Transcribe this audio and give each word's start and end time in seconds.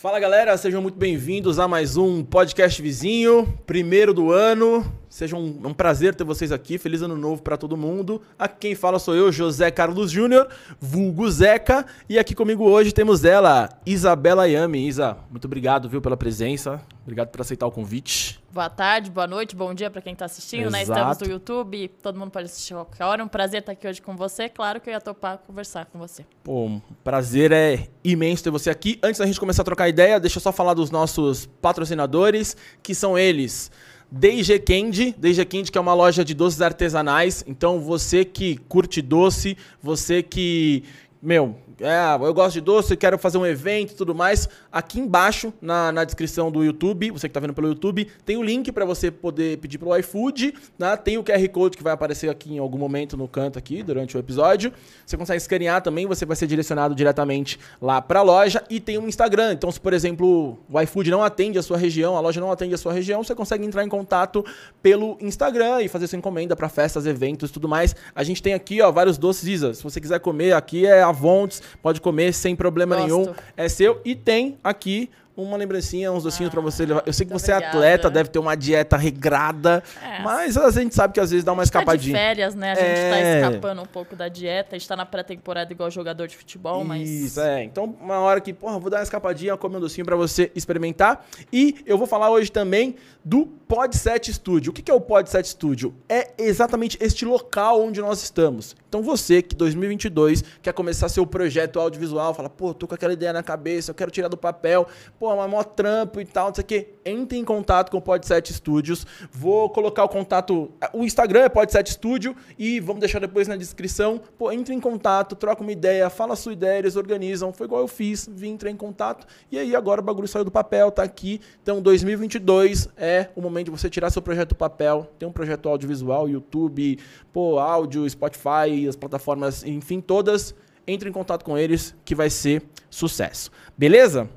Fala 0.00 0.18
galera, 0.18 0.56
sejam 0.56 0.80
muito 0.80 0.96
bem-vindos 0.96 1.58
a 1.58 1.68
mais 1.68 1.98
um 1.98 2.24
podcast 2.24 2.80
vizinho, 2.80 3.46
primeiro 3.66 4.14
do 4.14 4.32
ano. 4.32 4.82
Seja 5.10 5.36
um, 5.36 5.60
um 5.64 5.74
prazer 5.74 6.14
ter 6.14 6.22
vocês 6.22 6.52
aqui. 6.52 6.78
Feliz 6.78 7.02
ano 7.02 7.16
novo 7.16 7.42
para 7.42 7.56
todo 7.56 7.76
mundo. 7.76 8.22
Aqui 8.38 8.60
quem 8.60 8.74
fala 8.76 9.00
sou 9.00 9.16
eu, 9.16 9.32
José 9.32 9.70
Carlos 9.70 10.12
Júnior, 10.12 10.46
vulgo 10.78 11.28
Zeca. 11.28 11.84
E 12.08 12.18
aqui 12.18 12.34
comigo 12.34 12.62
hoje 12.62 12.92
temos 12.92 13.24
ela, 13.24 13.68
Isabela 13.84 14.46
Yami. 14.46 14.86
Isa, 14.86 15.16
muito 15.30 15.46
obrigado, 15.46 15.88
viu, 15.88 16.00
pela 16.00 16.16
presença. 16.16 16.80
Obrigado 17.02 17.28
por 17.28 17.40
aceitar 17.40 17.66
o 17.66 17.72
convite. 17.72 18.38
Boa 18.52 18.70
tarde, 18.70 19.10
boa 19.10 19.26
noite, 19.26 19.56
bom 19.56 19.74
dia 19.74 19.90
para 19.90 20.00
quem 20.00 20.12
está 20.12 20.26
assistindo, 20.26 20.70
né? 20.70 20.82
Estamos 20.82 21.18
no 21.18 21.26
YouTube, 21.26 21.88
todo 22.00 22.18
mundo 22.18 22.30
pode 22.30 22.46
assistir 22.46 22.74
a 22.74 22.76
qualquer 22.76 23.04
hora. 23.04 23.24
Um 23.24 23.28
prazer 23.28 23.60
estar 23.60 23.72
aqui 23.72 23.88
hoje 23.88 24.00
com 24.00 24.16
você. 24.16 24.48
Claro 24.48 24.80
que 24.80 24.88
eu 24.88 24.92
ia 24.92 25.00
topar 25.00 25.38
conversar 25.38 25.86
com 25.86 25.98
você. 25.98 26.24
Pô, 26.44 26.66
um 26.66 26.80
prazer 27.02 27.50
é 27.50 27.88
imenso 28.04 28.44
ter 28.44 28.50
você 28.50 28.70
aqui. 28.70 29.00
Antes 29.02 29.18
da 29.18 29.26
gente 29.26 29.40
começar 29.40 29.62
a 29.62 29.64
trocar 29.64 29.88
ideia, 29.88 30.20
deixa 30.20 30.38
eu 30.38 30.42
só 30.42 30.52
falar 30.52 30.74
dos 30.74 30.90
nossos 30.92 31.46
patrocinadores, 31.46 32.56
que 32.82 32.94
são 32.94 33.18
eles. 33.18 33.70
DG 34.10 34.58
Candy, 34.58 35.14
DG 35.16 35.44
Candy 35.44 35.70
que 35.70 35.78
é 35.78 35.80
uma 35.80 35.94
loja 35.94 36.24
de 36.24 36.34
doces 36.34 36.60
artesanais. 36.60 37.44
Então 37.46 37.80
você 37.80 38.24
que 38.24 38.56
curte 38.68 39.00
doce, 39.00 39.56
você 39.82 40.22
que, 40.22 40.82
meu, 41.22 41.56
é, 41.80 42.14
eu 42.26 42.34
gosto 42.34 42.54
de 42.54 42.60
doce, 42.60 42.94
quero 42.94 43.18
fazer 43.18 43.38
um 43.38 43.46
evento 43.46 43.92
e 43.92 43.96
tudo 43.96 44.14
mais. 44.14 44.48
Aqui 44.70 45.00
embaixo, 45.00 45.52
na, 45.62 45.90
na 45.90 46.04
descrição 46.04 46.50
do 46.50 46.62
YouTube, 46.62 47.10
você 47.10 47.26
que 47.26 47.30
está 47.30 47.40
vendo 47.40 47.54
pelo 47.54 47.68
YouTube, 47.68 48.06
tem 48.24 48.36
o 48.36 48.42
link 48.42 48.70
para 48.70 48.84
você 48.84 49.10
poder 49.10 49.56
pedir 49.58 49.78
pelo 49.78 49.96
iFood. 49.96 50.54
Né? 50.78 50.96
Tem 50.98 51.16
o 51.16 51.24
QR 51.24 51.48
Code 51.48 51.78
que 51.78 51.82
vai 51.82 51.94
aparecer 51.94 52.28
aqui 52.28 52.52
em 52.52 52.58
algum 52.58 52.76
momento 52.76 53.16
no 53.16 53.26
canto 53.26 53.58
aqui, 53.58 53.82
durante 53.82 54.14
o 54.14 54.20
episódio. 54.20 54.72
Você 55.06 55.16
consegue 55.16 55.38
escanear 55.38 55.80
também, 55.80 56.06
você 56.06 56.26
vai 56.26 56.36
ser 56.36 56.46
direcionado 56.46 56.94
diretamente 56.94 57.58
lá 57.80 58.02
para 58.02 58.20
a 58.20 58.22
loja. 58.22 58.62
E 58.68 58.78
tem 58.78 58.98
um 58.98 59.08
Instagram. 59.08 59.54
Então, 59.54 59.72
se 59.72 59.80
por 59.80 59.94
exemplo 59.94 60.58
o 60.68 60.80
iFood 60.82 61.10
não 61.10 61.24
atende 61.24 61.58
a 61.58 61.62
sua 61.62 61.78
região, 61.78 62.14
a 62.14 62.20
loja 62.20 62.40
não 62.40 62.52
atende 62.52 62.74
a 62.74 62.78
sua 62.78 62.92
região, 62.92 63.24
você 63.24 63.34
consegue 63.34 63.64
entrar 63.64 63.84
em 63.84 63.88
contato 63.88 64.44
pelo 64.82 65.16
Instagram 65.20 65.80
e 65.80 65.88
fazer 65.88 66.06
sua 66.06 66.18
encomenda 66.18 66.54
para 66.54 66.68
festas, 66.68 67.06
eventos 67.06 67.48
e 67.48 67.52
tudo 67.52 67.66
mais. 67.66 67.96
A 68.14 68.22
gente 68.22 68.42
tem 68.42 68.52
aqui 68.52 68.82
ó, 68.82 68.92
vários 68.92 69.16
doces 69.16 69.48
Isa. 69.48 69.72
Se 69.72 69.82
você 69.82 69.98
quiser 69.98 70.20
comer, 70.20 70.52
aqui 70.52 70.84
é 70.84 71.02
Avontes 71.02 71.69
pode 71.82 72.00
comer 72.00 72.32
sem 72.32 72.54
problema 72.56 72.96
Gosto. 72.96 73.06
nenhum. 73.08 73.34
É 73.56 73.68
seu. 73.68 74.00
E 74.04 74.14
tem 74.14 74.58
aqui 74.62 75.10
uma 75.36 75.56
lembrancinha, 75.56 76.12
uns 76.12 76.22
docinhos 76.22 76.48
ah, 76.48 76.52
para 76.52 76.60
você 76.60 76.84
levar. 76.84 77.02
Eu 77.06 77.12
sei 77.12 77.26
que 77.26 77.32
você 77.32 77.52
obrigada. 77.52 77.76
é 77.76 77.78
atleta, 77.78 78.10
deve 78.10 78.28
ter 78.28 78.38
uma 78.38 78.54
dieta 78.54 78.96
regrada, 78.96 79.82
é. 80.02 80.22
mas 80.22 80.56
a 80.56 80.70
gente 80.70 80.94
sabe 80.94 81.14
que 81.14 81.20
às 81.20 81.30
vezes 81.30 81.44
dá 81.44 81.52
uma 81.52 81.62
escapadinha. 81.62 82.14
Tá 82.14 82.20
de 82.20 82.26
férias, 82.26 82.54
né? 82.54 82.72
A 82.72 82.74
gente 82.74 82.86
tá 82.86 83.16
é... 83.16 83.40
tá 83.40 83.48
escapando 83.48 83.82
um 83.82 83.86
pouco 83.86 84.16
da 84.16 84.28
dieta, 84.28 84.76
a 84.76 84.78
gente 84.78 84.88
tá 84.88 84.96
na 84.96 85.06
pré-temporada 85.06 85.72
igual 85.72 85.90
jogador 85.90 86.26
de 86.26 86.36
futebol, 86.36 86.84
mas. 86.84 87.08
Isso, 87.08 87.40
é. 87.40 87.64
Então, 87.64 87.96
uma 88.00 88.18
hora 88.18 88.40
que, 88.40 88.52
porra, 88.52 88.78
vou 88.78 88.90
dar 88.90 88.98
uma 88.98 89.02
escapadinha, 89.02 89.56
comer 89.56 89.76
um 89.78 89.80
docinho 89.80 90.04
para 90.04 90.16
você 90.16 90.50
experimentar. 90.54 91.24
E 91.52 91.76
eu 91.86 91.96
vou 91.96 92.06
falar 92.06 92.30
hoje 92.30 92.50
também 92.50 92.96
do 93.24 93.46
Podset 93.46 94.32
Studio. 94.32 94.70
O 94.70 94.74
que 94.74 94.90
é 94.90 94.94
o 94.94 95.00
Podset 95.00 95.46
Studio? 95.46 95.94
É 96.08 96.30
exatamente 96.38 96.98
este 97.00 97.24
local 97.24 97.82
onde 97.82 98.00
nós 98.00 98.22
estamos. 98.22 98.74
Então, 98.88 99.02
você 99.02 99.42
que 99.42 99.54
2022 99.54 100.42
quer 100.60 100.72
começar 100.72 101.08
seu 101.08 101.26
projeto 101.26 101.78
audiovisual, 101.78 102.34
fala, 102.34 102.50
pô, 102.50 102.74
tô 102.74 102.88
com 102.88 102.94
aquela 102.94 103.12
ideia 103.12 103.32
na 103.32 103.42
cabeça, 103.42 103.90
eu 103.90 103.94
quero 103.94 104.10
tirar 104.10 104.28
do 104.28 104.36
papel, 104.36 104.88
pô, 105.20 105.36
mas 105.36 105.50
mó 105.50 105.62
trampo 105.62 106.18
e 106.18 106.24
tal, 106.24 106.48
não 106.48 106.54
sei 106.54 106.64
o 106.64 106.66
quê. 106.66 106.94
Entre 107.04 107.36
em 107.36 107.44
contato 107.44 107.90
com 107.90 107.98
o 107.98 108.00
Podset 108.00 108.50
Studios. 108.54 109.06
Vou 109.30 109.68
colocar 109.68 110.02
o 110.02 110.08
contato. 110.08 110.72
O 110.94 111.04
Instagram 111.04 111.42
é 111.42 111.48
Podset 111.50 111.92
Studio 111.92 112.34
e 112.58 112.80
vamos 112.80 113.00
deixar 113.00 113.18
depois 113.18 113.46
na 113.46 113.54
descrição. 113.54 114.18
Pô, 114.38 114.50
entre 114.50 114.74
em 114.74 114.80
contato, 114.80 115.36
troca 115.36 115.60
uma 115.60 115.72
ideia, 115.72 116.08
fala 116.08 116.34
sua 116.34 116.54
ideia, 116.54 116.78
eles 116.78 116.96
organizam. 116.96 117.52
Foi 117.52 117.66
igual 117.66 117.82
eu 117.82 117.88
fiz, 117.88 118.26
vim 118.32 118.52
entrar 118.52 118.70
em 118.70 118.76
contato. 118.76 119.26
E 119.52 119.58
aí 119.58 119.76
agora 119.76 120.00
o 120.00 120.04
bagulho 120.04 120.26
saiu 120.26 120.44
do 120.44 120.50
papel, 120.50 120.90
tá 120.90 121.02
aqui. 121.02 121.38
Então 121.62 121.82
2022 121.82 122.88
é 122.96 123.28
o 123.36 123.42
momento 123.42 123.66
de 123.66 123.72
você 123.72 123.90
tirar 123.90 124.08
seu 124.08 124.22
projeto 124.22 124.50
do 124.50 124.56
papel. 124.56 125.06
Tem 125.18 125.28
um 125.28 125.32
projeto 125.32 125.68
audiovisual, 125.68 126.30
YouTube, 126.30 126.98
pô, 127.30 127.58
áudio, 127.58 128.08
Spotify, 128.08 128.88
as 128.88 128.96
plataformas, 128.96 129.64
enfim, 129.64 130.00
todas 130.00 130.54
entre 130.86 131.10
em 131.10 131.12
contato 131.12 131.44
com 131.44 131.58
eles 131.58 131.94
que 132.06 132.14
vai 132.14 132.30
ser 132.30 132.62
sucesso. 132.88 133.50
Beleza? 133.76 134.28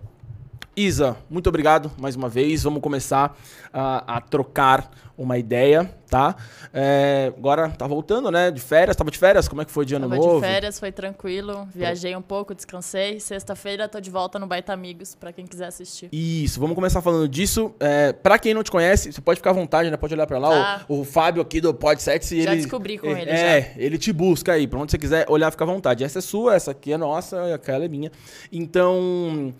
Isa, 0.76 1.16
muito 1.30 1.48
obrigado 1.48 1.92
mais 2.00 2.16
uma 2.16 2.28
vez. 2.28 2.64
Vamos 2.64 2.82
começar 2.82 3.38
a, 3.72 4.18
a 4.18 4.22
trocar 4.22 4.90
uma 5.16 5.38
ideia, 5.38 5.88
tá? 6.10 6.36
É, 6.74 7.32
agora 7.38 7.70
tá 7.70 7.86
voltando, 7.86 8.32
né? 8.32 8.50
De 8.50 8.60
férias, 8.60 8.96
tava 8.96 9.12
de 9.12 9.20
férias? 9.20 9.48
Como 9.48 9.62
é 9.62 9.66
que 9.66 9.72
foi 9.72 9.86
de 9.86 9.94
ano 9.94 10.10
tava 10.10 10.20
novo? 10.20 10.42
de 10.42 10.48
férias, 10.48 10.80
foi 10.80 10.92
tranquilo. 10.92 11.68
Viajei 11.74 12.16
um 12.16 12.22
pouco, 12.24 12.56
descansei. 12.56 13.20
Sexta-feira 13.20 13.88
tô 13.88 14.00
de 14.00 14.10
volta 14.10 14.40
no 14.40 14.48
Baita 14.48 14.74
Amigos, 14.74 15.14
para 15.14 15.32
quem 15.32 15.46
quiser 15.46 15.68
assistir. 15.68 16.10
Isso, 16.12 16.60
vamos 16.60 16.74
começar 16.74 17.04
falando 17.04 17.28
disso. 17.30 17.72
É, 17.80 18.12
para 18.12 18.40
quem 18.40 18.56
não 18.56 18.64
te 18.64 18.72
conhece, 18.72 19.12
você 19.12 19.22
pode 19.22 19.40
ficar 19.40 19.52
à 19.52 19.54
vontade, 19.54 19.92
né? 19.92 19.98
Pode 19.98 20.16
olhar 20.16 20.26
para 20.26 20.40
lá. 20.40 20.50
Tá. 20.50 20.86
O, 20.88 21.02
o, 21.02 21.04
Fábio 21.04 21.44
aqui 21.44 21.62
do 21.62 21.72
Podset, 21.72 22.42
já 22.42 22.52
ele... 22.52 22.62
descobri 22.62 22.98
com 22.98 23.08
é, 23.08 23.22
ele, 23.22 23.30
É, 23.30 23.62
já. 23.62 23.82
ele 23.82 23.98
te 24.00 24.12
busca 24.12 24.54
aí. 24.54 24.66
Pra 24.66 24.80
onde 24.80 24.92
você 24.92 24.98
quiser 24.98 25.28
olhar, 25.30 25.52
fica 25.52 25.64
à 25.64 25.68
vontade. 25.68 26.04
Essa 26.04 26.18
é 26.18 26.22
sua, 26.24 26.56
essa 26.56 26.72
aqui 26.72 26.92
é 26.92 26.98
nossa, 26.98 27.54
aquela 27.54 27.86
é 27.86 27.88
minha. 27.88 28.12
Então... 28.52 29.54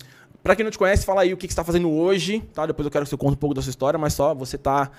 Para 0.44 0.54
quem 0.54 0.62
não 0.62 0.70
te 0.70 0.76
conhece, 0.76 1.06
fala 1.06 1.22
aí 1.22 1.32
o 1.32 1.38
que, 1.38 1.46
que 1.46 1.54
você 1.54 1.54
está 1.54 1.64
fazendo 1.64 1.90
hoje, 1.90 2.40
tá? 2.52 2.66
Depois 2.66 2.84
eu 2.84 2.90
quero 2.90 3.06
que 3.06 3.08
você 3.08 3.16
conte 3.16 3.32
um 3.32 3.36
pouco 3.36 3.54
da 3.54 3.62
sua 3.62 3.70
história, 3.70 3.98
mas 3.98 4.12
só 4.12 4.34
você 4.34 4.56
está 4.56 4.90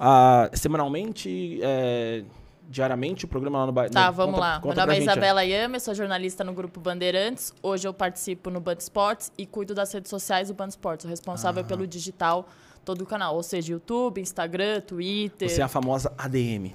uh, 0.00 0.56
semanalmente, 0.56 1.60
é, 1.62 2.24
diariamente, 2.70 3.26
o 3.26 3.28
programa 3.28 3.58
lá 3.58 3.66
no 3.66 3.72
bairro. 3.72 3.92
Tá, 3.92 4.10
vamos 4.10 4.36
conta, 4.36 4.46
lá. 4.46 4.60
Conta 4.60 4.74
Meu 4.76 4.86
nome 4.86 4.98
é 4.98 5.02
Isabela 5.02 5.44
Yame, 5.44 5.78
sou 5.78 5.94
jornalista 5.94 6.42
no 6.42 6.54
Grupo 6.54 6.80
Bandeirantes. 6.80 7.52
Hoje 7.62 7.86
eu 7.86 7.92
participo 7.92 8.48
no 8.48 8.60
Band 8.60 8.78
Esportes 8.78 9.30
e 9.36 9.44
cuido 9.44 9.74
das 9.74 9.92
redes 9.92 10.08
sociais 10.08 10.48
do 10.48 10.54
Band 10.54 10.68
Esportes, 10.68 11.04
responsável 11.04 11.60
ah. 11.60 11.66
pelo 11.66 11.86
digital 11.86 12.48
todo 12.82 13.02
o 13.02 13.06
canal, 13.06 13.36
ou 13.36 13.42
seja, 13.42 13.72
YouTube, 13.72 14.22
Instagram, 14.22 14.80
Twitter. 14.80 15.50
Você 15.50 15.60
é 15.60 15.64
a 15.64 15.68
famosa 15.68 16.14
ADM. 16.16 16.72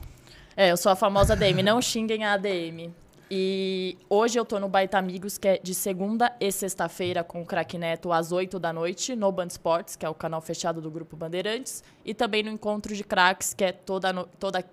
É, 0.55 0.71
eu 0.71 0.77
sou 0.77 0.91
a 0.91 0.95
famosa 0.95 1.33
ADM. 1.33 1.63
Não 1.63 1.81
xinguem 1.81 2.25
a 2.25 2.33
ADM. 2.33 2.93
E 3.31 3.95
hoje 4.09 4.39
eu 4.39 4.43
tô 4.43 4.59
no 4.59 4.67
Baita 4.67 4.97
Amigos, 4.97 5.37
que 5.37 5.47
é 5.47 5.59
de 5.61 5.75
segunda 5.75 6.35
e 6.39 6.51
sexta-feira 6.51 7.23
com 7.23 7.43
o 7.43 7.45
Crack 7.45 7.77
Neto 7.77 8.11
às 8.11 8.31
8 8.31 8.57
da 8.57 8.73
noite, 8.73 9.15
no 9.15 9.31
Band 9.31 9.47
Sports, 9.47 9.95
que 9.95 10.03
é 10.03 10.09
o 10.09 10.15
canal 10.15 10.41
fechado 10.41 10.81
do 10.81 10.89
Grupo 10.89 11.15
Bandeirantes. 11.15 11.83
E 12.03 12.13
também 12.13 12.41
no 12.41 12.49
Encontro 12.49 12.95
de 12.95 13.03
Cracks, 13.03 13.53
que 13.53 13.63
é 13.63 13.71
toda, 13.71 14.11
no, 14.11 14.25
toda 14.39 14.65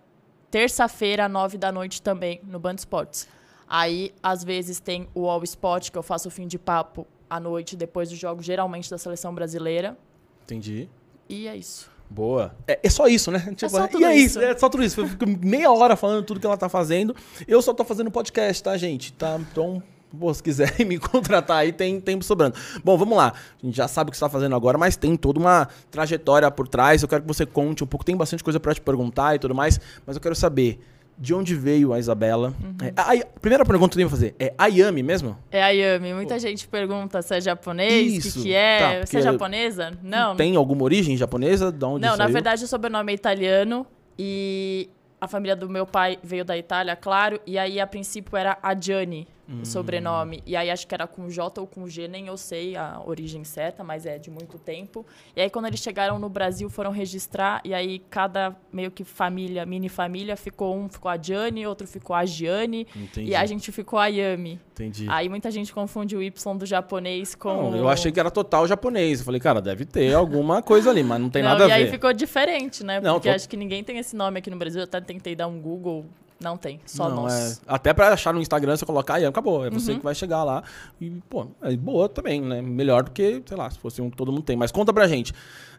terça-feira, 0.50 1.27
às 1.27 1.31
9 1.31 1.59
da 1.59 1.71
noite 1.71 2.00
também, 2.00 2.41
no 2.45 2.59
Band 2.59 2.77
Sports. 2.77 3.28
Aí, 3.69 4.15
às 4.22 4.43
vezes, 4.43 4.81
tem 4.81 5.06
o 5.15 5.28
All 5.28 5.43
Spot, 5.45 5.91
que 5.91 5.99
eu 5.99 6.03
faço 6.03 6.28
o 6.28 6.31
fim 6.31 6.47
de 6.47 6.59
papo 6.59 7.06
à 7.28 7.39
noite, 7.39 7.77
depois 7.77 8.09
dos 8.09 8.19
jogos, 8.19 8.47
geralmente 8.47 8.89
da 8.89 8.97
seleção 8.97 9.34
brasileira. 9.34 9.99
Entendi. 10.45 10.89
E 11.28 11.47
é 11.47 11.56
isso. 11.56 11.91
Boa. 12.09 12.55
É, 12.67 12.78
é, 12.83 12.91
só 12.91 13.06
isso, 13.06 13.31
né? 13.31 13.44
É 13.47 13.55
tipo, 13.55 13.71
só 13.71 13.87
tudo 13.87 14.00
e 14.00 14.05
é 14.05 14.17
isso. 14.17 14.41
É 14.41 14.56
só 14.56 14.69
tudo 14.69 14.84
isso. 14.84 15.00
Eu 15.00 15.09
fico 15.09 15.25
meia 15.27 15.71
hora 15.71 15.97
falando 15.97 16.25
tudo 16.25 16.41
que 16.41 16.47
ela 16.47 16.56
tá 16.56 16.69
fazendo. 16.69 17.15
Eu 17.47 17.61
só 17.61 17.75
tô 17.75 17.84
fazendo 17.84 18.11
podcast, 18.11 18.62
tá, 18.62 18.77
gente? 18.77 19.12
Tá, 19.12 19.39
então, 19.39 19.83
pô, 20.19 20.33
se 20.33 20.43
quiserem 20.43 20.87
me 20.87 20.99
contratar 20.99 21.59
aí, 21.59 21.72
tem 21.72 22.00
tempo 22.00 22.25
sobrando. 22.25 22.56
Bom, 22.84 22.97
vamos 22.97 23.16
lá. 23.16 23.33
A 23.62 23.66
gente 23.66 23.77
já 23.77 23.89
sabe 23.89 24.09
o 24.09 24.11
que 24.12 24.16
você 24.16 24.25
tá 24.25 24.31
fazendo 24.31 24.55
agora, 24.55 24.78
mas 24.78 24.97
tem 24.97 25.16
toda 25.16 25.39
uma 25.39 25.69
trajetória 25.91 26.50
por 26.50 26.69
trás. 26.69 27.03
Eu 27.03 27.09
quero 27.09 27.22
que 27.22 27.28
você 27.28 27.45
conte 27.45 27.83
um 27.83 27.87
pouco. 27.87 28.05
Tem 28.05 28.16
bastante 28.16 28.43
coisa 28.43 28.61
para 28.61 28.75
te 28.75 28.81
perguntar 28.81 29.34
e 29.34 29.39
tudo 29.39 29.55
mais, 29.55 29.81
mas 30.06 30.16
eu 30.16 30.22
quero 30.22 30.34
saber 30.34 30.81
de 31.19 31.34
onde 31.34 31.54
veio 31.54 31.93
a 31.93 31.99
Isabela. 31.99 32.53
Uhum. 32.62 32.77
É, 32.87 32.93
a, 32.97 33.12
a, 33.12 33.27
primeira 33.41 33.65
pergunta 33.65 33.94
que 33.94 34.03
eu 34.03 34.06
ia 34.06 34.10
fazer 34.10 34.34
é 34.38 34.53
Ayami 34.59 35.03
mesmo? 35.03 35.37
É 35.50 35.62
Ayami. 35.62 36.12
Muita 36.15 36.38
gente 36.38 36.69
pergunta 36.69 37.22
se 37.22 37.37
é 37.37 37.41
japonês, 37.41 38.19
o 38.19 38.22
que, 38.22 38.43
que 38.43 38.54
é. 38.54 38.78
Tá, 39.00 39.06
você 39.06 39.19
é 39.19 39.22
japonesa? 39.22 39.93
Não. 40.03 40.37
Tem 40.37 40.56
alguma 40.56 40.82
origem 40.82 41.16
japonesa? 41.16 41.72
De 41.72 41.84
onde 41.84 42.03
Não, 42.03 42.16
saiu? 42.16 42.19
na 42.19 42.27
verdade 42.27 42.65
o 42.65 42.69
sobrenome 42.69 43.12
é 43.12 43.15
italiano 43.15 43.87
e 44.19 44.91
a 45.21 45.27
família 45.27 45.56
do 45.56 45.69
meu 45.69 45.87
pai 45.87 46.19
veio 46.22 46.44
da 46.44 46.56
Itália, 46.56 46.95
claro, 46.95 47.41
e 47.47 47.59
aí 47.59 47.80
a 47.80 47.86
princípio 47.86 48.36
era 48.36 48.59
Adjani 48.63 49.27
hum. 49.48 49.63
o 49.63 49.66
sobrenome. 49.66 50.43
E 50.47 50.57
aí 50.57 50.71
acho 50.71 50.87
que 50.87 50.95
era 50.95 51.07
com 51.07 51.28
J 51.28 51.60
ou 51.60 51.66
com 51.66 51.89
G, 51.89 52.09
nem 52.09 52.27
eu 52.27 52.37
sei 52.37 52.77
a 52.77 53.01
origem 53.04 53.45
certa, 53.45 53.83
mas 53.84 54.07
é 54.07 54.19
de 54.19 54.31
muito 54.31 54.59
tempo. 54.59 55.04
E 55.34 55.41
aí 55.41 55.51
quando 55.51 55.66
eles 55.66 55.81
chegaram 55.81 56.19
no 56.19 56.28
Brasil, 56.28 56.69
foram 56.69 56.91
registrar, 56.91 57.60
e 57.65 57.72
aí 57.72 57.98
cada 58.10 58.57
meio 58.72 58.91
que 58.91 59.04
família, 59.04 59.65
mini 59.66 59.89
família, 59.89 60.37
ficou 60.37 60.77
um 60.77 60.89
ficou 60.89 61.10
a 61.10 61.16
Gianni, 61.16 61.66
outro 61.66 61.87
ficou 61.87 62.15
a 62.15 62.25
Gianni, 62.25 62.87
Entendi. 62.95 63.31
e 63.31 63.34
a 63.34 63.45
gente 63.47 63.71
ficou 63.72 63.98
a 63.98 64.07
Yami. 64.07 64.60
Entendi. 64.72 65.07
Aí 65.09 65.28
muita 65.28 65.51
gente 65.51 65.72
confunde 65.72 66.16
o 66.16 66.22
Y 66.22 66.59
do 66.59 66.66
japonês 66.66 67.34
com. 67.34 67.71
Não, 67.71 67.77
eu 67.77 67.89
achei 67.89 68.13
que 68.13 68.21
era 68.21 68.31
total 68.31 68.66
japonês. 68.66 69.21
Eu 69.21 69.25
falei, 69.25 69.41
cara, 69.41 69.60
deve 69.60 69.84
ter 69.84 70.13
alguma 70.15 70.63
coisa 70.63 70.91
ali, 70.91 71.03
mas 71.03 71.21
não 71.21 71.31
tem 71.31 71.42
não, 71.42 71.51
nada 71.51 71.65
a 71.65 71.66
ver. 71.69 71.72
E 71.72 71.77
aí 71.77 71.91
ficou 71.91 72.13
diferente, 72.13 72.84
né? 72.84 73.01
Porque 73.01 73.28
tô... 73.28 73.34
acho 73.34 73.49
que 73.49 73.57
ninguém 73.57 73.83
tem 73.83 73.99
esse 73.99 74.15
nome 74.15 74.39
aqui 74.39 74.51
no 74.51 74.57
Brasil. 74.57 74.81
Eu 74.81 74.84
até 74.84 75.01
tentei 75.01 75.34
dar 75.34 75.47
um 75.47 75.59
Google 75.59 76.04
não 76.41 76.56
tem, 76.56 76.80
só 76.84 77.09
não, 77.09 77.22
nós. 77.22 77.59
É, 77.59 77.60
até 77.66 77.94
pra 77.94 78.12
achar 78.12 78.33
no 78.34 78.41
Instagram, 78.41 78.77
você 78.77 78.84
colocar 78.84 79.18
e 79.21 79.24
acabou. 79.24 79.65
É 79.66 79.71
você 79.71 79.92
uhum. 79.92 79.98
que 79.98 80.04
vai 80.04 80.15
chegar 80.15 80.44
lá. 80.44 80.62
E, 81.00 81.10
pô, 81.30 81.47
é 81.62 81.74
boa 81.77 82.09
também, 82.09 82.41
né? 82.41 82.60
Melhor 82.60 83.04
do 83.04 83.10
que, 83.10 83.42
sei 83.47 83.56
lá, 83.56 83.71
se 83.71 83.78
fosse 83.78 84.03
um 84.03 84.10
que 84.10 84.16
todo 84.16 84.30
mundo 84.30 84.42
tem. 84.42 84.56
Mas 84.56 84.71
conta 84.71 84.92
pra 84.92 85.06
gente, 85.09 85.33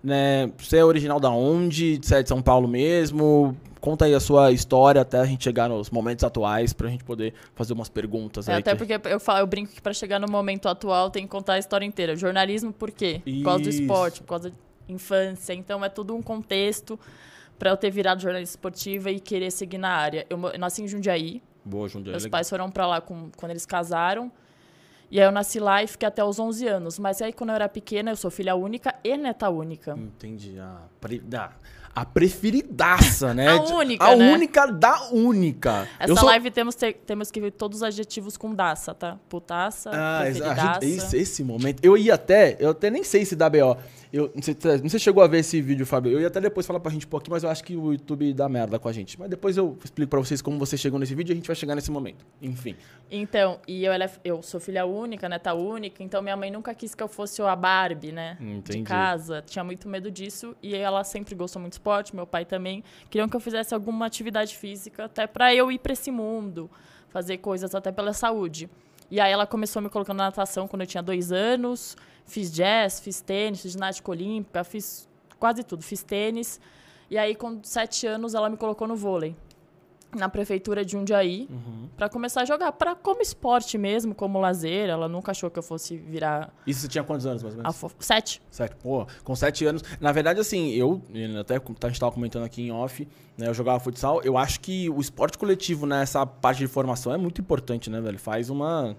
né? 0.03 0.51
Você 0.57 0.77
é 0.77 0.85
original 0.85 1.19
da 1.19 1.29
onde? 1.29 1.99
Você 2.01 2.15
é 2.15 2.23
de 2.23 2.29
São 2.29 2.41
Paulo 2.41 2.67
mesmo? 2.67 3.55
conta 3.79 4.05
aí 4.05 4.13
a 4.13 4.19
sua 4.19 4.51
história 4.51 5.01
até 5.01 5.19
a 5.19 5.25
gente 5.25 5.43
chegar 5.43 5.69
nos 5.69 5.89
momentos 5.89 6.23
atuais 6.25 6.73
pra 6.73 6.89
gente 6.89 7.03
poder 7.03 7.33
fazer 7.55 7.73
umas 7.73 7.87
perguntas 7.87 8.49
É, 8.49 8.53
aí. 8.53 8.59
até 8.59 8.71
que- 8.71 8.77
porque 8.77 9.07
eu, 9.07 9.19
falo, 9.19 9.39
eu 9.39 9.47
brinco 9.47 9.71
que 9.71 9.81
pra 9.81 9.93
chegar 9.93 10.19
no 10.19 10.27
momento 10.29 10.67
atual 10.67 11.09
tem 11.09 11.23
que 11.23 11.29
contar 11.29 11.53
a 11.53 11.59
história 11.59 11.85
inteira. 11.85 12.15
Jornalismo 12.15 12.73
por 12.73 12.91
quê? 12.91 13.21
Por 13.23 13.43
causa 13.43 13.63
do 13.63 13.69
esporte, 13.69 14.21
por 14.21 14.27
causa 14.29 14.49
da 14.49 14.55
infância. 14.89 15.53
Então 15.53 15.85
é 15.85 15.89
tudo 15.89 16.15
um 16.15 16.21
contexto 16.21 16.99
pra 17.57 17.69
eu 17.71 17.77
ter 17.77 17.89
virado 17.89 18.21
jornalista 18.21 18.53
esportiva 18.57 19.09
e 19.11 19.19
querer 19.19 19.51
seguir 19.51 19.77
na 19.77 19.89
área. 19.89 20.25
Eu, 20.29 20.39
eu 20.49 20.59
nasci 20.59 20.83
em 20.83 20.87
Jundiaí, 20.87 21.41
Boa, 21.65 21.87
Jundiaí. 21.87 22.11
meus 22.13 22.23
legal. 22.23 22.37
pais 22.37 22.49
foram 22.49 22.69
pra 22.71 22.85
lá 22.87 23.01
com- 23.01 23.29
quando 23.35 23.51
eles 23.51 23.65
casaram. 23.65 24.31
E 25.09 25.19
aí 25.21 25.25
eu 25.25 25.31
nasci 25.31 25.57
lá 25.59 25.81
e 25.81 25.87
fiquei 25.87 26.05
até 26.07 26.21
os 26.23 26.37
11 26.37 26.67
anos. 26.67 26.99
Mas 26.99 27.21
aí 27.21 27.31
quando 27.31 27.51
eu 27.51 27.55
era 27.55 27.69
pequena, 27.69 28.11
eu 28.11 28.15
sou 28.17 28.29
filha 28.29 28.55
única 28.55 28.93
e 29.03 29.15
neta 29.15 29.49
única. 29.49 29.93
Entendi. 29.97 30.59
A, 30.59 30.81
pre- 30.99 31.23
a 31.95 32.05
preferidaça, 32.05 33.33
né? 33.33 33.47
A 33.57 33.61
única, 33.75 34.05
A 34.05 34.15
né? 34.15 34.33
única 34.33 34.65
da 34.67 35.07
única. 35.11 35.87
Essa 35.99 36.11
Eu 36.11 36.15
sou- 36.17 36.25
live 36.27 36.51
temos, 36.51 36.75
te- 36.75 36.93
temos 36.93 37.31
que 37.31 37.39
ver 37.41 37.51
todos 37.51 37.77
os 37.77 37.83
adjetivos 37.83 38.37
com 38.37 38.53
daça, 38.53 38.93
tá? 38.93 39.17
Putaça, 39.29 39.89
Ah, 39.93 40.19
preferidaça. 40.21 40.81
gente- 40.85 40.97
esse, 40.97 41.17
esse 41.17 41.43
momento. 41.43 41.83
Eu 41.83 41.97
ia 41.97 42.13
até, 42.15 42.55
eu 42.59 42.69
até 42.71 42.89
nem 42.89 43.03
sei 43.03 43.25
se 43.25 43.35
dá 43.35 43.49
BO. 43.49 43.77
Eu, 44.11 44.31
não, 44.33 44.41
sei, 44.41 44.55
não 44.81 44.89
sei 44.89 44.99
se 44.99 44.99
chegou 44.99 45.21
a 45.21 45.27
ver 45.27 45.39
esse 45.39 45.61
vídeo, 45.61 45.85
Fábio. 45.85 46.11
Eu 46.13 46.21
ia 46.21 46.27
até 46.27 46.39
depois 46.39 46.65
falar 46.65 46.79
pra 46.79 46.91
gente 46.91 47.05
um 47.05 47.09
pouquinho, 47.09 47.33
mas 47.33 47.43
eu 47.43 47.49
acho 47.49 47.63
que 47.63 47.75
o 47.75 47.91
YouTube 47.91 48.33
dá 48.33 48.47
merda 48.47 48.79
com 48.79 48.87
a 48.87 48.93
gente. 48.93 49.19
Mas 49.19 49.29
depois 49.29 49.57
eu 49.57 49.77
explico 49.83 50.09
pra 50.09 50.19
vocês 50.19 50.41
como 50.41 50.57
você 50.57 50.77
chegou 50.77 50.97
nesse 50.99 51.13
vídeo 51.13 51.31
e 51.31 51.33
a 51.33 51.35
gente 51.35 51.47
vai 51.47 51.55
chegar 51.55 51.75
nesse 51.75 51.91
momento. 51.91 52.25
Enfim. 52.41 52.75
Então, 53.11 53.59
e 53.67 53.83
eu, 53.85 53.91
ela- 53.91 54.09
eu 54.23 54.41
sou 54.41 54.59
filha 54.59 54.85
única, 54.85 55.27
neta 55.27 55.53
única, 55.53 56.01
então 56.03 56.21
minha 56.21 56.37
mãe 56.37 56.49
nunca 56.51 56.73
quis 56.73 56.95
que 56.95 57.03
eu 57.03 57.07
fosse 57.07 57.41
a 57.41 57.55
Barbie, 57.55 58.11
né? 58.11 58.37
Entendi. 58.39 58.79
De 58.79 58.83
casa. 58.83 59.43
Tinha 59.45 59.63
muito 59.63 59.87
medo 59.89 60.09
disso. 60.09 60.55
E 60.63 60.73
ela 60.75 61.03
sempre 61.03 61.35
gostou 61.35 61.61
muito 61.61 61.73
de 61.73 61.75
esporte, 61.75 62.15
meu 62.15 62.25
pai 62.25 62.45
também. 62.45 62.83
Queriam 63.09 63.27
que 63.27 63.35
eu 63.35 63.39
fizesse 63.41 63.73
alguma 63.73 64.05
atividade 64.05 64.55
física, 64.55 65.05
até 65.05 65.27
pra 65.27 65.53
eu 65.53 65.71
ir 65.71 65.79
pra 65.79 65.93
esse 65.93 66.11
mundo, 66.11 66.69
fazer 67.09 67.37
coisas 67.39 67.75
até 67.75 67.91
pela 67.91 68.13
saúde. 68.13 68.69
E 69.09 69.19
aí 69.21 69.31
ela 69.31 69.47
começou 69.47 69.81
me 69.81 69.89
colocando 69.89 70.17
na 70.17 70.25
natação 70.25 70.67
quando 70.67 70.81
eu 70.81 70.87
tinha 70.87 71.01
dois 71.03 71.31
anos. 71.31 71.95
Fiz 72.27 72.51
jazz, 72.51 72.99
fiz 72.99 73.21
tênis, 73.21 73.61
fiz 73.61 73.71
ginástica 73.71 74.11
olímpica, 74.11 74.63
fiz 74.63 75.07
quase 75.39 75.63
tudo. 75.63 75.81
Fiz 75.83 76.03
tênis. 76.03 76.59
E 77.09 77.17
aí, 77.17 77.33
com 77.35 77.59
sete 77.63 78.05
anos, 78.05 78.33
ela 78.35 78.49
me 78.49 78.57
colocou 78.57 78.87
no 78.87 78.95
vôlei. 78.95 79.35
Na 80.15 80.29
prefeitura 80.29 80.85
de 80.85 80.93
Jundiaí, 80.93 81.49
pra 81.97 82.07
começar 82.07 82.41
a 82.41 82.45
jogar, 82.45 82.71
pra, 82.71 82.95
como 82.95 83.21
esporte 83.21 83.77
mesmo, 83.77 84.15
como 84.15 84.39
lazer. 84.39 84.89
Ela 84.89 85.07
nunca 85.07 85.31
achou 85.31 85.49
que 85.51 85.59
eu 85.59 85.63
fosse 85.63 85.97
virar 85.97 86.51
Isso 86.65 86.79
você 86.81 86.87
tinha 86.87 87.03
quantos 87.03 87.25
anos, 87.25 87.43
mais 87.43 87.55
ou 87.55 87.61
menos? 87.61 87.75
fo- 87.77 87.91
sete. 87.99 88.41
Certo, 88.49 88.77
pô, 88.77 89.05
com 89.25 89.35
sete 89.35 89.65
anos. 89.65 89.83
Na 89.99 90.13
verdade, 90.13 90.39
assim, 90.39 90.69
eu, 90.71 91.01
até 91.39 91.55
a 91.57 91.87
gente 91.89 91.99
tava 91.99 92.11
comentando 92.13 92.45
aqui 92.45 92.61
em 92.61 92.71
off, 92.71 93.05
né? 93.37 93.47
Eu 93.49 93.53
jogava 93.53 93.79
futsal. 93.81 94.21
Eu 94.23 94.37
acho 94.37 94.61
que 94.61 94.89
o 94.89 94.99
esporte 95.01 95.37
coletivo 95.37 95.85
nessa 95.85 96.25
parte 96.25 96.59
de 96.59 96.67
formação 96.67 97.13
é 97.13 97.17
muito 97.17 97.41
importante, 97.41 97.89
né, 97.89 97.99
velho? 97.99 98.17
Faz 98.17 98.49
uma, 98.49 98.95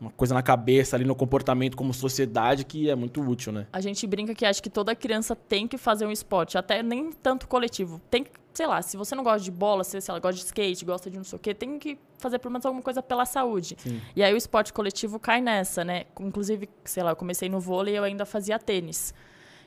uma 0.00 0.10
coisa 0.10 0.34
na 0.34 0.42
cabeça 0.42 0.96
ali 0.96 1.04
no 1.04 1.14
comportamento 1.14 1.76
como 1.76 1.92
sociedade 1.92 2.64
que 2.64 2.88
é 2.88 2.94
muito 2.94 3.20
útil, 3.20 3.52
né? 3.52 3.66
A 3.72 3.80
gente 3.80 4.06
brinca 4.06 4.34
que 4.34 4.44
acha 4.44 4.62
que 4.62 4.70
toda 4.70 4.94
criança 4.94 5.34
tem 5.34 5.66
que 5.66 5.76
fazer 5.76 6.06
um 6.06 6.12
esporte, 6.12 6.56
até 6.56 6.82
nem 6.82 7.10
tanto 7.10 7.48
coletivo. 7.48 8.00
Tem 8.10 8.24
que, 8.24 8.30
sei 8.54 8.66
lá, 8.66 8.80
se 8.80 8.96
você 8.96 9.14
não 9.14 9.24
gosta 9.24 9.40
de 9.40 9.50
bola, 9.50 9.82
se 9.82 9.98
lá, 10.10 10.18
gosta 10.18 10.40
de 10.40 10.44
skate, 10.44 10.84
gosta 10.84 11.10
de 11.10 11.16
não 11.16 11.24
sei 11.24 11.36
o 11.36 11.40
quê, 11.40 11.52
tem 11.52 11.78
que 11.78 11.98
fazer 12.18 12.38
pelo 12.38 12.52
menos 12.52 12.64
alguma 12.64 12.82
coisa 12.82 13.02
pela 13.02 13.24
saúde. 13.24 13.76
Sim. 13.78 14.00
E 14.14 14.22
aí 14.22 14.32
o 14.32 14.36
esporte 14.36 14.72
coletivo 14.72 15.18
cai 15.18 15.40
nessa, 15.40 15.84
né? 15.84 16.04
Inclusive, 16.20 16.68
sei 16.84 17.02
lá, 17.02 17.10
eu 17.10 17.16
comecei 17.16 17.48
no 17.48 17.58
vôlei 17.58 17.94
e 17.94 17.96
eu 17.96 18.04
ainda 18.04 18.24
fazia 18.24 18.58
tênis. 18.58 19.12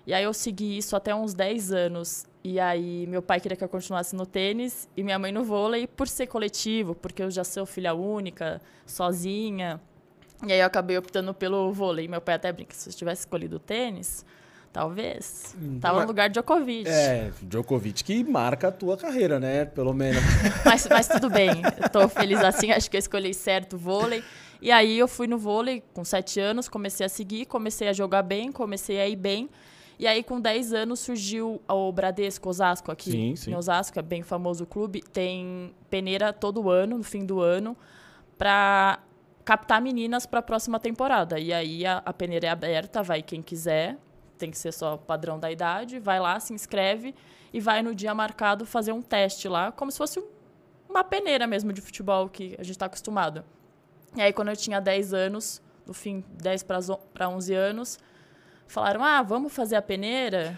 E 0.06 0.14
aí 0.14 0.24
eu 0.24 0.34
segui 0.34 0.78
isso 0.78 0.96
até 0.96 1.14
uns 1.14 1.34
10 1.34 1.72
anos. 1.74 2.26
E 2.44 2.60
aí 2.60 3.06
meu 3.06 3.22
pai 3.22 3.40
queria 3.40 3.56
que 3.56 3.64
eu 3.64 3.70
continuasse 3.70 4.16
no 4.16 4.26
tênis 4.26 4.90
e 4.98 5.04
minha 5.04 5.20
mãe 5.20 5.32
no 5.32 5.44
vôlei 5.44 5.86
por 5.86 6.08
ser 6.08 6.26
coletivo, 6.26 6.96
porque 6.96 7.22
eu 7.22 7.30
já 7.30 7.44
sou 7.44 7.66
filha 7.66 7.94
única, 7.94 8.60
sozinha. 8.86 9.80
E 10.46 10.52
aí 10.52 10.60
eu 10.60 10.66
acabei 10.66 10.98
optando 10.98 11.34
pelo 11.34 11.72
vôlei. 11.72 12.08
Meu 12.08 12.22
pai 12.22 12.36
até 12.36 12.52
brinca, 12.52 12.74
se 12.74 12.90
eu 12.90 12.94
tivesse 12.94 13.22
escolhido 13.22 13.58
o 13.58 13.60
tênis, 13.60 14.26
talvez. 14.74 15.56
Tava 15.80 15.96
mas- 15.98 16.04
no 16.04 16.08
lugar 16.08 16.30
de 16.30 16.34
Djokovic. 16.34 16.90
É, 16.90 17.32
Djokovic 17.42 18.04
que 18.04 18.24
marca 18.24 18.70
a 18.70 18.72
tua 18.72 18.98
carreira, 18.98 19.40
né? 19.40 19.66
Pelo 19.66 19.94
menos. 19.94 20.22
Mas, 20.66 20.88
mas 20.90 21.08
tudo 21.08 21.30
bem, 21.30 21.62
tô 21.92 22.08
feliz 22.08 22.40
assim, 22.44 22.72
acho 22.72 22.90
que 22.90 22.96
eu 22.96 23.00
escolhi 23.00 23.34
certo 23.34 23.74
o 23.74 23.78
vôlei. 23.78 24.24
E 24.62 24.72
aí 24.72 24.98
eu 24.98 25.08
fui 25.08 25.28
no 25.28 25.38
vôlei 25.38 25.84
com 25.94 26.04
7 26.06 26.40
anos, 26.40 26.70
comecei 26.70 27.06
a 27.06 27.10
seguir, 27.10 27.46
comecei 27.46 27.88
a 27.88 27.94
jogar 27.94 28.22
bem, 28.22 28.52
comecei 28.52 29.00
a 29.00 29.08
ir 29.08 29.16
bem. 29.16 29.50
E 30.00 30.08
aí 30.08 30.24
com 30.24 30.40
10 30.40 30.74
anos 30.74 31.00
surgiu 31.00 31.62
o 31.68 31.92
Bradesco 31.92 32.48
Osasco 32.50 32.92
aqui. 32.92 33.12
Sim, 33.12 33.36
sim. 33.36 33.52
Em 33.52 33.56
Osasco, 33.56 34.00
é 34.00 34.02
bem 34.02 34.22
famoso 34.24 34.64
o 34.64 34.68
clube, 34.68 35.02
tem 35.14 35.74
peneira 35.90 36.32
todo 36.32 36.70
ano, 36.70 36.98
no 36.98 37.04
fim 37.04 37.26
do 37.26 37.40
ano, 37.42 37.76
para 38.38 39.00
captar 39.52 39.82
meninas 39.82 40.26
para 40.26 40.40
a 40.40 40.42
próxima 40.42 40.80
temporada. 40.80 41.38
E 41.38 41.52
aí 41.52 41.86
a, 41.86 42.02
a 42.06 42.14
peneira 42.14 42.48
é 42.48 42.50
aberta, 42.50 43.04
vai 43.04 43.22
quem 43.22 43.42
quiser, 43.42 43.98
tem 44.38 44.50
que 44.50 44.58
ser 44.58 44.72
só 44.72 44.96
padrão 44.96 45.38
da 45.38 45.52
idade, 45.52 46.00
vai 46.00 46.22
lá, 46.22 46.40
se 46.40 46.54
inscreve 46.54 47.14
e 47.52 47.60
vai 47.60 47.84
no 47.84 47.94
dia 47.94 48.16
marcado 48.16 48.66
fazer 48.66 48.94
um 48.94 49.02
teste 49.02 49.50
lá, 49.50 49.70
como 49.70 49.92
se 49.92 49.98
fosse 49.98 50.20
um 50.20 50.24
uma 50.90 51.04
peneira 51.04 51.46
mesmo 51.48 51.74
de 51.74 51.82
futebol 51.82 52.30
que 52.30 52.56
a 52.60 52.64
gente 52.64 52.72
está 52.72 52.86
acostumado. 52.86 53.44
E 54.16 54.22
aí, 54.22 54.32
quando 54.32 54.50
eu 54.50 54.56
tinha 54.56 54.80
10 54.80 55.14
anos, 55.14 55.62
no 55.86 55.94
fim, 55.94 56.24
10 56.42 56.64
para 57.14 57.30
11 57.30 57.54
anos, 57.54 58.00
falaram: 58.68 59.04
ah, 59.04 59.22
vamos 59.22 59.54
fazer 59.54 59.76
a 59.76 59.82
peneira? 59.82 60.58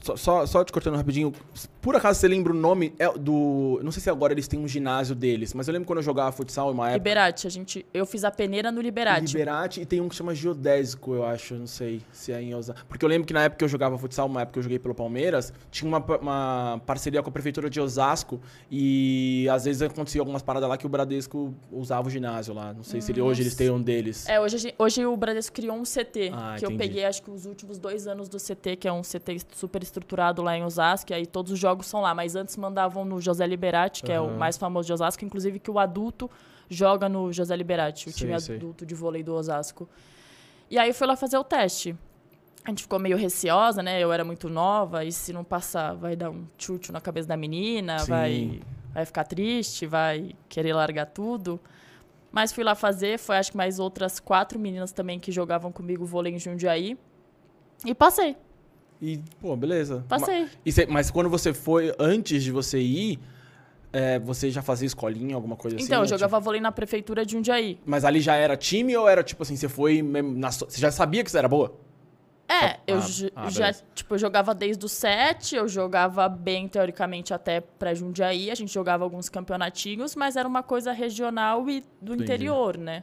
Só, 0.00 0.16
só, 0.16 0.46
só 0.46 0.64
te 0.64 0.72
cortando 0.72 0.96
rapidinho. 0.96 1.32
Por 1.80 1.96
acaso 1.96 2.20
você 2.20 2.28
lembra 2.28 2.52
o 2.52 2.56
nome 2.56 2.94
é 2.98 3.10
do. 3.18 3.80
Não 3.82 3.90
sei 3.92 4.02
se 4.02 4.10
agora 4.10 4.32
eles 4.32 4.46
têm 4.48 4.58
um 4.60 4.68
ginásio 4.68 5.14
deles, 5.14 5.52
mas 5.54 5.66
eu 5.68 5.72
lembro 5.72 5.86
quando 5.86 5.98
eu 5.98 6.02
jogava 6.02 6.32
futsal 6.32 6.70
em 6.70 6.74
uma 6.74 6.86
época. 6.88 6.98
Liberate. 6.98 7.46
A 7.46 7.50
gente, 7.50 7.84
eu 7.92 8.06
fiz 8.06 8.24
a 8.24 8.30
peneira 8.30 8.70
no 8.72 8.80
Liberate. 8.80 9.26
Liberate 9.32 9.80
e 9.80 9.86
tem 9.86 10.00
um 10.00 10.08
que 10.08 10.14
chama 10.14 10.34
Geodésico, 10.34 11.14
eu 11.14 11.24
acho, 11.24 11.54
não 11.54 11.66
sei 11.66 12.00
se 12.12 12.32
é 12.32 12.40
em 12.42 12.54
Osasco. 12.54 12.86
Porque 12.88 13.04
eu 13.04 13.08
lembro 13.08 13.26
que 13.26 13.32
na 13.34 13.42
época 13.44 13.58
que 13.58 13.64
eu 13.64 13.68
jogava 13.68 13.96
futsal, 13.98 14.26
uma 14.26 14.42
época 14.42 14.54
que 14.54 14.58
eu 14.58 14.62
joguei 14.62 14.78
pelo 14.78 14.94
Palmeiras, 14.94 15.52
tinha 15.70 15.88
uma, 15.88 15.98
uma 16.20 16.80
parceria 16.86 17.22
com 17.22 17.28
a 17.28 17.32
prefeitura 17.32 17.68
de 17.70 17.80
Osasco 17.80 18.40
e 18.70 19.46
às 19.50 19.64
vezes 19.64 19.82
acontecia 19.82 20.20
algumas 20.20 20.42
paradas 20.42 20.68
lá 20.68 20.76
que 20.76 20.86
o 20.86 20.88
Bradesco 20.88 21.54
usava 21.70 22.08
o 22.08 22.10
ginásio 22.10 22.52
lá. 22.54 22.72
Não 22.72 22.82
sei 22.82 23.00
se 23.00 23.12
ele- 23.12 23.20
hoje 23.20 23.42
eles 23.42 23.54
têm 23.54 23.70
um 23.70 23.80
deles. 23.80 24.28
É, 24.28 24.40
hoje, 24.40 24.74
hoje 24.78 25.06
o 25.06 25.16
Bradesco 25.16 25.54
criou 25.54 25.76
um 25.76 25.84
CT, 25.84 26.30
Ah, 26.34 26.56
que 26.58 26.64
eu 26.64 26.70
entendi. 26.70 26.88
peguei, 26.88 27.04
acho 27.04 27.22
que 27.22 27.30
os 27.30 27.46
últimos 27.46 27.78
dois 27.78 28.06
anos 28.06 28.28
do 28.28 28.38
CT, 28.38 28.76
que 28.76 28.88
é 28.88 28.92
um 28.92 29.02
CT 29.02 29.32
super 29.54 29.82
estruturado 29.82 30.42
lá 30.42 30.56
em 30.56 30.64
Osasco, 30.64 31.12
e 31.12 31.14
aí 31.14 31.26
todos 31.26 31.52
os 31.52 31.58
jogos 31.58 31.86
são 31.86 32.00
lá. 32.00 32.14
Mas 32.14 32.36
antes 32.36 32.56
mandavam 32.56 33.04
no 33.04 33.20
José 33.20 33.46
Liberati, 33.46 34.02
que 34.02 34.12
é 34.12 34.20
o 34.20 34.30
mais 34.30 34.56
famoso 34.56 34.86
de 34.86 34.92
Osasco, 34.92 35.24
inclusive 35.24 35.58
que 35.58 35.70
o 35.70 35.78
adulto 35.78 36.30
joga 36.68 37.08
no 37.08 37.32
José 37.32 37.54
Liberati, 37.56 38.08
o 38.08 38.12
Sei, 38.12 38.26
time 38.26 38.40
sei. 38.40 38.56
adulto 38.56 38.84
de 38.84 38.94
vôlei 38.94 39.22
do 39.22 39.34
Osasco. 39.34 39.88
E 40.70 40.78
aí 40.78 40.88
eu 40.88 40.94
fui 40.94 41.06
lá 41.06 41.16
fazer 41.16 41.38
o 41.38 41.44
teste. 41.44 41.96
A 42.64 42.70
gente 42.70 42.82
ficou 42.82 42.98
meio 42.98 43.16
receosa, 43.16 43.82
né? 43.82 44.00
Eu 44.00 44.10
era 44.12 44.24
muito 44.24 44.48
nova, 44.48 45.04
e 45.04 45.12
se 45.12 45.32
não 45.32 45.44
passar, 45.44 45.94
vai 45.94 46.16
dar 46.16 46.30
um 46.30 46.46
chute 46.56 46.90
na 46.90 47.00
cabeça 47.00 47.28
da 47.28 47.36
menina, 47.36 47.98
Sim. 47.98 48.10
vai, 48.10 48.60
vai 48.92 49.04
ficar 49.04 49.24
triste, 49.24 49.86
vai 49.86 50.34
querer 50.48 50.72
largar 50.72 51.06
tudo. 51.06 51.60
Mas 52.32 52.52
fui 52.52 52.64
lá 52.64 52.74
fazer, 52.74 53.18
foi 53.18 53.36
acho 53.36 53.52
que 53.52 53.56
mais 53.56 53.78
outras 53.78 54.18
quatro 54.18 54.58
meninas 54.58 54.90
também 54.92 55.20
que 55.20 55.30
jogavam 55.30 55.70
comigo 55.70 56.04
vôlei 56.04 56.34
em 56.34 56.38
Jundiaí. 56.38 56.98
E 57.84 57.94
passei, 57.94 58.34
E, 59.04 59.20
pô, 59.40 59.54
beleza. 59.56 60.04
passei. 60.08 60.44
Ma- 60.44 60.48
e 60.64 60.72
cê- 60.72 60.86
mas 60.86 61.10
quando 61.10 61.28
você 61.28 61.52
foi, 61.52 61.94
antes 61.98 62.42
de 62.42 62.50
você 62.50 62.78
ir, 62.80 63.18
é, 63.92 64.18
você 64.18 64.50
já 64.50 64.62
fazia 64.62 64.86
escolinha, 64.86 65.34
alguma 65.34 65.56
coisa 65.56 65.76
assim? 65.76 65.84
Então, 65.84 66.00
eu 66.02 66.08
jogava 66.08 66.40
vôlei 66.40 66.60
na 66.60 66.72
prefeitura 66.72 67.24
de 67.26 67.32
Jundiaí. 67.32 67.78
Mas 67.84 68.04
ali 68.04 68.20
já 68.20 68.34
era 68.34 68.56
time 68.56 68.96
ou 68.96 69.06
era 69.08 69.22
tipo 69.22 69.42
assim, 69.42 69.56
você 69.56 69.68
foi. 69.68 70.00
na 70.02 70.50
Você 70.50 70.80
já 70.80 70.90
sabia 70.90 71.22
que 71.22 71.30
você 71.30 71.36
era 71.38 71.48
boa? 71.48 71.74
É, 72.48 72.78
eu 72.86 72.96
Ah, 72.98 73.04
ah, 73.36 73.50
já, 73.50 73.64
beleza. 73.64 73.84
tipo, 73.94 74.14
eu 74.14 74.18
jogava 74.18 74.54
desde 74.54 74.84
o 74.84 74.88
7, 74.88 75.56
eu 75.56 75.66
jogava 75.66 76.28
bem, 76.28 76.68
teoricamente, 76.68 77.32
até 77.32 77.60
pra 77.60 77.94
Jundiaí, 77.94 78.50
a 78.50 78.54
gente 78.54 78.72
jogava 78.72 79.02
alguns 79.02 79.28
campeonatinhos, 79.30 80.14
mas 80.14 80.36
era 80.36 80.46
uma 80.46 80.62
coisa 80.62 80.92
regional 80.92 81.68
e 81.70 81.82
do 82.00 82.12
Entendi. 82.14 82.22
interior, 82.24 82.76
né? 82.76 83.02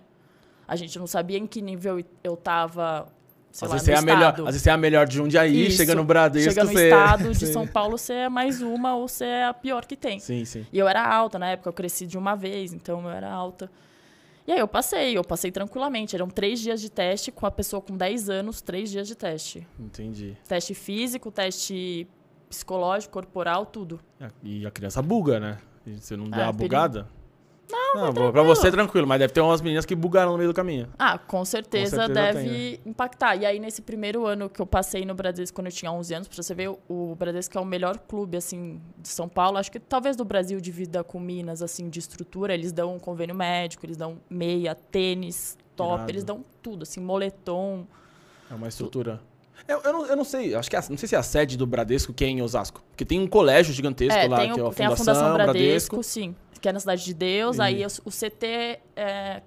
A 0.67 0.75
gente 0.75 0.97
não 0.99 1.07
sabia 1.07 1.37
em 1.39 1.47
que 1.47 1.59
nível 1.61 2.03
eu 2.23 2.37
tava, 2.37 3.07
sei 3.51 3.65
às, 3.65 3.69
lá, 3.71 3.75
vezes 3.77 3.89
é 3.89 3.95
a 3.95 4.01
melhor, 4.01 4.33
às 4.39 4.45
vezes 4.45 4.61
você 4.61 4.69
é 4.69 4.73
a 4.73 4.77
melhor 4.77 5.07
de 5.07 5.15
Jundiaí, 5.15 5.67
Isso. 5.67 5.77
chega 5.77 5.93
no 5.95 6.03
Bradesco, 6.03 6.49
Chega 6.51 6.63
no 6.63 6.71
você... 6.71 6.85
estado 6.85 7.33
de. 7.33 7.47
São 7.51 7.67
Paulo, 7.67 7.97
você 7.97 8.13
é 8.13 8.29
mais 8.29 8.61
uma 8.61 8.95
ou 8.95 9.07
você 9.07 9.25
é 9.25 9.45
a 9.45 9.53
pior 9.53 9.85
que 9.85 9.95
tem. 9.95 10.19
Sim, 10.19 10.45
sim. 10.45 10.65
E 10.71 10.77
eu 10.79 10.87
era 10.87 11.05
alta 11.05 11.37
na 11.37 11.49
época, 11.49 11.69
eu 11.69 11.73
cresci 11.73 12.05
de 12.07 12.17
uma 12.17 12.35
vez, 12.35 12.73
então 12.73 13.01
eu 13.03 13.09
era 13.09 13.31
alta. 13.31 13.69
E 14.47 14.51
aí 14.51 14.59
eu 14.59 14.67
passei, 14.67 15.15
eu 15.15 15.23
passei 15.23 15.51
tranquilamente. 15.51 16.15
Eram 16.15 16.27
três 16.27 16.59
dias 16.59 16.81
de 16.81 16.89
teste 16.89 17.31
com 17.31 17.45
a 17.45 17.51
pessoa 17.51 17.79
com 17.81 17.95
10 17.95 18.29
anos, 18.29 18.59
três 18.61 18.89
dias 18.89 19.07
de 19.07 19.15
teste. 19.15 19.67
Entendi. 19.79 20.35
Teste 20.47 20.73
físico, 20.73 21.31
teste 21.31 22.07
psicológico, 22.49 23.13
corporal, 23.13 23.65
tudo. 23.65 23.99
E 24.43 24.65
a 24.65 24.71
criança 24.71 25.01
buga, 25.01 25.39
né? 25.39 25.57
E 25.85 25.95
você 25.95 26.17
não 26.17 26.29
dá 26.29 26.37
É, 26.37 26.43
uma 26.45 26.53
perigo. 26.53 26.75
Não, 27.71 28.05
Não, 28.05 28.13
pra 28.13 28.31
pra 28.31 28.43
você 28.43 28.67
é 28.67 28.71
tranquilo, 28.71 29.07
mas 29.07 29.19
deve 29.19 29.33
ter 29.33 29.41
umas 29.41 29.61
meninas 29.61 29.85
que 29.85 29.95
bugaram 29.95 30.31
no 30.31 30.37
meio 30.37 30.49
do 30.49 30.53
caminho. 30.53 30.87
Ah, 30.99 31.17
com 31.17 31.43
certeza, 31.45 31.97
certeza 31.97 32.13
deve 32.13 32.77
tem, 32.77 32.79
impactar. 32.85 33.35
E 33.35 33.45
aí, 33.45 33.59
nesse 33.59 33.81
primeiro 33.81 34.25
ano 34.25 34.49
que 34.49 34.61
eu 34.61 34.65
passei 34.65 35.05
no 35.05 35.13
Bradesco, 35.15 35.55
quando 35.55 35.67
eu 35.67 35.71
tinha 35.71 35.91
11 35.91 36.13
anos, 36.13 36.27
pra 36.27 36.41
você 36.41 36.53
ver, 36.53 36.71
o 36.89 37.15
Bradesco 37.15 37.57
é 37.57 37.61
o 37.61 37.65
melhor 37.65 37.97
clube, 37.97 38.37
assim, 38.37 38.81
de 38.97 39.07
São 39.09 39.27
Paulo. 39.29 39.57
Acho 39.57 39.71
que 39.71 39.79
talvez 39.79 40.15
do 40.15 40.25
Brasil, 40.25 40.59
de 40.59 40.71
vida 40.71 41.03
com 41.03 41.19
Minas, 41.19 41.61
assim, 41.61 41.89
de 41.89 41.99
estrutura. 41.99 42.53
Eles 42.53 42.71
dão 42.71 42.95
um 42.95 42.99
convênio 42.99 43.35
médico, 43.35 43.85
eles 43.85 43.97
dão 43.97 44.17
meia, 44.29 44.75
tênis, 44.75 45.57
top. 45.75 45.93
Irado. 45.95 46.11
Eles 46.11 46.23
dão 46.23 46.43
tudo, 46.61 46.83
assim, 46.83 46.99
moletom. 46.99 47.85
É 48.49 48.53
uma 48.53 48.67
estrutura. 48.67 49.21
Eu, 49.67 49.79
eu, 49.83 49.93
não, 49.93 50.05
eu 50.07 50.15
não 50.15 50.23
sei, 50.23 50.55
acho 50.55 50.69
que 50.69 50.75
a- 50.75 50.83
não 50.89 50.97
sei 50.97 51.07
se 51.07 51.15
é 51.15 51.17
a 51.17 51.23
sede 51.23 51.55
do 51.55 51.67
Bradesco 51.67 52.11
que 52.11 52.25
é 52.25 52.27
em 52.27 52.41
Osasco. 52.41 52.81
Porque 52.89 53.05
tem 53.05 53.19
um 53.19 53.27
colégio 53.27 53.71
gigantesco 53.73 54.17
É, 54.19 54.27
lá, 54.27 54.37
tem, 54.39 54.53
que 54.53 54.59
é 54.59 54.63
o- 54.63 54.67
a 54.67 54.73
tem 54.73 54.85
a 54.87 54.89
Fundação, 54.89 55.05
Fundação 55.15 55.33
Bradesco, 55.35 55.95
Bradesco. 55.97 56.03
sim, 56.03 56.35
que 56.61 56.69
é 56.69 56.71
na 56.71 56.79
Cidade 56.79 57.03
de 57.03 57.13
Deus. 57.13 57.57
E- 57.57 57.61
Aí 57.61 57.85
o, 57.85 58.09
CT 58.11 58.79
é 58.95 59.41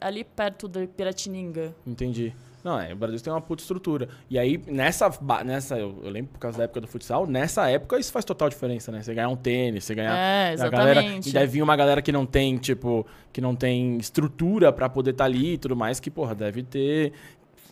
ali 0.00 0.24
perto 0.24 0.66
de 0.66 0.86
Piratininga. 0.86 1.74
Entendi. 1.86 2.34
Não, 2.64 2.78
é, 2.78 2.92
o 2.92 2.96
Bradesco 2.96 3.24
tem 3.24 3.32
uma 3.32 3.40
puta 3.40 3.60
estrutura. 3.60 4.08
E 4.30 4.38
aí, 4.38 4.62
nessa, 4.68 5.10
nessa 5.44 5.76
eu, 5.76 5.98
eu 6.04 6.10
lembro 6.10 6.32
por 6.32 6.38
causa 6.38 6.58
da 6.58 6.64
época 6.64 6.80
do 6.80 6.86
futsal, 6.86 7.26
nessa 7.26 7.68
época 7.68 7.98
isso 7.98 8.12
faz 8.12 8.24
total 8.24 8.48
diferença, 8.48 8.92
né? 8.92 9.02
Você 9.02 9.12
ganhar 9.12 9.28
um 9.28 9.36
tênis, 9.36 9.82
você 9.84 9.96
ganhar... 9.96 10.16
É, 10.16 10.52
a 10.52 10.68
galera, 10.68 11.00
exatamente. 11.00 11.28
e 11.28 11.32
deve 11.32 11.46
vir 11.46 11.62
uma 11.62 11.74
galera 11.74 12.00
que 12.00 12.12
não 12.12 12.24
tem, 12.24 12.56
tipo, 12.58 13.04
que 13.32 13.40
não 13.40 13.56
tem 13.56 13.96
estrutura 13.96 14.72
pra 14.72 14.88
poder 14.88 15.10
estar 15.10 15.24
ali 15.24 15.54
e 15.54 15.58
tudo 15.58 15.74
mais, 15.74 15.98
que, 15.98 16.10
porra, 16.10 16.34
deve 16.34 16.62
ter... 16.62 17.12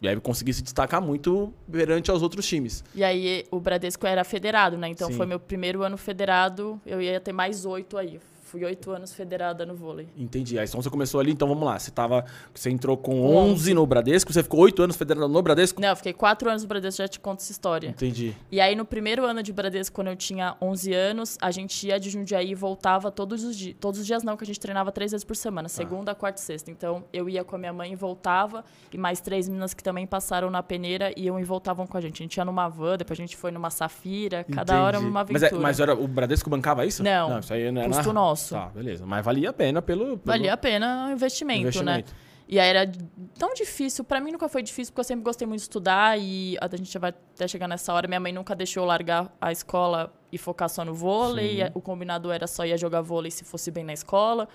Deve 0.01 0.21
conseguir 0.23 0.55
se 0.55 0.63
destacar 0.63 1.01
muito 1.01 1.53
perante 1.71 2.11
aos 2.11 2.23
outros 2.23 2.47
times. 2.49 2.83
E 2.95 3.05
aí 3.05 3.45
o 3.51 3.61
Bradesco 3.61 4.07
era 4.07 4.25
federado, 4.25 4.79
né? 4.79 4.89
Então 4.89 5.09
Sim. 5.09 5.15
foi 5.15 5.27
meu 5.27 5.39
primeiro 5.39 5.83
ano 5.83 5.99
federado, 5.99 6.81
eu 6.87 7.03
ia 7.03 7.21
ter 7.21 7.35
mais 7.35 7.67
oito 7.67 7.99
aí. 7.99 8.19
Fui 8.51 8.65
oito 8.65 8.91
anos 8.91 9.13
federada 9.13 9.65
no 9.65 9.77
vôlei. 9.77 10.09
Entendi. 10.17 10.59
Aí 10.59 10.67
então 10.67 10.83
você 10.83 10.91
começou 10.91 11.21
ali, 11.21 11.31
então 11.31 11.47
vamos 11.47 11.63
lá. 11.65 11.79
Você 11.79 11.91
tava. 11.93 12.25
Você 12.53 12.69
entrou 12.69 12.97
com 12.97 13.13
Com 13.21 13.37
11 13.37 13.75
no 13.75 13.87
Bradesco, 13.87 14.33
você 14.33 14.43
ficou 14.43 14.59
8 14.61 14.83
anos 14.83 14.97
federado 14.97 15.29
no 15.29 15.43
Bradesco? 15.43 15.81
Não, 15.81 15.91
eu 15.91 15.97
fiquei 15.97 16.13
quatro 16.13 16.49
anos 16.51 16.63
no 16.63 16.69
Bradesco, 16.69 16.99
já 17.01 17.07
te 17.07 17.21
conto 17.21 17.41
essa 17.41 17.53
história. 17.53 17.89
Entendi. 17.89 18.35
E 18.51 18.61
aí, 18.61 18.75
no 18.75 18.85
primeiro 18.85 19.25
ano 19.25 19.41
de 19.41 19.53
Bradesco, 19.53 19.95
quando 19.95 20.09
eu 20.09 20.17
tinha 20.17 20.57
11 20.61 20.93
anos, 20.93 21.39
a 21.41 21.51
gente 21.53 21.87
ia 21.87 22.01
de 22.01 22.11
Jundiaí 22.11 22.51
e 22.51 22.55
voltava 22.57 23.11
todos 23.13 23.45
os 23.45 23.57
dias. 23.57 23.77
Todos 23.79 24.01
os 24.01 24.07
dias 24.07 24.25
não, 24.25 24.37
que 24.37 24.43
a 24.43 24.47
gente 24.47 24.59
treinava 24.59 24.91
três 24.91 25.13
vezes 25.13 25.25
por 25.25 25.37
semana. 25.37 25.69
Segunda, 25.69 26.13
quarta 26.13 26.41
e 26.41 26.45
sexta. 26.45 26.71
Então, 26.73 27.05
eu 27.13 27.29
ia 27.29 27.45
com 27.45 27.55
a 27.55 27.59
minha 27.59 27.73
mãe 27.73 27.93
e 27.93 27.97
voltava. 27.97 28.65
E 28.93 28.99
mais 28.99 29.21
três 29.21 29.49
meninas 29.49 29.73
que 29.75 29.83
também 29.83 30.07
passaram 30.09 30.51
na 30.51 30.63
peneira 30.63 31.13
iam 31.17 31.39
e 31.39 31.45
voltavam 31.45 31.87
com 31.87 31.97
a 31.97 32.01
gente. 32.01 32.23
A 32.23 32.25
gente 32.25 32.37
ia 32.37 32.45
numa 32.45 32.69
van, 32.69 32.97
depois 32.97 33.17
a 33.19 33.23
gente 33.23 33.37
foi 33.37 33.51
numa 33.53 33.71
safira. 33.71 34.45
Cada 34.53 34.83
hora 34.83 34.97
Entendi. 34.97 35.11
uma 35.11 35.21
Mas, 35.25 35.43
aventura. 35.43 35.61
é- 35.61 35.63
mas 35.63 35.81
era, 35.81 35.95
o 35.95 36.09
Bradesco 36.09 36.51
bancava 36.51 36.85
isso? 36.85 37.03
Não. 37.05 37.39
isso 37.39 37.53
aí 37.53 37.71
não 37.71 37.83
era. 37.83 37.91
Custo 37.93 38.13
nosso. 38.13 38.40
Tá, 38.49 38.67
beleza. 38.69 39.07
Mas 39.07 39.25
valia 39.25 39.51
a 39.51 39.53
pena 39.53 39.81
pelo. 39.83 40.19
pelo 40.19 40.21
Valia 40.25 40.55
a 40.55 40.57
pena 40.57 41.09
o 41.09 41.13
investimento, 41.13 41.63
né? 41.63 41.69
investimento. 41.69 42.15
E 42.49 42.59
aí 42.59 42.69
era 42.69 42.91
tão 43.39 43.55
difícil, 43.55 44.03
pra 44.03 44.21
mim 44.21 44.33
nunca 44.33 44.49
foi 44.49 44.61
difícil, 44.61 44.93
porque 44.93 45.01
eu 45.03 45.05
sempre 45.05 45.23
gostei 45.23 45.47
muito 45.47 45.61
de 45.61 45.63
estudar 45.63 46.19
e 46.19 46.57
a 46.61 46.77
gente 46.77 46.99
vai 46.99 47.11
até 47.11 47.47
chegar 47.47 47.69
nessa 47.69 47.95
hora. 47.95 48.09
Minha 48.09 48.19
mãe 48.19 48.33
nunca 48.33 48.57
deixou 48.57 48.83
eu 48.83 48.89
largar 48.89 49.33
a 49.41 49.53
escola 49.53 50.13
e 50.33 50.37
focar 50.37 50.69
só 50.69 50.85
no 50.85 50.93
vôlei. 50.93 51.65
Sim. 51.65 51.71
O 51.75 51.81
combinado 51.81 52.29
era 52.33 52.49
só 52.49 52.67
ir 52.67 52.77
jogar 52.77 53.03
vôlei 53.03 53.31
se 53.31 53.45
fosse 53.45 53.71
bem 53.71 53.85
na 53.85 53.93
escola. 53.93 54.49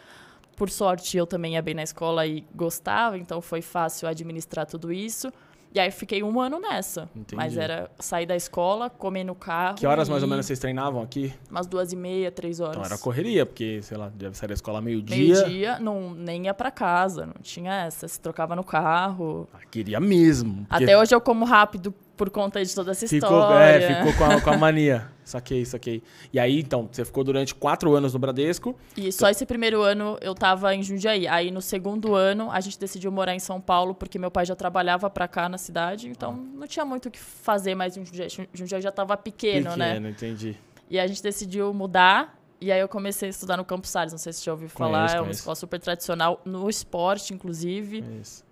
Por 0.58 0.70
sorte, 0.70 1.18
eu 1.18 1.26
também 1.26 1.54
ia 1.54 1.62
bem 1.62 1.74
na 1.74 1.84
escola 1.84 2.28
e 2.28 2.46
gostava, 2.54 3.18
então 3.18 3.42
foi 3.42 3.62
fácil 3.62 4.10
administrar 4.10 4.66
tudo 4.66 4.92
isso. 4.92 5.32
E 5.76 5.80
aí 5.80 5.92
fiquei 5.92 6.24
um 6.24 6.40
ano 6.40 6.58
nessa. 6.58 7.10
Entendi. 7.14 7.36
Mas 7.36 7.58
era 7.58 7.92
sair 8.00 8.26
da 8.26 8.34
escola, 8.34 8.90
comer 8.90 9.26
no 9.26 9.36
carro. 9.36 9.76
Que 9.76 9.86
horas 9.86 10.08
mais 10.08 10.24
ou 10.24 10.30
menos 10.30 10.46
vocês 10.46 10.58
treinavam 10.58 11.02
aqui? 11.02 11.34
Umas 11.52 11.68
duas 11.68 11.92
e 11.92 11.98
meia, 11.98 12.32
três 12.32 12.62
horas. 12.62 12.78
Então 12.78 12.86
era 12.86 12.98
correria, 12.98 13.46
porque, 13.46 13.82
sei 13.82 13.98
lá, 13.98 14.08
deve 14.08 14.38
sair 14.38 14.48
da 14.48 14.54
escola 14.54 14.80
meio-dia. 14.80 15.18
Meio-dia, 15.18 15.80
não, 15.80 16.14
nem 16.14 16.46
ia 16.46 16.54
pra 16.54 16.72
casa, 16.72 17.26
não 17.26 17.36
tinha 17.42 17.74
essa. 17.74 18.08
Se 18.08 18.18
trocava 18.18 18.56
no 18.56 18.64
carro. 18.64 19.50
Ah, 19.54 19.60
queria 19.70 20.00
mesmo. 20.00 20.66
porque 20.66 20.86
Até 20.86 20.98
hoje 20.98 21.14
eu 21.14 21.20
como 21.20 21.44
rápido 21.44 21.94
por 22.16 22.30
conta 22.30 22.64
de 22.64 22.74
toda 22.74 22.92
essa 22.92 23.08
ficou, 23.08 23.30
história. 23.40 23.64
é, 23.84 23.96
ficou 23.96 24.14
com 24.14 24.24
a, 24.26 24.42
com 24.42 24.50
a 24.52 24.58
mania. 24.58 25.10
Saquei, 25.24 25.66
saquei. 25.66 26.04
E 26.32 26.40
aí, 26.40 26.60
então, 26.60 26.88
você 26.92 27.04
ficou 27.04 27.24
durante 27.24 27.54
quatro 27.56 27.96
anos 27.96 28.14
no 28.14 28.20
Bradesco. 28.20 28.76
E 28.96 29.12
só 29.12 29.28
esse 29.30 29.46
primeiro 29.46 29.82
ano 29.82 30.18
eu 30.22 30.36
tava 30.36 30.74
em 30.76 30.84
Jundiaí. 30.84 31.28
Aí 31.28 31.50
no 31.52 31.62
segundo 31.62 32.14
ano 32.14 32.52
a 32.52 32.60
gente 32.62 32.80
decidiu 32.80 33.12
morar 33.12 33.34
em 33.34 33.40
São 33.40 33.60
Paulo 33.60 33.96
porque 33.96 34.20
meu 34.20 34.30
pai 34.30 34.46
já 34.46 34.56
trabalhava 34.56 35.10
pra 35.10 35.28
cá 35.28 35.50
na 35.50 35.58
cidade, 35.58 36.08
então 36.08 36.32
Ah. 36.32 36.58
não 36.60 36.68
tinha 36.68 36.86
muito 36.86 37.08
o 37.08 37.12
que 37.12 37.20
fazer 37.20 37.74
mais 37.76 37.98
em 37.98 38.06
Jundiaí. 38.06 38.30
Jundiaí 38.54 38.82
já 38.82 38.92
tava 38.92 39.18
pequeno, 39.18 39.76
né? 39.76 39.90
Pequeno, 39.90 40.10
entendi. 40.10 40.58
E 40.90 41.00
a 41.00 41.08
gente 41.08 41.24
decidiu 41.24 41.74
mudar. 41.74 42.40
E 42.62 42.72
aí 42.72 42.80
eu 42.80 42.88
comecei 42.88 43.28
a 43.28 43.32
estudar 43.32 43.58
no 43.58 43.66
Campos 43.66 43.90
Salles, 43.90 44.14
não 44.14 44.18
sei 44.18 44.32
se 44.32 44.40
você 44.40 44.46
já 44.46 44.52
ouviu 44.54 44.70
falar, 44.70 45.00
Conheço, 45.00 45.16
é 45.16 45.18
uma 45.20 45.24
conheço. 45.26 45.40
escola 45.40 45.56
super 45.56 45.80
tradicional, 45.80 46.42
no 46.46 46.70
esporte, 46.70 47.34
inclusive. 47.34 47.98
É 48.02 48.22
isso. 48.22 48.45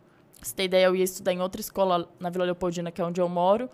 Você 0.43 0.55
ter 0.55 0.63
ideia, 0.65 0.85
eu 0.85 0.95
ia 0.95 1.03
estudar 1.03 1.33
em 1.33 1.41
outra 1.41 1.61
escola 1.61 2.09
na 2.19 2.29
Vila 2.29 2.45
Leopoldina, 2.45 2.91
que 2.91 3.01
é 3.01 3.05
onde 3.05 3.21
eu 3.21 3.29
moro. 3.29 3.69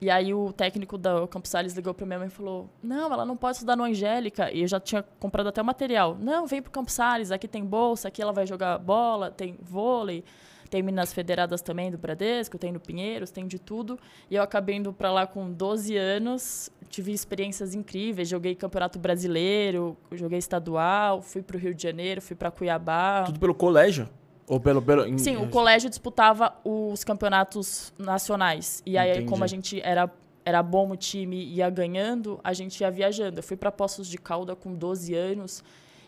E 0.00 0.08
aí 0.10 0.32
o 0.32 0.52
técnico 0.52 0.96
da 0.96 1.26
Campos 1.26 1.50
Salles 1.50 1.74
ligou 1.74 1.92
pra 1.92 2.06
minha 2.06 2.18
mãe 2.18 2.28
e 2.28 2.30
falou: 2.30 2.70
Não, 2.82 3.12
ela 3.12 3.24
não 3.24 3.36
pode 3.36 3.56
estudar 3.56 3.74
no 3.74 3.82
Angélica. 3.82 4.50
E 4.52 4.62
eu 4.62 4.68
já 4.68 4.78
tinha 4.78 5.02
comprado 5.02 5.48
até 5.48 5.60
o 5.60 5.64
material. 5.64 6.16
Não, 6.20 6.46
vem 6.46 6.62
pro 6.62 6.70
Campos 6.70 6.94
Salles, 6.94 7.32
aqui 7.32 7.48
tem 7.48 7.64
bolsa, 7.64 8.08
aqui 8.08 8.22
ela 8.22 8.32
vai 8.32 8.46
jogar 8.46 8.78
bola, 8.78 9.28
tem 9.28 9.58
vôlei, 9.60 10.22
tem 10.70 10.82
meninas 10.82 11.12
federadas 11.12 11.60
também 11.60 11.90
do 11.90 11.98
Bradesco, 11.98 12.58
tem 12.58 12.70
no 12.70 12.78
Pinheiros, 12.78 13.32
tem 13.32 13.44
de 13.46 13.58
tudo. 13.58 13.98
E 14.30 14.36
eu 14.36 14.42
acabei 14.42 14.76
indo 14.76 14.92
pra 14.92 15.10
lá 15.10 15.26
com 15.26 15.50
12 15.50 15.96
anos, 15.96 16.70
tive 16.88 17.12
experiências 17.12 17.74
incríveis, 17.74 18.28
joguei 18.28 18.54
campeonato 18.54 19.00
brasileiro, 19.00 19.96
joguei 20.12 20.38
estadual, 20.38 21.22
fui 21.22 21.42
pro 21.42 21.58
Rio 21.58 21.74
de 21.74 21.82
Janeiro, 21.82 22.22
fui 22.22 22.36
pra 22.36 22.52
Cuiabá. 22.52 23.24
Tudo 23.26 23.40
pelo 23.40 23.54
colégio? 23.54 24.08
Ou 24.48 24.58
pelo. 24.58 24.80
pelo 24.80 25.18
Sim, 25.18 25.36
o 25.36 25.48
colégio 25.48 25.88
disputava 25.88 26.54
os 26.64 27.04
campeonatos 27.04 27.92
nacionais. 27.98 28.82
E 28.86 28.96
aí, 28.96 29.10
Entendi. 29.10 29.26
como 29.26 29.44
a 29.44 29.46
gente 29.46 29.80
era, 29.82 30.10
era 30.44 30.62
bom 30.62 30.90
o 30.90 30.96
time 30.96 31.36
e 31.36 31.54
ia 31.56 31.70
ganhando, 31.70 32.40
a 32.42 32.52
gente 32.52 32.80
ia 32.80 32.90
viajando. 32.90 33.38
Eu 33.38 33.42
fui 33.42 33.56
para 33.56 33.70
Poços 33.70 34.08
de 34.08 34.16
Calda 34.16 34.56
com 34.56 34.74
12 34.74 35.14
anos 35.14 35.62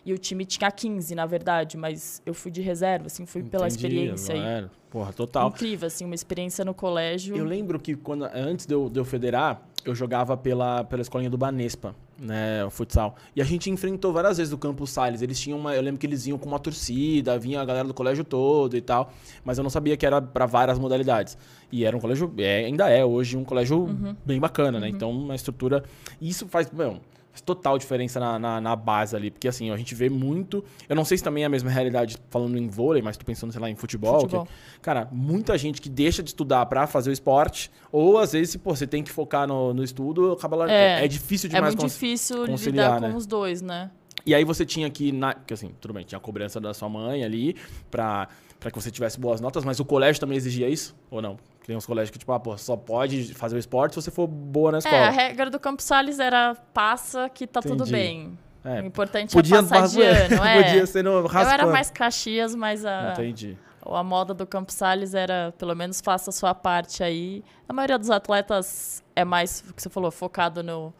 e 0.05 0.13
o 0.13 0.17
time 0.17 0.45
tinha 0.45 0.71
15, 0.71 1.13
na 1.15 1.25
verdade, 1.25 1.77
mas 1.77 2.21
eu 2.25 2.33
fui 2.33 2.51
de 2.51 2.61
reserva, 2.61 3.07
assim, 3.07 3.25
fui 3.25 3.43
pela 3.43 3.67
Entendi, 3.67 3.85
experiência 3.85 4.35
aí. 4.35 4.67
Porra, 4.89 5.13
total. 5.13 5.49
Incrível, 5.49 5.87
assim, 5.87 6.03
uma 6.03 6.15
experiência 6.15 6.65
no 6.65 6.73
colégio. 6.73 7.35
Eu 7.35 7.45
lembro 7.45 7.79
que 7.79 7.95
quando, 7.95 8.25
antes 8.33 8.65
de 8.65 8.73
eu, 8.73 8.89
de 8.89 8.99
eu 8.99 9.05
federar, 9.05 9.61
eu 9.85 9.95
jogava 9.95 10.35
pela, 10.35 10.83
pela 10.83 11.01
escolinha 11.01 11.29
do 11.29 11.37
Banespa, 11.37 11.95
né, 12.19 12.63
o 12.65 12.69
futsal. 12.69 13.15
E 13.35 13.41
a 13.41 13.45
gente 13.45 13.69
enfrentou 13.69 14.11
várias 14.11 14.37
vezes 14.37 14.51
o 14.53 14.57
Campus 14.57 14.89
Salles. 14.91 15.21
Eles 15.21 15.39
tinham 15.39 15.57
uma, 15.57 15.73
eu 15.73 15.81
lembro 15.81 15.97
que 15.99 16.05
eles 16.05 16.27
iam 16.27 16.37
com 16.37 16.47
uma 16.47 16.59
torcida, 16.59 17.39
vinha 17.39 17.61
a 17.61 17.65
galera 17.65 17.87
do 17.87 17.93
colégio 17.93 18.23
todo 18.23 18.75
e 18.75 18.81
tal, 18.81 19.11
mas 19.45 19.57
eu 19.57 19.63
não 19.63 19.69
sabia 19.71 19.95
que 19.95 20.05
era 20.05 20.21
para 20.21 20.45
várias 20.45 20.77
modalidades. 20.77 21.37
E 21.71 21.85
era 21.85 21.95
um 21.95 21.99
colégio, 21.99 22.31
é, 22.37 22.65
ainda 22.65 22.89
é 22.89 23.03
hoje 23.03 23.37
um 23.37 23.45
colégio 23.45 23.79
Uhum. 23.85 24.15
bem 24.25 24.39
bacana, 24.39 24.77
né? 24.79 24.89
Então, 24.89 25.09
uma 25.09 25.33
estrutura, 25.35 25.83
isso 26.21 26.47
faz, 26.47 26.67
faz 26.67 26.91
total 27.45 27.77
diferença 27.77 28.19
na, 28.19 28.37
na, 28.37 28.59
na 28.61 28.75
base 28.75 29.15
ali, 29.15 29.31
porque 29.31 29.47
assim, 29.47 29.71
a 29.71 29.77
gente 29.77 29.95
vê 29.95 30.09
muito, 30.09 30.63
eu 30.89 30.95
não 30.95 31.05
sei 31.05 31.17
se 31.17 31.23
também 31.23 31.43
é 31.43 31.45
a 31.45 31.49
mesma 31.49 31.69
realidade 31.69 32.17
falando 32.29 32.57
em 32.57 32.67
vôlei, 32.67 33.01
mas 33.01 33.15
tô 33.17 33.25
pensando, 33.25 33.51
sei 33.51 33.61
lá, 33.61 33.69
em 33.69 33.75
futebol, 33.75 34.21
Futebol. 34.21 34.45
que- 34.45 34.51
Cara, 34.81 35.07
muita 35.11 35.57
gente 35.57 35.81
que 35.81 35.89
deixa 35.89 36.21
de 36.21 36.29
estudar 36.29 36.65
pra 36.65 36.87
fazer 36.87 37.09
o 37.09 37.13
esporte, 37.13 37.71
ou 37.91 38.17
às 38.17 38.33
vezes, 38.33 38.55
pô, 38.57 38.75
você 38.75 38.85
tem 38.85 39.01
que 39.03 39.11
focar 39.11 39.47
no, 39.47 39.73
no 39.73 39.83
estudo, 39.83 40.31
acaba 40.33 40.55
lá. 40.57 40.71
É, 40.71 41.05
É, 41.05 41.07
difícil 41.07 41.47
é 41.49 41.53
demais 41.53 41.73
muito 41.73 41.81
cons- 41.83 41.93
difícil 41.93 42.45
conciliar, 42.45 42.95
lidar 42.95 43.01
né? 43.01 43.11
com 43.11 43.17
os 43.17 43.25
dois, 43.25 43.61
né? 43.61 43.89
E 44.25 44.35
aí 44.35 44.43
você 44.43 44.65
tinha 44.65 44.89
que, 44.89 45.11
na, 45.11 45.33
que 45.33 45.53
assim, 45.53 45.71
tudo 45.81 45.93
bem, 45.93 46.03
tinha 46.03 46.17
a 46.17 46.21
cobrança 46.21 46.59
da 46.59 46.73
sua 46.73 46.87
mãe 46.89 47.23
ali 47.23 47.55
pra, 47.89 48.27
pra 48.59 48.69
que 48.69 48.79
você 48.79 48.91
tivesse 48.91 49.19
boas 49.19 49.41
notas, 49.41 49.63
mas 49.65 49.79
o 49.79 49.85
colégio 49.85 50.19
também 50.19 50.37
exigia 50.37 50.69
isso? 50.69 50.95
Ou 51.09 51.21
não? 51.21 51.37
Tem 51.65 51.75
uns 51.75 51.85
colégios 51.85 52.09
que, 52.09 52.17
tipo, 52.17 52.31
ah, 52.33 52.39
pô, 52.39 52.57
só 52.57 52.75
pode 52.75 53.33
fazer 53.35 53.55
o 53.55 53.59
esporte 53.59 53.93
se 53.93 54.01
você 54.01 54.09
for 54.11 54.25
boa 54.27 54.71
na 54.71 54.77
É, 54.77 54.79
a 54.79 54.79
escola. 54.79 55.09
regra 55.09 55.49
do 55.49 55.59
Campos 55.59 55.85
Salles 55.85 56.19
era 56.19 56.55
passa 56.73 57.29
que 57.29 57.45
tá 57.45 57.61
tudo 57.61 57.83
Entendi. 57.83 57.91
bem. 57.91 58.39
É, 58.63 58.81
O 58.81 58.85
importante 58.85 59.31
podia, 59.33 59.57
é 59.57 59.61
passar 59.63 59.87
de 59.87 60.01
ano. 60.01 60.43
É. 60.43 60.63
podia 60.63 60.85
ser 60.85 61.03
no 61.03 61.11
Eu 61.11 61.29
era 61.39 61.67
mais 61.67 61.89
Caxias, 61.91 62.53
mas 62.55 62.83
a, 62.85 63.11
Entendi. 63.13 63.57
a 63.85 64.03
moda 64.03 64.33
do 64.33 64.45
Campos 64.45 64.75
Salles 64.75 65.13
era, 65.13 65.53
pelo 65.57 65.75
menos, 65.75 66.01
faça 66.01 66.29
a 66.29 66.33
sua 66.33 66.53
parte 66.55 67.03
aí. 67.03 67.43
A 67.69 67.73
maioria 67.73 67.97
dos 67.97 68.09
atletas 68.09 69.03
é 69.15 69.23
mais, 69.23 69.63
o 69.69 69.73
que 69.73 69.81
você 69.81 69.89
falou, 69.89 70.11
focado 70.11 70.61
no, 70.63 70.93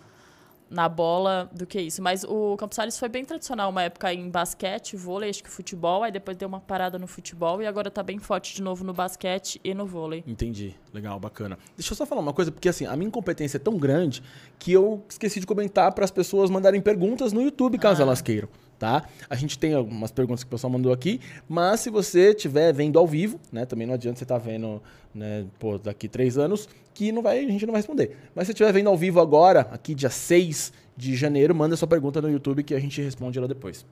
na 0.72 0.88
bola 0.88 1.50
do 1.54 1.66
que 1.68 1.80
isso. 1.80 2.02
Mas 2.02 2.24
o 2.24 2.56
Campos 2.58 2.78
Salles 2.78 2.98
foi 2.98 3.10
bem 3.10 3.26
tradicional, 3.26 3.70
uma 3.70 3.84
época 3.84 4.12
em 4.14 4.30
basquete, 4.30 4.96
vôlei, 4.96 5.30
acho 5.30 5.44
que 5.44 5.50
futebol, 5.50 6.02
aí 6.02 6.12
depois 6.12 6.38
deu 6.38 6.48
uma 6.48 6.62
parada 6.62 6.98
no 6.98 7.06
futebol 7.08 7.62
e 7.62 7.68
agora 7.68 7.92
tá 7.92 8.02
bem 8.02 8.18
forte 8.18 8.56
de 8.56 8.62
novo 8.62 8.84
no 8.84 8.94
basquete 8.94 9.60
e 9.64 9.74
no 9.74 9.86
vôlei. 9.86 10.24
Entendi. 10.26 10.74
Legal, 10.94 11.20
bacana. 11.20 11.58
Deixa 11.78 11.92
eu 11.92 11.98
só 11.98 12.06
falar 12.06 12.22
uma 12.22 12.34
coisa, 12.34 12.52
porque 12.52 12.70
assim, 12.70 12.86
a 12.86 12.96
minha 12.96 13.08
incompetência 13.10 13.58
é 13.58 13.60
tão 13.60 13.78
grande 13.78 14.24
que 14.58 14.72
eu 14.72 15.04
esqueci 15.10 15.40
de 15.42 15.46
comentar 15.46 15.92
para 15.92 16.06
as 16.06 16.12
pessoas 16.12 16.50
mandarem 16.50 16.80
perguntas 16.82 17.34
no 17.34 17.42
YouTube, 17.42 17.78
caso 17.78 18.02
Ah. 18.02 18.06
elas 18.06 18.22
queiram, 18.22 18.48
tá? 18.82 19.08
A 19.30 19.36
gente 19.36 19.60
tem 19.60 19.76
algumas 19.76 20.10
perguntas 20.12 20.44
que 20.44 20.48
o 20.48 20.50
pessoal 20.50 20.74
mandou 20.74 20.92
aqui, 20.92 21.22
mas 21.48 21.82
se 21.82 21.92
você 21.92 22.32
estiver 22.32 22.74
vendo 22.74 22.98
ao 22.98 23.06
vivo, 23.06 23.40
né, 23.52 23.64
também 23.64 23.86
não 23.86 23.94
adianta 23.94 24.18
você 24.18 24.24
estar 24.24 24.40
vendo, 24.40 24.82
né, 25.14 25.46
pô, 25.60 25.78
daqui 25.78 26.08
três 26.08 26.36
anos, 26.36 26.68
que 26.92 27.12
não 27.12 27.22
vai, 27.22 27.46
a 27.46 27.48
gente 27.48 27.64
não 27.64 27.74
vai 27.74 27.80
responder. 27.80 28.18
Mas 28.34 28.48
se 28.48 28.54
estiver 28.54 28.74
vendo 28.74 28.90
ao 28.90 28.98
vivo 28.98 29.20
agora, 29.22 29.62
aqui 29.72 29.94
dia 29.94 30.10
6 30.10 30.74
de 30.98 31.16
janeiro, 31.16 31.54
manda 31.54 31.78
sua 31.78 31.88
pergunta 31.88 32.20
no 32.24 32.30
YouTube 32.32 32.64
que 32.64 32.74
a 32.74 32.80
gente 32.80 33.00
responde 33.04 33.38
ela 33.38 33.48
depois. 33.48 33.86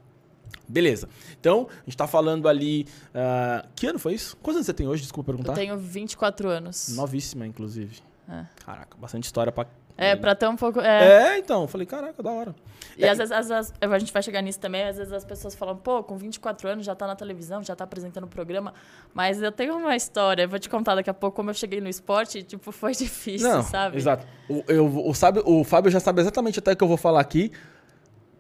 Beleza. 0.68 1.08
Então, 1.40 1.68
a 1.70 1.86
gente 1.86 1.96
tá 1.96 2.08
falando 2.08 2.48
ali. 2.48 2.88
ah, 3.14 3.66
que 3.76 3.86
ano 3.86 4.00
foi 4.00 4.16
isso? 4.16 4.36
Quantos 4.38 4.58
anos 4.58 4.66
você 4.66 4.74
tem 4.74 4.88
hoje? 4.88 5.04
Desculpa 5.04 5.32
Eu 5.32 5.36
perguntar. 5.38 5.54
tenho 5.54 5.78
24 5.78 6.50
anos. 6.50 6.96
Novíssima, 6.96 7.46
inclusive. 7.46 7.98
É. 8.28 8.46
Caraca, 8.66 8.98
bastante 8.98 9.26
história 9.26 9.52
pra. 9.52 9.68
É, 10.00 10.16
pra 10.16 10.34
ter 10.34 10.48
um 10.48 10.56
pouco. 10.56 10.80
É. 10.80 11.36
É, 11.36 11.38
então. 11.38 11.68
Falei, 11.68 11.86
caraca, 11.86 12.22
da 12.24 12.32
hora. 12.32 12.56
E 12.98 13.06
às 13.08 13.18
vezes, 13.18 13.32
às 13.32 13.48
vezes- 13.50 13.74
a 13.80 14.00
gente 14.00 14.12
vai 14.12 14.22
chegar 14.22 14.42
nisso 14.42 14.60
também, 14.60 14.84
às 14.84 14.98
vezes 14.98 15.14
as 15.14 15.24
pessoas 15.24 15.56
falam, 15.56 15.76
pô, 15.78 16.04
com 16.04 16.18
24 16.18 16.68
anos 16.68 16.86
já 16.86 16.94
tá 16.94 17.08
na 17.08 17.16
televisão, 17.16 17.64
já 17.64 17.76
tá 17.76 17.84
apresentando 17.86 18.26
o 18.26 18.28
programa. 18.28 18.74
Mas 19.14 19.42
eu 19.42 19.52
tenho 19.52 19.78
uma 19.78 19.96
história, 19.96 20.48
vou 20.48 20.60
te 20.60 20.68
contar 20.70 20.96
daqui 20.96 21.10
a 21.10 21.14
pouco 21.14 21.36
como 21.36 21.50
eu 21.50 21.54
cheguei 21.54 21.80
no 21.80 21.88
esporte, 21.88 22.44
tipo, 22.44 22.72
foi 22.72 22.92
difícil, 22.96 23.48
Não, 23.48 23.62
sabe? 23.64 23.96
exato. 23.98 24.26
O, 24.50 24.64
eu, 24.68 24.86
o, 25.08 25.14
sabe, 25.14 25.42
o 25.46 25.64
Fábio 25.64 25.90
já 25.92 26.00
sabe 26.00 26.22
exatamente 26.22 26.60
até 26.60 26.74
o 26.74 26.76
que 26.76 26.84
eu 26.84 26.88
vou 26.88 26.98
falar 26.98 27.22
aqui. 27.22 27.52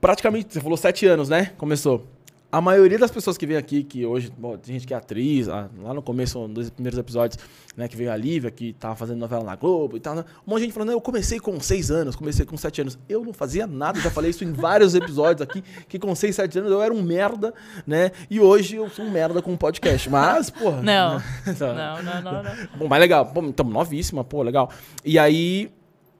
Praticamente, 0.01 0.53
você 0.53 0.61
falou 0.61 0.77
sete 0.77 1.05
anos, 1.05 1.27
né? 1.29 1.51
Começou. 1.57 2.05
A 2.51 2.59
maioria 2.59 2.97
das 2.97 3.11
pessoas 3.11 3.37
que 3.37 3.45
vem 3.45 3.55
aqui, 3.55 3.83
que 3.83 4.03
hoje, 4.03 4.33
bom, 4.35 4.57
tem 4.57 4.73
gente 4.73 4.87
que 4.87 4.93
é 4.93 4.97
atriz, 4.97 5.47
ah, 5.47 5.69
lá 5.83 5.93
no 5.93 6.01
começo, 6.01 6.39
um 6.39 6.51
dos 6.51 6.71
primeiros 6.71 6.97
episódios, 6.97 7.37
né, 7.77 7.87
que 7.87 7.95
veio 7.95 8.11
a 8.11 8.15
Lívia, 8.17 8.49
que 8.49 8.73
tava 8.73 8.95
fazendo 8.95 9.19
novela 9.19 9.43
na 9.43 9.55
Globo 9.55 9.95
e 9.95 9.99
tal, 9.99 10.15
né? 10.15 10.25
um 10.47 10.49
monte 10.49 10.61
de 10.61 10.65
gente 10.65 10.73
falando, 10.73 10.87
"Não, 10.87 10.95
eu 10.95 11.01
comecei 11.01 11.39
com 11.39 11.59
seis 11.59 11.91
anos, 11.91 12.15
comecei 12.15 12.47
com 12.47 12.57
sete 12.57 12.81
anos. 12.81 12.97
Eu 13.07 13.23
não 13.23 13.33
fazia 13.33 13.67
nada, 13.67 13.99
já 13.99 14.09
falei 14.09 14.31
isso 14.31 14.43
em 14.43 14.51
vários 14.51 14.95
episódios 14.95 15.47
aqui, 15.47 15.63
que 15.87 15.99
com 15.99 16.15
seis, 16.15 16.35
sete 16.35 16.57
anos 16.57 16.71
eu 16.71 16.81
era 16.81 16.91
um 16.91 17.03
merda, 17.03 17.53
né? 17.85 18.11
E 18.31 18.39
hoje 18.39 18.77
eu 18.77 18.89
sou 18.89 19.05
um 19.05 19.11
merda 19.11 19.43
com 19.43 19.51
um 19.51 19.57
podcast. 19.57 20.09
Mas, 20.09 20.49
porra. 20.49 20.81
Não. 20.81 21.21
Tá. 21.57 21.73
Não, 21.79 22.03
não, 22.03 22.21
não, 22.21 22.43
não. 22.43 22.51
Bom, 22.77 22.87
mas 22.87 22.99
legal. 22.99 23.25
Pô, 23.27 23.41
então, 23.43 23.65
novíssima, 23.65 24.23
pô, 24.23 24.41
legal. 24.41 24.71
E 25.05 25.19
aí, 25.19 25.71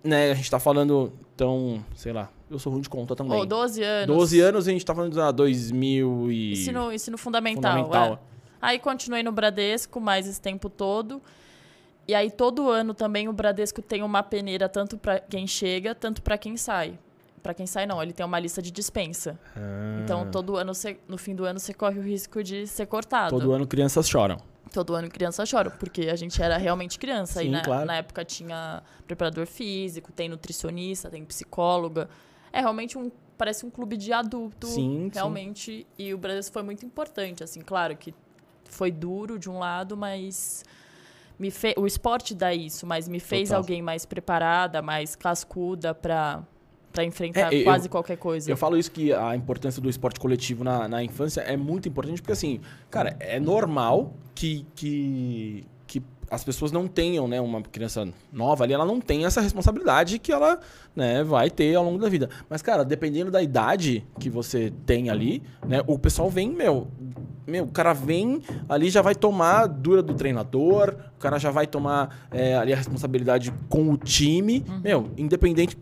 né, 0.03 0.31
a 0.31 0.33
gente 0.35 0.49
tá 0.49 0.59
falando, 0.59 1.11
então, 1.33 1.83
sei 1.95 2.13
lá, 2.13 2.29
eu 2.49 2.59
sou 2.59 2.71
ruim 2.71 2.81
de 2.81 2.89
conta 2.89 3.15
também. 3.15 3.39
Ô, 3.39 3.45
12 3.45 3.83
anos. 3.83 4.15
12 4.15 4.39
anos 4.39 4.67
e 4.67 4.69
a 4.69 4.73
gente 4.73 4.85
tá 4.85 4.93
falando 4.95 5.13
de 5.13 5.19
ah, 5.21 5.31
2000 5.31 6.31
e... 6.31 6.51
Ensino, 6.53 6.91
ensino 6.91 7.17
fundamental. 7.17 7.83
Fundamental. 7.85 8.13
é. 8.13 8.19
Aí 8.61 8.79
continuei 8.79 9.23
no 9.23 9.31
Bradesco 9.31 9.99
mais 10.01 10.27
esse 10.27 10.41
tempo 10.41 10.69
todo. 10.69 11.21
E 12.07 12.15
aí 12.15 12.31
todo 12.31 12.69
ano 12.69 12.93
também 12.93 13.27
o 13.29 13.33
Bradesco 13.33 13.81
tem 13.81 14.01
uma 14.01 14.23
peneira 14.23 14.67
tanto 14.67 14.97
pra 14.97 15.19
quem 15.19 15.45
chega, 15.45 15.93
tanto 15.93 16.21
pra 16.21 16.37
quem 16.37 16.57
sai. 16.57 16.97
Pra 17.41 17.53
quem 17.53 17.65
sai 17.65 17.85
não, 17.85 18.01
ele 18.03 18.11
tem 18.11 18.25
uma 18.25 18.37
lista 18.39 18.61
de 18.61 18.69
dispensa. 18.71 19.39
Ah, 19.55 20.01
Então 20.03 20.29
todo 20.29 20.57
ano, 20.57 20.73
você- 20.73 20.99
no 21.07 21.17
fim 21.17 21.33
do 21.35 21.45
ano, 21.45 21.59
você 21.59 21.73
corre 21.73 21.99
o 21.99 22.01
risco 22.03 22.43
de 22.43 22.67
ser 22.67 22.85
cortado. 22.87 23.29
Todo 23.29 23.51
ano 23.53 23.65
crianças 23.65 24.09
choram. 24.09 24.37
Todo 24.73 24.93
ano 24.93 25.09
criança 25.09 25.43
chora, 25.49 25.69
porque 25.71 26.01
a 26.09 26.15
gente 26.15 26.39
era 26.41 26.57
realmente 26.57 26.99
criança. 26.99 27.41
e 27.41 27.45
Sim, 27.45 27.51
na, 27.51 27.61
claro. 27.61 27.85
na 27.85 27.95
época 27.95 28.25
tinha 28.25 28.83
preparador 29.07 29.47
físico, 29.47 30.11
tem 30.11 30.27
nutricionista, 30.29 31.09
tem 31.09 31.23
psicóloga. 31.23 32.09
É 32.51 32.59
realmente 32.59 32.97
um. 32.97 33.11
Parece 33.37 33.65
um 33.65 33.69
clube 33.69 33.95
de 33.95 34.11
adulto, 34.11 34.67
Sim, 34.67 35.03
sim. 35.05 35.11
realmente. 35.13 35.87
E 35.97 36.13
o 36.13 36.17
Brasil 36.17 36.51
foi 36.51 36.61
muito 36.61 36.85
importante, 36.85 37.41
assim, 37.41 37.61
claro 37.61 37.95
que 37.95 38.13
foi 38.65 38.91
duro 38.91 39.39
de 39.39 39.49
um 39.49 39.57
lado, 39.59 39.95
mas 39.95 40.63
me 41.39 41.49
fe... 41.49 41.73
o 41.77 41.87
esporte 41.87 42.35
dá 42.35 42.53
isso, 42.53 42.85
mas 42.85 43.07
me 43.07 43.17
fez 43.19 43.47
Total. 43.47 43.61
alguém 43.61 43.81
mais 43.81 44.05
preparada, 44.05 44.81
mais 44.81 45.15
cascuda 45.15 45.93
para 45.93 46.43
para 46.91 47.03
enfrentar 47.05 47.53
É, 47.53 47.59
eu- 47.59 47.63
quase 47.63 47.87
qualquer 47.87 48.17
coisa. 48.17 48.49
Eu 48.51 48.57
falo 48.57 48.75
isso 48.75 48.91
que 48.91 49.13
a 49.13 49.35
importância 49.35 49.79
do 49.81 49.89
esporte 49.89 50.19
coletivo 50.19 50.63
na, 50.63 50.87
na 50.87 51.03
infância 51.03 51.39
é 51.41 51.55
muito 51.55 51.87
importante, 51.87 52.19
porque 52.19 52.33
assim, 52.33 52.59
cara, 52.89 53.15
é 53.19 53.39
normal 53.39 54.11
que, 54.33 54.65
que 54.75 55.65
as 56.29 56.43
pessoas 56.43 56.71
não 56.71 56.87
tenham, 56.87 57.27
né, 57.27 57.39
uma 57.41 57.61
criança 57.61 58.07
nova 58.31 58.63
ali, 58.63 58.73
ela 58.73 58.85
não 58.85 59.01
tem 59.01 59.25
essa 59.25 59.41
responsabilidade 59.41 60.19
que 60.19 60.31
ela, 60.31 60.59
né, 60.95 61.23
vai 61.23 61.49
ter 61.49 61.75
ao 61.75 61.83
longo 61.83 61.97
da 61.97 62.09
vida. 62.09 62.29
Mas, 62.49 62.61
cara, 62.61 62.83
dependendo 62.83 63.31
da 63.31 63.41
idade 63.41 64.05
que 64.19 64.29
você 64.29 64.71
tem 64.85 65.09
ali, 65.09 65.43
né, 65.67 65.81
o 65.87 65.97
pessoal 65.97 66.29
vem, 66.29 66.49
meu, 66.49 66.87
meu, 67.47 67.65
o 67.65 67.71
cara 67.71 67.93
vem 67.93 68.41
ali 68.67 68.89
já 68.89 69.01
vai 69.01 69.15
tomar 69.15 69.67
dura 69.67 70.01
do 70.01 70.13
treinador, 70.13 70.95
o 71.17 71.19
cara 71.19 71.39
já 71.39 71.51
vai 71.51 71.65
tomar 71.65 72.27
é, 72.31 72.55
ali 72.55 72.73
a 72.73 72.75
responsabilidade 72.75 73.51
com 73.67 73.91
o 73.91 73.97
time, 73.97 74.63
meu, 74.83 75.09
independente. 75.17 75.77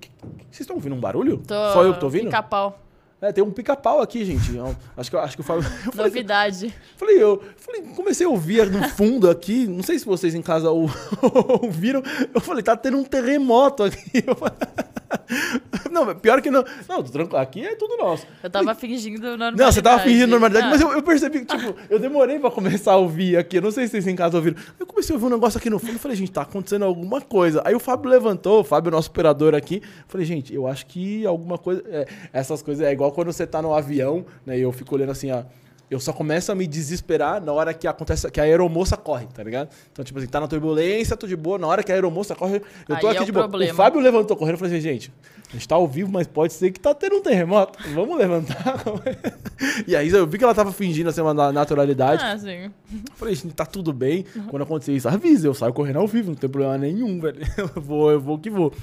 Vocês 0.50 0.62
estão 0.62 0.78
ouvindo 0.78 0.96
um 0.96 1.00
barulho? 1.00 1.38
Tô... 1.46 1.54
Só 1.74 1.84
eu 1.84 1.94
que 1.94 2.00
tô 2.00 2.06
ouvindo? 2.08 2.26
Pica-pau. 2.26 2.87
É, 3.20 3.32
tem 3.32 3.44
um 3.44 3.50
pica-pau 3.52 4.00
aqui, 4.00 4.24
gente. 4.24 4.56
Eu 4.56 4.76
Acho 4.96 5.10
que, 5.10 5.16
eu- 5.16 5.20
acho 5.22 5.36
que 5.36 5.42
o 5.42 5.44
Fábio. 5.44 5.64
Eu 5.88 5.92
falei, 5.92 6.06
Novidade. 6.12 6.74
falei, 6.96 7.22
eu 7.24 7.42
falei, 7.56 7.82
comecei 7.96 8.26
a 8.28 8.30
ouvir 8.30 8.70
no 8.70 8.88
fundo 8.90 9.28
aqui. 9.30 9.66
Não 9.66 9.82
sei 9.82 9.98
se 9.98 10.06
vocês 10.06 10.36
em 10.36 10.42
casa 10.42 10.70
ou- 10.70 10.88
ouviram. 11.64 12.04
Eu 12.34 12.40
falei, 12.40 12.62
tá 12.62 12.78
tendo 12.78 12.98
um 12.98 13.04
terremoto 13.04 13.82
aqui. 13.84 14.24
Eu 14.26 14.36
falei, 14.36 14.54
Não, 15.92 16.14
pior 16.16 16.42
que 16.42 16.52
não. 16.52 16.64
Não, 16.88 17.02
tranquilo. 17.04 17.38
Aqui 17.42 17.66
é 17.66 17.76
tudo 17.76 17.98
nosso. 17.98 18.26
Eu 18.44 18.50
tava 18.50 18.76
fingindo 18.76 19.22
normalidade. 19.22 19.62
Não, 19.62 19.72
você 19.72 19.82
tava 19.82 20.02
fingindo 20.04 20.28
normalidade, 20.28 20.68
Ah. 20.68 20.70
mas 20.70 20.82
eu, 20.82 20.92
eu 20.92 21.02
percebi 21.02 21.44
que, 21.44 21.46
tipo, 21.58 21.76
eu 21.90 21.98
demorei 21.98 22.38
pra 22.40 22.52
começar 22.52 22.94
a 22.94 22.98
ouvir 22.98 23.38
aqui. 23.38 23.58
Eu 23.58 23.62
não 23.62 23.72
sei 23.72 23.86
se 23.86 23.92
vocês 23.92 24.08
em 24.08 24.16
casa 24.16 24.38
ouviram. 24.38 24.58
Eu 24.80 24.86
comecei 24.86 25.14
a 25.14 25.16
ouvir 25.16 25.26
um 25.28 25.30
negócio 25.30 25.58
aqui 25.58 25.70
no 25.70 25.80
fundo. 25.80 25.94
Eu 25.94 26.00
falei, 26.00 26.16
gente, 26.18 26.32
tá 26.32 26.42
acontecendo 26.44 26.86
alguma 26.86 27.22
coisa. 27.22 27.62
Aí 27.66 27.74
o 27.74 27.80
Fábio 27.80 28.10
levantou, 28.12 28.60
o 28.62 28.64
Fábio, 28.64 28.92
nosso 28.92 29.10
operador 29.10 29.56
aqui. 29.56 29.78
Eu 29.84 30.06
falei, 30.08 30.26
gente, 30.26 30.54
eu 30.54 30.68
acho 30.68 30.86
que 30.86 31.26
alguma 31.26 31.58
coisa. 31.58 31.84
é, 31.88 32.06
essas 32.34 32.62
coisas 32.62 32.86
é 32.86 32.92
igual 32.92 33.12
quando 33.12 33.32
você 33.32 33.48
tá 33.48 33.62
no 33.62 33.74
avião, 33.74 34.26
né? 34.46 34.58
E 34.58 34.62
eu 34.62 34.72
fico 34.72 34.94
olhando 34.96 35.12
assim, 35.12 35.32
ó. 35.32 35.44
Eu 35.90 36.00
só 36.02 36.12
começo 36.12 36.52
a 36.52 36.56
me 36.56 36.68
desesperar 36.68 37.42
na 37.42 37.54
hora 37.54 37.74
que 37.74 37.88
acontece, 37.88 38.30
que 38.30 38.40
a 38.42 38.44
aeromoça 38.44 38.98
corre, 38.98 39.26
tá 39.28 39.42
ligado? 39.42 39.70
Então, 39.92 40.04
tipo 40.04 40.20
assim, 40.20 40.28
tá 40.28 40.40
na 40.40 40.48
turbulência, 40.48 41.16
tô 41.16 41.26
de 41.26 41.36
boa. 41.36 41.58
Na 41.58 41.66
hora 41.68 41.82
que 41.82 41.92
a 41.92 41.96
aeromoça 41.96 42.36
corre, 42.36 42.58
eu 42.90 42.98
tô 43.00 43.08
Aí 43.08 43.14
aqui 43.16 43.24
é 43.24 43.26
de 43.26 43.32
boa. 43.32 43.48
problema. 43.48 43.72
O 43.74 43.76
Fábio 43.76 44.02
levantou 44.02 44.36
correndo 44.36 44.56
e 44.56 44.58
falei 44.60 44.74
assim, 44.74 44.82
gente, 44.82 45.14
a 45.50 45.54
gente 45.54 45.66
tá 45.66 45.76
ao 45.76 45.88
vivo, 45.88 46.12
mas 46.12 46.28
pode 46.28 46.52
ser 46.52 46.72
que 46.72 46.80
tá 46.80 46.94
tendo 46.94 47.16
um 47.16 47.22
terremoto. 47.22 47.80
Vamos 47.94 48.18
levantar. 48.18 48.84
e 49.88 49.96
aí 49.96 50.10
eu 50.10 50.28
vi 50.28 50.38
que 50.38 50.44
ela 50.44 50.54
tava 50.54 50.72
fingindo 50.74 51.10
assim, 51.10 51.22
uma 51.22 51.34
na- 51.34 51.52
naturalidade. 51.54 52.22
Ah, 52.24 52.38
sim. 52.38 52.66
Eu 52.66 52.72
Falei, 53.16 53.36
gente, 53.36 53.54
tá 53.54 53.66
tudo 53.66 53.94
bem. 53.94 54.26
Quando 54.50 54.64
acontecer 54.64 54.92
isso, 54.94 55.08
avisa, 55.08 55.48
eu 55.48 55.54
saio 55.54 55.72
correndo 55.74 56.00
ao 56.00 56.08
vivo, 56.08 56.30
não 56.32 56.36
tem 56.36 56.50
problema 56.50 56.78
nenhum, 56.78 57.20
velho. 57.22 57.40
Eu 57.58 57.82
vou, 57.82 58.12
eu 58.12 58.20
vou 58.20 58.38
que 58.38 58.50
vou. 58.50 58.74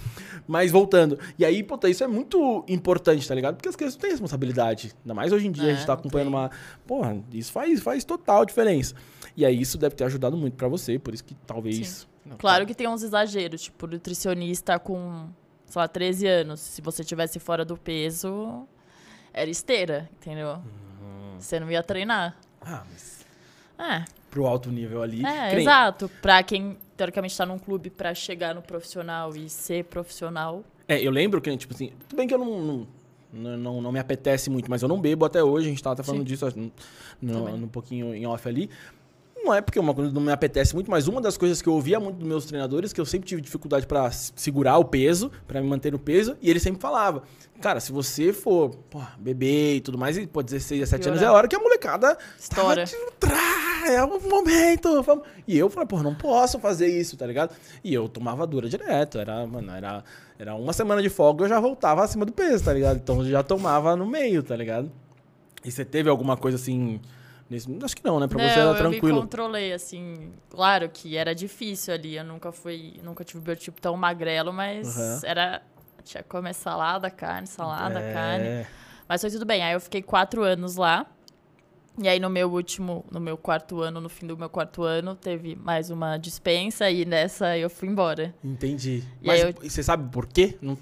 Mas 0.46 0.70
voltando. 0.70 1.18
E 1.38 1.44
aí, 1.44 1.62
puta, 1.62 1.88
isso 1.88 2.02
é 2.04 2.06
muito 2.06 2.64
importante, 2.68 3.26
tá 3.26 3.34
ligado? 3.34 3.56
Porque 3.56 3.68
as 3.68 3.76
crianças 3.76 3.96
não 3.96 4.02
têm 4.02 4.10
responsabilidade. 4.10 4.92
Ainda 5.04 5.14
mais 5.14 5.32
hoje 5.32 5.46
em 5.46 5.50
dia, 5.50 5.64
a 5.64 5.72
É, 5.72 5.74
gente 5.74 5.86
tá 5.86 5.92
não 5.94 6.00
acompanhando 6.00 6.28
tem. 6.30 6.34
uma. 6.38 6.50
Porra, 6.94 7.20
isso 7.32 7.50
faz, 7.50 7.80
faz 7.80 8.04
total 8.04 8.46
diferença. 8.46 8.94
E 9.36 9.44
aí, 9.44 9.60
isso 9.60 9.76
deve 9.76 9.96
ter 9.96 10.04
ajudado 10.04 10.36
muito 10.36 10.54
pra 10.54 10.68
você, 10.68 10.96
por 10.96 11.12
isso 11.12 11.24
que 11.24 11.34
talvez. 11.44 12.06
Não, 12.24 12.36
Claro 12.36 12.64
que 12.64 12.72
tem 12.72 12.86
uns 12.86 13.02
exageros, 13.02 13.62
tipo, 13.62 13.88
nutricionista 13.88 14.78
com, 14.78 15.28
sei 15.66 15.80
lá, 15.80 15.88
13 15.88 16.24
anos. 16.28 16.60
Se 16.60 16.80
você 16.80 17.02
tivesse 17.02 17.40
fora 17.40 17.64
do 17.64 17.76
peso, 17.76 18.64
era 19.32 19.50
esteira, 19.50 20.08
entendeu? 20.20 20.50
Uhum. 20.52 21.34
Você 21.40 21.58
não 21.58 21.68
ia 21.68 21.82
treinar. 21.82 22.36
Ah, 22.60 22.84
mas 22.88 23.26
É, 23.76 24.04
pro 24.30 24.46
alto 24.46 24.70
nível 24.70 25.02
ali. 25.02 25.26
é, 25.26 25.60
exato. 25.60 26.08
Pra 26.22 26.44
quem, 26.44 26.78
teoricamente, 26.96 27.36
tá 27.36 27.44
num 27.44 27.58
clube 27.58 27.90
pra 27.90 28.14
chegar 28.14 28.54
no 28.54 28.62
profissional 28.62 29.34
e 29.34 29.50
ser 29.50 29.82
profissional. 29.86 30.62
É, 30.86 31.02
eu 31.02 31.10
lembro 31.10 31.40
que, 31.40 31.56
tipo 31.56 31.74
assim, 31.74 31.92
tudo 32.08 32.16
bem 32.16 32.28
que 32.28 32.34
eu 32.34 32.38
não, 32.38 32.62
não, 32.62 32.86
não, 33.34 33.56
não- 33.58 33.82
não 33.82 33.92
me 33.92 33.98
apetece 33.98 34.48
muito, 34.50 34.70
mas 34.70 34.82
eu 34.82 34.88
não 34.88 35.00
bebo 35.00 35.24
até 35.24 35.42
hoje, 35.42 35.66
a 35.66 35.70
gente 35.70 35.82
tava 35.82 35.94
até 35.94 36.02
falando 36.02 36.20
Sim. 36.20 36.24
disso 36.26 36.46
no, 37.20 37.56
no 37.58 37.68
pouquinho 37.68 38.14
em 38.14 38.26
off 38.26 38.48
ali. 38.48 38.70
Não 39.36 39.52
é 39.52 39.60
porque 39.60 39.78
uma 39.78 39.92
coisa 39.92 40.10
não 40.10 40.22
me 40.22 40.32
apetece 40.32 40.74
muito, 40.74 40.90
mas 40.90 41.06
uma 41.06 41.20
das 41.20 41.36
coisas 41.36 41.60
que 41.60 41.68
eu 41.68 41.74
ouvia 41.74 42.00
muito 42.00 42.16
dos 42.16 42.26
meus 42.26 42.46
treinadores, 42.46 42.94
que 42.94 43.00
eu 43.00 43.04
sempre 43.04 43.28
tive 43.28 43.42
dificuldade 43.42 43.86
pra 43.86 44.06
s- 44.06 44.32
segurar 44.34 44.78
o 44.78 44.86
peso, 44.86 45.30
pra 45.46 45.60
me 45.60 45.68
manter 45.68 45.92
no 45.92 45.98
peso, 45.98 46.34
e 46.40 46.48
ele 46.48 46.58
sempre 46.58 46.80
falava, 46.80 47.22
cara, 47.60 47.78
se 47.78 47.92
você 47.92 48.32
for 48.32 48.70
pô, 48.88 49.02
beber 49.18 49.76
e 49.76 49.80
tudo 49.82 49.98
mais, 49.98 50.16
e 50.16 50.26
pô, 50.26 50.42
16, 50.42 50.80
17 50.80 51.08
anos 51.10 51.20
é 51.20 51.26
a 51.26 51.32
hora 51.32 51.46
que 51.46 51.54
a 51.54 51.58
molecada 51.58 52.16
Estoura. 52.38 52.84
tava, 53.20 53.86
é 53.92 54.02
o 54.02 54.18
momento. 54.30 55.02
vamos. 55.02 55.24
E 55.46 55.58
eu 55.58 55.68
falei, 55.68 55.86
pô, 55.88 56.02
não 56.02 56.14
posso 56.14 56.58
fazer 56.58 56.86
isso, 56.86 57.14
tá 57.14 57.26
ligado? 57.26 57.54
E 57.82 57.92
eu 57.92 58.08
tomava 58.08 58.46
dura 58.46 58.66
direto, 58.66 59.18
era, 59.18 59.46
mano, 59.46 59.72
era, 59.72 60.02
era 60.38 60.54
uma 60.54 60.72
semana 60.72 61.00
de 61.02 61.08
folga, 61.08 61.44
eu 61.44 61.48
já 61.48 61.60
voltava 61.60 62.02
acima 62.02 62.24
do 62.24 62.32
peso, 62.32 62.64
tá 62.64 62.72
ligado? 62.72 62.96
Então 62.96 63.18
eu 63.20 63.30
já 63.30 63.42
tomava 63.42 63.94
no 63.96 64.06
meio, 64.06 64.42
tá 64.42 64.56
ligado? 64.56 64.90
E 65.64 65.70
você 65.70 65.84
teve 65.84 66.08
alguma 66.10 66.36
coisa 66.36 66.56
assim. 66.56 67.00
Nesse... 67.48 67.68
Acho 67.82 67.96
que 67.96 68.04
não, 68.04 68.18
né? 68.18 68.26
Pra 68.26 68.38
você 68.38 68.56
não, 68.60 68.70
era 68.74 68.80
eu 68.80 68.90
me 68.90 68.96
tranquilo. 68.96 69.20
controlei, 69.20 69.72
assim. 69.72 70.32
Claro 70.50 70.88
que 70.88 71.16
era 71.16 71.34
difícil 71.34 71.94
ali. 71.94 72.16
Eu 72.16 72.24
nunca 72.24 72.50
fui. 72.52 72.94
Nunca 73.02 73.22
tive 73.24 73.40
biotipo 73.42 73.80
tão 73.80 73.96
magrelo, 73.96 74.52
mas 74.52 74.96
Aham. 74.98 75.20
era. 75.24 75.62
Tinha 76.02 76.22
que 76.22 76.28
comer 76.28 76.54
salada, 76.54 77.10
carne, 77.10 77.46
salada, 77.46 77.98
É. 77.98 78.12
carne. 78.12 78.66
Mas 79.08 79.20
foi 79.22 79.30
tudo 79.30 79.46
bem. 79.46 79.62
Aí 79.62 79.72
eu 79.72 79.80
fiquei 79.80 80.02
quatro 80.02 80.42
anos 80.42 80.76
lá. 80.76 81.06
E 81.96 82.08
aí 82.08 82.18
no 82.18 82.28
meu 82.28 82.50
último, 82.52 83.04
no 83.10 83.20
meu 83.20 83.36
quarto 83.36 83.80
ano, 83.80 84.00
no 84.00 84.08
fim 84.08 84.26
do 84.26 84.36
meu 84.36 84.48
quarto 84.50 84.82
ano, 84.82 85.14
teve 85.14 85.54
mais 85.54 85.90
uma 85.90 86.16
dispensa 86.16 86.90
e 86.90 87.04
nessa 87.04 87.56
eu 87.56 87.70
fui 87.70 87.88
embora. 87.88 88.34
Entendi. 88.42 89.04
E 89.22 89.26
Mas 89.28 89.40
eu- 89.42 89.54
e 89.62 89.70
você 89.70 89.82
sabe 89.82 90.10
por 90.10 90.26
quê? 90.26 90.56
Não- 90.60 90.76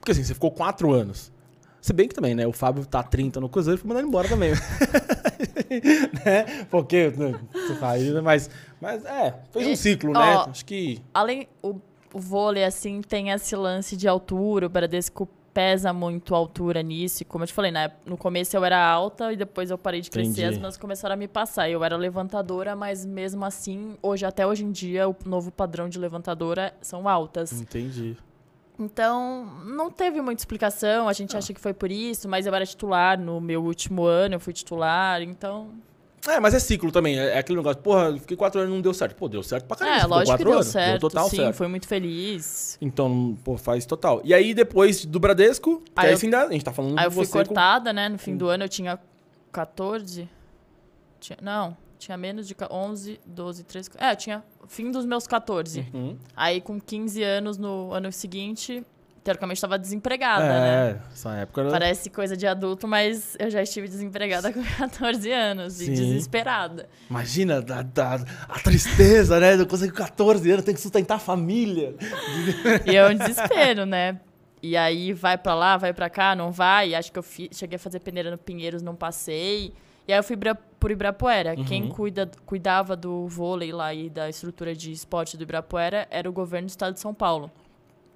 Porque 0.00 0.10
assim, 0.12 0.24
você 0.24 0.34
ficou 0.34 0.50
quatro 0.50 0.92
anos. 0.92 1.32
Se 1.80 1.92
bem 1.92 2.08
que 2.08 2.14
também, 2.16 2.34
né? 2.34 2.44
O 2.46 2.52
Fábio 2.52 2.84
tá 2.84 3.00
30 3.00 3.40
no 3.40 3.48
Cruzeiro 3.48 3.78
e 3.78 3.80
foi 3.80 3.88
mandado 3.88 4.08
embora 4.08 4.28
também. 4.28 4.50
né? 6.24 6.64
Porque 6.70 7.10
né, 7.16 7.38
você 7.52 7.74
faz, 7.76 8.22
mas, 8.22 8.50
mas 8.80 9.04
é, 9.04 9.34
fez 9.52 9.66
um 9.66 9.70
E, 9.70 9.76
ciclo, 9.76 10.12
né? 10.12 10.36
ó, 10.36 10.50
Acho 10.50 10.64
que. 10.64 11.00
Além 11.14 11.48
o, 11.62 11.76
o 12.12 12.18
vôlei 12.20 12.64
assim 12.64 13.00
tem 13.02 13.30
esse 13.30 13.54
lance 13.54 13.96
de 13.96 14.08
altura, 14.08 14.66
o 14.66 14.68
Bradesco 14.68 15.28
pesa 15.56 15.90
muito 15.90 16.34
a 16.34 16.38
altura 16.38 16.82
nisso. 16.82 17.22
E 17.22 17.24
como 17.24 17.44
eu 17.44 17.48
te 17.48 17.54
falei, 17.54 17.70
né? 17.70 17.90
no 18.04 18.14
começo 18.18 18.54
eu 18.54 18.62
era 18.62 18.78
alta 18.86 19.32
e 19.32 19.36
depois 19.36 19.70
eu 19.70 19.78
parei 19.78 20.02
de 20.02 20.10
crescer, 20.10 20.28
Entendi. 20.32 20.44
as 20.44 20.50
meninas 20.56 20.76
começaram 20.76 21.14
a 21.14 21.16
me 21.16 21.26
passar. 21.26 21.70
Eu 21.70 21.82
era 21.82 21.96
levantadora, 21.96 22.76
mas 22.76 23.06
mesmo 23.06 23.42
assim, 23.42 23.96
hoje 24.02 24.26
até 24.26 24.46
hoje 24.46 24.64
em 24.66 24.70
dia, 24.70 25.08
o 25.08 25.16
novo 25.24 25.50
padrão 25.50 25.88
de 25.88 25.98
levantadora 25.98 26.74
são 26.82 27.08
altas. 27.08 27.58
Entendi. 27.58 28.18
Então, 28.78 29.46
não 29.64 29.90
teve 29.90 30.20
muita 30.20 30.42
explicação. 30.42 31.08
A 31.08 31.14
gente 31.14 31.34
Ah. 31.34 31.38
acha 31.38 31.54
que 31.54 31.60
foi 31.60 31.72
por 31.72 31.90
isso, 31.90 32.28
mas 32.28 32.44
eu 32.44 32.54
era 32.54 32.66
titular 32.66 33.18
no 33.18 33.40
meu 33.40 33.64
último 33.64 34.04
ano, 34.04 34.34
eu 34.34 34.40
fui 34.40 34.52
titular, 34.52 35.22
então. 35.22 35.70
É, 36.28 36.40
mas 36.40 36.54
é 36.54 36.58
ciclo 36.58 36.90
também. 36.90 37.18
É 37.18 37.34
é 37.34 37.38
aquele 37.38 37.56
negócio, 37.58 37.80
porra, 37.82 38.16
fiquei 38.18 38.36
quatro 38.36 38.60
anos 38.60 38.72
e 38.72 38.74
não 38.74 38.82
deu 38.82 38.92
certo. 38.94 39.14
Pô, 39.16 39.28
deu 39.28 39.42
certo 39.42 39.66
pra 39.66 39.76
caramba. 39.76 40.00
é, 40.02 40.06
lógico 40.06 40.38
que 40.38 40.44
deu 40.44 40.52
anos. 40.54 40.66
certo. 40.66 40.90
Deu 40.92 41.00
total 41.10 41.28
sim, 41.30 41.36
certo. 41.36 41.54
foi 41.54 41.68
muito 41.68 41.86
feliz. 41.86 42.76
Então, 42.80 43.36
pô, 43.44 43.56
faz 43.56 43.84
total. 43.86 44.20
E 44.24 44.32
aí, 44.34 44.52
depois 44.54 45.04
do 45.04 45.20
Bradesco, 45.20 45.80
que 45.80 45.92
Aí 45.96 46.08
aí, 46.08 46.12
eu- 46.12 46.38
a 46.38 46.52
gente 46.52 46.64
tá 46.64 46.72
falando 46.72 46.98
Aí 46.98 47.04
eu 47.06 47.10
fui 47.10 47.24
você 47.24 47.32
com- 47.32 47.38
cortada, 47.44 47.92
né? 47.92 48.08
No 48.08 48.18
fim 48.18 48.36
do 48.36 48.48
ano 48.48 48.64
eu 48.64 48.68
tinha 48.68 48.98
14. 49.52 50.28
Tinha, 51.20 51.38
não, 51.40 51.76
tinha 51.98 52.16
menos 52.16 52.46
de 52.46 52.54
ca- 52.54 52.68
11, 52.70 53.18
12, 53.24 53.64
13. 53.64 53.90
É, 53.98 54.12
eu 54.12 54.16
tinha 54.16 54.44
fim 54.68 54.90
dos 54.90 55.04
meus 55.04 55.26
14. 55.26 55.86
Uhum. 55.94 56.16
Aí 56.36 56.60
com 56.60 56.80
15 56.80 57.22
anos 57.22 57.56
no 57.56 57.92
ano 57.92 58.12
seguinte, 58.12 58.84
teoricamente 59.26 59.58
estava 59.58 59.78
desempregada, 59.78 60.44
né? 60.48 60.90
É, 60.90 60.98
essa 61.12 61.34
época 61.34 61.60
era... 61.62 61.70
Parece 61.70 62.08
coisa 62.08 62.36
de 62.36 62.46
adulto, 62.46 62.86
mas 62.88 63.36
eu 63.38 63.50
já 63.50 63.60
estive 63.62 63.86
desempregada 63.88 64.50
com 64.54 64.62
14 64.62 65.30
anos 65.30 65.80
e 65.80 65.86
Sim. 65.86 65.92
desesperada. 65.94 66.88
Imagina 67.10 67.60
da, 67.60 67.82
da- 67.82 68.20
a 68.48 68.58
tristeza, 68.60 69.38
né? 69.40 69.54
Eu 69.60 69.66
consegui 69.66 69.92
14 69.92 70.50
anos, 70.50 70.64
tem 70.64 70.74
que 70.74 70.80
sustentar 70.80 71.16
a 71.16 71.18
família. 71.18 71.94
E 72.86 72.96
é 72.96 73.06
um 73.08 73.14
desespero, 73.14 73.84
né? 73.84 74.20
E 74.62 74.76
aí 74.76 75.12
vai 75.12 75.36
pra 75.36 75.54
lá, 75.54 75.76
vai 75.76 75.92
pra 75.92 76.08
cá, 76.08 76.34
não 76.34 76.50
vai. 76.50 76.94
Acho 76.94 77.12
que 77.12 77.18
eu 77.18 77.22
fi- 77.22 77.50
cheguei 77.52 77.76
a 77.76 77.78
fazer 77.78 78.00
peneira 78.00 78.30
no 78.30 78.38
Pinheiros, 78.38 78.80
não 78.82 78.94
passei. 78.94 79.72
E 80.08 80.12
aí 80.12 80.18
eu 80.18 80.22
fui 80.24 80.36
por 80.80 80.90
Ibirapuera. 80.90 81.54
Uhum. 81.56 81.64
Quem 81.64 81.88
cuida, 81.88 82.30
cuidava 82.46 82.94
do 82.96 83.26
vôlei 83.28 83.72
lá 83.72 83.92
e 83.92 84.08
da 84.08 84.28
estrutura 84.28 84.74
de 84.74 84.92
esporte 84.92 85.36
do 85.36 85.42
Ibirapuera 85.42 86.06
era 86.10 86.28
o 86.28 86.32
governo 86.32 86.66
do 86.66 86.70
estado 86.70 86.94
de 86.94 87.00
São 87.00 87.12
Paulo. 87.12 87.50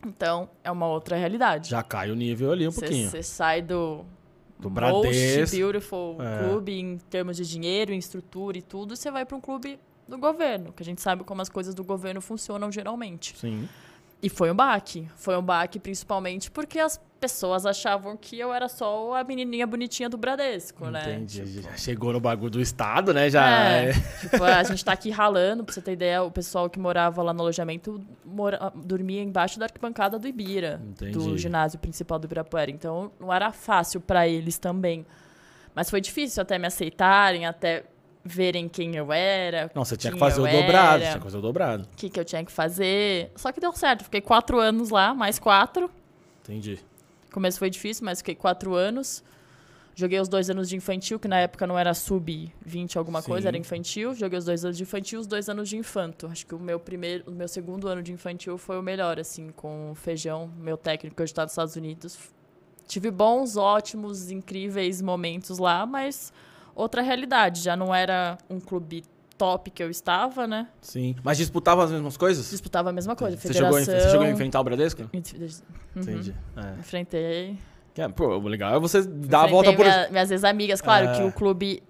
Então, 0.06 0.48
é 0.64 0.70
uma 0.70 0.86
outra 0.86 1.16
realidade. 1.16 1.68
Já 1.70 1.82
cai 1.82 2.10
o 2.10 2.14
nível 2.16 2.52
ali 2.52 2.66
um 2.66 2.72
pouquinho. 2.72 3.10
Você 3.10 3.22
sai 3.22 3.60
do, 3.62 4.04
Do 4.58 4.70
Bradesco. 4.70 5.56
beautiful 5.56 6.16
É. 6.22 6.38
clube 6.48 6.78
em 6.78 6.96
termos 6.98 7.36
de 7.36 7.46
dinheiro, 7.46 7.92
em 7.92 7.98
estrutura 7.98 8.56
e 8.58 8.62
tudo, 8.62 8.96
você 8.96 9.10
vai 9.10 9.24
pra 9.26 9.36
um 9.36 9.40
clube 9.40 9.78
do 10.08 10.18
governo, 10.18 10.72
que 10.72 10.82
a 10.82 10.86
gente 10.86 11.00
sabe 11.00 11.22
como 11.22 11.40
as 11.42 11.48
coisas 11.48 11.74
do 11.74 11.84
governo 11.84 12.20
funcionam 12.20 12.72
geralmente. 12.72 13.36
Sim. 13.38 13.68
E 14.22 14.28
foi 14.28 14.50
um 14.50 14.54
baque. 14.54 15.08
Foi 15.16 15.36
um 15.36 15.42
baque 15.42 15.78
principalmente 15.78 16.50
porque 16.50 16.78
as 16.78 17.00
pessoas 17.18 17.64
achavam 17.66 18.16
que 18.16 18.38
eu 18.38 18.52
era 18.52 18.68
só 18.68 19.14
a 19.14 19.24
menininha 19.24 19.66
bonitinha 19.66 20.08
do 20.08 20.16
Bradesco, 20.18 20.86
né? 20.88 21.02
Entendi. 21.14 21.62
Já 21.62 21.76
chegou 21.76 22.12
no 22.12 22.20
bagulho 22.20 22.50
do 22.50 22.60
Estado, 22.60 23.12
né? 23.14 23.28
Já. 23.30 23.46
É, 23.48 23.92
tipo, 24.20 24.42
a 24.42 24.62
gente 24.62 24.84
tá 24.84 24.92
aqui 24.92 25.10
ralando, 25.10 25.64
pra 25.64 25.72
você 25.72 25.80
ter 25.82 25.92
ideia, 25.92 26.22
o 26.22 26.30
pessoal 26.30 26.68
que 26.68 26.78
morava 26.78 27.22
lá 27.22 27.32
no 27.32 27.40
alojamento 27.40 28.02
mora- 28.24 28.72
dormia 28.74 29.22
embaixo 29.22 29.58
da 29.58 29.66
arquibancada 29.66 30.18
do 30.18 30.26
Ibira, 30.28 30.80
Entendi. 30.90 31.12
do 31.12 31.36
ginásio 31.38 31.78
principal 31.78 32.18
do 32.18 32.24
Ibirapuera. 32.26 32.70
Então 32.70 33.10
não 33.20 33.32
era 33.32 33.52
fácil 33.52 34.00
pra 34.00 34.26
eles 34.28 34.58
também. 34.58 35.04
Mas 35.74 35.88
foi 35.88 36.00
difícil 36.00 36.42
até 36.42 36.58
me 36.58 36.66
aceitarem, 36.66 37.46
até 37.46 37.84
verem 38.24 38.68
quem 38.68 38.96
eu 38.96 39.12
era. 39.12 39.70
Não, 39.74 39.84
você 39.84 39.96
tinha 39.96 40.12
que 40.12 40.18
fazer 40.18 40.40
o 40.40 40.46
dobrado. 40.46 41.02
era, 41.02 41.10
Tinha 41.12 41.18
que 41.18 41.24
fazer 41.24 41.38
o 41.38 41.40
dobrado. 41.40 41.84
O 41.84 41.96
que, 41.96 42.10
que 42.10 42.20
eu 42.20 42.24
tinha 42.24 42.44
que 42.44 42.52
fazer. 42.52 43.30
Só 43.36 43.50
que 43.52 43.60
deu 43.60 43.72
certo. 43.72 44.04
Fiquei 44.04 44.20
quatro 44.20 44.58
anos 44.58 44.90
lá, 44.90 45.14
mais 45.14 45.38
quatro. 45.38 45.90
Entendi. 46.42 46.78
começo 47.32 47.58
foi 47.58 47.70
difícil, 47.70 48.04
mas 48.04 48.18
fiquei 48.18 48.34
quatro 48.34 48.74
anos. 48.74 49.22
Joguei 49.94 50.18
os 50.18 50.28
dois 50.28 50.48
anos 50.48 50.68
de 50.68 50.76
infantil, 50.76 51.18
que 51.18 51.28
na 51.28 51.40
época 51.40 51.66
não 51.66 51.78
era 51.78 51.92
sub-20 51.92 52.96
alguma 52.96 53.20
Sim. 53.20 53.30
coisa, 53.30 53.48
era 53.48 53.58
infantil. 53.58 54.14
Joguei 54.14 54.38
os 54.38 54.44
dois 54.44 54.64
anos 54.64 54.76
de 54.76 54.82
infantil 54.82 55.18
e 55.18 55.20
os 55.20 55.26
dois 55.26 55.48
anos 55.48 55.68
de 55.68 55.76
infanto. 55.76 56.26
Acho 56.26 56.46
que 56.46 56.54
o 56.54 56.58
meu 56.58 56.78
primeiro, 56.80 57.24
o 57.26 57.32
meu 57.32 57.48
segundo 57.48 57.86
ano 57.88 58.02
de 58.02 58.12
infantil 58.12 58.56
foi 58.56 58.78
o 58.78 58.82
melhor, 58.82 59.18
assim, 59.18 59.50
com 59.50 59.90
o 59.90 59.94
Feijão, 59.94 60.50
meu 60.58 60.76
técnico 60.76 61.16
que 61.16 61.22
hoje 61.22 61.32
está 61.32 61.42
nos 61.42 61.52
Estados 61.52 61.76
Unidos. 61.76 62.18
Tive 62.86 63.10
bons, 63.10 63.56
ótimos, 63.56 64.30
incríveis 64.30 65.02
momentos 65.02 65.58
lá, 65.58 65.84
mas 65.84 66.32
outra 66.80 67.02
realidade. 67.02 67.60
Já 67.62 67.76
não 67.76 67.94
era 67.94 68.36
um 68.48 68.58
clube 68.60 69.04
top 69.38 69.70
que 69.70 69.82
eu 69.82 69.88
estava, 69.90 70.46
né? 70.46 70.68
Sim. 70.82 71.14
Mas 71.24 71.38
disputava 71.38 71.84
as 71.84 71.90
mesmas 71.90 72.16
coisas? 72.16 72.50
Disputava 72.50 72.90
a 72.90 72.92
mesma 72.92 73.16
coisa. 73.16 73.36
Você 73.36 73.52
chegou, 73.52 73.76
a, 73.76 73.80
você 73.80 74.00
chegou 74.10 74.26
a 74.26 74.30
enfrentar 74.30 74.60
o 74.60 74.64
Bradesco? 74.64 75.02
Uhum. 75.02 75.22
Entendi. 75.96 76.34
É. 76.56 76.78
Enfrentei. 76.78 77.58
É, 77.96 78.08
pô, 78.08 78.38
legal 78.38 78.74
é 78.76 78.78
você 78.78 79.02
dar 79.02 79.42
a 79.42 79.46
volta 79.46 79.72
por. 79.72 79.84
minha- 79.84 80.08
minhas 80.10 80.30
ex-amigas, 80.30 80.80
claro 80.80 81.08
É. 81.08 81.16
que 81.16 81.22
o 81.22 81.32
clube 81.32 81.82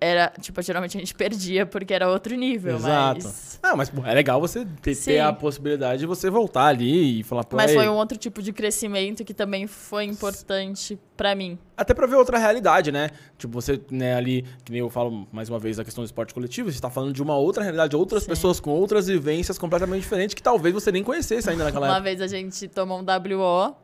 era, 0.00 0.30
tipo, 0.40 0.60
geralmente 0.60 0.96
a 0.96 1.00
gente 1.00 1.14
perdia 1.14 1.64
porque 1.64 1.94
era 1.94 2.08
outro 2.10 2.34
nível, 2.36 2.76
Exato. 2.76 3.24
mas... 3.24 3.60
Não, 3.62 3.76
mas 3.76 3.88
pô, 3.90 4.04
é 4.04 4.12
legal 4.14 4.38
você 4.40 4.66
ter, 4.82 4.94
ter 4.94 5.18
a 5.20 5.32
possibilidade 5.32 6.00
de 6.00 6.06
você 6.06 6.28
voltar 6.28 6.66
ali 6.66 7.20
e 7.20 7.22
falar, 7.22 7.44
pô, 7.44 7.56
Mas 7.56 7.70
ei, 7.70 7.76
foi 7.78 7.88
um 7.88 7.94
outro 7.94 8.16
tipo 8.18 8.42
de 8.42 8.52
crescimento 8.52 9.24
que 9.24 9.32
também 9.32 9.66
foi 9.66 10.04
importante 10.04 10.98
pra 11.16 11.34
mim. 11.34 11.58
Até 11.76 11.94
pra 11.94 12.06
ver 12.06 12.16
outra 12.16 12.38
realidade, 12.38 12.92
né? 12.92 13.10
Tipo, 13.38 13.54
você, 13.54 13.80
né, 13.90 14.14
ali, 14.14 14.44
que 14.64 14.70
nem 14.70 14.80
eu 14.80 14.90
falo 14.90 15.26
mais 15.32 15.48
uma 15.48 15.58
vez 15.58 15.78
da 15.78 15.84
questão 15.84 16.04
do 16.04 16.06
esporte 16.06 16.34
coletivo, 16.34 16.70
você 16.70 16.80
tá 16.80 16.90
falando 16.90 17.12
de 17.12 17.22
uma 17.22 17.36
outra 17.36 17.62
realidade, 17.62 17.96
outras 17.96 18.24
Sim. 18.24 18.28
pessoas 18.28 18.60
com 18.60 18.70
outras 18.70 19.06
vivências 19.06 19.58
completamente 19.58 20.02
diferentes 20.02 20.34
que 20.34 20.42
talvez 20.42 20.74
você 20.74 20.92
nem 20.92 21.02
conhecesse 21.02 21.48
ainda 21.48 21.64
naquela 21.64 21.86
Uma 21.86 21.94
época. 21.96 22.04
vez 22.04 22.20
a 22.20 22.26
gente 22.26 22.68
tomou 22.68 22.98
um 23.00 23.02
WO, 23.02 23.74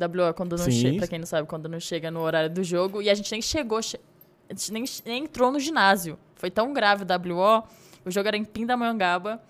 WO 0.00 0.22
é 0.28 0.32
quando 0.32 0.52
não 0.56 0.64
Sim. 0.64 0.70
chega, 0.70 0.98
pra 0.98 1.06
quem 1.08 1.18
não 1.18 1.26
sabe, 1.26 1.48
quando 1.48 1.68
não 1.68 1.80
chega 1.80 2.10
no 2.10 2.20
horário 2.20 2.48
do 2.48 2.62
jogo, 2.62 3.02
e 3.02 3.10
a 3.10 3.14
gente 3.14 3.30
nem 3.32 3.42
chegou, 3.42 3.82
che- 3.82 3.98
a 4.48 4.54
gente 4.54 4.72
nem, 4.72 4.84
nem 5.04 5.24
entrou 5.24 5.50
no 5.52 5.60
ginásio. 5.60 6.18
Foi 6.36 6.50
tão 6.50 6.72
grave 6.72 7.04
o 7.04 7.06
WO, 7.34 7.62
o 8.04 8.10
jogo 8.10 8.28
era 8.28 8.36
em 8.36 8.44
Pindamonhangaba, 8.44 9.40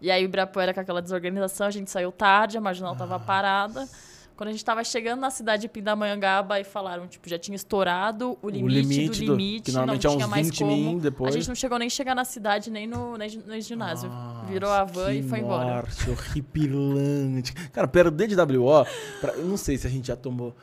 e 0.00 0.10
aí 0.10 0.22
o 0.22 0.26
Ibirapuera 0.26 0.72
com 0.72 0.80
aquela 0.80 1.02
desorganização, 1.02 1.66
a 1.66 1.70
gente 1.70 1.90
saiu 1.90 2.12
tarde, 2.12 2.56
a 2.56 2.60
marginal 2.60 2.94
tava 2.96 3.18
parada. 3.18 3.88
Quando 4.36 4.50
a 4.50 4.52
gente 4.52 4.64
tava 4.64 4.84
chegando 4.84 5.18
na 5.18 5.30
cidade 5.30 5.62
de 5.62 5.68
Pindamonhangaba, 5.68 6.54
aí 6.54 6.62
falaram, 6.62 7.08
tipo, 7.08 7.28
já 7.28 7.36
tinha 7.36 7.56
estourado 7.56 8.38
o 8.40 8.48
limite, 8.48 8.72
limite 8.88 9.20
do 9.20 9.26
do- 9.26 9.32
limite, 9.32 9.62
que 9.64 9.72
não 9.72 9.80
normalmente 9.80 10.06
é 10.06 10.10
tinha 10.10 10.28
mais 10.28 10.46
20 10.46 10.58
como. 10.60 11.00
depois. 11.00 11.34
A 11.34 11.38
gente 11.38 11.48
não 11.48 11.56
chegou 11.56 11.76
nem 11.76 11.90
chegar 11.90 12.14
na 12.14 12.24
cidade, 12.24 12.70
nem 12.70 12.86
no, 12.86 13.16
nem, 13.16 13.28
no 13.44 13.60
ginásio. 13.60 14.08
Nossa, 14.08 14.46
Virou 14.46 14.70
a 14.70 14.84
van 14.84 15.12
e 15.12 15.24
foi 15.24 15.40
embora. 15.40 15.64
Morte 15.82 16.08
horripilante. 16.08 17.52
Cara, 17.72 17.88
perder 17.88 18.28
de 18.28 18.36
WO, 18.36 18.86
pra- 19.20 19.32
eu 19.32 19.44
não 19.44 19.56
sei 19.56 19.76
se 19.76 19.88
a 19.88 19.90
gente 19.90 20.06
já 20.06 20.14
tomou 20.14 20.54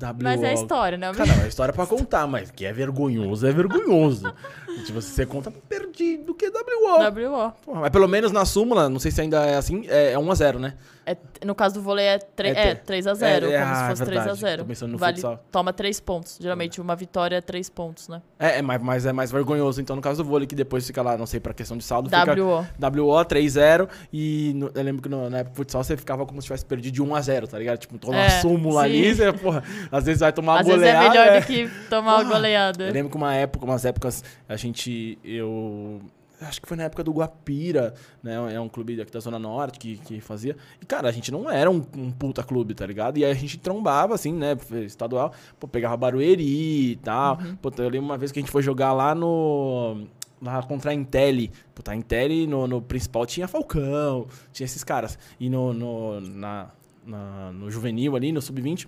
WO. 0.00 0.16
Mas 0.22 0.42
é 0.42 0.50
a 0.50 0.54
história, 0.54 0.98
né? 0.98 1.12
Cara, 1.12 1.36
não, 1.36 1.44
é 1.44 1.48
história 1.48 1.72
pra 1.72 1.86
contar, 1.86 2.26
mas 2.26 2.50
que 2.50 2.64
é 2.64 2.72
vergonhoso, 2.72 3.46
é 3.46 3.52
vergonhoso. 3.52 4.32
tipo, 4.84 5.00
se 5.00 5.12
você 5.14 5.26
conta, 5.26 5.50
perdi 5.50 6.18
do 6.18 6.34
que 6.34 6.48
WO. 6.48 7.52
WO. 7.66 7.80
Mas 7.80 7.90
pelo 7.90 8.06
menos 8.06 8.30
na 8.30 8.44
súmula, 8.44 8.88
não 8.88 8.98
sei 8.98 9.10
se 9.10 9.20
ainda 9.20 9.44
é 9.44 9.56
assim, 9.56 9.86
é, 9.88 10.12
é 10.12 10.16
1x0, 10.16 10.58
né? 10.58 10.74
É, 11.06 11.16
no 11.44 11.54
caso 11.54 11.76
do 11.76 11.82
vôlei 11.82 12.04
é, 12.04 12.18
tre- 12.18 12.48
É 12.48 12.70
é, 12.70 12.74
tre- 12.74 12.98
3x0, 13.00 13.22
é, 13.22 13.36
é, 13.36 13.40
como 13.60 13.72
ah, 13.72 13.74
se 13.76 13.88
fosse 13.90 14.04
verdade. 14.10 14.40
3x0. 14.40 14.58
Tô 14.58 14.64
pensando 14.64 14.90
no 14.92 14.98
vale, 14.98 15.14
futsal. 15.14 15.44
Toma 15.52 15.72
3 15.72 16.00
pontos. 16.00 16.38
Geralmente 16.40 16.80
uma 16.80 16.96
vitória 16.96 17.36
é 17.36 17.40
3 17.40 17.70
pontos, 17.70 18.08
né? 18.08 18.20
É, 18.38 18.58
é 18.58 18.62
mais, 18.62 18.82
mas 18.82 19.06
é 19.06 19.12
mais 19.12 19.30
vergonhoso, 19.30 19.80
então, 19.80 19.94
no 19.94 20.02
caso 20.02 20.22
do 20.22 20.28
vôlei, 20.28 20.46
que 20.48 20.54
depois 20.56 20.84
fica 20.84 21.00
lá, 21.02 21.16
não 21.16 21.24
sei, 21.26 21.38
pra 21.38 21.54
questão 21.54 21.76
de 21.76 21.84
saldo, 21.84 22.10
fica 22.10 22.34
WO. 22.34 22.66
WO 22.78 23.24
3-0, 23.24 23.88
e 24.12 24.52
no- 24.56 24.70
eu 24.74 24.82
lembro 24.82 25.00
que 25.00 25.08
no- 25.08 25.30
na 25.30 25.38
época 25.38 25.54
do 25.54 25.56
futsal 25.58 25.84
você 25.84 25.96
ficava 25.96 26.26
como 26.26 26.42
se 26.42 26.46
tivesse 26.46 26.64
perdido 26.66 26.94
de 26.94 27.02
1x0, 27.02 27.46
tá 27.46 27.56
ligado? 27.58 27.78
Tipo, 27.78 27.96
toma 27.98 28.14
uma 28.18 28.24
É, 28.24 28.40
súmula 28.40 28.82
ali, 28.82 29.04
sim. 29.10 29.14
você, 29.14 29.32
porra, 29.32 29.62
às 29.92 30.04
vezes 30.04 30.20
vai 30.20 30.32
tomar 30.32 30.54
uma 30.54 30.60
Às 30.60 30.66
vezes 30.66 30.80
goleada. 30.80 31.04
é 31.06 31.08
melhor 31.08 31.26
é. 31.28 31.40
do 31.40 31.46
que 31.46 31.70
tomar 31.88 32.14
uma 32.16 32.24
goleada. 32.24 32.84
Eu 32.88 32.92
lembro 32.92 33.10
que 33.10 33.16
uma 33.16 33.32
época, 33.34 33.64
umas 33.64 33.84
épocas, 33.84 34.24
a 34.48 34.56
gente, 34.56 35.18
eu... 35.24 36.00
Acho 36.40 36.60
que 36.60 36.68
foi 36.68 36.76
na 36.76 36.82
época 36.84 37.02
do 37.02 37.12
Guapira, 37.12 37.94
né? 38.22 38.54
É 38.54 38.60
um 38.60 38.68
clube 38.68 39.00
aqui 39.00 39.10
da 39.10 39.20
Zona 39.20 39.38
Norte 39.38 39.78
que, 39.78 39.96
que 39.96 40.20
fazia. 40.20 40.54
E, 40.80 40.84
cara, 40.84 41.08
a 41.08 41.12
gente 41.12 41.32
não 41.32 41.50
era 41.50 41.70
um, 41.70 41.82
um 41.96 42.10
puta 42.10 42.42
clube, 42.42 42.74
tá 42.74 42.84
ligado? 42.86 43.16
E 43.18 43.24
aí 43.24 43.30
a 43.30 43.34
gente 43.34 43.58
trombava, 43.58 44.14
assim, 44.14 44.32
né? 44.32 44.56
Estadual, 44.84 45.32
pô, 45.58 45.66
pegava 45.66 45.96
Barueri 45.96 46.92
e 46.92 46.96
tal. 46.96 47.38
Uhum. 47.38 47.56
Pô, 47.56 47.70
eu 47.78 47.88
lembro 47.88 48.06
uma 48.06 48.18
vez 48.18 48.30
que 48.32 48.38
a 48.38 48.42
gente 48.42 48.50
foi 48.52 48.62
jogar 48.62 48.92
lá 48.92 49.14
no. 49.14 50.06
Lá 50.42 50.62
contra 50.62 50.90
a 50.90 50.94
Intel. 50.94 51.48
Puta, 51.74 51.92
a 51.92 51.96
Intel 51.96 52.46
no, 52.46 52.66
no 52.66 52.82
principal 52.82 53.24
tinha 53.24 53.48
Falcão, 53.48 54.26
tinha 54.52 54.66
esses 54.66 54.84
caras. 54.84 55.18
E 55.40 55.48
no, 55.48 55.72
no, 55.72 56.20
na, 56.20 56.68
na- 57.06 57.50
no 57.52 57.70
juvenil 57.70 58.14
ali, 58.14 58.30
no 58.30 58.42
sub-20, 58.42 58.86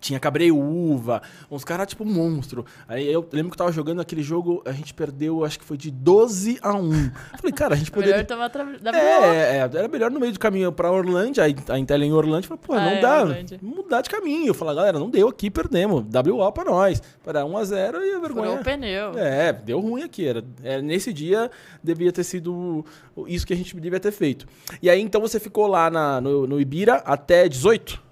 tinha 0.00 0.18
Cabreiúva, 0.20 1.22
uns 1.50 1.64
caras 1.64 1.86
tipo 1.86 2.04
monstro. 2.04 2.64
Aí 2.86 3.10
eu 3.10 3.26
lembro 3.32 3.50
que 3.50 3.54
eu 3.54 3.58
tava 3.58 3.72
jogando 3.72 4.00
aquele 4.00 4.22
jogo, 4.22 4.62
a 4.66 4.72
gente 4.72 4.92
perdeu, 4.92 5.44
acho 5.44 5.58
que 5.58 5.64
foi 5.64 5.76
de 5.76 5.90
12 5.90 6.58
a 6.60 6.74
1. 6.74 6.90
Falei, 7.38 7.52
cara, 7.54 7.74
a 7.74 7.76
gente 7.76 7.90
poderia. 7.92 8.14
Melhor 8.16 8.26
tomar 8.26 8.50
tra... 8.50 8.64
WO. 8.64 8.94
É, 8.94 9.56
é, 9.56 9.58
era 9.60 9.88
melhor 9.88 10.10
no 10.10 10.20
meio 10.20 10.32
do 10.32 10.38
caminho 10.38 10.70
pra 10.72 10.90
Orlândia, 10.90 11.44
a 11.44 11.72
a 11.74 11.78
Intel 11.78 12.02
em 12.02 12.12
Orlândia, 12.12 12.48
falei, 12.48 12.62
pô, 12.66 12.72
Ah, 12.74 12.80
não 12.80 12.88
é, 12.88 13.00
dá, 13.00 13.24
mudar 13.62 14.00
de 14.02 14.10
caminho. 14.10 14.48
Eu 14.48 14.54
falei, 14.54 14.74
galera, 14.74 14.98
não 14.98 15.08
deu 15.08 15.28
aqui, 15.28 15.50
perdemos, 15.50 16.04
WO 16.04 16.52
pra 16.52 16.64
nós. 16.64 17.02
Para 17.22 17.42
1x0 17.42 17.72
e 17.74 17.86
a 17.86 17.92
Furou 17.92 18.20
vergonha. 18.20 18.60
o 18.60 18.64
pneu. 18.64 19.18
É, 19.18 19.52
deu 19.52 19.80
ruim 19.80 20.02
aqui. 20.02 20.26
Era, 20.26 20.44
é, 20.62 20.82
nesse 20.82 21.12
dia 21.12 21.50
devia 21.82 22.12
ter 22.12 22.24
sido 22.24 22.84
isso 23.26 23.46
que 23.46 23.52
a 23.52 23.56
gente 23.56 23.74
devia 23.78 24.00
ter 24.00 24.12
feito. 24.12 24.46
E 24.82 24.90
aí, 24.90 25.00
então, 25.00 25.20
você 25.20 25.40
ficou 25.40 25.66
lá 25.66 25.88
na- 25.90 26.20
no, 26.20 26.46
no 26.46 26.60
Ibira 26.60 26.96
até 27.06 27.48
18? 27.48 28.02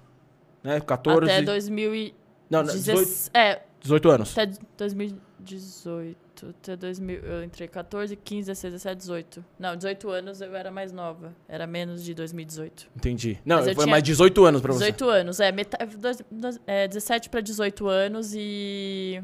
Né? 0.63 0.79
14. 0.79 1.29
Até 1.31 1.41
2018. 1.41 2.15
Não, 2.49 2.63
não, 2.63 2.73
18, 2.73 3.31
É, 3.33 3.61
18 3.81 4.09
anos. 4.09 4.31
até 4.37 4.51
2018. 4.77 6.23
Até 6.59 6.75
2000, 6.75 7.19
eu 7.21 7.43
entrei 7.43 7.67
14, 7.69 8.15
15, 8.17 8.47
16, 8.47 8.73
17, 8.73 8.97
18. 8.97 9.45
Não, 9.57 9.75
18 9.77 10.09
anos 10.09 10.41
eu 10.41 10.53
era 10.55 10.69
mais 10.71 10.91
nova. 10.91 11.33
Era 11.47 11.65
menos 11.65 12.03
de 12.03 12.13
2018. 12.13 12.89
Entendi. 12.95 13.39
Não, 13.45 13.57
Mas 13.57 13.67
eu 13.67 13.75
foi 13.75 13.85
mais 13.85 14.03
18 14.03 14.43
anos 14.43 14.61
pra 14.61 14.73
você. 14.73 14.79
18 14.91 15.09
anos, 15.09 15.39
é, 15.39 15.51
metade, 15.51 15.95
dois- 15.95 16.21
dois- 16.29 16.59
é 16.67 16.87
17 16.87 17.29
para 17.29 17.39
18 17.39 17.87
anos 17.87 18.33
e. 18.35 19.21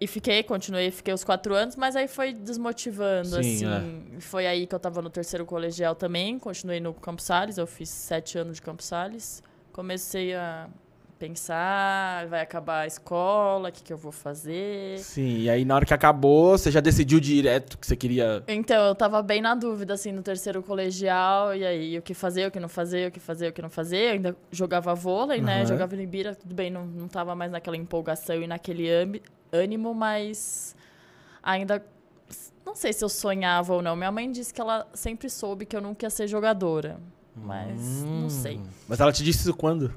E 0.00 0.06
fiquei, 0.06 0.44
continuei, 0.44 0.92
fiquei 0.92 1.12
os 1.12 1.24
quatro 1.24 1.54
anos, 1.54 1.74
mas 1.74 1.96
aí 1.96 2.06
foi 2.06 2.32
desmotivando, 2.32 3.42
Sim, 3.42 3.64
é. 3.66 3.76
assim. 3.76 4.20
Foi 4.20 4.46
aí 4.46 4.64
que 4.64 4.72
eu 4.74 4.78
tava 4.78 5.02
no 5.02 5.10
terceiro 5.10 5.44
colegial 5.44 5.94
também, 5.96 6.38
continuei 6.38 6.78
no 6.78 6.94
Campos 6.94 7.24
Salles, 7.24 7.58
eu 7.58 7.66
fiz 7.66 7.88
sete 7.88 8.38
anos 8.38 8.56
de 8.56 8.62
Campos 8.62 8.86
Salles. 8.86 9.42
Comecei 9.78 10.34
a 10.34 10.66
pensar, 11.20 12.26
vai 12.26 12.40
acabar 12.40 12.80
a 12.80 12.86
escola, 12.88 13.68
o 13.68 13.72
que, 13.72 13.80
que 13.80 13.92
eu 13.92 13.96
vou 13.96 14.10
fazer. 14.10 14.98
Sim, 14.98 15.42
e 15.42 15.48
aí 15.48 15.64
na 15.64 15.76
hora 15.76 15.86
que 15.86 15.94
acabou, 15.94 16.58
você 16.58 16.68
já 16.68 16.80
decidiu 16.80 17.20
direto 17.20 17.78
que 17.78 17.86
você 17.86 17.94
queria. 17.94 18.42
Então, 18.48 18.88
eu 18.88 18.94
tava 18.96 19.22
bem 19.22 19.40
na 19.40 19.54
dúvida, 19.54 19.94
assim, 19.94 20.10
no 20.10 20.20
terceiro 20.20 20.64
colegial, 20.64 21.54
e 21.54 21.64
aí, 21.64 21.96
o 21.96 22.02
que 22.02 22.12
fazer, 22.12 22.48
o 22.48 22.50
que 22.50 22.58
não 22.58 22.68
fazer, 22.68 23.06
o 23.06 23.12
que 23.12 23.20
fazer, 23.20 23.50
o 23.50 23.52
que 23.52 23.62
não 23.62 23.70
fazer. 23.70 23.98
Eu 23.98 24.12
ainda 24.14 24.36
jogava 24.50 24.92
vôlei, 24.96 25.40
né? 25.40 25.58
Aham. 25.58 25.66
Jogava 25.66 25.94
em 25.94 26.02
Ibira, 26.02 26.34
tudo 26.34 26.56
bem, 26.56 26.72
não, 26.72 26.84
não 26.84 27.06
tava 27.06 27.36
mais 27.36 27.52
naquela 27.52 27.76
empolgação 27.76 28.42
e 28.42 28.48
naquele 28.48 28.88
ânimo, 29.52 29.94
mas 29.94 30.74
ainda. 31.40 31.80
Não 32.66 32.74
sei 32.74 32.92
se 32.92 33.04
eu 33.04 33.08
sonhava 33.08 33.74
ou 33.74 33.80
não. 33.80 33.94
Minha 33.94 34.10
mãe 34.10 34.28
disse 34.28 34.52
que 34.52 34.60
ela 34.60 34.88
sempre 34.92 35.30
soube 35.30 35.64
que 35.64 35.76
eu 35.76 35.80
nunca 35.80 36.04
ia 36.04 36.10
ser 36.10 36.26
jogadora. 36.26 36.98
Mas 37.42 38.02
não 38.02 38.26
Hum. 38.26 38.30
sei. 38.30 38.60
Mas 38.86 39.00
ela 39.00 39.12
te 39.12 39.22
disse 39.22 39.40
isso 39.40 39.54
quando? 39.54 39.92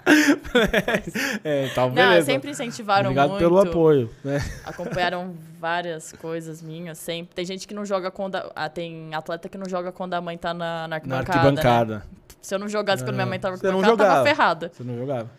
é, 1.43 1.67
tá, 1.69 1.88
beleza. 1.88 2.15
não, 2.19 2.25
sempre 2.25 2.51
incentivaram 2.51 3.09
Obrigado 3.09 3.29
muito. 3.29 3.41
pelo 3.41 3.59
apoio. 3.59 4.09
Né? 4.23 4.38
Acompanharam 4.65 5.35
várias 5.59 6.11
coisas 6.13 6.61
minhas, 6.61 6.97
sempre. 6.97 7.33
Tem 7.35 7.45
gente 7.45 7.67
que 7.67 7.73
não 7.73 7.85
joga 7.85 8.11
quando. 8.11 8.35
A, 8.35 8.51
ah, 8.55 8.69
tem 8.69 9.13
atleta 9.13 9.49
que 9.49 9.57
não 9.57 9.67
joga 9.67 9.91
quando 9.91 10.13
a 10.13 10.21
mãe 10.21 10.38
tá 10.38 10.53
na, 10.53 10.88
na 10.88 10.88
Na 10.88 10.95
arquibancada. 10.97 11.31
né? 11.33 11.47
arquibancada. 11.47 12.05
Se 12.41 12.53
eu 12.53 12.59
não 12.59 12.67
jogasse 12.69 13.03
quando 13.03 13.15
minha 13.15 13.25
mãe 13.25 13.39
tava 13.39 13.55
não 13.57 13.79
arquibancada, 13.79 14.03
eu 14.03 14.07
tava 14.07 14.23
ferrada. 14.23 14.71
Você 14.73 14.83
não 14.83 14.97
jogava. 14.97 15.29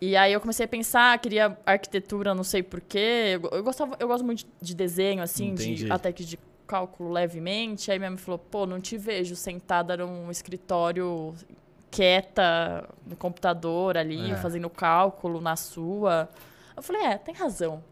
E 0.00 0.16
aí 0.16 0.32
eu 0.32 0.40
comecei 0.40 0.64
a 0.66 0.68
pensar, 0.68 1.16
queria 1.20 1.56
arquitetura, 1.64 2.34
não 2.34 2.42
sei 2.42 2.60
porquê. 2.60 3.38
Eu, 3.40 3.50
eu, 3.52 3.62
gostava, 3.62 3.94
eu 4.00 4.08
gosto 4.08 4.24
muito 4.24 4.44
de 4.60 4.74
desenho, 4.74 5.22
assim, 5.22 5.50
Entendi. 5.50 5.84
de, 5.84 5.92
até 5.92 6.10
que 6.10 6.24
de 6.24 6.36
cálculo 6.72 7.10
levemente. 7.12 7.90
Aí 7.92 7.98
minha 7.98 8.10
mãe 8.10 8.18
falou, 8.18 8.38
pô, 8.38 8.64
não 8.66 8.80
te 8.80 8.96
vejo 8.96 9.36
sentada 9.36 9.96
num 9.96 10.30
escritório 10.30 11.34
quieta 11.90 12.88
no 13.06 13.14
computador 13.16 13.98
ali, 13.98 14.30
É. 14.30 14.36
fazendo 14.36 14.70
cálculo 14.70 15.40
na 15.40 15.54
sua. 15.56 16.28
Eu 16.74 16.82
falei, 16.82 17.02
é, 17.02 17.18
tem 17.18 17.34
razão. 17.34 17.84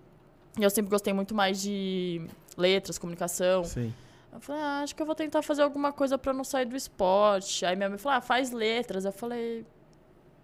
E 0.59 0.62
eu 0.62 0.71
sempre 0.71 0.90
gostei 0.90 1.12
muito 1.12 1.35
mais 1.35 1.61
de 1.61 2.27
letras, 2.57 2.99
comunicação. 2.99 3.62
Sim. 3.64 3.93
Eu 4.33 4.40
falei, 4.40 4.62
ah, 4.62 4.81
acho 4.83 4.95
que 4.95 5.03
eu 5.03 5.07
vou 5.07 5.14
tentar 5.14 5.43
fazer 5.43 5.62
alguma 5.62 5.93
coisa 5.93 6.16
pra 6.16 6.33
não 6.33 6.45
sair 6.45 6.64
do 6.64 6.77
esporte. 6.77 7.66
Aí 7.66 7.77
minha 7.77 7.88
mãe 7.90 7.99
falou, 7.99 8.16
ah, 8.19 8.21
faz 8.23 8.51
letras. 8.51 9.05
Eu 9.05 9.12
falei, 9.12 9.66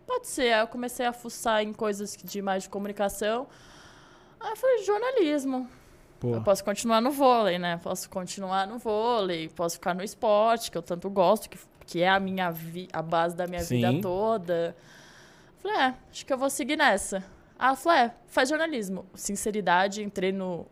pode 0.07 0.27
ser. 0.27 0.53
Aí 0.53 0.61
eu 0.61 0.67
comecei 0.67 1.07
a 1.07 1.13
fuçar 1.13 1.63
em 1.63 1.73
coisas 1.73 2.15
de 2.23 2.43
mais 2.43 2.65
de 2.65 2.69
comunicação. 2.69 3.47
Aí 4.39 4.51
eu 4.51 4.57
falei, 4.57 4.85
jornalismo. 4.85 5.67
Pô. 6.19 6.35
Eu 6.35 6.43
posso 6.43 6.65
continuar 6.65 7.01
no 7.01 7.11
vôlei, 7.11 7.59
né? 7.59 7.79
Posso 7.83 8.09
continuar 8.09 8.67
no 8.67 8.79
vôlei, 8.79 9.49
posso 9.49 9.77
ficar 9.77 9.95
no 9.95 10.03
esporte, 10.03 10.71
que 10.71 10.79
eu 10.79 10.83
tanto 10.83 11.11
gosto, 11.11 11.49
que, 11.49 11.59
que 11.85 12.03
é 12.03 12.09
a 12.09 12.19
minha 12.19 12.51
vi 12.51 12.89
a 12.93 13.03
base 13.03 13.37
da 13.37 13.47
minha 13.47 13.63
Sim. 13.63 13.77
vida 13.77 14.01
toda. 14.01 14.77
Falei, 15.59 15.77
é, 15.77 15.95
acho 16.11 16.25
que 16.25 16.33
eu 16.33 16.39
vou 16.39 16.49
seguir 16.49 16.77
nessa. 16.77 17.23
Ela 17.59 17.75
falou, 17.75 17.99
é, 17.99 18.15
faz 18.27 18.49
jornalismo. 18.49 19.07
Sinceridade, 19.15 20.03
entrei 20.03 20.33
no. 20.33 20.67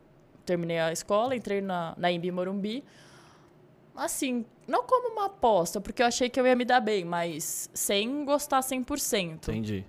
Terminei 0.45 0.79
a 0.79 0.93
escola, 0.93 1.35
entrei 1.35 1.61
na, 1.61 1.95
na 1.97 2.13
Imbi 2.13 2.31
Morumbi. 2.31 2.85
Assim, 3.97 4.45
não 4.67 4.83
como 4.85 5.13
uma 5.13 5.27
aposta, 5.27 5.81
porque 5.81 6.03
eu 6.03 6.07
achei 6.07 6.29
que 6.29 6.39
eu 6.39 6.47
ia 6.47 6.57
me 6.57 6.65
dar 6.65 6.81
bem, 6.81 7.05
mas 7.05 7.71
sem 7.73 8.25
gostar 8.25 8.61
100%. 8.61 9.35
Entendi. 9.35 9.87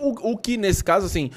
O, 0.00 0.32
o 0.32 0.36
que, 0.36 0.56
nesse 0.56 0.82
caso, 0.82 1.06
assim, 1.06 1.30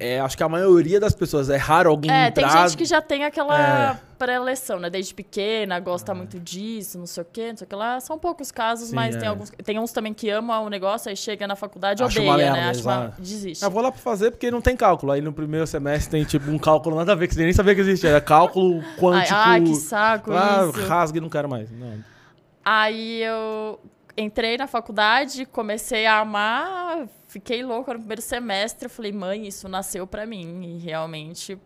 é, 0.00 0.18
acho 0.18 0.36
que 0.36 0.42
a 0.42 0.48
maioria 0.48 0.98
das 0.98 1.14
pessoas, 1.14 1.50
é 1.50 1.56
raro 1.56 1.90
alguém 1.90 2.10
É, 2.10 2.28
entrar... 2.28 2.48
tem 2.50 2.62
gente 2.62 2.76
que 2.76 2.84
já 2.84 3.00
tem 3.02 3.24
aquela 3.24 3.92
É. 3.92 4.00
pré-eleção, 4.18 4.80
né? 4.80 4.88
Desde 4.88 5.14
pequena, 5.14 5.78
gosta 5.80 6.14
muito 6.14 6.40
disso, 6.40 6.98
não 6.98 7.06
sei 7.06 7.22
o 7.22 7.26
quê, 7.30 7.50
não 7.50 7.56
sei 7.56 7.66
o 7.66 7.68
que 7.68 7.76
lá. 7.76 8.00
São 8.00 8.18
poucos 8.18 8.50
casos, 8.50 8.88
Sim, 8.88 8.94
mas 8.94 9.14
é. 9.14 9.18
tem 9.18 9.28
alguns. 9.28 9.50
Tem 9.50 9.78
uns 9.78 9.92
também 9.92 10.14
que 10.14 10.30
amam 10.30 10.64
o 10.64 10.70
negócio, 10.70 11.08
aí 11.10 11.16
chega 11.16 11.46
na 11.46 11.56
faculdade 11.56 12.02
e 12.02 12.04
odeia, 12.06 12.36
merda, 12.36 12.52
né? 12.52 12.70
Acha 12.70 12.82
uma... 12.82 13.14
Desiste. 13.18 13.62
Eu 13.62 13.70
vou 13.70 13.82
lá 13.82 13.92
pra 13.92 14.00
fazer 14.00 14.30
porque 14.30 14.50
não 14.50 14.60
tem 14.60 14.76
cálculo. 14.76 15.12
Aí 15.12 15.20
no 15.20 15.32
primeiro 15.32 15.66
semestre 15.66 16.10
tem, 16.10 16.24
tipo, 16.24 16.50
um 16.50 16.58
cálculo 16.58 16.96
nada 16.96 17.12
a 17.12 17.14
ver, 17.14 17.28
que 17.28 17.34
você 17.34 17.42
nem 17.44 17.52
sabia 17.52 17.74
que 17.74 17.80
existia. 17.82 18.10
Era 18.10 18.20
cálculo 18.20 18.80
Ai, 18.82 18.96
quântico... 18.98 19.34
ai, 19.34 19.60
que 19.60 19.74
saco 19.76 20.32
ah, 20.32 20.70
isso. 20.70 20.86
rasgue, 20.86 21.20
não 21.20 21.28
quero 21.28 21.48
mais. 21.48 21.70
Não. 21.70 22.02
Aí 22.64 23.22
eu 23.22 23.78
entrei 24.16 24.56
na 24.56 24.66
faculdade, 24.66 25.44
comecei 25.46 26.06
a 26.06 26.20
amar, 26.20 27.06
fiquei 27.34 27.64
louca 27.64 27.92
no 27.92 27.98
primeiro 27.98 28.22
semestre. 28.22 28.86
Eu 28.86 28.90
falei, 28.90 29.10
mãe, 29.12 29.46
isso 29.46 29.68
nasceu 29.68 30.06
pra 30.06 30.24
mim. 30.24 30.62
E 30.76 30.78
realmente, 30.78 31.58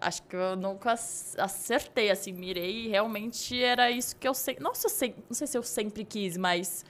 acho 0.00 0.22
que 0.24 0.34
eu 0.34 0.56
nunca 0.56 0.92
ac- 0.92 1.34
acertei, 1.38 2.10
assim, 2.10 2.32
mirei. 2.32 2.86
E 2.86 2.88
realmente 2.88 3.62
era 3.62 3.88
isso 3.90 4.16
que 4.16 4.26
eu 4.26 4.34
sei. 4.34 4.56
Eu 4.60 4.74
sei, 4.74 5.14
não 5.28 5.34
sei 5.34 5.46
se 5.46 5.56
eu 5.56 5.62
sempre 5.62 6.04
quis, 6.04 6.36
mas 6.36 6.84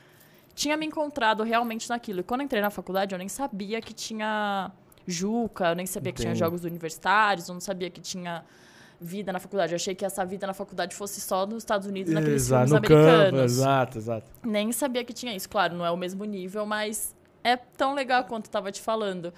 tinha 0.55 0.77
me 0.77 0.87
encontrado 0.87 1.43
realmente 1.43 1.89
naquilo. 1.91 2.21
E 2.21 2.23
quando 2.23 2.41
eu 2.41 2.45
entrei 2.47 2.63
na 2.63 2.71
faculdade, 2.71 3.15
eu 3.15 3.19
nem 3.19 3.29
sabia 3.29 3.81
que 3.83 3.93
tinha 3.93 4.73
Juca, 5.07 5.69
eu 5.69 5.75
nem 5.77 5.87
sabia 5.87 6.11
que 6.13 6.21
tinha 6.21 6.31
Entendi. 6.31 6.41
jogos 6.41 6.65
universitários, 6.65 7.49
eu 7.49 7.53
não 7.55 7.61
sabia 7.61 7.91
que 7.91 8.01
tinha 8.01 8.43
vida 8.99 9.31
na 9.33 9.39
faculdade. 9.39 9.73
Eu 9.73 9.77
achei 9.77 9.95
que 9.95 10.05
essa 10.07 10.25
vida 10.25 10.47
na 10.47 10.55
faculdade 10.55 10.97
fosse 10.97 11.21
só 11.21 11.47
nos 11.47 11.59
Estados 11.59 11.87
Unidos, 11.87 12.13
naqueles 12.15 12.43
Exato, 12.45 12.69
filmes 12.69 12.71
no 12.73 12.77
americanos. 12.79 13.31
campo, 13.31 13.45
exato, 13.45 13.99
exato. 13.99 14.27
Nem 14.43 14.73
sabia 14.73 15.05
que 15.05 15.13
tinha 15.13 15.37
isso. 15.37 15.49
Claro, 15.51 15.77
não 15.77 15.85
é 15.85 15.91
o 15.91 15.97
mesmo 15.99 16.25
nível, 16.25 16.65
mas 16.65 17.15
é 17.53 17.57
tão 17.57 17.95
legal 17.95 18.25
quanto 18.25 18.47
eu 18.47 18.51
tava 18.51 18.71
te 18.73 18.81
falando. 18.81 19.33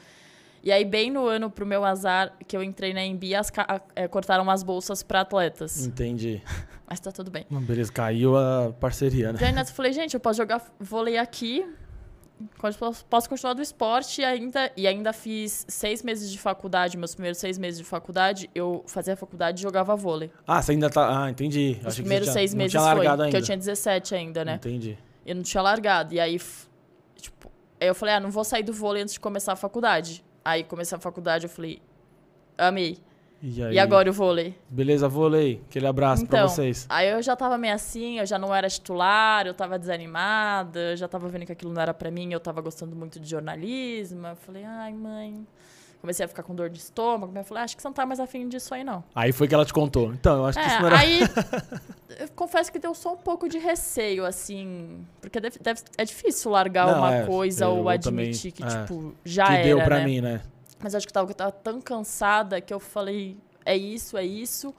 E 0.63 0.73
aí, 0.73 0.85
bem 0.85 1.11
no 1.11 1.25
ano, 1.27 1.49
pro 1.51 1.65
meu 1.65 1.85
azar, 1.85 2.33
que 2.47 2.57
eu 2.57 2.63
entrei 2.63 2.93
na 2.93 3.01
MB, 3.05 3.35
as 3.35 3.51
é, 3.95 4.09
cortaram 4.09 4.51
as 4.51 4.63
bolsas 4.63 5.03
pra 5.03 5.21
atletas. 5.21 5.87
Entendi. 5.87 6.43
Mas 6.89 6.99
tá 6.99 7.13
tudo 7.13 7.31
bem. 7.31 7.47
Beleza, 7.51 7.93
caiu 7.93 8.37
a 8.37 8.73
parceria, 8.81 9.33
né? 9.33 9.39
Aí, 9.43 9.53
nessa, 9.53 9.71
eu 9.71 9.75
falei, 9.77 9.93
gente, 9.93 10.15
eu 10.15 10.21
posso 10.21 10.37
jogar 10.39 10.61
vôlei 10.81 11.17
aqui, 11.19 11.65
posso- 12.79 13.29
continuar 13.29 13.53
do 13.55 13.63
esporte 13.63 14.21
e 14.21 14.25
ainda, 14.25 14.73
e 14.77 14.87
ainda 14.87 15.13
fiz 15.13 15.65
seis 15.69 16.03
meses 16.03 16.31
de 16.31 16.39
faculdade, 16.39 16.97
meus 16.97 17.15
primeiros 17.15 17.39
seis 17.39 17.59
meses 17.59 17.79
de 17.79 17.85
faculdade, 17.85 18.49
eu 18.55 18.83
fazia 18.87 19.15
faculdade 19.17 19.61
e 19.61 19.63
jogava 19.63 19.95
vôlei. 19.97 20.31
Ah, 20.47 20.63
você 20.63 20.73
ainda 20.73 20.89
tá... 20.91 21.25
Ah, 21.25 21.31
entendi. 21.31 21.77
Os 21.85 21.95
você 21.95 22.01
primeiros 22.03 22.27
tinha- 22.27 22.33
seis 22.35 22.53
não 22.55 22.59
meses 22.59 22.73
tinha 22.73 22.83
foi, 22.83 22.95
largado 22.95 23.23
ainda. 23.23 23.31
que 23.31 23.43
eu 23.43 23.45
tinha 23.45 23.57
17 23.57 24.15
ainda, 24.15 24.45
né? 24.45 24.55
Entendi. 24.55 24.99
Eu 25.27 25.37
não 25.37 25.43
tinha 25.43 25.63
largado. 25.63 26.15
E 26.15 26.21
aí, 26.21 26.41
tipo, 27.17 27.51
aí 27.81 27.89
eu 27.89 27.95
falei, 27.95 28.15
ah, 28.15 28.21
não 28.21 28.31
vou 28.31 28.45
sair 28.45 28.63
do 28.63 28.73
vôlei 28.73 29.03
antes 29.03 29.15
de 29.15 29.21
começar 29.21 29.53
a 29.53 29.57
faculdade. 29.57 30.25
Aí 30.45 30.65
comecei 30.65 30.97
a 30.97 31.01
faculdade, 31.01 31.45
eu 31.47 31.51
falei, 31.51 31.81
amei. 32.57 32.99
E, 33.41 33.61
E 33.61 33.79
agora 33.79 34.11
o 34.11 34.13
vôlei? 34.13 34.59
Beleza, 34.69 35.09
vôlei. 35.09 35.63
Aquele 35.69 35.87
abraço 35.87 36.27
pra 36.27 36.39
Então, 36.39 36.49
vocês. 36.49 36.87
aí 36.89 37.09
eu 37.09 37.23
já 37.23 37.37
tava 37.37 37.57
meio 37.57 37.73
assim, 37.75 38.19
eu 38.19 38.27
já 38.27 38.37
não 38.37 38.53
era 38.53 38.69
titular, 38.69 39.47
eu 39.47 39.55
tava 39.55 39.79
desanimada, 39.79 40.79
eu 40.93 40.97
já 40.97 41.07
tava 41.07 41.29
vendo 41.29 41.47
que 41.47 41.53
aquilo 41.53 41.73
não 41.73 41.81
era 41.81 41.95
pra 41.95 42.11
mim, 42.11 42.33
eu 42.33 42.41
tava 42.41 42.61
gostando 42.61 42.97
muito 42.97 43.21
de 43.21 43.31
jornalismo. 43.31 44.27
Eu 44.27 44.35
falei, 44.37 44.65
ai, 44.65 44.93
mãe. 44.93 45.47
Comecei 46.01 46.25
a 46.25 46.29
ficar 46.29 46.45
com 46.45 46.55
dor 46.55 46.71
de 46.71 46.79
estômago. 46.79 47.33
Minha 47.33 47.43
falou, 47.43 47.61
"Ah, 47.61 47.65
acho 47.65 47.77
que 47.77 47.83
você 47.83 47.89
não 47.89 47.93
tá 47.93 48.07
mais 48.07 48.21
afim 48.21 48.49
disso 48.49 48.73
aí, 48.73 48.85
não. 48.85 49.03
Aí 49.15 49.33
foi 49.33 49.49
que 49.49 49.55
ela 49.55 49.65
te 49.65 49.73
contou. 49.73 50.13
Então, 50.15 50.37
eu 50.39 50.47
acho 50.47 50.59
que 50.59 50.65
É, 50.65 50.69
isso 50.69 50.81
não 50.81 50.87
era... 50.87 50.99
aí 50.99 51.21
eu 52.21 52.29
confesso 52.37 52.71
que 52.71 52.79
deu 52.79 52.95
só 52.95 53.15
um 53.15 53.17
pouco 53.17 53.49
de 53.49 53.59
receio, 53.59 54.25
assim. 54.25 55.05
Porque 55.21 55.41
deve, 55.41 55.59
deve- 55.59 55.83
é 55.97 56.05
difícil 56.05 56.53
largar 56.53 56.87
Não, 56.87 56.99
uma 56.99 57.15
é, 57.15 57.27
coisa 57.27 57.65
eu 57.65 57.71
ou 57.79 57.99
também, 57.99 58.27
admitir 58.27 58.53
que, 58.53 58.63
é, 58.63 58.67
tipo, 58.67 59.13
já 59.25 59.47
que 59.47 59.53
era. 59.55 59.63
deu 59.65 59.83
pra 59.83 59.99
né? 59.99 60.05
mim, 60.05 60.21
né? 60.21 60.41
Mas 60.81 60.95
acho 60.95 61.05
que 61.07 61.13
tava, 61.13 61.29
eu 61.31 61.35
tava 61.35 61.51
tão 61.51 61.81
cansada 61.81 62.61
que 62.61 62.73
eu 62.73 62.79
falei, 62.79 63.37
é 63.67 63.77
isso, 63.77 64.17
é 64.17 64.25
isso. 64.25 64.73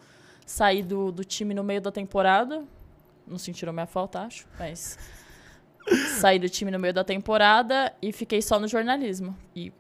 Saí 0.46 0.82
do, 0.82 1.12
do 1.12 1.26
time 1.26 1.54
no 1.54 1.64
meio 1.66 1.82
da 1.82 1.92
temporada. 1.92 2.64
Não 3.28 3.38
sentiram 3.38 3.74
minha 3.74 3.86
falta, 3.86 4.22
acho, 4.22 4.48
mas. 4.58 4.98
Saí 6.20 6.40
do 6.40 6.48
time 6.48 6.72
no 6.72 6.80
meio 6.80 6.94
da 6.94 7.04
temporada 7.04 7.92
e 8.02 8.12
fiquei 8.14 8.42
só 8.42 8.60
no 8.60 8.68
jornalismo. 8.68 9.36
E 9.56 9.72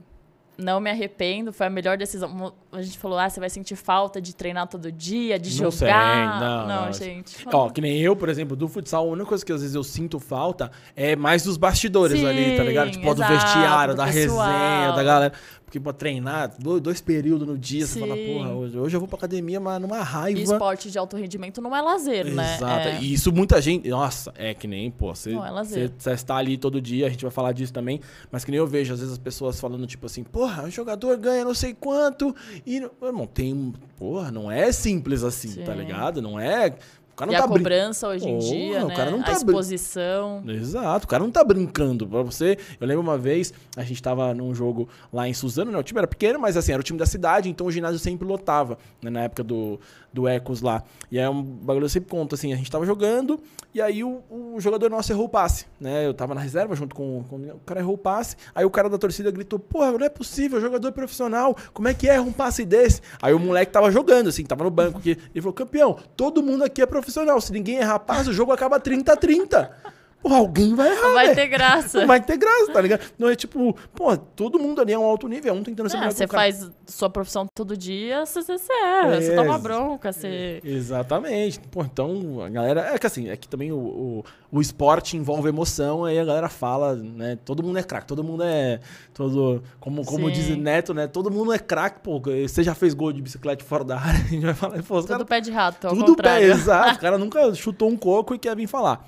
não 0.59 0.79
me 0.81 0.89
arrependo, 0.89 1.53
foi 1.53 1.67
a 1.67 1.69
melhor 1.69 1.97
decisão. 1.97 2.53
A 2.71 2.81
gente 2.81 2.97
falou, 2.99 3.17
ah, 3.17 3.29
você 3.29 3.39
vai 3.39 3.49
sentir 3.49 3.75
falta 3.75 4.21
de 4.21 4.35
treinar 4.35 4.67
todo 4.67 4.91
dia, 4.91 5.39
de 5.39 5.49
Não 5.61 5.71
sei, 5.71 5.87
jogar. 5.87 6.39
não, 6.39 6.67
não. 6.85 6.93
gente. 6.93 7.37
Ó, 7.51 7.69
que 7.69 7.79
nem 7.79 7.97
eu, 7.99 8.15
por 8.15 8.27
exemplo, 8.29 8.55
do 8.55 8.67
futsal, 8.67 9.07
a 9.07 9.11
única 9.11 9.25
coisa 9.27 9.45
que 9.45 9.51
às 9.53 9.61
vezes 9.61 9.75
eu 9.75 9.83
sinto 9.83 10.19
falta 10.19 10.69
é 10.95 11.15
mais 11.15 11.43
dos 11.43 11.55
bastidores 11.57 12.19
Sim, 12.19 12.27
ali, 12.27 12.57
tá 12.57 12.63
ligado? 12.63 12.91
Tipo, 12.91 13.09
ó, 13.09 13.13
do 13.13 13.21
exato, 13.21 13.33
vestiário, 13.33 13.93
do 13.93 13.97
da 13.97 14.05
pessoal. 14.05 14.47
resenha, 14.47 14.91
da 14.91 15.03
galera. 15.03 15.33
Porque 15.69 15.79
pra 15.79 15.93
treinar, 15.93 16.55
dois, 16.57 16.99
períodos 16.99 17.47
no 17.47 17.55
dia, 17.55 17.85
você 17.85 17.93
Sim. 17.93 17.99
fala, 17.99 18.15
porra, 18.15 18.53
hoje, 18.55 18.75
hoje 18.79 18.95
eu 18.95 18.99
vou 18.99 19.07
pra 19.07 19.17
academia, 19.19 19.59
mas 19.59 19.79
numa 19.79 20.01
raiva. 20.01 20.39
E 20.39 20.41
esporte 20.43 20.89
de 20.89 20.97
alto 20.97 21.15
rendimento 21.15 21.61
não 21.61 21.75
é 21.75 21.79
lazer, 21.79 22.25
né? 22.25 22.55
Exato. 22.55 22.87
É. 22.87 22.99
E 23.03 23.13
isso 23.13 23.31
muita 23.31 23.61
gente. 23.61 23.87
Nossa, 23.87 24.33
é 24.35 24.55
que 24.55 24.65
nem, 24.67 24.89
pô, 24.89 25.13
você, 25.13 25.29
Não, 25.31 25.45
é 25.45 25.51
lazer. 25.51 25.89
você, 25.89 25.93
você 25.99 26.11
está 26.11 26.37
ali 26.37 26.57
todo 26.57 26.81
dia, 26.81 27.05
a 27.05 27.09
gente 27.11 27.21
vai 27.21 27.29
falar 27.29 27.51
disso 27.51 27.71
também. 27.71 28.01
Mas 28.31 28.43
que 28.43 28.49
nem 28.49 28.57
eu 28.57 28.65
vejo, 28.65 28.91
às 28.93 28.99
vezes, 28.99 29.13
as 29.13 29.19
pessoas 29.19 29.59
falando, 29.59 29.85
tipo 29.85 30.07
assim, 30.07 30.23
porra, 30.23 30.63
o 30.63 30.71
jogador 30.71 31.15
ganha 31.17 31.45
não 31.45 31.53
sei 31.53 31.75
quanto. 31.75 32.35
E, 32.65 32.77
irmão, 33.03 33.27
tem. 33.27 33.53
um- 33.53 33.71
Porra, 33.99 34.31
não 34.31 34.49
é 34.49 34.71
simples 34.71 35.25
assim, 35.25 35.53
tá 35.65 35.73
Sim. 35.73 35.79
ligado? 35.79 36.21
Não 36.21 36.39
é. 36.39 36.73
Cara 37.19 37.31
E 37.31 37.33
não 37.35 37.39
a 37.39 37.41
tá 37.43 37.47
brin- 37.49 37.57
cobrança 37.63 38.07
hoje 38.07 38.29
em 38.29 38.37
Porra, 38.39 38.49
dia, 38.49 38.85
o 38.85 38.87
né? 38.87 38.95
cara 38.95 39.11
não 39.11 39.21
tá 39.21 39.31
a 39.31 39.33
exposição. 39.33 40.41
Exato, 40.47 41.05
o 41.05 41.07
cara 41.09 41.21
não 41.21 41.29
tá 41.31 41.43
brincando. 41.43 42.07
Pra 42.07 42.21
você, 42.21 42.57
eu 42.79 42.87
lembro 42.87 43.01
uma 43.03 43.17
vez, 43.17 43.53
a 43.75 43.83
gente 43.83 44.01
tava 44.01 44.33
num 44.33 44.55
jogo 44.55 44.87
lá 45.11 45.27
em 45.27 45.33
Suzano, 45.33 45.69
né? 45.69 45.77
O 45.77 45.83
time 45.83 45.97
era 45.97 46.07
pequeno, 46.07 46.39
mas 46.39 46.55
assim, 46.55 46.71
era 46.71 46.79
o 46.79 46.83
time 46.83 46.97
da 46.97 47.05
cidade, 47.05 47.49
então 47.49 47.67
o 47.67 47.71
ginásio 47.71 47.99
sempre 47.99 48.25
lotava, 48.25 48.77
né? 49.01 49.09
Na 49.09 49.21
época 49.23 49.43
do, 49.43 49.77
do 50.11 50.27
Ecos 50.27 50.61
lá. 50.61 50.83
E 51.11 51.19
aí 51.19 51.27
um 51.27 51.41
bagulho 51.41 51.85
eu 51.85 51.89
sempre 51.89 52.09
conto, 52.09 52.35
assim, 52.35 52.53
a 52.53 52.55
gente 52.55 52.69
tava 52.69 52.85
jogando, 52.85 53.39
e 53.73 53.81
aí 53.81 54.03
o, 54.03 54.23
o 54.29 54.55
jogador 54.59 54.89
nosso 54.89 55.11
errou 55.11 55.25
o 55.25 55.29
passe, 55.29 55.65
né? 55.79 56.05
Eu 56.05 56.13
tava 56.13 56.33
na 56.33 56.41
reserva 56.41 56.75
junto 56.75 56.95
com, 56.95 57.23
com 57.23 57.35
o 57.35 57.59
cara 57.65 57.79
errou 57.79 57.95
o 57.95 57.97
passe, 57.97 58.35
aí 58.53 58.65
o 58.65 58.69
cara 58.69 58.89
da 58.89 58.97
torcida 58.97 59.31
gritou, 59.31 59.59
porra, 59.59 59.91
não 59.91 60.05
é 60.05 60.09
possível, 60.09 60.59
jogador 60.59 60.91
profissional, 60.91 61.55
como 61.73 61.87
é 61.87 61.93
que 61.93 62.07
erra 62.07 62.21
um 62.21 62.31
passe 62.31 62.65
desse? 62.65 63.01
Aí 63.21 63.33
o 63.33 63.39
moleque 63.39 63.71
tava 63.71 63.91
jogando, 63.91 64.29
assim, 64.29 64.43
tava 64.43 64.63
no 64.63 64.71
banco 64.71 64.97
aqui, 64.97 65.11
ele 65.11 65.41
falou, 65.41 65.53
campeão, 65.53 65.97
todo 66.15 66.41
mundo 66.41 66.63
aqui 66.63 66.81
é 66.81 66.85
profissional, 66.85 67.39
se 67.39 67.51
ninguém 67.51 67.77
errar 67.77 67.99
passe, 67.99 68.29
o 68.29 68.33
jogo 68.33 68.51
acaba 68.51 68.79
30 68.79 69.13
a 69.13 69.15
30. 69.15 69.98
Porra, 70.21 70.37
alguém 70.37 70.75
vai 70.75 70.91
errar, 70.91 71.01
Não 71.01 71.13
vai 71.13 71.25
velho. 71.27 71.35
ter 71.37 71.47
graça. 71.47 71.99
Não 72.01 72.07
vai 72.07 72.21
ter 72.21 72.37
graça, 72.37 72.71
tá 72.73 72.81
ligado? 72.81 73.01
Não 73.17 73.29
é 73.29 73.35
tipo, 73.35 73.75
pô, 73.95 74.17
todo 74.17 74.59
mundo 74.59 74.81
ali 74.81 74.91
é 74.91 74.99
um 74.99 75.03
alto 75.05 75.27
nível, 75.27 75.53
é 75.53 75.57
um 75.57 75.63
tentando 75.63 75.89
ser 75.89 75.95
Ah, 75.97 75.99
melhor 76.01 76.11
você 76.13 76.27
cara. 76.27 76.43
faz 76.43 76.69
sua 76.85 77.09
profissão 77.09 77.47
todo 77.55 77.77
dia, 77.77 78.25
você, 78.25 78.41
você, 78.41 78.57
você 78.57 78.73
erra, 78.73 79.21
você 79.21 79.31
É, 79.31 79.35
toma 79.35 79.57
bronca, 79.57 80.11
você... 80.11 80.59
Exatamente. 80.63 81.59
Pô, 81.71 81.83
então 81.83 82.41
a 82.43 82.49
galera. 82.49 82.93
É 82.93 82.97
que 82.97 83.07
assim, 83.07 83.29
é 83.29 83.37
que 83.37 83.47
também 83.47 83.71
o, 83.71 83.77
o, 83.77 84.23
o 84.51 84.59
esporte 84.61 85.15
envolve 85.15 85.47
emoção, 85.47 86.03
aí 86.03 86.19
a 86.19 86.25
galera 86.25 86.49
fala, 86.49 86.95
né? 86.95 87.37
Todo 87.45 87.63
mundo 87.63 87.79
é 87.79 87.83
craque, 87.83 88.07
todo 88.07 88.23
mundo 88.23 88.43
é. 88.43 88.79
Todo, 89.13 89.63
como, 89.79 90.03
como 90.05 90.27
Sim. 90.27 90.33
diz 90.33 90.57
Neto, 90.57 90.93
né? 90.93 91.07
Todo 91.07 91.31
mundo 91.31 91.53
é 91.53 91.59
craque, 91.59 91.99
pô. 92.01 92.19
Você 92.19 92.61
já 92.63 92.75
fez 92.75 92.93
gol 92.93 93.11
de 93.13 93.21
bicicleta 93.21 93.63
fora 93.63 93.83
da 93.83 93.95
área, 93.99 94.19
a 94.19 94.27
gente 94.27 94.45
vai 94.45 94.53
falar, 94.53 94.83
pô, 94.83 94.95
Tudo 95.01 95.07
caras 95.07 95.27
pé 95.27 95.39
de 95.41 95.51
rato, 95.51 95.87
ao 95.87 95.93
Tudo 95.93 96.07
contrário. 96.07 96.45
pé, 96.47 96.53
exato. 96.53 96.95
O 96.97 96.99
cara 97.01 97.17
nunca 97.17 97.53
chutou 97.55 97.89
um 97.89 97.95
coco 97.95 98.35
e 98.35 98.37
quer 98.39 98.55
vir 98.55 98.67
falar. 98.67 99.07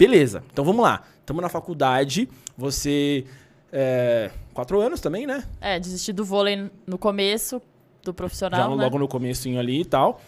Beleza, 0.00 0.42
então 0.50 0.64
vamos 0.64 0.82
lá. 0.82 1.02
Estamos 1.18 1.42
na 1.42 1.50
faculdade, 1.50 2.26
você. 2.56 3.26
É, 3.70 4.30
quatro 4.54 4.80
anos 4.80 4.98
também, 4.98 5.26
né? 5.26 5.44
É, 5.60 5.78
desisti 5.78 6.10
do 6.10 6.24
vôlei 6.24 6.70
no 6.86 6.96
começo, 6.96 7.60
do 8.02 8.14
profissional, 8.14 8.62
Já 8.62 8.76
né? 8.76 8.82
logo 8.82 8.98
no 8.98 9.06
comecinho 9.06 9.60
ali 9.60 9.82
e 9.82 9.84
tal. 9.84 10.18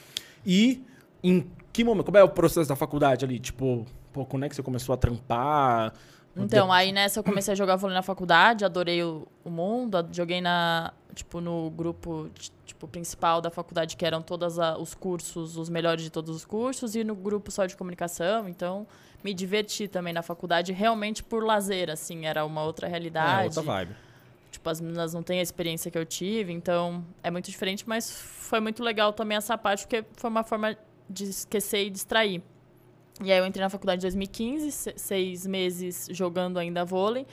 E 0.44 0.84
em 1.24 1.50
que 1.72 1.82
momento? 1.84 2.04
Como 2.04 2.18
é 2.18 2.22
o 2.22 2.28
processo 2.28 2.68
da 2.68 2.76
faculdade 2.76 3.24
ali? 3.24 3.38
Tipo, 3.38 3.86
pô, 4.12 4.26
quando 4.26 4.44
é 4.44 4.48
que 4.50 4.54
você 4.54 4.62
começou 4.62 4.92
a 4.92 4.98
trampar? 4.98 5.94
Então, 6.36 6.70
aí 6.70 6.92
nessa 6.92 7.20
eu 7.20 7.24
comecei 7.24 7.52
a 7.52 7.54
jogar 7.54 7.76
vôlei 7.76 7.96
na 7.96 8.02
faculdade, 8.02 8.66
adorei 8.66 9.02
o, 9.02 9.26
o 9.42 9.48
mundo, 9.48 10.06
joguei 10.12 10.42
na, 10.42 10.92
tipo, 11.14 11.40
no 11.40 11.70
grupo 11.70 12.30
tipo, 12.64 12.88
principal 12.88 13.40
da 13.40 13.50
faculdade, 13.50 13.96
que 13.96 14.04
eram 14.04 14.22
todos 14.22 14.56
os 14.78 14.94
cursos, 14.94 15.56
os 15.56 15.68
melhores 15.68 16.02
de 16.02 16.10
todos 16.10 16.34
os 16.34 16.44
cursos, 16.44 16.94
e 16.94 17.04
no 17.04 17.14
grupo 17.14 17.50
só 17.50 17.66
de 17.66 17.76
comunicação, 17.76 18.48
então 18.48 18.86
me 19.22 19.32
diverti 19.32 19.86
também 19.86 20.12
na 20.12 20.22
faculdade, 20.22 20.72
realmente 20.72 21.22
por 21.22 21.44
lazer, 21.44 21.90
assim, 21.90 22.26
era 22.26 22.44
uma 22.44 22.62
outra 22.64 22.86
É, 22.86 22.90
realidade. 22.90 23.44
outra 23.58 23.62
vibe. 23.62 23.94
Tipo, 24.50 24.68
as 24.68 24.80
meninas 24.80 25.14
não 25.14 25.22
têm 25.22 25.38
a 25.38 25.42
experiência 25.42 25.90
que 25.90 25.96
eu 25.98 26.04
tive, 26.04 26.52
então 26.52 27.04
é 27.22 27.30
muito 27.30 27.50
diferente, 27.50 27.84
mas 27.88 28.10
foi 28.10 28.60
muito 28.60 28.82
legal 28.82 29.12
também 29.12 29.36
essa 29.36 29.56
parte, 29.56 29.84
porque 29.86 30.04
foi 30.14 30.28
uma 30.28 30.42
forma 30.44 30.76
de 31.08 31.24
esquecer 31.24 31.86
e 31.86 31.90
distrair. 31.90 32.42
E 33.22 33.30
aí 33.30 33.38
eu 33.38 33.46
entrei 33.46 33.62
na 33.62 33.70
faculdade 33.70 34.00
em 34.00 34.02
2015, 34.02 34.72
se- 34.72 34.94
seis 34.96 35.46
meses 35.46 36.08
jogando 36.10 36.58
ainda 36.58 36.84
vôlei. 36.84 37.26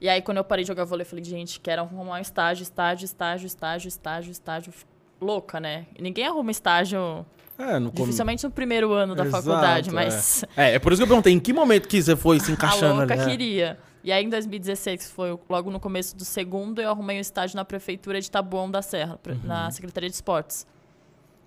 E 0.00 0.08
aí 0.08 0.22
quando 0.22 0.38
eu 0.38 0.44
parei 0.44 0.64
de 0.64 0.68
jogar 0.68 0.84
vôlei, 0.84 1.02
eu 1.04 1.08
falei, 1.08 1.24
gente, 1.24 1.60
quero 1.60 1.82
arrumar 1.82 2.14
um 2.14 2.18
estágio, 2.18 2.62
estágio, 2.62 3.04
estágio, 3.04 3.46
estágio, 3.46 3.88
estágio, 3.88 4.30
estágio. 4.30 4.72
Louca, 5.20 5.60
né? 5.60 5.86
Ninguém 5.98 6.26
arruma 6.26 6.50
estágio, 6.50 7.26
É, 7.58 7.78
no 7.78 7.90
dificilmente 7.90 8.42
no 8.42 8.50
primeiro 8.50 8.90
ano 8.92 9.14
da 9.14 9.26
Exato, 9.26 9.42
faculdade, 9.44 9.90
é. 9.90 9.92
mas 9.92 10.44
É, 10.56 10.74
é 10.74 10.78
por 10.78 10.92
isso 10.92 11.00
que 11.00 11.04
eu 11.04 11.08
perguntei, 11.08 11.32
em 11.34 11.38
que 11.38 11.52
momento 11.52 11.86
que 11.86 12.00
você 12.02 12.16
foi 12.16 12.40
se 12.40 12.50
encaixando 12.52 12.94
a 12.94 12.98
louca 13.00 13.12
ali? 13.12 13.22
né? 13.24 13.30
queria. 13.30 13.78
E 14.02 14.10
aí, 14.10 14.24
em 14.24 14.30
2016, 14.30 15.04
que 15.08 15.12
foi 15.12 15.38
logo 15.46 15.70
no 15.70 15.78
começo 15.78 16.16
do 16.16 16.24
segundo, 16.24 16.80
eu 16.80 16.88
arrumei 16.88 17.18
um 17.18 17.20
estágio 17.20 17.54
na 17.54 17.66
prefeitura 17.66 18.18
de 18.18 18.30
Taboão 18.30 18.70
da 18.70 18.80
Serra, 18.80 19.20
Uhum. 19.28 19.38
na 19.44 19.70
Secretaria 19.70 20.08
de 20.08 20.14
Esportes. 20.14 20.66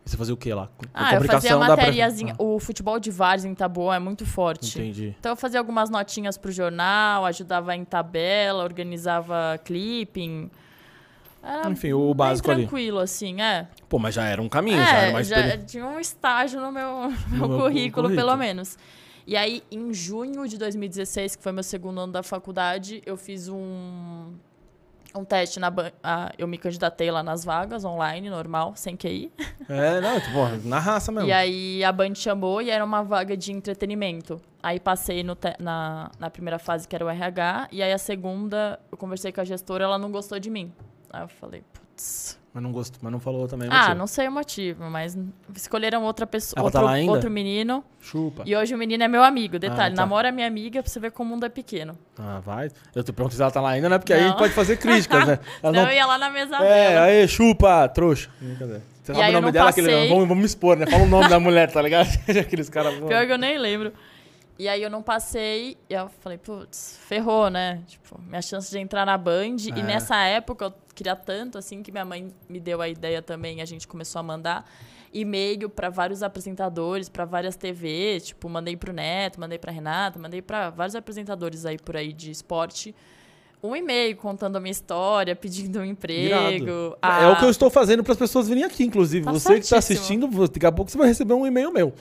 Você 0.05 0.17
fazia 0.17 0.33
o 0.33 0.37
que 0.37 0.53
lá? 0.53 0.67
Com- 0.77 0.85
com 0.85 0.89
Ah, 0.93 1.15
eu 1.15 1.23
fazia 1.23 1.55
a 1.55 1.57
matériazinha. 1.59 2.33
Ah, 2.37 2.43
O 2.43 2.59
futebol 2.59 2.99
de 2.99 3.09
várzea 3.09 3.49
em 3.49 3.55
Taboão 3.55 3.93
é 3.93 3.99
muito 3.99 4.25
forte. 4.25 4.79
entendi. 4.79 5.15
Então 5.19 5.31
eu 5.31 5.35
fazia 5.37 5.59
algumas 5.59 5.89
notinhas 5.89 6.37
pro 6.37 6.51
jornal, 6.51 7.25
ajudava 7.25 7.75
em 7.75 7.85
tabela, 7.85 8.63
organizava 8.63 9.57
clipping. 9.63 10.49
Era 11.41 11.69
Enfim, 11.69 11.93
o 11.93 12.13
básico 12.13 12.49
ali. 12.51 12.61
tranquilo, 12.63 12.99
assim, 12.99 13.41
é. 13.41 13.67
Pô, 13.89 13.99
mas 13.99 14.15
já 14.15 14.25
era 14.25 14.41
um 14.41 14.47
caminho, 14.49 14.77
já 14.77 14.97
era 14.97 15.07
É, 15.09 15.11
mais 15.13 15.27
já 15.27 15.57
tinha 15.57 15.85
um 15.85 15.99
estágio 15.99 16.59
no 16.61 16.71
meu, 16.71 17.09
no 17.31 17.47
meu 17.49 17.59
currículo, 17.59 18.07
currículo. 18.07 18.15
pelo 18.15 18.37
menos. 18.37 18.77
E 19.27 19.35
aí, 19.37 19.63
em 19.71 19.93
junho 19.93 20.45
de 20.47 20.57
2016, 20.57 21.35
que 21.37 21.43
foi 21.43 21.51
meu 21.53 21.63
segundo 21.63 21.99
ano 22.01 22.11
da 22.13 22.23
faculdade, 22.23 23.01
eu 23.05 23.15
fiz 23.17 23.47
um, 23.47 24.33
um 25.15 25.23
teste 25.23 25.59
na 25.59 25.69
ban- 25.69 25.91
ah, 26.03 26.31
Eu 26.37 26.47
me 26.47 26.57
candidatei 26.57 27.09
lá 27.11 27.21
nas 27.23 27.43
vagas, 27.45 27.85
online, 27.85 28.29
normal, 28.29 28.73
sem 28.75 28.95
QI. 28.97 29.31
É, 29.69 30.01
não, 30.01 30.19
tipo, 30.19 30.33
porra, 30.33 30.59
na 30.65 30.77
raça 30.79 31.09
mesmo. 31.11 31.29
E 31.29 31.31
aí 31.31 31.83
a 31.85 31.91
Band 31.91 32.15
chamou 32.15 32.61
e 32.61 32.69
era 32.69 32.83
uma 32.83 33.01
vaga 33.01 33.35
de 33.37 33.51
entretenimento. 33.51 34.41
Aí 34.61 34.77
passei 34.79 35.23
no 35.23 35.35
te- 35.35 35.55
na, 35.59 36.11
na 36.19 36.29
primeira 36.29 36.59
fase, 36.59 36.85
que 36.87 36.93
era 36.95 37.05
o 37.05 37.09
RH, 37.09 37.69
e 37.71 37.81
aí 37.81 37.93
a 37.93 37.97
segunda, 37.97 38.77
eu 38.91 38.97
conversei 38.97 39.31
com 39.31 39.39
a 39.39 39.45
gestora, 39.45 39.85
ela 39.85 39.97
não 39.97 40.11
gostou 40.11 40.37
de 40.39 40.49
mim. 40.49 40.73
Aí 41.11 41.21
eu 41.21 41.27
falei, 41.29 41.63
putz. 41.73 42.37
Mas 42.53 42.61
não 42.61 42.71
gostou, 42.71 42.99
mas 43.01 43.11
não 43.11 43.19
falou 43.19 43.47
também. 43.47 43.67
Ah, 43.71 43.77
motivo. 43.79 43.95
não 43.95 44.05
sei 44.05 44.27
o 44.27 44.31
motivo, 44.31 44.83
mas 44.87 45.17
escolheram 45.55 46.03
outra 46.03 46.27
pessoa, 46.27 46.53
Ela 46.61 46.69
tá 46.69 46.79
outro, 46.79 46.91
lá 46.91 46.97
ainda? 46.97 47.11
outro 47.11 47.31
menino. 47.31 47.83
Chupa. 47.99 48.43
E 48.45 48.55
hoje 48.55 48.75
o 48.75 48.77
menino 48.77 49.03
é 49.03 49.07
meu 49.07 49.23
amigo. 49.23 49.57
Detalhe, 49.57 49.95
tá. 49.95 50.01
namora 50.03 50.31
minha 50.31 50.45
amiga 50.45 50.83
pra 50.83 50.87
você 50.91 50.99
ver 50.99 51.11
como 51.11 51.31
o 51.31 51.33
mundo 51.33 51.47
é 51.47 51.49
pequeno. 51.49 51.97
Ah, 52.19 52.39
vai. 52.45 52.69
Eu 52.93 53.03
te 53.03 53.11
pergunto 53.11 53.33
se 53.35 53.41
ela 53.41 53.49
tá 53.49 53.59
lá 53.59 53.71
ainda, 53.71 53.89
né? 53.89 53.97
Porque 53.97 54.13
aí 54.13 54.19
a 54.19 54.23
Não. 54.23 54.29
gente 54.29 54.37
pode 54.37 54.53
fazer 54.53 54.77
críticas, 54.77 55.25
né? 55.27 55.39
Ela 55.63 55.73
não- 55.73 55.81
eu 55.89 55.95
ia 55.95 56.05
lá 56.05 56.17
na 56.19 56.29
mesa 56.29 56.57
É, 56.57 56.89
dela. 56.89 57.05
aí, 57.07 57.27
chupa, 57.27 57.87
trouxa. 57.89 58.29
Brincadeira. 58.39 58.83
Você 59.01 59.11
E 59.11 59.15
sabe 59.15 59.25
aí 59.25 59.25
o 59.25 59.29
eu 59.29 59.33
nome 59.33 59.45
não 59.47 59.51
dela? 59.51 59.69
Aquele, 59.71 59.87
passei. 59.91 60.09
vamos, 60.09 60.27
vamos 60.27 60.45
expor, 60.45 60.77
né? 60.77 60.85
Fala 60.85 61.03
o 61.03 61.07
nome 61.07 61.27
da 61.27 61.39
mulher, 61.39 61.71
tá 61.71 61.81
ligado? 61.81 62.07
Aqueles 62.39 62.69
caras. 62.69 62.93
Pior 62.99 63.25
que 63.25 63.31
eu 63.33 63.37
nem 63.39 63.57
lembro. 63.57 63.91
E 64.59 64.67
aí 64.69 64.83
eu 64.83 64.89
não 64.91 65.01
passei, 65.01 65.75
e 65.89 65.93
eu 65.95 66.07
falei, 66.21 66.37
putz, 66.37 66.99
ferrou, 67.07 67.49
né? 67.49 67.81
Tipo, 67.87 68.21
minha 68.21 68.41
chance 68.41 68.69
de 68.69 68.77
entrar 68.77 69.03
na 69.03 69.17
Band. 69.17 69.55
É. 69.75 69.79
E 69.79 69.81
nessa 69.81 70.15
época 70.25 70.65
eu 70.65 70.73
queria 70.93 71.15
tanto, 71.15 71.57
assim, 71.57 71.81
que 71.83 71.91
minha 71.91 72.05
mãe 72.05 72.27
me 72.47 72.59
deu 72.59 72.81
a 72.81 72.87
ideia 72.89 73.21
também, 73.21 73.61
a 73.61 73.65
gente 73.65 73.87
começou 73.87 74.19
a 74.19 74.23
mandar 74.23 74.69
e-mail 75.13 75.69
para 75.69 75.89
vários 75.89 76.23
apresentadores, 76.23 77.07
para 77.09 77.25
várias 77.25 77.55
TVs, 77.55 78.27
tipo, 78.27 78.49
mandei 78.49 78.75
pro 78.75 78.91
Neto, 78.91 79.39
mandei 79.39 79.57
pra 79.59 79.71
Renata, 79.71 80.17
mandei 80.19 80.41
para 80.41 80.69
vários 80.69 80.95
apresentadores 80.95 81.65
aí 81.65 81.77
por 81.77 81.95
aí 81.95 82.11
de 82.11 82.31
esporte. 82.31 82.95
Um 83.61 83.75
e-mail 83.75 84.17
contando 84.17 84.57
a 84.57 84.59
minha 84.59 84.71
história, 84.71 85.35
pedindo 85.35 85.79
um 85.79 85.85
emprego. 85.85 86.97
Ah, 87.01 87.21
É 87.21 87.27
o 87.27 87.37
que 87.37 87.45
eu 87.45 87.49
estou 87.49 87.69
fazendo 87.69 88.03
para 88.03 88.11
as 88.11 88.19
pessoas 88.19 88.49
virem 88.49 88.63
aqui, 88.65 88.83
inclusive. 88.83 89.23
Tá 89.23 89.31
você 89.31 89.53
que 89.53 89.59
está 89.61 89.81
certíssimo. 89.81 90.25
assistindo, 90.25 90.47
daqui 90.49 90.65
a 90.65 90.71
pouco 90.71 90.91
você 90.91 90.97
vai 90.97 91.07
receber 91.07 91.33
um 91.33 91.47
e-mail 91.47 91.71
meu. 91.71 91.93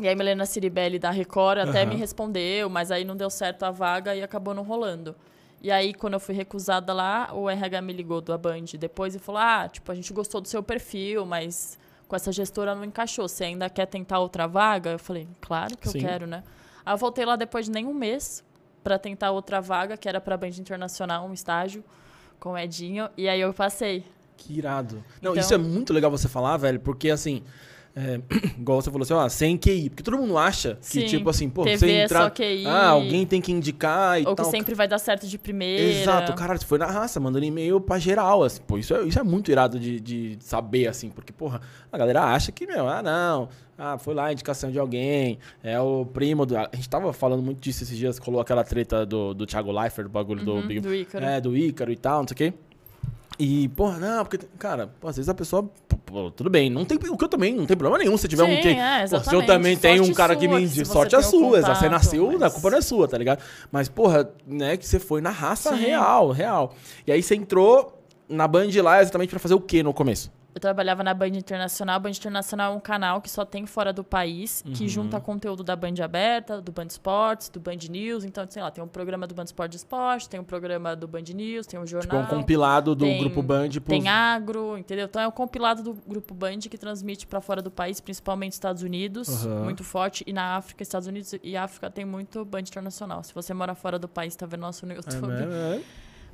E 0.00 0.08
aí, 0.08 0.14
Milena 0.16 0.46
Ciribelli 0.46 0.98
da 0.98 1.10
Record 1.10 1.58
até 1.58 1.82
Aham. 1.82 1.90
me 1.90 1.96
respondeu, 1.96 2.70
mas 2.70 2.90
aí 2.90 3.04
não 3.04 3.14
deu 3.14 3.28
certo 3.28 3.64
a 3.64 3.70
vaga 3.70 4.14
e 4.16 4.22
acabou 4.22 4.54
não 4.54 4.62
rolando. 4.62 5.14
E 5.62 5.70
aí, 5.70 5.92
quando 5.92 6.14
eu 6.14 6.20
fui 6.20 6.34
recusada 6.34 6.92
lá, 6.92 7.30
o 7.34 7.48
RH 7.48 7.82
me 7.82 7.92
ligou 7.92 8.20
da 8.20 8.38
Band 8.38 8.64
depois 8.78 9.14
e 9.14 9.18
falou: 9.18 9.40
Ah, 9.40 9.68
tipo, 9.68 9.90
a 9.92 9.94
gente 9.94 10.12
gostou 10.12 10.40
do 10.40 10.48
seu 10.48 10.62
perfil, 10.62 11.26
mas 11.26 11.78
com 12.08 12.16
essa 12.16 12.32
gestora 12.32 12.74
não 12.74 12.84
encaixou. 12.84 13.28
Você 13.28 13.44
ainda 13.44 13.68
quer 13.68 13.86
tentar 13.86 14.18
outra 14.20 14.46
vaga? 14.46 14.90
Eu 14.92 14.98
falei: 14.98 15.28
Claro 15.40 15.76
que 15.76 15.88
Sim. 15.88 15.98
eu 15.98 16.04
quero, 16.08 16.26
né? 16.26 16.42
Aí 16.84 16.94
eu 16.94 16.98
voltei 16.98 17.24
lá 17.26 17.36
depois 17.36 17.66
de 17.66 17.72
nem 17.72 17.86
um 17.86 17.92
mês 17.92 18.42
pra 18.82 18.98
tentar 18.98 19.32
outra 19.32 19.60
vaga, 19.60 19.96
que 19.98 20.08
era 20.08 20.20
pra 20.20 20.36
Band 20.36 20.48
Internacional, 20.58 21.26
um 21.26 21.34
estágio 21.34 21.84
com 22.38 22.52
o 22.52 22.58
Edinho. 22.58 23.10
E 23.16 23.28
aí 23.28 23.40
eu 23.40 23.52
passei. 23.52 24.04
Que 24.38 24.56
irado. 24.56 25.04
Não, 25.20 25.32
Então- 25.32 25.40
isso 25.42 25.52
é 25.52 25.58
muito 25.58 25.92
legal 25.92 26.10
você 26.10 26.26
falar, 26.26 26.56
velho, 26.56 26.80
porque 26.80 27.10
assim. 27.10 27.42
É, 27.94 28.20
igual 28.58 28.80
você 28.80 28.90
falou 28.90 29.02
assim, 29.02 29.12
ó, 29.14 29.28
sem 29.28 29.56
QI. 29.58 29.90
Porque 29.90 30.02
todo 30.02 30.16
mundo 30.16 30.38
acha 30.38 30.76
que, 30.76 30.86
Sim, 31.00 31.06
tipo 31.06 31.28
assim, 31.28 31.48
pô, 31.48 31.64
TV 31.64 31.78
você 31.78 31.90
é 31.90 32.04
entrar. 32.04 32.22
só 32.24 32.30
QI. 32.30 32.66
Ah, 32.66 32.88
alguém 32.90 33.26
tem 33.26 33.40
que 33.40 33.50
indicar 33.52 34.20
e 34.20 34.26
Ou 34.26 34.34
que 34.34 34.42
tal. 34.42 34.50
sempre 34.50 34.74
vai 34.74 34.86
dar 34.86 34.98
certo 34.98 35.26
de 35.26 35.36
primeira. 35.38 35.82
Exato, 35.82 36.32
cara, 36.34 36.56
você 36.56 36.64
foi 36.64 36.78
na 36.78 36.86
raça, 36.86 37.18
mandando 37.18 37.44
e-mail 37.44 37.80
pra 37.80 37.98
geral, 37.98 38.42
assim, 38.42 38.60
pô, 38.66 38.78
isso 38.78 38.94
é, 38.94 39.02
isso 39.02 39.18
é 39.18 39.22
muito 39.22 39.50
irado 39.50 39.78
de, 39.78 39.98
de 40.00 40.38
saber, 40.40 40.86
assim, 40.86 41.08
porque, 41.10 41.32
porra, 41.32 41.60
a 41.92 41.98
galera 41.98 42.22
acha 42.24 42.52
que, 42.52 42.66
meu, 42.66 42.88
ah, 42.88 43.02
não, 43.02 43.48
ah, 43.76 43.98
foi 43.98 44.14
lá 44.14 44.26
a 44.26 44.32
indicação 44.32 44.70
de 44.70 44.78
alguém, 44.78 45.38
é 45.62 45.80
o 45.80 46.04
primo 46.06 46.44
do... 46.46 46.56
A 46.56 46.68
gente 46.74 46.88
tava 46.88 47.12
falando 47.12 47.42
muito 47.42 47.60
disso 47.60 47.82
esses 47.82 47.96
dias, 47.96 48.18
rolou 48.18 48.40
aquela 48.40 48.62
treta 48.62 49.04
do, 49.04 49.34
do 49.34 49.46
Thiago 49.46 49.72
Leifert, 49.72 50.06
do 50.06 50.10
bagulho 50.10 50.44
do 50.44 50.54
Uhum, 50.54 50.66
Big... 50.66 50.80
do 50.80 50.94
Ícaro. 50.94 51.24
É, 51.24 51.40
do 51.40 51.56
Ícaro 51.56 51.90
e 51.90 51.96
tal, 51.96 52.20
não 52.20 52.28
sei 52.28 52.34
o 52.34 52.36
quê. 52.36 52.54
E, 53.42 53.68
porra, 53.68 53.98
não, 53.98 54.22
porque, 54.22 54.38
cara, 54.58 54.90
pô, 55.00 55.08
às 55.08 55.16
vezes 55.16 55.28
a 55.30 55.34
pessoa. 55.34 55.62
pô, 56.04 56.30
tudo 56.30 56.50
bem, 56.50 56.68
não 56.68 56.84
tem, 56.84 56.98
o 56.98 57.16
que 57.16 57.24
eu 57.24 57.28
também, 57.28 57.54
não 57.54 57.64
tem 57.64 57.74
problema 57.74 57.96
nenhum 58.04 58.14
se 58.18 58.28
tiver 58.28 58.42
um 58.42 58.54
Sim, 58.56 58.60
que. 58.60 58.68
é, 58.68 59.06
Pô, 59.08 59.18
se 59.20 59.34
eu 59.34 59.46
também 59.46 59.76
tenho 59.78 60.02
um 60.02 60.06
Sorte 60.06 60.16
cara 60.16 60.36
que 60.36 60.46
sua, 60.46 60.56
me. 60.60 60.68
que 60.68 60.74
se 60.74 60.84
sorte 60.84 61.10
você 61.12 61.16
é 61.16 61.22
sua, 61.22 61.48
você 61.62 61.62
contato, 61.62 61.90
nasceu, 61.90 62.26
mas- 62.32 62.42
a 62.42 62.50
culpa 62.50 62.70
não 62.70 62.76
é 62.78 62.80
sua, 62.82 63.08
tá 63.08 63.16
ligado? 63.16 63.42
Mas, 63.72 63.88
porra, 63.88 64.30
né, 64.46 64.76
que 64.76 64.86
você 64.86 64.98
foi 64.98 65.22
na 65.22 65.30
raça 65.30 65.70
Sim. 65.74 65.82
real, 65.84 66.30
real. 66.30 66.74
E 67.06 67.12
aí 67.12 67.22
você 67.22 67.34
entrou 67.34 67.98
na 68.28 68.46
Band 68.46 68.68
lá 68.82 69.00
exatamente 69.00 69.30
pra 69.30 69.38
fazer 69.38 69.54
o 69.54 69.60
que 69.60 69.82
no 69.82 69.94
começo? 69.94 70.30
Eu 70.52 70.60
trabalhava 70.60 71.04
na 71.04 71.14
Band 71.14 71.28
Internacional. 71.28 71.94
A 71.94 71.98
Band 72.00 72.10
Internacional 72.10 72.72
é 72.72 72.76
um 72.76 72.80
canal 72.80 73.20
que 73.20 73.30
só 73.30 73.44
tem 73.44 73.66
fora 73.66 73.92
do 73.92 74.02
país, 74.02 74.64
que 74.74 74.88
junta 74.88 75.20
conteúdo 75.20 75.62
da 75.62 75.76
Band 75.76 75.94
Aberta, 76.02 76.60
do 76.60 76.72
Band 76.72 76.86
Esportes, 76.86 77.48
do 77.48 77.60
Band 77.60 77.76
News. 77.88 78.24
Então, 78.24 78.44
sei 78.50 78.60
lá, 78.60 78.68
tem 78.70 78.82
um 78.82 78.88
programa 78.88 79.28
do 79.28 79.34
Band 79.34 79.44
Esporte 79.44 79.76
Esporte, 79.76 80.28
tem 80.28 80.40
um 80.40 80.44
programa 80.44 80.96
do 80.96 81.06
Band 81.06 81.22
News, 81.32 81.66
tem 81.68 81.78
um 81.78 81.84
Tipo, 81.84 81.98
é 81.98 82.02
jornal. 82.02 82.22
um 82.22 82.26
compilado 82.26 82.96
do 82.96 83.04
tem- 83.04 83.20
grupo 83.20 83.42
Band 83.42 83.68
pros... 83.70 83.84
Tem 83.86 84.08
agro, 84.08 84.76
entendeu? 84.76 85.04
Então 85.06 85.22
é 85.22 85.28
um 85.28 85.30
compilado 85.30 85.84
do 85.84 85.94
Grupo 86.06 86.34
Band 86.34 86.58
que 86.68 86.76
transmite 86.76 87.28
pra 87.28 87.40
fora 87.40 87.62
do 87.62 87.70
país, 87.70 88.00
principalmente 88.00 88.52
Estados 88.54 88.82
Unidos, 88.82 89.46
Aham. 89.46 89.62
muito 89.64 89.84
forte. 89.84 90.24
E 90.26 90.32
na 90.32 90.56
África, 90.56 90.82
Estados 90.82 91.06
Unidos 91.06 91.32
e 91.44 91.56
África 91.56 91.88
tem 91.90 92.04
muito 92.04 92.44
Band 92.44 92.60
Internacional. 92.60 93.22
Se 93.22 93.32
você 93.32 93.54
mora 93.54 93.74
fora 93.76 94.00
do 94.00 94.08
país, 94.08 94.34
tá 94.34 94.46
vendo 94.46 94.62
nosso 94.62 94.84
no 94.84 94.92
É, 94.94 94.96
é, 95.76 95.80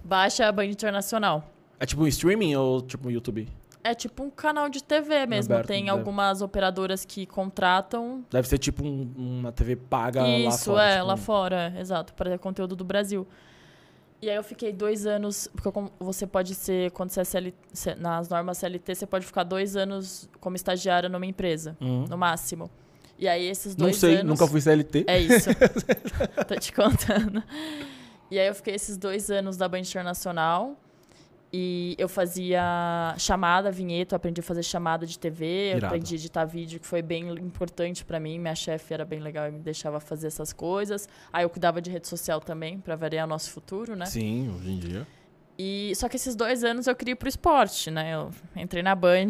baixa 0.03 0.47
a 0.49 0.53
Band 0.53 0.64
Internacional. 0.64 1.51
é 1.79 1.85
tipo 1.85 2.03
um 2.03 2.07
streaming 2.07 2.55
ou 2.57 2.81
tipo 2.81 3.09
um 3.09 3.11
YouTube? 3.11 3.47
É 3.91 3.95
tipo 3.95 4.22
um 4.24 4.30
canal 4.30 4.68
de 4.68 4.82
TV 4.82 5.26
mesmo. 5.26 5.55
Aberto, 5.55 5.68
tem 5.68 5.84
deve. 5.84 5.91
algumas 5.97 6.43
operadoras 6.43 7.05
que 7.05 7.24
contratam. 7.26 8.24
Deve 8.30 8.49
ser 8.49 8.59
tipo 8.59 8.84
um- 8.84 9.12
uma 9.16 9.53
TV 9.53 9.76
paga 9.76 10.22
lá 10.22 10.28
Isso, 10.28 10.64
fora. 10.72 10.82
é, 10.84 10.95
tipo, 10.97 11.07
lá 11.07 11.16
fora, 11.16 11.74
exato, 11.78 12.12
para 12.14 12.37
conteúdo 12.39 12.74
do 12.74 12.84
Brasil. 12.84 13.26
E 14.20 14.28
aí 14.30 14.34
eu 14.37 14.43
fiquei 14.43 14.72
dois 14.72 15.07
anos, 15.07 15.47
porque 15.55 15.70
você 16.01 16.26
pode 16.26 16.55
ser, 16.55 16.91
quando 16.93 17.11
você 17.11 17.20
é 17.20 17.24
CLT, 17.24 17.95
nas 17.99 18.28
normas 18.28 18.59
CLT, 18.59 18.95
você 18.95 19.07
pode 19.07 19.24
ficar 19.26 19.45
dois 19.45 19.76
anos 19.76 20.28
como 20.41 20.57
estagiária 20.57 21.09
numa 21.09 21.26
empresa, 21.26 21.76
Hum. 21.80 22.07
no 22.09 22.16
máximo. 22.16 22.68
E 23.18 23.28
aí 23.28 23.47
esses 23.47 23.76
Não 23.76 23.87
dois 23.87 23.99
sei, 23.99 24.16
anos... 24.16 24.26
nunca 24.26 24.47
fui 24.51 24.61
CLT. 24.61 25.05
É 25.07 25.18
isso. 25.20 25.49
Tô 26.49 26.55
te 26.57 26.72
contando. 26.72 27.43
E 28.30 28.39
aí 28.39 28.49
eu 28.49 28.55
fiquei 28.55 28.74
esses 28.74 28.97
dois 28.97 29.30
anos 29.30 29.57
da 29.57 29.68
Band 29.68 29.80
Internacional. 29.80 30.76
E 31.53 31.95
eu 31.97 32.09
fazia 32.09 33.15
chamada, 33.19 33.71
vinheta, 33.71 34.15
eu 34.15 34.17
aprendi 34.17 34.41
a 34.41 34.45
fazer 34.45 34.63
chamada 34.63 35.07
de 35.07 35.19
TV, 35.19 35.71
Irado. 35.71 35.87
aprendi 35.87 36.15
a 36.15 36.19
editar 36.19 36.45
vídeo, 36.45 36.81
que 36.81 36.87
foi 36.87 37.01
bem 37.03 37.29
importante 37.39 38.05
pra 38.05 38.19
mim. 38.21 38.39
Minha 38.39 38.55
chefe 38.55 38.93
era 38.93 39.05
bem 39.05 39.21
legal 39.21 39.49
e 39.49 39.53
me 39.53 39.61
deixava 39.61 40.01
fazer 40.01 40.27
essas 40.27 40.53
coisas. 40.53 41.09
Aí 41.33 41.45
eu 41.45 41.49
cuidava 41.51 41.81
de 41.81 41.91
rede 41.91 42.09
social 42.09 42.41
também, 42.41 42.79
pra 42.81 42.97
variar 42.97 43.27
o 43.27 43.29
nosso 43.29 43.51
futuro, 43.53 43.95
né? 43.97 44.07
Sim, 44.07 44.55
hoje 44.59 44.71
em 44.71 44.79
dia. 44.79 45.07
E 45.59 45.93
só 45.97 46.07
que 46.07 46.17
esses 46.17 46.37
dois 46.37 46.63
anos 46.65 46.87
eu 46.87 46.95
queria 46.95 47.13
ir 47.13 47.17
pro 47.17 47.29
esporte, 47.29 47.91
né? 47.91 48.13
Eu 48.15 48.31
entrei 48.55 48.83
na 48.83 48.95
Band 48.95 49.29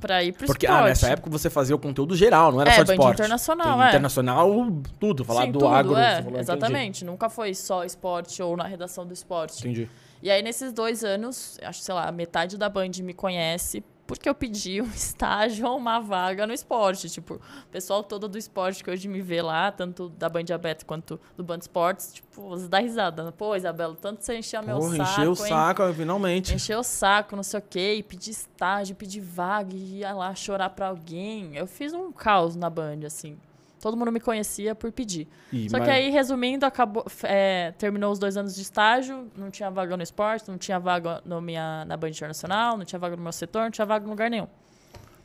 pra 0.00 0.24
ir 0.24 0.32
pro 0.32 0.46
Porque 0.46 0.66
esporte. 0.66 0.82
ah, 0.84 0.88
nessa 0.88 1.08
época 1.10 1.30
você 1.30 1.48
fazia 1.48 1.76
o 1.76 1.78
conteúdo 1.78 2.16
geral, 2.16 2.50
não 2.50 2.60
era 2.60 2.70
É, 2.70 2.74
só 2.74 2.82
de 2.82 2.86
Band 2.88 2.94
esporte. 2.94 3.14
Internacional, 3.14 3.76
Tem 3.78 3.84
é. 3.84 3.88
Internacional, 3.90 4.50
tudo. 4.98 5.24
Falar 5.24 5.42
Sim, 5.44 5.52
do 5.52 5.58
tudo, 5.60 5.68
agro. 5.68 5.96
é, 5.96 6.22
falou, 6.22 6.40
exatamente. 6.40 7.04
Nunca 7.04 7.28
foi 7.28 7.54
só 7.54 7.84
esporte 7.84 8.42
ou 8.42 8.56
na 8.56 8.64
redação 8.66 9.06
do 9.06 9.12
esporte. 9.12 9.60
Entendi. 9.60 9.88
E 10.22 10.30
aí, 10.30 10.42
nesses 10.42 10.72
dois 10.72 11.04
anos, 11.04 11.58
acho 11.62 11.80
que, 11.80 11.84
sei 11.84 11.94
lá, 11.94 12.10
metade 12.10 12.56
da 12.56 12.68
Band 12.68 12.90
me 13.02 13.14
conhece 13.14 13.82
porque 14.08 14.26
eu 14.26 14.34
pedi 14.34 14.80
um 14.80 14.86
estágio 14.90 15.68
ou 15.68 15.76
uma 15.76 16.00
vaga 16.00 16.46
no 16.46 16.52
esporte. 16.52 17.10
Tipo, 17.10 17.34
o 17.34 17.68
pessoal 17.70 18.02
todo 18.02 18.26
do 18.26 18.38
esporte 18.38 18.82
que 18.82 18.90
hoje 18.90 19.06
me 19.06 19.20
vê 19.20 19.42
lá, 19.42 19.70
tanto 19.70 20.08
da 20.08 20.30
Band 20.30 20.46
Aberta 20.52 20.84
quanto 20.84 21.20
do 21.36 21.44
Band 21.44 21.58
Esportes, 21.58 22.14
tipo, 22.14 22.48
você 22.48 22.66
dá 22.66 22.78
risada. 22.78 23.30
Pô, 23.30 23.54
Isabela, 23.54 23.94
tanto 23.94 24.24
você 24.24 24.38
encheu 24.38 24.62
meu 24.62 24.78
Porra, 24.78 24.96
saco, 24.96 25.10
encheu 25.10 25.30
o 25.32 25.46
hein? 25.46 25.48
saco, 25.48 25.92
finalmente. 25.92 26.54
Encheu 26.54 26.80
o 26.80 26.82
saco, 26.84 27.36
não 27.36 27.42
sei 27.42 27.60
o 27.60 27.62
quê, 27.62 27.94
e 27.98 28.02
pedi 28.02 28.30
estágio, 28.30 28.96
pedi 28.96 29.20
vaga, 29.20 29.76
e 29.76 29.98
ia 29.98 30.14
lá 30.14 30.34
chorar 30.34 30.70
pra 30.70 30.88
alguém. 30.88 31.54
Eu 31.54 31.66
fiz 31.66 31.92
um 31.92 32.10
caos 32.10 32.56
na 32.56 32.70
Band, 32.70 33.00
assim. 33.04 33.36
Todo 33.80 33.96
mundo 33.96 34.10
me 34.10 34.20
conhecia 34.20 34.74
por 34.74 34.90
pedir. 34.92 35.28
Só 35.68 35.78
mas- 35.78 35.84
que 35.84 35.90
aí, 35.90 36.10
resumindo, 36.10 36.66
acabou, 36.66 37.04
é, 37.22 37.72
terminou 37.78 38.10
os 38.12 38.18
dois 38.18 38.36
anos 38.36 38.54
de 38.54 38.62
estágio, 38.62 39.28
não 39.36 39.50
tinha 39.50 39.70
vaga 39.70 39.96
no 39.96 40.02
esporte, 40.02 40.48
não 40.48 40.58
tinha 40.58 40.78
vaga 40.80 41.22
no 41.24 41.40
minha, 41.40 41.84
na 41.84 41.96
Band 41.96 42.08
Internacional, 42.10 42.76
não 42.76 42.84
tinha 42.84 42.98
vaga 42.98 43.16
no 43.16 43.22
meu 43.22 43.32
setor, 43.32 43.62
não 43.62 43.70
tinha 43.70 43.86
vaga 43.86 44.04
em 44.04 44.08
lugar 44.10 44.28
nenhum. 44.30 44.48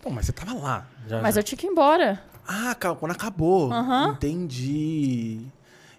Pô, 0.02 0.10
mas 0.10 0.26
você 0.26 0.32
tava 0.34 0.54
lá. 0.54 0.86
Já, 1.08 1.22
Mas 1.22 1.36
já. 1.36 1.40
eu 1.42 1.44
tinha 1.44 1.58
que 1.58 1.66
ir 1.66 1.70
embora. 1.70 2.22
Ah, 2.48 2.76
quando 2.76 3.12
acabou. 3.12 3.72
Aham. 3.72 4.10
Entendi. 4.10 5.40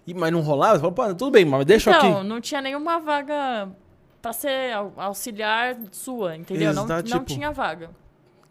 E, 0.07 0.13
mas 0.13 0.31
não 0.31 0.41
rolava? 0.41 0.75
Você 0.75 0.79
falou, 0.81 0.93
pô, 0.93 1.07
tudo 1.15 1.31
bem, 1.31 1.43
mas 1.45 1.65
deixa 1.65 1.89
então, 1.89 2.17
aqui. 2.19 2.27
não 2.27 2.39
tinha 2.39 2.61
nenhuma 2.61 2.99
vaga 2.99 3.67
pra 4.21 4.31
ser 4.31 4.71
au- 4.73 4.93
auxiliar 4.97 5.75
sua, 5.91 6.35
entendeu? 6.37 6.73
Não, 6.73 6.85
Exato, 6.85 7.09
não 7.09 7.19
tipo- 7.19 7.33
tinha 7.33 7.51
vaga. 7.51 7.89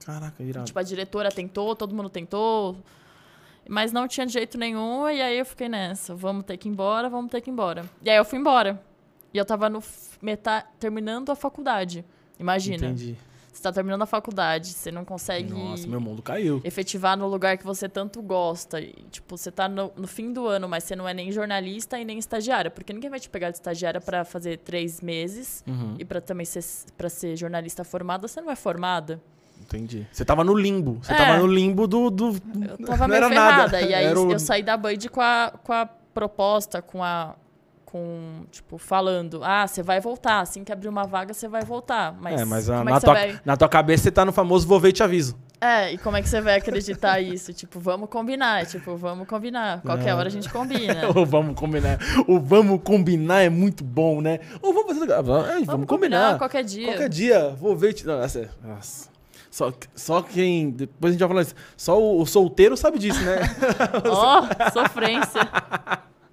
Caraca, 0.04 0.42
irado. 0.42 0.66
Tipo, 0.66 0.78
a 0.78 0.82
diretora 0.82 1.30
tentou, 1.30 1.74
todo 1.76 1.94
mundo 1.94 2.10
tentou, 2.10 2.76
mas 3.68 3.92
não 3.92 4.06
tinha 4.08 4.26
jeito 4.28 4.56
nenhum, 4.58 5.08
e 5.08 5.20
aí 5.22 5.38
eu 5.38 5.46
fiquei 5.46 5.68
nessa, 5.68 6.14
vamos 6.14 6.44
ter 6.44 6.56
que 6.56 6.68
ir 6.68 6.72
embora, 6.72 7.08
vamos 7.08 7.30
ter 7.30 7.40
que 7.40 7.50
ir 7.50 7.52
embora. 7.52 7.84
E 8.02 8.10
aí 8.10 8.16
eu 8.16 8.24
fui 8.24 8.38
embora. 8.38 8.82
E 9.32 9.38
eu 9.38 9.44
tava 9.44 9.68
no 9.68 9.80
f- 9.80 10.16
meta 10.22 10.64
terminando 10.78 11.30
a 11.30 11.34
faculdade. 11.34 12.04
Imagina. 12.38 12.86
Entendi. 12.86 13.16
Você 13.52 13.62
tá 13.62 13.72
terminando 13.72 14.02
a 14.02 14.06
faculdade, 14.06 14.66
você 14.68 14.90
não 14.90 15.04
consegue 15.04 15.52
Nossa, 15.54 15.86
meu 15.86 16.00
mundo 16.00 16.20
caiu. 16.20 16.60
efetivar 16.64 17.16
no 17.16 17.28
lugar 17.28 17.56
que 17.56 17.64
você 17.64 17.88
tanto 17.88 18.20
gosta. 18.20 18.80
E, 18.80 18.92
tipo, 19.12 19.36
você 19.38 19.50
tá 19.50 19.68
no, 19.68 19.92
no 19.96 20.08
fim 20.08 20.32
do 20.32 20.46
ano, 20.48 20.68
mas 20.68 20.82
você 20.84 20.96
não 20.96 21.08
é 21.08 21.14
nem 21.14 21.30
jornalista 21.30 21.96
e 21.98 22.04
nem 22.04 22.18
estagiária. 22.18 22.68
Porque 22.70 22.92
ninguém 22.92 23.08
vai 23.08 23.20
te 23.20 23.30
pegar 23.30 23.50
de 23.50 23.56
estagiária 23.56 24.00
pra 24.00 24.24
fazer 24.24 24.58
três 24.58 25.00
meses. 25.00 25.62
Uhum, 25.68 25.94
E 26.00 26.04
pra 26.04 26.20
também 26.20 26.44
ser, 26.44 26.64
pra 26.96 27.08
ser 27.08 27.36
jornalista 27.36 27.84
formada, 27.84 28.26
você 28.26 28.40
não 28.40 28.50
é 28.50 28.56
formada. 28.56 29.22
Entendi. 29.64 30.06
Você 30.12 30.24
tava 30.24 30.44
no 30.44 30.54
limbo. 30.54 30.98
Você 31.02 31.12
É. 31.12 31.16
tava 31.16 31.38
no 31.38 31.46
limbo 31.46 31.86
do. 31.86 32.10
do... 32.10 32.36
Eu 32.78 32.86
tava 32.86 32.98
não 33.08 33.08
meio 33.08 33.16
era 33.18 33.28
ferrada. 33.28 33.56
nada. 33.62 33.80
E 33.82 33.92
aí 33.94 34.14
o- 34.14 34.32
eu 34.32 34.38
saí 34.38 34.62
da 34.62 34.76
Band 34.76 34.96
com 35.10 35.20
a, 35.20 35.52
com 35.62 35.72
a 35.72 35.86
proposta, 35.86 36.80
com 36.82 37.02
a. 37.02 37.34
Com, 37.86 38.44
tipo, 38.50 38.76
falando, 38.76 39.38
ah, 39.44 39.68
você 39.68 39.80
vai 39.80 40.00
voltar. 40.00 40.40
Assim 40.40 40.64
que 40.64 40.72
abrir 40.72 40.88
uma 40.88 41.04
vaga, 41.04 41.32
você 41.32 41.46
vai 41.46 41.62
voltar. 41.62 42.12
Mas, 42.20 42.40
é, 42.40 42.44
mas 42.44 42.68
a- 42.68 42.80
é 42.80 42.82
na, 42.84 42.94
você 42.98 43.04
tua, 43.06 43.14
vai. 43.14 43.40
na 43.44 43.56
tua 43.56 43.68
cabeça 43.68 44.02
você 44.02 44.10
tá 44.10 44.24
no 44.24 44.32
famoso 44.32 44.66
vou 44.66 44.80
ver 44.80 44.88
e 44.88 44.92
te 44.92 45.02
aviso. 45.04 45.36
É, 45.60 45.92
e 45.92 45.98
como 45.98 46.16
é 46.16 46.20
que 46.22 46.28
você 46.28 46.40
vai 46.40 46.56
acreditar 46.56 47.20
isso? 47.20 47.52
Tipo, 47.54 47.78
vamos 47.78 48.08
combinar. 48.10 48.66
Tipo, 48.66 48.96
vamos 48.96 49.28
combinar. 49.28 49.80
Qualquer 49.82 50.08
É. 50.08 50.14
hora 50.14 50.26
a 50.26 50.30
gente 50.30 50.48
combina. 50.50 51.02
Ou 51.14 51.24
vamos 51.24 51.54
combinar. 51.54 51.98
O 52.26 52.40
vamos 52.40 52.80
combinar 52.82 53.42
é 53.42 53.48
muito 53.48 53.84
bom, 53.84 54.20
né? 54.20 54.40
Ou 54.60 54.74
vamos 54.74 54.98
fazer. 54.98 55.12
ah, 55.12 55.22
Vamos, 55.22 55.48
é, 55.48 55.64
vamos 55.64 55.86
combinar. 55.86 56.36
qualquer 56.36 56.64
dia. 56.64 56.88
Qualquer 56.88 57.08
dia, 57.08 57.50
vou 57.50 57.76
ver. 57.76 57.90
e 57.90 57.92
Te... 57.94 58.06
Não, 58.06 58.14
é- 58.14 58.48
Nossa. 58.64 59.08
Só, 59.54 59.72
só 59.94 60.20
quem. 60.20 60.72
Depois 60.72 61.10
a 61.10 61.12
gente 61.12 61.20
vai 61.20 61.28
falar 61.28 61.42
isso. 61.42 61.54
Só 61.76 61.96
o, 61.96 62.22
o 62.22 62.26
solteiro 62.26 62.76
sabe 62.76 62.98
disso, 62.98 63.20
né? 63.20 63.38
Ó, 64.10 64.42
sofrência. 64.72 65.48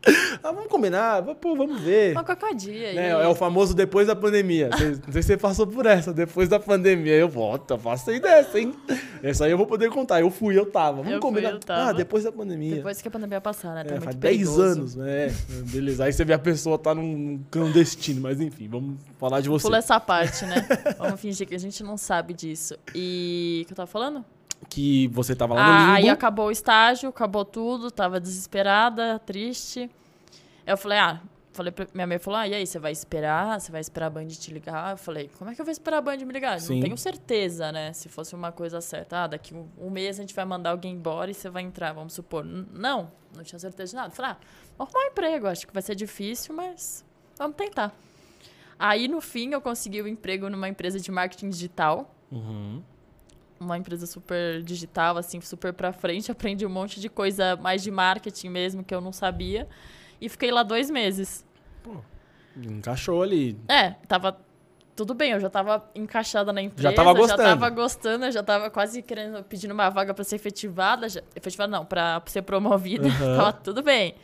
ah, 0.43 0.51
vamos 0.51 0.67
combinar. 0.67 1.21
Pô, 1.35 1.55
vamos 1.55 1.81
ver. 1.81 2.13
Mas 2.13 2.25
qualquer 2.25 2.55
dia. 2.55 2.93
Né, 2.93 3.09
é 3.09 3.27
o 3.27 3.35
famoso 3.35 3.73
depois 3.73 4.07
da 4.07 4.15
pandemia. 4.15 4.69
Não 5.05 5.13
sei 5.13 5.21
se 5.21 5.27
você 5.27 5.37
passou 5.37 5.67
por 5.67 5.85
essa. 5.85 6.11
Depois 6.13 6.49
da 6.49 6.59
pandemia, 6.59 7.13
eu 7.13 7.29
volto, 7.29 7.79
aí 8.07 8.19
dessa, 8.19 8.59
hein? 8.59 8.73
Essa 9.21 9.45
aí 9.45 9.51
eu 9.51 9.57
vou 9.57 9.67
poder 9.67 9.89
contar. 9.89 10.21
Eu 10.21 10.31
fui, 10.31 10.57
eu 10.57 10.65
tava. 10.65 10.97
Vamos 10.97 11.11
Eu 11.11 11.21
fui, 11.21 11.29
combinar. 11.29 11.51
eu 11.51 11.59
tava. 11.59 11.89
Ah, 11.89 11.93
depois 11.93 12.23
da 12.23 12.31
pandemia. 12.31 12.75
Depois 12.75 13.01
que 13.01 13.07
a 13.07 13.11
pandemia 13.11 13.39
passar, 13.39 13.75
né? 13.75 13.83
Tá 13.83 13.95
É, 13.95 13.99
faz 13.99 14.15
10 14.15 14.37
perigoso. 14.37 14.61
anos, 14.61 14.95
né? 14.95 15.33
Beleza. 15.71 16.05
Aí 16.05 16.13
você 16.13 16.25
vê 16.25 16.33
a 16.33 16.39
pessoa 16.39 16.77
tá 16.77 16.95
num 16.95 17.43
clandestino, 17.51 18.21
mas 18.21 18.41
enfim, 18.41 18.67
vamos 18.67 18.95
falar 19.19 19.41
de 19.41 19.49
você. 19.49 19.63
Pula 19.63 19.77
essa 19.77 19.99
parte, 19.99 20.45
né? 20.45 20.65
Vamos 20.97 21.19
fingir 21.19 21.47
que 21.47 21.55
a 21.55 21.59
gente 21.59 21.83
não 21.83 21.97
sabe 21.97 22.33
disso. 22.33 22.75
E. 22.95 23.61
O 23.63 23.67
que 23.67 23.73
eu 23.73 23.77
tava 23.77 23.87
falando? 23.87 24.25
Que 24.69 25.07
você 25.09 25.35
tava 25.35 25.53
lá 25.55 25.61
Ah, 25.61 25.87
no 25.87 25.93
aí 25.95 26.03
limbo. 26.03 26.13
acabou 26.13 26.47
o 26.47 26.51
estágio, 26.51 27.09
acabou 27.09 27.43
tudo, 27.43 27.91
tava 27.91 28.19
desesperada, 28.19 29.19
triste. 29.19 29.89
Eu 30.65 30.77
falei, 30.77 30.97
ah, 30.99 31.19
falei 31.51 31.71
pra 31.71 31.87
minha 31.93 32.07
mãe 32.07 32.19
falou: 32.19 32.39
"Ah, 32.39 32.47
e 32.47 32.53
aí, 32.53 32.65
você 32.65 32.79
vai 32.79 32.91
esperar? 32.91 33.59
Você 33.59 33.71
vai 33.71 33.81
esperar 33.81 34.07
a 34.07 34.09
Band 34.11 34.27
te 34.27 34.53
ligar?" 34.53 34.91
Eu 34.91 34.97
falei: 34.97 35.29
"Como 35.37 35.49
é 35.49 35.55
que 35.55 35.59
eu 35.59 35.65
vou 35.65 35.71
esperar 35.71 35.97
a 35.97 36.01
Band 36.01 36.17
me 36.17 36.31
ligar? 36.31 36.59
Sim. 36.61 36.75
Não 36.75 36.81
tenho 36.83 36.97
certeza, 36.97 37.71
né? 37.71 37.91
Se 37.91 38.07
fosse 38.07 38.33
uma 38.35 38.51
coisa 38.51 38.79
certa, 38.79 39.23
ah, 39.23 39.27
daqui 39.27 39.53
um, 39.53 39.67
um 39.77 39.89
mês 39.89 40.19
a 40.19 40.21
gente 40.21 40.33
vai 40.33 40.45
mandar 40.45 40.69
alguém 40.69 40.93
embora 40.93 41.29
e 41.29 41.33
você 41.33 41.49
vai 41.49 41.63
entrar, 41.63 41.91
vamos 41.93 42.13
supor. 42.13 42.45
N- 42.45 42.67
Não, 42.71 43.11
não 43.35 43.43
tinha 43.43 43.59
certeza 43.59 43.89
de 43.89 43.95
nada. 43.95 44.07
Eu 44.09 44.11
falei: 44.15 44.31
"Ah, 44.31 44.37
vou 44.77 44.85
arrumar 44.87 45.03
um 45.05 45.07
emprego, 45.11 45.47
acho 45.47 45.67
que 45.67 45.73
vai 45.73 45.81
ser 45.81 45.95
difícil, 45.95 46.55
mas 46.55 47.03
vamos 47.37 47.57
tentar." 47.57 47.91
Aí 48.79 49.07
no 49.07 49.19
fim 49.21 49.51
eu 49.51 49.59
consegui 49.61 50.01
o 50.01 50.07
emprego 50.07 50.49
numa 50.49 50.69
empresa 50.69 50.99
de 50.99 51.11
marketing 51.11 51.49
digital 51.49 52.15
Uhum. 52.31 52.81
Uma 53.61 53.77
empresa 53.77 54.05
super 54.05 54.61
digital, 54.63 55.17
assim, 55.17 55.39
super 55.41 55.71
pra 55.73 55.93
frente. 55.93 56.31
Aprendi 56.33 56.65
um 56.65 56.69
monte 56.69 56.99
de 56.99 57.07
coisa 57.09 57.55
mais 57.57 57.81
de 57.83 57.91
marketing 57.91 58.49
mesmo 58.49 58.83
que 58.83 58.93
eu 58.93 58.99
não 59.01 59.13
sabia. 59.13 59.67
E 60.19 60.27
fiquei 60.27 60.51
lá 60.51 60.63
dois 60.63 60.89
meses. 60.89 61.45
Encaixou 62.55 63.21
ali. 63.23 63.57
É, 63.67 63.91
tava 64.07 64.37
tudo 64.95 65.13
bem, 65.13 65.31
eu 65.31 65.39
já 65.39 65.49
tava 65.49 65.89
encaixada 65.95 66.51
na 66.51 66.61
empresa. 66.61 66.89
Já 66.89 66.95
tava 66.95 67.13
gostando. 67.13 67.41
Já 67.41 67.47
tava 67.49 67.69
gostando, 67.69 68.25
eu 68.25 68.31
já 68.31 68.43
tava 68.43 68.69
quase 68.69 69.01
querendo, 69.01 69.43
pedindo 69.43 69.73
uma 69.73 69.89
vaga 69.89 70.13
pra 70.13 70.23
ser 70.23 70.35
efetivada. 70.35 71.07
Já, 71.07 71.21
efetivada 71.35 71.71
não, 71.71 71.85
pra 71.85 72.21
ser 72.25 72.41
promovida. 72.41 73.07
Aham. 73.23 73.37
tava 73.37 73.53
tudo 73.53 73.81
bem. 73.81 74.15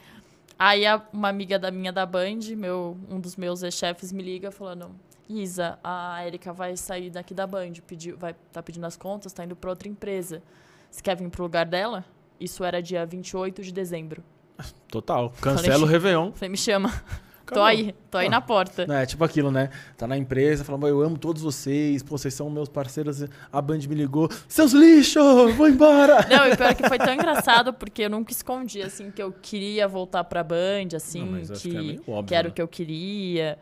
Aí 0.59 0.85
a- 0.85 1.01
uma 1.13 1.29
amiga 1.29 1.57
da 1.57 1.71
minha 1.71 1.91
da 1.93 2.05
Band, 2.05 2.39
meu, 2.57 2.97
um 3.09 3.19
dos 3.19 3.35
meus 3.37 3.61
chefes 3.73 4.11
me 4.11 4.21
liga 4.21 4.51
falando: 4.51 4.91
Isa, 5.29 5.77
a 5.83 6.25
Erika 6.25 6.53
vai 6.53 6.77
sair 6.77 7.09
daqui 7.09 7.33
da 7.33 7.45
Band, 7.45 7.73
vai 8.17 8.35
tá 8.51 8.63
pedindo 8.63 8.85
as 8.85 8.95
contas, 8.95 9.33
tá 9.33 9.43
indo 9.43 9.55
para 9.55 9.69
outra 9.69 9.87
empresa. 9.87 10.41
Você 10.89 11.01
quer 11.01 11.15
vir 11.15 11.29
pro 11.29 11.43
lugar 11.43 11.65
dela? 11.65 12.05
Isso 12.39 12.63
era 12.63 12.81
dia 12.81 13.05
28 13.05 13.61
de 13.61 13.71
dezembro. 13.71 14.23
Total. 14.89 15.31
Cancela 15.41 15.83
o 15.83 15.87
Réveillon. 15.87 16.31
Falei, 16.31 16.49
me 16.49 16.57
chama. 16.57 16.89
Acabou. 17.47 17.63
Tô 17.63 17.65
aí, 17.65 17.95
tô 18.11 18.17
aí 18.17 18.27
ah. 18.27 18.31
na 18.31 18.41
porta. 18.41 18.85
É, 18.93 19.05
tipo 19.05 19.23
aquilo, 19.23 19.49
né? 19.49 19.69
Tá 19.97 20.05
na 20.05 20.17
empresa, 20.17 20.65
falando, 20.65 20.85
eu 20.85 21.01
amo 21.01 21.17
todos 21.17 21.41
vocês, 21.41 22.03
pô, 22.03 22.17
vocês 22.17 22.33
são 22.33 22.49
meus 22.49 22.67
parceiros. 22.67 23.23
A 23.49 23.61
Band 23.61 23.77
me 23.87 23.95
ligou, 23.95 24.29
seus 24.49 24.73
lixos, 24.73 25.55
vou 25.55 25.69
embora. 25.69 26.27
Não, 26.27 26.45
e 26.45 26.57
pior 26.57 26.75
que 26.75 26.85
foi 26.89 26.97
tão 26.97 27.13
engraçado, 27.13 27.73
porque 27.73 28.01
eu 28.01 28.09
nunca 28.09 28.33
escondi, 28.33 28.81
assim, 28.81 29.11
que 29.11 29.23
eu 29.23 29.31
queria 29.31 29.87
voltar 29.87 30.25
pra 30.25 30.43
Band, 30.43 30.93
assim, 30.93 31.23
Não, 31.23 31.41
que, 31.55 31.69
que, 31.69 32.01
é 32.05 32.11
óbvio, 32.11 32.25
que, 32.25 32.35
era 32.35 32.47
né? 32.49 32.51
o 32.51 32.53
que 32.53 32.61
eu 32.61 32.67
queria. 32.67 33.57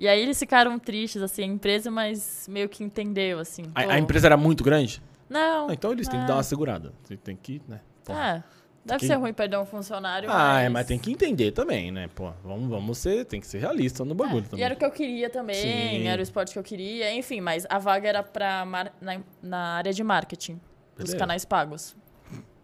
E 0.00 0.08
aí 0.08 0.18
eles 0.18 0.38
ficaram 0.38 0.78
tristes, 0.78 1.20
assim, 1.20 1.42
a 1.42 1.46
empresa, 1.46 1.90
mas 1.90 2.48
meio 2.48 2.70
que 2.70 2.82
entendeu, 2.82 3.38
assim. 3.38 3.64
A, 3.74 3.80
a 3.80 3.98
empresa 3.98 4.28
era 4.28 4.36
muito 4.36 4.64
grande? 4.64 5.02
Não. 5.28 5.68
Ah, 5.68 5.74
então 5.74 5.92
eles 5.92 6.08
têm 6.08 6.18
que 6.18 6.26
dar 6.26 6.36
uma 6.36 6.42
segurada. 6.42 6.94
Tem 7.22 7.36
que, 7.36 7.60
né? 7.68 7.80
Porra. 8.02 8.42
É. 8.46 8.60
Deve 8.82 9.00
que... 9.00 9.06
ser 9.06 9.16
ruim 9.16 9.34
perder 9.34 9.58
um 9.58 9.66
funcionário. 9.66 10.30
Ah, 10.30 10.54
mas... 10.54 10.64
é, 10.64 10.68
mas 10.70 10.86
tem 10.86 10.98
que 10.98 11.12
entender 11.12 11.52
também, 11.52 11.92
né? 11.92 12.08
Pô, 12.14 12.32
vamos, 12.42 12.70
vamos 12.70 12.96
ser, 12.96 13.26
tem 13.26 13.42
que 13.42 13.46
ser 13.46 13.58
realista 13.58 14.02
no 14.02 14.14
bagulho 14.14 14.38
é, 14.38 14.48
também. 14.48 14.60
E 14.60 14.62
era 14.62 14.72
o 14.72 14.76
que 14.78 14.84
eu 14.86 14.90
queria 14.90 15.28
também, 15.28 15.54
Sim. 15.54 16.06
era 16.06 16.18
o 16.18 16.22
esporte 16.22 16.54
que 16.54 16.58
eu 16.58 16.62
queria, 16.62 17.12
enfim, 17.12 17.42
mas 17.42 17.66
a 17.68 17.78
vaga 17.78 18.08
era 18.08 18.22
pra 18.22 18.64
mar... 18.64 18.90
na, 19.02 19.20
na 19.42 19.58
área 19.74 19.92
de 19.92 20.02
marketing, 20.02 20.58
Beleza. 20.96 21.12
dos 21.12 21.14
canais 21.14 21.44
pagos. 21.44 21.94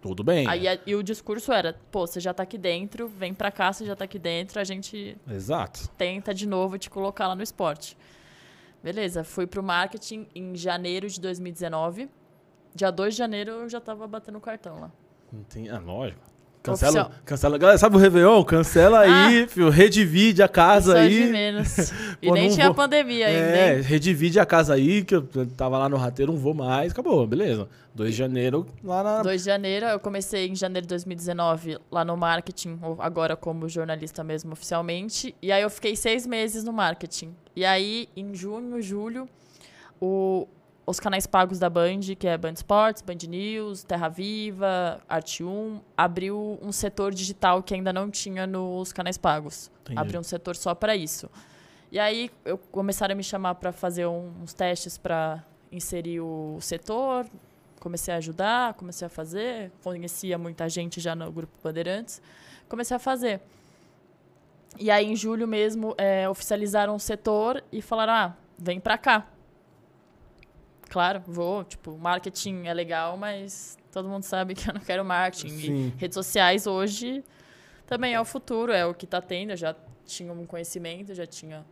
Tudo 0.01 0.23
bem. 0.23 0.47
Aí 0.47 0.65
e 0.87 0.95
o 0.95 1.03
discurso 1.03 1.53
era, 1.53 1.79
pô, 1.91 2.07
você 2.07 2.21
já 2.21 2.33
tá 2.33 2.43
aqui 2.43 2.59
dentro, 2.59 3.09
vem 3.09 3.35
pra 3.35 3.51
cá, 3.51 3.73
você 3.73 3.85
já 3.85 3.97
tá 3.97 4.05
aqui 4.05 4.19
dentro, 4.19 4.61
a 4.61 4.65
gente 4.65 5.17
Exato. 5.29 5.89
tenta 5.97 6.33
de 6.33 6.47
novo 6.47 6.79
te 6.79 6.89
colocar 6.89 7.27
lá 7.27 7.35
no 7.35 7.43
esporte. 7.43 7.97
Beleza, 8.83 9.25
fui 9.25 9.47
pro 9.47 9.63
marketing 9.63 10.27
em 10.35 10.55
janeiro 10.55 11.09
de 11.09 11.21
2019. 11.21 12.09
Dia 12.75 12.91
2 12.91 13.15
de 13.15 13.19
janeiro 13.19 13.51
eu 13.53 13.69
já 13.69 13.81
tava 13.81 14.07
batendo 14.07 14.39
o 14.39 14.41
cartão 14.41 14.79
lá. 14.79 14.93
Entendi. 15.33 15.69
Ah, 15.71 15.79
lógico. 15.79 16.21
Cancela, 16.67 17.11
cancela. 17.25 17.59
Galera, 17.59 17.79
sabe 17.79 17.97
o 17.97 17.99
Réveillon? 17.99 18.43
Cancela 18.45 19.01
ah, 19.01 19.27
aí, 19.27 19.47
filho. 19.47 19.71
Redivide 19.71 20.43
a 20.43 20.49
casa 20.49 20.99
aí. 20.99 21.27
De 21.27 21.33
menos. 21.33 21.93
E 22.23 22.29
Pô, 22.29 22.35
nem 22.35 22.49
tinha 22.49 22.67
vou... 22.67 22.75
pandemia 22.75 23.27
ainda. 23.27 23.39
É, 23.39 23.77
hein? 23.77 23.83
redivide 23.83 24.41
a 24.41 24.47
casa 24.47 24.73
aí, 24.73 25.05
que 25.05 25.15
eu 25.15 25.29
tava 25.55 25.77
lá 25.77 25.87
no 25.87 25.99
rateiro, 25.99 26.33
não 26.33 26.39
vou 26.39 26.55
mais. 26.55 26.93
Acabou, 26.93 27.27
beleza. 27.27 27.69
2 27.95 28.11
de 28.11 28.17
janeiro 28.17 28.67
lá 28.83 29.03
na. 29.03 29.23
2 29.23 29.43
de 29.43 29.47
janeiro, 29.47 29.87
eu 29.87 30.01
comecei 30.01 30.49
em 30.49 30.55
janeiro 30.55 30.87
de 30.87 30.89
2019 30.89 31.79
lá 31.91 32.05
no 32.05 32.17
marketing, 32.17 32.79
agora 32.99 33.37
como 33.37 33.69
jornalista 33.69 34.25
mesmo 34.25 34.53
oficialmente. 34.53 35.35
E 35.43 35.53
aí 35.53 35.63
eu 35.63 35.71
fiquei 35.71 35.95
seis 35.95 36.27
meses 36.27 36.65
no 36.65 36.73
marketing. 36.73 37.35
E 37.55 37.65
aí, 37.65 38.09
em 38.17 38.35
junho, 38.35 38.81
julho, 38.81 39.29
o, 40.01 40.49
os 40.87 41.01
canais 41.01 41.27
pagos 41.27 41.59
da 41.59 41.69
Band, 41.69 42.01
que 42.17 42.29
é 42.29 42.39
Band 42.39 42.53
Sports, 42.53 43.03
Band 43.03 43.27
News, 43.29 43.83
Terra 43.83 44.09
Viva, 44.09 45.01
Arte 45.09 45.43
1, 45.43 45.81
abriu 45.97 46.59
um 46.63 46.71
setor 46.71 47.13
digital 47.13 47.61
que 47.61 47.75
ainda 47.75 47.93
não 47.93 48.09
tinha 48.09 48.47
nos 48.47 48.93
canais 48.93 49.19
pagos. 49.19 49.69
Entendi. 49.83 49.99
Abriu 49.99 50.21
um 50.21 50.23
setor 50.23 50.55
só 50.55 50.77
para 50.77 50.95
isso. 50.95 51.29
E 51.91 51.99
aí 51.99 52.31
eu 52.45 52.57
começaram 52.57 53.15
a 53.15 53.17
me 53.17 53.25
chamar 53.25 53.57
para 53.57 53.73
fazer 53.73 54.07
uns 54.07 54.55
testes 54.55 54.97
para 54.97 55.45
inserir 55.73 56.21
o 56.21 56.59
setor. 56.61 57.27
Comecei 57.81 58.15
a 58.15 58.19
ajudar, 58.19 58.75
comecei 58.75 59.07
a 59.07 59.09
fazer. 59.09 59.73
Conhecia 59.83 60.39
muita 60.39 60.69
gente 60.69 61.01
já 61.01 61.17
no 61.17 61.33
grupo 61.33 61.53
Bandeirantes. 61.65 62.23
Comecei 62.69 62.97
a 62.97 63.01
fazer. 63.01 63.41
E 64.79 64.89
aí 64.89 65.07
em 65.07 65.17
julho 65.17 65.49
mesmo 65.49 65.95
é, 65.99 66.29
oficializaram 66.29 66.95
o 66.95 67.01
setor 67.01 67.63
e 67.73 67.83
falaram: 67.83 68.13
ah, 68.13 68.37
vem 68.57 68.79
para 68.79 68.97
cá 68.97 69.27
Claro, 70.89 71.23
vou. 71.27 71.65
Tipo, 71.65 71.97
marketing 71.99 72.67
é 72.67 72.75
legal, 72.75 73.17
mas 73.17 73.77
todo 73.93 74.09
mundo 74.09 74.23
sabe 74.23 74.55
que 74.55 74.69
eu 74.69 74.75
não 74.75 74.81
quero 74.81 75.05
marketing. 75.05 75.49
Sim. 75.49 75.93
E 75.97 76.01
redes 76.01 76.15
sociais 76.15 76.67
hoje 76.67 77.25
também 77.87 78.15
é 78.15 78.21
o 78.21 78.25
futuro, 78.25 78.73
é 78.73 78.85
o 78.85 78.95
que 78.95 79.05
está 79.05 79.21
tendo. 79.21 79.51
Eu 79.51 79.57
já 79.57 79.75
tinha 80.05 80.33
um 80.33 80.47
conhecimento, 80.47 81.15
já 81.15 81.27
tinha 81.27 81.65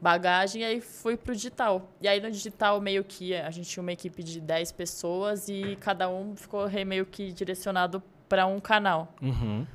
bagagem, 0.00 0.62
e 0.62 0.64
aí 0.64 0.80
fui 0.80 1.16
pro 1.16 1.34
digital. 1.34 1.90
E 2.00 2.08
aí 2.08 2.20
no 2.20 2.30
digital, 2.30 2.80
meio 2.80 3.02
que 3.04 3.34
a 3.34 3.50
gente 3.50 3.68
tinha 3.68 3.82
uma 3.82 3.92
equipe 3.92 4.22
de 4.22 4.40
10 4.40 4.72
pessoas 4.72 5.48
e 5.48 5.76
cada 5.80 6.08
um 6.08 6.36
ficou 6.36 6.68
meio 6.84 7.06
que 7.06 7.32
direcionado 7.32 8.02
para 8.28 8.46
um 8.46 8.60
canal. 8.60 9.14
Uhum. 9.22 9.66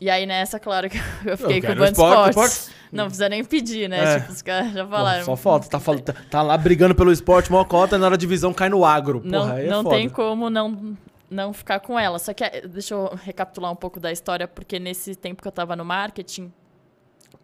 E 0.00 0.08
aí 0.08 0.26
nessa, 0.26 0.60
claro 0.60 0.88
que 0.88 0.98
eu 1.26 1.36
fiquei 1.36 1.58
eu 1.58 1.62
com 1.62 1.72
o 1.72 1.76
Band 1.76 2.30
Sports. 2.30 2.70
Não 2.90 3.04
precisa 3.04 3.28
nem 3.28 3.44
pedir, 3.44 3.88
né? 3.88 4.16
É. 4.16 4.20
Tipo, 4.20 4.32
os 4.32 4.42
caras 4.42 4.72
já 4.72 4.86
falaram. 4.86 5.20
Pô, 5.20 5.26
só 5.26 5.36
falta, 5.36 5.68
tá, 5.68 5.78
tá, 5.78 6.14
tá, 6.30 6.42
lá 6.42 6.56
brigando 6.56 6.94
pelo 6.94 7.12
esporte, 7.12 7.52
maior 7.52 7.64
cota, 7.64 7.98
na 7.98 8.06
hora 8.06 8.16
da 8.16 8.20
divisão 8.20 8.52
cai 8.52 8.68
no 8.68 8.84
agro. 8.84 9.20
Não, 9.24 9.40
Porra, 9.40 9.62
não 9.62 9.80
é 9.80 9.96
tem 9.96 10.08
como 10.08 10.48
não, 10.48 10.96
não 11.30 11.52
ficar 11.52 11.80
com 11.80 11.98
ela. 11.98 12.18
Só 12.18 12.32
que, 12.32 12.44
eh, 12.44 12.66
deixa 12.66 12.94
eu 12.94 13.18
recapitular 13.22 13.70
um 13.70 13.76
pouco 13.76 14.00
da 14.00 14.10
história, 14.10 14.48
porque 14.48 14.78
nesse 14.78 15.14
tempo 15.14 15.42
que 15.42 15.48
eu 15.48 15.52
tava 15.52 15.76
no 15.76 15.84
marketing, 15.84 16.50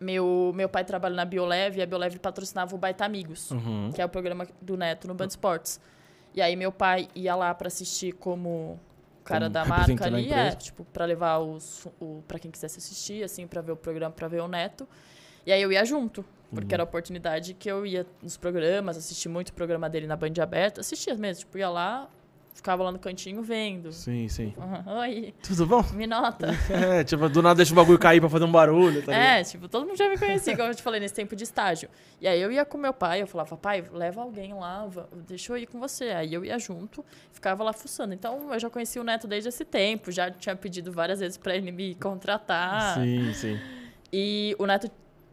meu, 0.00 0.52
meu 0.54 0.68
pai 0.68 0.84
trabalha 0.84 1.14
na 1.14 1.24
Bioleve 1.24 1.80
e 1.80 1.82
a 1.82 1.86
Bioleve 1.86 2.18
patrocinava 2.18 2.74
o 2.74 2.78
Baita 2.78 3.04
Amigos, 3.04 3.50
uhum. 3.50 3.90
que 3.94 4.00
é 4.00 4.04
o 4.04 4.08
programa 4.08 4.46
do 4.60 4.76
Neto 4.76 5.06
no 5.06 5.14
Band 5.14 5.28
Sports. 5.28 5.80
E 6.34 6.42
aí 6.42 6.56
meu 6.56 6.72
pai 6.72 7.08
ia 7.14 7.34
lá 7.36 7.54
para 7.54 7.68
assistir 7.68 8.12
como 8.12 8.80
cara 9.24 9.48
da 9.48 9.64
marca 9.66 10.06
ali, 10.06 10.32
é, 10.32 10.52
tipo, 10.52 10.84
para 10.84 11.04
levar 11.04 11.38
os 11.38 11.86
o, 12.00 12.22
para 12.28 12.38
quem 12.38 12.50
quisesse 12.50 12.78
assistir, 12.78 13.24
assim, 13.24 13.46
para 13.46 13.60
ver 13.60 13.72
o 13.72 13.76
programa, 13.76 14.12
para 14.14 14.28
ver 14.28 14.40
o 14.40 14.48
Neto. 14.48 14.86
E 15.46 15.52
aí 15.52 15.60
eu 15.60 15.72
ia 15.72 15.84
junto, 15.84 16.24
porque 16.50 16.66
uhum. 16.66 16.74
era 16.74 16.82
a 16.82 16.84
oportunidade 16.84 17.54
que 17.54 17.70
eu 17.70 17.84
ia 17.84 18.06
nos 18.22 18.36
programas, 18.36 18.96
assistir 18.96 19.28
muito 19.28 19.48
o 19.50 19.52
programa 19.52 19.88
dele 19.88 20.06
na 20.06 20.16
Band 20.16 20.34
aberta, 20.40 20.80
assistia 20.80 21.14
mesmo, 21.14 21.40
tipo, 21.40 21.58
ia 21.58 21.68
lá, 21.68 22.08
ficava 22.54 22.84
lá 22.84 22.92
no 22.92 22.98
cantinho 22.98 23.42
vendo. 23.42 23.92
Sim, 23.92 24.28
sim. 24.28 24.54
Uhum. 24.56 24.98
Oi. 25.00 25.34
Tudo 25.42 25.66
bom? 25.66 25.84
Me 25.92 26.06
nota. 26.06 26.54
É, 26.70 27.04
tipo, 27.04 27.28
do 27.28 27.42
nada 27.42 27.56
deixa 27.56 27.72
o 27.72 27.74
bagulho 27.74 27.98
cair 27.98 28.20
pra 28.20 28.28
fazer 28.28 28.44
um 28.44 28.50
barulho. 28.50 29.02
Tá 29.02 29.12
é, 29.14 29.42
tipo, 29.42 29.68
todo 29.68 29.86
mundo 29.86 29.96
já 29.96 30.08
me 30.08 30.16
conhecia, 30.16 30.56
como 30.56 30.68
eu 30.68 30.74
te 30.74 30.82
falei, 30.82 31.00
nesse 31.00 31.14
tempo 31.14 31.34
de 31.34 31.44
estágio. 31.44 31.88
E 32.20 32.28
aí 32.28 32.40
eu 32.40 32.50
ia 32.50 32.64
com 32.64 32.78
meu 32.78 32.92
pai, 32.92 33.22
eu 33.22 33.26
falava, 33.26 33.56
pai, 33.56 33.84
leva 33.92 34.22
alguém 34.22 34.54
lá, 34.54 34.88
deixa 35.26 35.52
eu 35.52 35.58
ir 35.58 35.66
com 35.66 35.78
você. 35.78 36.04
Aí 36.10 36.32
eu 36.32 36.44
ia 36.44 36.58
junto, 36.58 37.04
ficava 37.32 37.62
lá 37.64 37.72
fuçando. 37.72 38.14
Então 38.14 38.52
eu 38.52 38.58
já 38.58 38.70
conhecia 38.70 39.00
o 39.00 39.04
Neto 39.04 39.26
desde 39.26 39.48
esse 39.48 39.64
tempo, 39.64 40.12
já 40.12 40.30
tinha 40.30 40.54
pedido 40.54 40.92
várias 40.92 41.20
vezes 41.20 41.36
pra 41.36 41.56
ele 41.56 41.72
me 41.72 41.94
contratar. 41.96 42.94
Sim, 42.94 43.32
sim. 43.34 43.58
E 44.12 44.54
o 44.58 44.66
Neto 44.66 44.90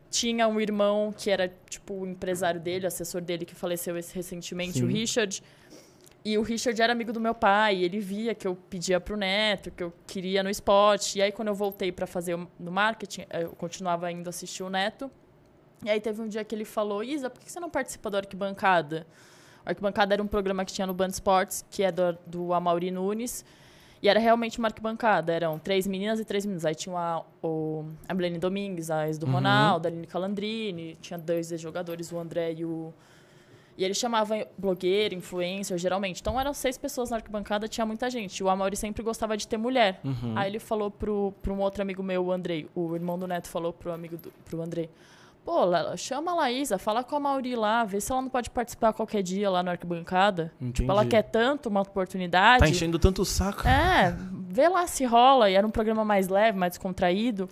tinha 0.09 0.47
um 0.47 0.59
irmão 0.59 1.13
que 1.15 1.29
era, 1.29 1.51
tipo, 1.69 1.93
o 1.93 2.07
empresário 2.07 2.59
dele, 2.59 2.85
assessor 2.85 3.21
dele, 3.21 3.45
que 3.45 3.55
faleceu 3.55 3.93
recentemente, 3.93 4.79
sim. 4.79 4.83
o 4.83 4.87
Richard. 4.87 5.41
E 6.23 6.37
o 6.37 6.43
Richard 6.43 6.79
era 6.79 6.93
amigo 6.93 7.11
do 7.11 7.19
meu 7.19 7.33
pai, 7.33 7.83
ele 7.83 7.99
via 7.99 8.35
que 8.35 8.47
eu 8.47 8.55
pedia 8.55 8.99
pro 8.99 9.17
neto, 9.17 9.71
que 9.71 9.83
eu 9.83 9.91
queria 10.05 10.43
no 10.43 10.49
esporte. 10.49 11.17
E 11.17 11.21
aí, 11.21 11.31
quando 11.31 11.47
eu 11.47 11.55
voltei 11.55 11.91
para 11.91 12.05
fazer 12.05 12.37
no 12.59 12.71
marketing, 12.71 13.25
eu 13.31 13.49
continuava 13.51 14.11
indo 14.11 14.29
assistir 14.29 14.61
o 14.61 14.69
neto. 14.69 15.09
E 15.83 15.89
aí, 15.89 15.99
teve 15.99 16.21
um 16.21 16.27
dia 16.27 16.43
que 16.43 16.53
ele 16.53 16.65
falou: 16.65 17.03
Isa, 17.03 17.27
por 17.27 17.41
que 17.41 17.51
você 17.51 17.59
não 17.59 17.71
participa 17.71 18.09
do 18.11 18.17
Arquibancada? 18.17 19.07
O 19.65 19.69
Arquibancada 19.69 20.13
era 20.13 20.21
um 20.21 20.27
programa 20.27 20.63
que 20.63 20.71
tinha 20.71 20.85
no 20.85 20.93
Band 20.93 21.07
Sports, 21.07 21.65
que 21.71 21.81
é 21.81 21.91
do, 21.91 22.15
do 22.27 22.53
Amaury 22.53 22.91
Nunes. 22.91 23.43
E 24.01 24.09
era 24.09 24.19
realmente 24.19 24.57
uma 24.57 24.67
arquibancada. 24.67 25.31
Eram 25.31 25.59
três 25.59 25.85
meninas 25.85 26.19
e 26.19 26.25
três 26.25 26.43
meninos. 26.45 26.65
Aí 26.65 26.73
tinha 26.73 26.97
a, 26.97 27.23
o, 27.43 27.85
a 28.07 28.13
Melanie 28.13 28.39
Domingues, 28.39 28.89
a 28.89 29.07
ex 29.07 29.17
do 29.17 29.27
uhum. 29.27 29.33
Ronaldo, 29.33 29.87
a 29.87 29.91
Aline 29.91 30.07
Calandrini. 30.07 30.97
Tinha 30.99 31.19
dois 31.19 31.51
ex-jogadores, 31.51 32.11
o 32.11 32.17
André 32.17 32.53
e 32.53 32.65
o 32.65 32.91
e 33.81 33.83
ele 33.83 33.95
chamava 33.95 34.47
blogueiro, 34.55 35.15
influencer, 35.15 35.75
geralmente. 35.75 36.21
Então 36.21 36.39
eram 36.39 36.53
seis 36.53 36.77
pessoas 36.77 37.09
na 37.09 37.15
arquibancada, 37.15 37.67
tinha 37.67 37.83
muita 37.83 38.11
gente. 38.11 38.43
O 38.43 38.47
Amaury 38.47 38.77
sempre 38.77 39.01
gostava 39.01 39.35
de 39.35 39.47
ter 39.47 39.57
mulher. 39.57 39.99
Uhum. 40.03 40.37
Aí 40.37 40.51
ele 40.51 40.59
falou 40.59 40.91
pro, 40.91 41.33
pro 41.41 41.51
um 41.51 41.59
outro 41.59 41.81
amigo 41.81 42.03
meu, 42.03 42.23
o 42.23 42.31
Andrei, 42.31 42.69
o 42.75 42.93
irmão 42.93 43.17
do 43.17 43.25
Neto 43.25 43.47
falou 43.47 43.73
pro 43.73 43.91
amigo 43.91 44.17
do, 44.17 44.31
pro 44.45 44.61
Andrei. 44.61 44.87
Pô, 45.43 45.61
chama 45.97 46.31
a 46.31 46.35
Laísa, 46.35 46.77
fala 46.77 47.03
com 47.03 47.15
a 47.15 47.19
Mauri 47.19 47.55
lá, 47.55 47.83
vê 47.83 47.99
se 47.99 48.11
ela 48.11 48.21
não 48.21 48.29
pode 48.29 48.51
participar 48.51 48.93
qualquer 48.93 49.23
dia 49.23 49.49
lá 49.49 49.63
na 49.63 49.71
arquibancada. 49.71 50.53
Entendi. 50.57 50.73
Tipo, 50.73 50.91
ela 50.91 51.03
quer 51.03 51.23
tanto 51.23 51.67
uma 51.67 51.81
oportunidade. 51.81 52.59
Tá 52.59 52.69
enchendo 52.69 52.99
tanto 52.99 53.23
o 53.23 53.25
saco. 53.25 53.67
É, 53.67 54.15
vê 54.47 54.69
lá 54.69 54.85
se 54.85 55.05
rola. 55.05 55.49
E 55.49 55.55
era 55.55 55.65
um 55.65 55.71
programa 55.71 56.05
mais 56.05 56.27
leve, 56.27 56.55
mais 56.55 56.73
descontraído. 56.73 57.49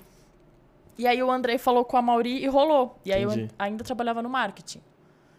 E 0.95 1.07
aí 1.07 1.23
o 1.23 1.31
Andrei 1.31 1.57
falou 1.57 1.83
com 1.83 1.97
a 1.97 2.03
Mauri 2.03 2.43
e 2.43 2.47
rolou. 2.47 2.99
E 3.03 3.11
aí 3.11 3.23
Entendi. 3.23 3.41
eu 3.45 3.49
ainda 3.57 3.83
trabalhava 3.83 4.21
no 4.21 4.29
marketing. 4.29 4.81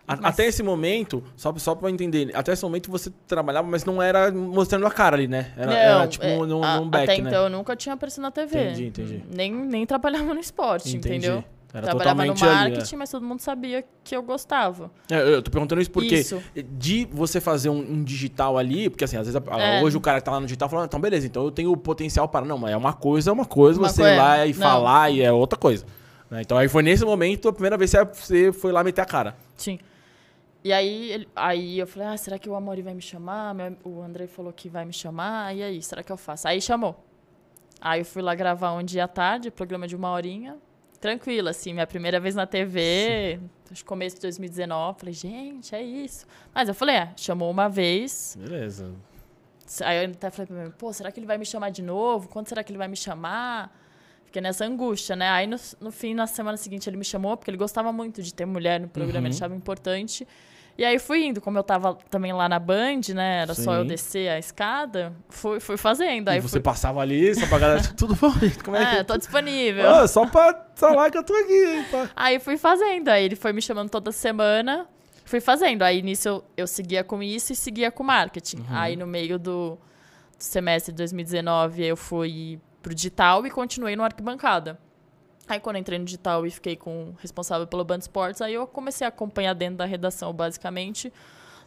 Mas... 0.06 0.20
Até 0.22 0.46
esse 0.46 0.62
momento, 0.62 1.22
só, 1.36 1.54
só 1.56 1.74
pra 1.74 1.90
entender, 1.90 2.30
até 2.34 2.52
esse 2.52 2.62
momento 2.62 2.90
você 2.90 3.10
trabalhava, 3.26 3.68
mas 3.68 3.84
não 3.84 4.02
era 4.02 4.30
mostrando 4.32 4.86
a 4.86 4.90
cara 4.90 5.16
ali, 5.16 5.28
né? 5.28 5.52
Era, 5.56 5.66
não, 5.66 5.76
era 5.76 6.08
tipo 6.08 6.24
é, 6.24 6.36
num, 6.36 6.46
num 6.46 6.88
back, 6.88 7.04
Até 7.04 7.22
né? 7.22 7.28
então 7.28 7.44
eu 7.44 7.50
nunca 7.50 7.76
tinha 7.76 7.94
aparecido 7.94 8.22
na 8.22 8.30
TV. 8.30 8.70
Entendi, 8.70 8.86
entendi. 8.86 9.24
Nem, 9.32 9.52
nem 9.52 9.86
trabalhava 9.86 10.34
no 10.34 10.40
esporte, 10.40 10.96
entendi. 10.96 11.16
entendeu? 11.16 11.44
Era 11.72 11.86
Trabalhava 11.86 12.24
no 12.24 12.34
marketing, 12.34 12.80
ali, 12.80 12.94
é. 12.94 12.96
mas 12.96 13.10
todo 13.10 13.24
mundo 13.24 13.40
sabia 13.40 13.84
que 14.02 14.16
eu 14.16 14.22
gostava. 14.22 14.90
É, 15.08 15.34
eu 15.34 15.40
tô 15.40 15.52
perguntando 15.52 15.80
isso 15.80 15.90
porque 15.90 16.16
isso. 16.16 16.42
de 16.72 17.06
você 17.12 17.40
fazer 17.40 17.68
um, 17.68 17.78
um, 17.78 18.02
digital 18.02 18.58
ali, 18.58 18.90
porque 18.90 19.04
assim, 19.04 19.16
às 19.16 19.26
vezes 19.26 19.40
é. 19.40 19.80
hoje 19.80 19.96
o 19.96 20.00
cara 20.00 20.18
que 20.18 20.24
tá 20.24 20.32
lá 20.32 20.40
no 20.40 20.46
digital 20.46 20.68
fala, 20.68 20.84
então 20.84 21.00
beleza, 21.00 21.26
então 21.26 21.44
eu 21.44 21.50
tenho 21.52 21.70
o 21.70 21.76
potencial 21.76 22.28
para. 22.28 22.44
Não, 22.44 22.58
mas 22.58 22.72
é 22.72 22.76
uma 22.76 22.92
coisa, 22.92 23.30
é 23.30 23.32
uma 23.32 23.44
coisa, 23.44 23.78
uma 23.78 23.88
você 23.88 24.02
ir 24.02 24.16
lá 24.16 24.44
e 24.44 24.52
não. 24.52 24.60
falar 24.60 25.10
e 25.10 25.22
é 25.22 25.30
outra 25.30 25.56
coisa. 25.56 25.86
Né? 26.28 26.40
Então 26.42 26.58
aí 26.58 26.68
foi 26.68 26.82
nesse 26.82 27.04
momento 27.04 27.48
a 27.48 27.52
primeira 27.52 27.76
vez 27.76 27.92
que 27.92 28.04
você 28.14 28.52
foi 28.52 28.72
lá 28.72 28.82
meter 28.82 29.02
a 29.02 29.06
cara. 29.06 29.36
Sim. 29.56 29.78
E 30.62 30.72
aí, 30.72 31.10
ele- 31.12 31.28
aí 31.34 31.78
eu 31.78 31.86
falei, 31.86 32.08
ah, 32.08 32.16
será 32.16 32.38
que 32.38 32.48
o 32.48 32.54
Amori 32.54 32.82
vai 32.82 32.92
me 32.94 33.00
chamar? 33.00 33.54
Meu- 33.54 33.76
O 33.84 34.02
André 34.02 34.26
falou 34.26 34.52
que 34.52 34.68
vai 34.68 34.84
me 34.84 34.92
chamar. 34.92 35.54
E 35.56 35.62
aí, 35.62 35.82
será 35.82 36.02
que 36.02 36.12
eu 36.12 36.16
faço? 36.16 36.46
Aí 36.48 36.60
chamou. 36.60 37.02
Aí 37.80 38.00
eu 38.02 38.04
fui 38.04 38.20
lá 38.20 38.34
gravar 38.34 38.72
um 38.74 38.82
dia 38.82 39.04
à 39.04 39.08
tarde, 39.08 39.50
programa 39.50 39.86
de 39.88 39.96
uma 39.96 40.10
horinha. 40.10 40.58
Tranquilo, 41.00 41.48
assim, 41.48 41.72
minha 41.72 41.86
primeira 41.86 42.20
vez 42.20 42.34
na 42.34 42.46
TV, 42.46 43.40
acho 43.72 43.82
começo 43.86 44.16
de 44.16 44.22
2019. 44.22 44.98
Falei, 45.00 45.14
gente, 45.14 45.74
é 45.74 45.82
isso. 45.82 46.26
Mas 46.54 46.68
eu 46.68 46.74
falei, 46.74 46.96
é, 46.96 47.12
chamou 47.16 47.50
uma 47.50 47.68
vez. 47.70 48.36
Beleza. 48.38 48.92
Aí 49.82 50.04
eu 50.04 50.10
até 50.10 50.28
falei 50.30 50.46
pra 50.46 50.64
mim, 50.64 50.70
pô, 50.72 50.92
será 50.92 51.10
que 51.10 51.18
ele 51.18 51.26
vai 51.26 51.38
me 51.38 51.46
chamar 51.46 51.70
de 51.70 51.80
novo? 51.80 52.28
Quando 52.28 52.48
será 52.48 52.62
que 52.62 52.70
ele 52.70 52.76
vai 52.76 52.88
me 52.88 52.96
chamar? 52.96 53.74
Fiquei 54.26 54.42
nessa 54.42 54.64
angústia, 54.66 55.16
né? 55.16 55.28
Aí 55.30 55.46
no, 55.46 55.56
no 55.80 55.90
fim, 55.90 56.12
na 56.12 56.26
semana 56.26 56.56
seguinte, 56.58 56.88
ele 56.90 56.96
me 56.98 57.04
chamou, 57.04 57.34
porque 57.36 57.50
ele 57.50 57.56
gostava 57.56 57.90
muito 57.92 58.22
de 58.22 58.34
ter 58.34 58.44
mulher 58.44 58.78
no 58.78 58.88
programa, 58.88 59.20
Uhum. 59.20 59.26
ele 59.26 59.34
achava 59.34 59.54
importante. 59.56 60.28
E 60.76 60.84
aí 60.84 60.98
fui 60.98 61.26
indo, 61.26 61.40
como 61.40 61.58
eu 61.58 61.62
tava 61.62 61.94
também 62.08 62.32
lá 62.32 62.48
na 62.48 62.58
Band, 62.58 63.00
né? 63.14 63.42
Era 63.42 63.54
só 63.54 63.74
eu 63.74 63.82
Sim. 63.82 63.88
descer 63.88 64.30
a 64.30 64.38
escada, 64.38 65.12
fui, 65.28 65.60
fui 65.60 65.76
fazendo. 65.76 66.28
Aí 66.28 66.38
e 66.38 66.40
você 66.40 66.52
fui, 66.52 66.60
passava 66.60 67.00
ali, 67.00 67.34
só 67.34 67.46
pra 67.46 67.58
galera, 67.58 67.80
tipo, 67.80 67.94
tudo 67.96 68.14
bom? 68.14 68.32
Como 68.64 68.76
é 68.76 68.86
que... 68.86 68.96
é, 68.96 69.04
tô 69.04 69.16
disponível. 69.16 69.88
Ah, 69.90 70.08
só 70.08 70.26
pra 70.26 70.66
falar 70.74 71.10
que 71.10 71.18
eu 71.18 71.24
tô 71.24 71.34
aqui. 71.34 71.84
Aí 72.16 72.38
fui 72.38 72.56
fazendo. 72.56 73.08
Aí 73.08 73.24
ele 73.24 73.36
foi 73.36 73.52
me 73.52 73.60
chamando 73.60 73.90
toda 73.90 74.10
semana. 74.10 74.86
Fui 75.24 75.40
fazendo. 75.40 75.82
Aí 75.82 76.02
nisso 76.02 76.28
eu, 76.28 76.44
eu 76.56 76.66
seguia 76.66 77.04
com 77.04 77.22
isso 77.22 77.52
e 77.52 77.56
seguia 77.56 77.90
com 77.90 78.02
marketing. 78.02 78.58
Uhum. 78.58 78.66
Aí 78.70 78.96
no 78.96 79.06
meio 79.06 79.38
do, 79.38 79.78
do 80.36 80.42
semestre 80.42 80.92
de 80.92 80.96
2019 80.98 81.84
eu 81.84 81.96
fui 81.96 82.60
pro 82.82 82.94
digital 82.94 83.46
e 83.46 83.50
continuei 83.50 83.94
no 83.94 84.02
arquibancada. 84.02 84.78
Aí 85.52 85.60
quando 85.60 85.76
eu 85.76 85.80
entrei 85.80 85.98
no 85.98 86.04
digital 86.04 86.46
e 86.46 86.50
fiquei 86.50 86.76
com 86.76 87.12
responsável 87.20 87.66
pelo 87.66 87.84
Band 87.84 87.98
Esportes, 87.98 88.40
aí 88.40 88.54
eu 88.54 88.66
comecei 88.66 89.04
a 89.04 89.08
acompanhar 89.08 89.54
dentro 89.54 89.76
da 89.78 89.84
redação 89.84 90.32
basicamente 90.32 91.12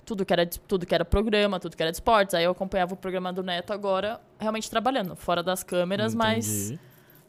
tudo 0.05 0.25
que 0.25 0.34
era 0.34 0.45
de- 0.45 0.59
tudo 0.59 0.86
que 0.86 0.93
era 0.93 1.05
programa, 1.05 1.59
tudo 1.59 1.77
que 1.77 1.81
era 1.84 1.91
de 1.91 1.95
esportes. 1.95 2.36
Aí 2.36 2.43
eu 2.43 2.51
acompanhava 2.51 2.93
o 2.93 2.97
programa 2.97 3.31
do 3.31 3.41
Neto 3.43 3.71
agora 3.71 4.19
realmente 4.39 4.69
trabalhando, 4.69 5.15
fora 5.15 5.41
das 5.41 5.63
câmeras, 5.63 6.13
mas 6.13 6.73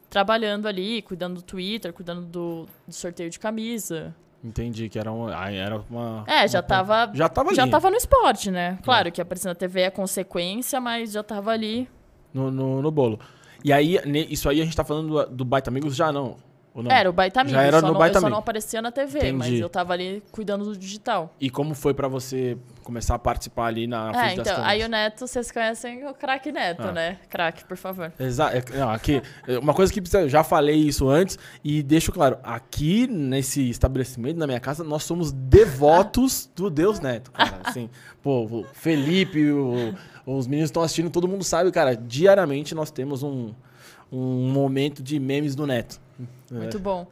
trabalhando 0.09 0.67
ali, 0.67 1.01
cuidando 1.01 1.35
do 1.35 1.41
Twitter, 1.41 1.91
cuidando 1.93 2.21
do, 2.21 2.67
do 2.87 2.93
sorteio 2.93 3.29
de 3.29 3.39
camisa. 3.39 4.15
Entendi 4.43 4.89
que 4.89 4.99
era, 4.99 5.11
um, 5.11 5.27
ah, 5.27 5.51
era 5.51 5.83
uma... 5.89 6.23
É, 6.27 6.47
já 6.47 6.59
uma- 6.59 6.63
tava, 6.63 7.11
Já 7.13 7.27
tava 7.27 7.49
ali. 7.49 7.55
já 7.55 7.67
tava 7.67 7.89
no 7.89 7.95
esporte, 7.97 8.51
né? 8.51 8.77
Claro 8.83 9.11
que 9.11 9.19
aparecer 9.19 9.47
na 9.47 9.55
TV 9.55 9.81
é 9.81 9.89
consequência, 9.89 10.79
mas 10.79 11.11
já 11.13 11.23
tava 11.23 11.51
ali. 11.51 11.89
No, 12.33 12.51
no, 12.51 12.81
no 12.81 12.91
bolo. 12.91 13.19
E 13.65 13.73
aí, 13.73 13.97
isso 14.29 14.47
aí 14.47 14.61
a 14.61 14.63
gente 14.63 14.77
tá 14.77 14.85
falando 14.85 15.25
do, 15.25 15.37
do 15.37 15.43
Baita 15.43 15.71
Amigos 15.71 15.95
já 15.95 16.11
não? 16.11 16.37
Era 16.89 17.09
o 17.09 17.13
Baita 17.13 17.47
Já 17.47 17.61
era 17.61 17.81
no 17.81 17.87
não, 17.93 17.93
Baita 17.97 18.17
eu 18.17 18.21
só 18.21 18.29
não 18.29 18.37
aparecia 18.37 18.81
na 18.81 18.91
TV, 18.91 19.31
mas 19.31 19.47
Entendi. 19.47 19.61
eu 19.61 19.69
tava 19.69 19.93
ali 19.93 20.21
cuidando 20.31 20.65
do 20.65 20.75
digital. 20.77 21.33
E 21.39 21.49
como 21.49 21.73
foi 21.73 21.93
pra 21.93 22.07
você 22.09 22.57
começar 22.83 23.15
a 23.15 23.19
participar 23.19 23.67
ali 23.67 23.87
na 23.87 24.09
é, 24.09 24.13
frente 24.13 24.35
das 24.37 24.47
então, 24.47 24.55
câmeras? 24.55 24.71
aí 24.71 24.83
o 24.83 24.89
Neto, 24.89 25.19
vocês 25.27 25.51
conhecem 25.51 26.05
o 26.07 26.13
craque 26.13 26.51
Neto, 26.51 26.81
Ah. 26.83 26.91
né? 26.91 27.17
Craque, 27.29 27.63
por 27.63 27.77
favor. 27.77 28.11
Exato. 28.19 28.73
Não, 28.77 28.89
aqui, 28.89 29.21
é, 29.47 29.57
uma 29.57 29.73
coisa 29.73 29.91
que 29.93 30.01
precisa, 30.01 30.23
eu 30.23 30.29
já 30.29 30.43
falei 30.43 30.75
isso 30.75 31.07
antes 31.07 31.39
e 31.63 31.81
deixo 31.81 32.11
claro, 32.11 32.37
aqui 32.43 33.07
nesse 33.07 33.69
estabelecimento, 33.69 34.37
na 34.37 34.45
minha 34.45 34.59
casa, 34.59 34.83
nós 34.83 35.03
somos 35.03 35.31
devotos 35.31 36.49
do 36.55 36.69
Deus 36.69 36.99
Neto, 36.99 37.31
cara. 37.31 37.59
Assim, 37.63 37.89
pô, 38.21 38.43
o 38.45 38.65
Felipe, 38.73 39.49
o- 39.51 39.93
os 40.25 40.45
meninos 40.47 40.69
estão 40.69 40.81
assistindo, 40.83 41.09
todo 41.09 41.27
mundo 41.27 41.43
sabe, 41.43 41.71
cara, 41.71 41.95
diariamente 41.95 42.75
nós 42.75 42.91
temos 42.91 43.23
um, 43.23 43.53
um 44.11 44.49
momento 44.51 45.01
de 45.01 45.19
memes 45.19 45.55
do 45.55 45.65
Neto. 45.65 46.03
Muito 46.51 46.79
bom. 46.79 47.07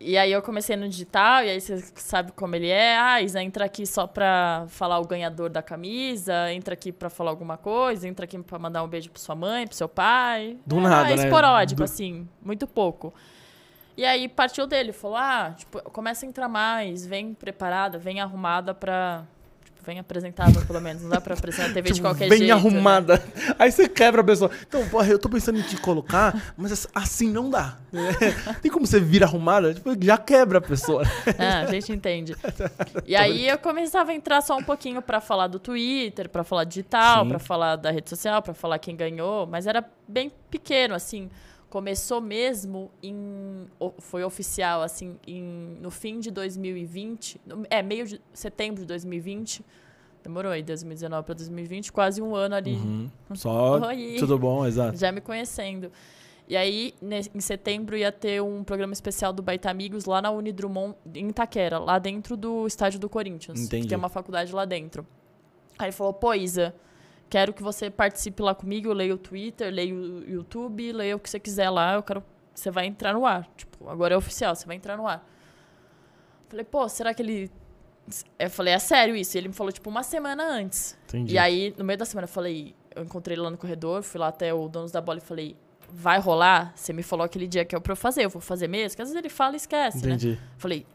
E 0.00 0.18
aí 0.18 0.32
eu 0.32 0.42
comecei 0.42 0.76
no 0.76 0.88
digital, 0.88 1.44
e 1.44 1.50
aí 1.50 1.60
você 1.60 1.78
sabe 1.94 2.32
como 2.32 2.54
ele 2.54 2.68
é. 2.68 2.98
Ah, 2.98 3.22
Isa, 3.22 3.42
entra 3.42 3.64
aqui 3.64 3.86
só 3.86 4.06
pra 4.06 4.66
falar 4.68 4.98
o 4.98 5.06
ganhador 5.06 5.48
da 5.48 5.62
camisa, 5.62 6.52
entra 6.52 6.74
aqui 6.74 6.92
pra 6.92 7.08
falar 7.08 7.30
alguma 7.30 7.56
coisa, 7.56 8.06
entra 8.06 8.24
aqui 8.24 8.38
pra 8.42 8.58
mandar 8.58 8.82
um 8.82 8.88
beijo 8.88 9.08
pra 9.10 9.20
sua 9.22 9.34
mãe, 9.34 9.66
pro 9.66 9.76
seu 9.76 9.88
pai. 9.88 10.58
Do 10.66 10.78
É, 10.78 10.80
nada, 10.82 11.10
é 11.12 11.16
né? 11.16 11.30
Do- 11.76 11.84
assim, 11.84 12.28
muito 12.42 12.66
pouco. 12.66 13.14
E 13.96 14.04
aí 14.04 14.28
partiu 14.28 14.66
dele, 14.66 14.92
falou, 14.92 15.16
ah, 15.16 15.54
tipo, 15.56 15.80
começa 15.90 16.26
a 16.26 16.28
entrar 16.28 16.48
mais, 16.48 17.06
vem 17.06 17.32
preparada, 17.32 17.96
vem 17.96 18.20
arrumada 18.20 18.74
pra... 18.74 19.24
Vem 19.86 19.98
apresentável, 19.98 20.64
pelo 20.66 20.80
menos. 20.80 21.02
Não 21.02 21.10
dá 21.10 21.20
pra 21.20 21.34
apresentar 21.34 21.70
a 21.70 21.72
TV 21.74 21.88
de 21.90 21.94
Tipo, 21.96 22.08
qualquer 22.08 22.28
bem 22.28 22.38
jeito. 22.38 22.48
né? 22.54 22.58
arrumada. 22.58 23.22
Aí 23.58 23.70
você 23.70 23.88
quebra 23.88 24.20
a 24.22 24.24
pessoa. 24.24 24.50
Então, 24.66 24.86
porra, 24.88 25.08
eu 25.08 25.18
tô 25.18 25.28
pensando 25.28 25.58
em 25.58 25.62
te 25.62 25.76
colocar, 25.76 26.54
mas 26.56 26.72
ass- 26.72 26.88
assim 26.94 27.28
não 27.30 27.50
dá. 27.50 27.76
Tem 28.62 28.70
como 28.70 28.86
você 28.86 28.98
vir 28.98 29.22
arrumada? 29.22 29.74
Tipo, 29.74 29.90
já 30.02 30.16
quebra 30.16 30.58
a 30.58 30.60
pessoa. 30.60 31.02
Ah, 31.38 31.60
a 31.60 31.66
gente 31.66 31.92
entende. 31.92 32.34
E 33.06 33.14
aí 33.14 33.48
eu 33.48 33.58
começava 33.58 34.10
a 34.12 34.14
entrar 34.14 34.40
só 34.40 34.56
um 34.56 34.62
pouquinho 34.62 35.02
pra 35.02 35.20
falar 35.20 35.46
do 35.46 35.58
Twitter, 35.58 36.28
pra 36.28 36.42
falar 36.42 36.64
digital, 36.64 37.22
Sim. 37.24 37.28
pra 37.28 37.38
falar 37.38 37.76
da 37.76 37.90
rede 37.90 38.08
social, 38.08 38.40
pra 38.42 38.54
falar 38.54 38.78
quem 38.78 38.96
ganhou, 38.96 39.46
mas 39.46 39.66
era 39.66 39.84
bem 40.08 40.32
pequeno, 40.50 40.94
assim. 40.94 41.30
Começou 41.74 42.20
mesmo 42.20 42.88
em. 43.02 43.66
Foi 43.98 44.22
oficial, 44.22 44.80
assim, 44.80 45.16
em, 45.26 45.76
no 45.82 45.90
fim 45.90 46.20
de 46.20 46.30
2020. 46.30 47.40
no- 47.44 47.66
É, 47.68 47.82
meio 47.82 48.06
de 48.06 48.20
setembro 48.32 48.82
de 48.82 48.86
2020. 48.86 49.60
Demorou 50.22 50.52
aí, 50.52 50.62
2019 50.62 51.24
pra 51.26 51.34
2020, 51.34 51.90
quase 51.92 52.22
um 52.22 52.32
ano 52.36 52.54
ali 52.54 52.76
Uhum. 52.76 53.10
Só 53.34 53.80
Oi. 53.90 54.14
tudo 54.20 54.38
bom, 54.38 54.64
exato. 54.64 54.96
já 54.96 55.10
me 55.10 55.20
conhecendo. 55.20 55.90
E 56.48 56.56
aí, 56.56 56.94
em 57.34 57.40
setembro, 57.40 57.96
ia 57.96 58.12
ter 58.12 58.40
um 58.40 58.62
programa 58.62 58.92
especial 58.92 59.32
do 59.32 59.42
Baita 59.42 59.68
Amigos 59.68 60.04
lá 60.04 60.22
na 60.22 60.30
Unidrumont, 60.30 60.94
em 61.12 61.26
Itaquera, 61.30 61.80
lá 61.80 61.98
dentro 61.98 62.36
do 62.36 62.68
estádio 62.68 63.00
do 63.00 63.08
Corinthians. 63.08 63.60
Entendi. 63.60 63.82
Que 63.82 63.88
tem 63.88 63.98
uma 63.98 64.08
faculdade 64.08 64.54
lá 64.54 64.64
dentro. 64.64 65.04
Aí 65.76 65.86
ele 65.86 65.92
falou, 65.92 66.12
pô, 66.12 66.32
Isa, 66.34 66.72
quero 67.30 67.52
que 67.52 67.62
você 67.62 67.90
participe 67.90 68.42
lá 68.42 68.54
comigo, 68.54 68.92
leia 68.92 69.14
o 69.14 69.18
Twitter, 69.18 69.72
leia 69.72 69.94
o 69.94 70.24
YouTube, 70.30 70.92
leia 70.92 71.16
o 71.16 71.18
que 71.18 71.28
você 71.28 71.38
quiser 71.40 71.70
lá, 71.70 71.94
eu 71.94 72.02
quero... 72.02 72.22
Você 72.54 72.70
vai 72.70 72.86
entrar 72.86 73.12
no 73.12 73.26
ar. 73.26 73.48
Tipo, 73.56 73.88
agora 73.90 74.14
é 74.14 74.16
oficial, 74.16 74.54
você 74.54 74.64
vai 74.66 74.76
entrar 74.76 74.96
no 74.96 75.08
ar. 75.08 75.26
Falei, 76.48 76.64
pô, 76.64 76.88
será 76.88 77.12
que 77.12 77.20
ele... 77.22 77.50
Eu 78.38 78.50
falei, 78.50 78.74
é 78.74 78.78
sério 78.78 79.16
isso? 79.16 79.36
E 79.36 79.38
ele 79.38 79.48
me 79.48 79.54
falou, 79.54 79.72
tipo, 79.72 79.88
uma 79.90 80.02
semana 80.02 80.44
antes. 80.44 80.96
Entendi. 81.08 81.34
E 81.34 81.38
aí, 81.38 81.74
no 81.76 81.84
meio 81.84 81.98
da 81.98 82.04
semana, 82.04 82.26
eu 82.26 82.30
falei, 82.32 82.74
eu 82.94 83.02
encontrei 83.02 83.34
ele 83.34 83.42
lá 83.42 83.50
no 83.50 83.56
corredor, 83.56 84.02
fui 84.02 84.20
lá 84.20 84.28
até 84.28 84.52
o 84.54 84.68
dono 84.68 84.88
da 84.90 85.00
bola 85.00 85.18
e 85.18 85.22
falei, 85.22 85.56
vai 85.90 86.18
rolar? 86.20 86.72
Você 86.76 86.92
me 86.92 87.02
falou 87.02 87.24
aquele 87.24 87.46
dia 87.48 87.64
que 87.64 87.74
é 87.74 87.80
pra 87.80 87.92
eu 87.92 87.96
fazer, 87.96 88.24
eu 88.24 88.30
vou 88.30 88.42
fazer 88.42 88.68
mesmo? 88.68 88.90
Porque 88.90 89.02
às 89.02 89.08
vezes 89.08 89.18
ele 89.18 89.28
fala 89.30 89.54
e 89.54 89.56
esquece, 89.56 90.06
né? 90.06 90.14
Entendi. 90.14 90.38
Falei, 90.58 90.86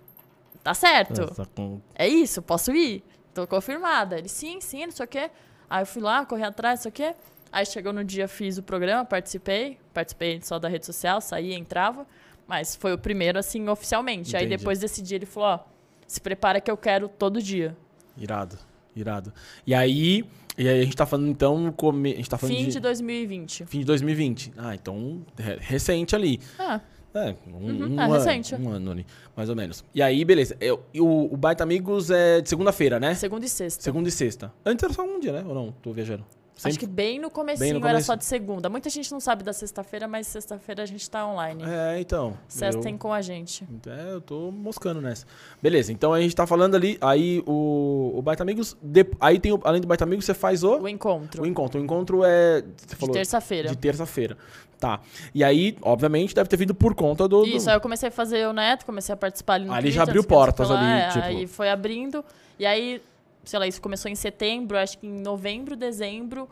tá 0.64 0.74
certo, 0.74 1.24
Essa 1.24 1.46
com- 1.48 1.82
é 1.96 2.08
isso, 2.08 2.42
posso 2.42 2.72
ir? 2.72 3.04
Tô 3.34 3.46
confirmada. 3.48 4.18
Ele, 4.18 4.30
sim, 4.30 4.62
sim, 4.62 4.86
não 4.86 4.92
sei 4.92 5.06
o 5.06 5.10
quê. 5.10 5.32
Aí 5.70 5.82
eu 5.82 5.86
fui 5.86 6.02
lá, 6.02 6.26
corri 6.26 6.44
atrás, 6.44 6.80
não 6.80 6.84
sei 6.84 6.90
o 6.90 6.94
quê. 6.94 7.16
Aí 7.52 7.66
chegou 7.66 7.92
no 7.94 8.04
dia, 8.04 8.28
fiz 8.28 8.58
o 8.58 8.64
programa, 8.64 9.04
participei. 9.06 9.78
Participei 9.94 10.40
só 10.42 10.58
da 10.60 10.68
rede 10.68 10.86
social, 10.86 11.20
saía, 11.22 11.56
entrava. 11.58 12.06
Mas 12.48 12.76
foi 12.76 12.94
o 12.94 12.98
primeiro, 12.98 13.38
assim, 13.38 13.68
oficialmente. 13.70 14.36
Aí 14.36 14.46
Entendi. 14.46 14.58
depois 14.58 14.80
desse 14.80 15.02
dia 15.02 15.18
ele 15.18 15.26
falou, 15.26 15.50
ó, 15.50 15.60
se 16.08 16.20
prepara 16.20 16.60
que 16.60 16.70
eu 16.70 16.78
quero 16.78 17.08
todo 17.08 17.42
dia. 17.42 17.76
Irado, 18.18 18.58
irado. 18.96 19.32
E 19.66 19.74
aí, 19.74 20.26
e 20.58 20.68
aí 20.68 20.82
a 20.82 20.84
gente 20.84 20.96
tá 20.96 21.06
falando 21.06 21.28
então, 21.30 21.58
no 21.60 21.72
come... 21.72 22.14
a 22.14 22.16
gente 22.16 22.30
tá 22.30 22.38
falando 22.38 22.56
Fim 22.56 22.66
de... 22.66 22.72
de 22.74 22.80
2020. 22.80 23.66
fim 23.66 23.80
de 23.80 23.86
2020. 23.86 24.54
Ah, 24.58 24.74
então 24.76 25.22
re- 25.38 25.58
recente 25.60 26.16
ali. 26.16 26.40
Ah, 26.58 26.82
É, 27.14 27.36
um, 27.48 27.56
Uhum, 27.56 27.96
um 27.96 28.00
é 28.00 28.04
ano, 28.06 28.14
recente. 28.14 28.56
um 28.56 28.70
ano 28.70 28.92
ali, 28.92 29.06
mais 29.36 29.50
ou 29.50 29.56
menos. 29.56 29.84
E 29.96 30.02
aí, 30.02 30.24
beleza. 30.24 30.56
Eu, 30.62 30.84
o, 30.98 31.34
o 31.34 31.38
Baita 31.38 31.64
Amigos 31.64 32.12
é 32.12 32.40
de 32.42 32.48
segunda-feira, 32.50 33.00
né? 33.00 33.16
segunda 33.16 33.46
e 33.46 33.50
sexta. 33.50 33.84
Segunda 33.84 34.08
e 34.10 34.12
sexta. 34.12 34.54
Antes 34.66 34.84
era 34.84 34.94
só 34.94 35.04
um 35.04 35.20
dia, 35.20 35.32
né? 35.34 35.44
Ou 35.48 35.54
não? 35.56 35.72
Tô 35.82 35.92
viajando. 35.92 36.24
Acho 36.62 36.78
que 36.78 36.86
bem 36.86 37.20
no 37.20 37.30
comecinho 37.32 37.78
era 37.78 37.80
começo. 37.80 38.06
só 38.08 38.16
de 38.16 38.26
segunda. 38.26 38.68
Muita 38.68 38.90
gente 38.90 39.10
não 39.14 39.22
sabe 39.22 39.44
da 39.46 39.54
sexta-feira, 39.54 40.10
mas 40.10 40.28
sexta-feira 40.28 40.84
a 40.84 40.86
gente 40.86 41.10
tá 41.10 41.26
online. 41.26 41.64
É, 41.66 42.02
então. 42.02 42.38
Sexta 42.50 42.80
eu- 42.80 42.84
tem 42.84 42.98
com 42.98 43.14
a 43.14 43.22
gente. 43.22 43.66
É, 43.88 44.12
eu 44.12 44.20
tô 44.20 44.52
moscando 44.52 45.00
nessa. 45.00 45.26
Beleza, 45.64 45.94
então 45.94 46.14
a 46.14 46.20
gente 46.20 46.36
tá 46.36 46.46
falando 46.46 46.76
ali, 46.76 46.98
aí 47.00 47.42
o, 47.48 48.12
o 48.14 48.22
Baita 48.22 48.44
Amigos, 48.44 48.76
de- 48.82 49.06
aí 49.22 49.40
tem, 49.40 49.54
o- 49.54 49.60
além 49.64 49.80
do 49.80 49.88
Baita 49.88 50.04
Amigos, 50.04 50.26
você 50.26 50.34
faz 50.34 50.62
o, 50.62 50.80
O 50.80 50.88
encontro. 50.90 51.44
o 51.44 51.46
encontro. 51.46 51.80
O 51.80 51.84
encontro 51.84 52.26
é, 52.26 52.62
você 52.62 53.06
de 53.06 53.12
terça-feira. 53.14 53.70
de 53.70 53.78
terça-feira. 53.78 54.38
Tá. 54.80 55.02
E 55.36 55.44
aí, 55.44 55.76
obviamente, 55.82 56.34
deve 56.34 56.48
ter 56.48 56.56
vindo 56.56 56.74
por 56.74 56.96
conta 56.96 57.28
do... 57.28 57.42
do- 57.42 57.48
Isso, 57.48 57.70
aí 57.70 57.76
eu 57.76 57.82
comecei 57.82 58.08
a 58.08 58.12
fazer 58.12 58.48
o 58.48 58.54
neto, 58.54 58.86
comecei 58.86 59.14
a 59.14 59.18
participar 59.18 59.56
ali 59.56 59.66
no 59.66 59.74
Ali 59.74 59.82
Twitter, 59.84 59.96
já 59.98 60.04
abriu 60.04 60.24
portas 60.24 60.72
ali, 60.72 60.86
é, 61.02 61.08
tipo- 61.10 61.26
Aí 61.26 61.48
foi 61.48 61.70
abrindo. 61.70 62.24
E 62.58 62.66
aí, 62.66 63.02
sei 63.44 63.60
lá, 63.60 63.68
isso 63.68 63.82
começou 63.82 64.10
em 64.10 64.16
setembro, 64.16 64.78
acho 64.78 64.98
que 64.98 65.06
em 65.06 65.20
novembro, 65.22 65.76
dezembro, 65.76 66.48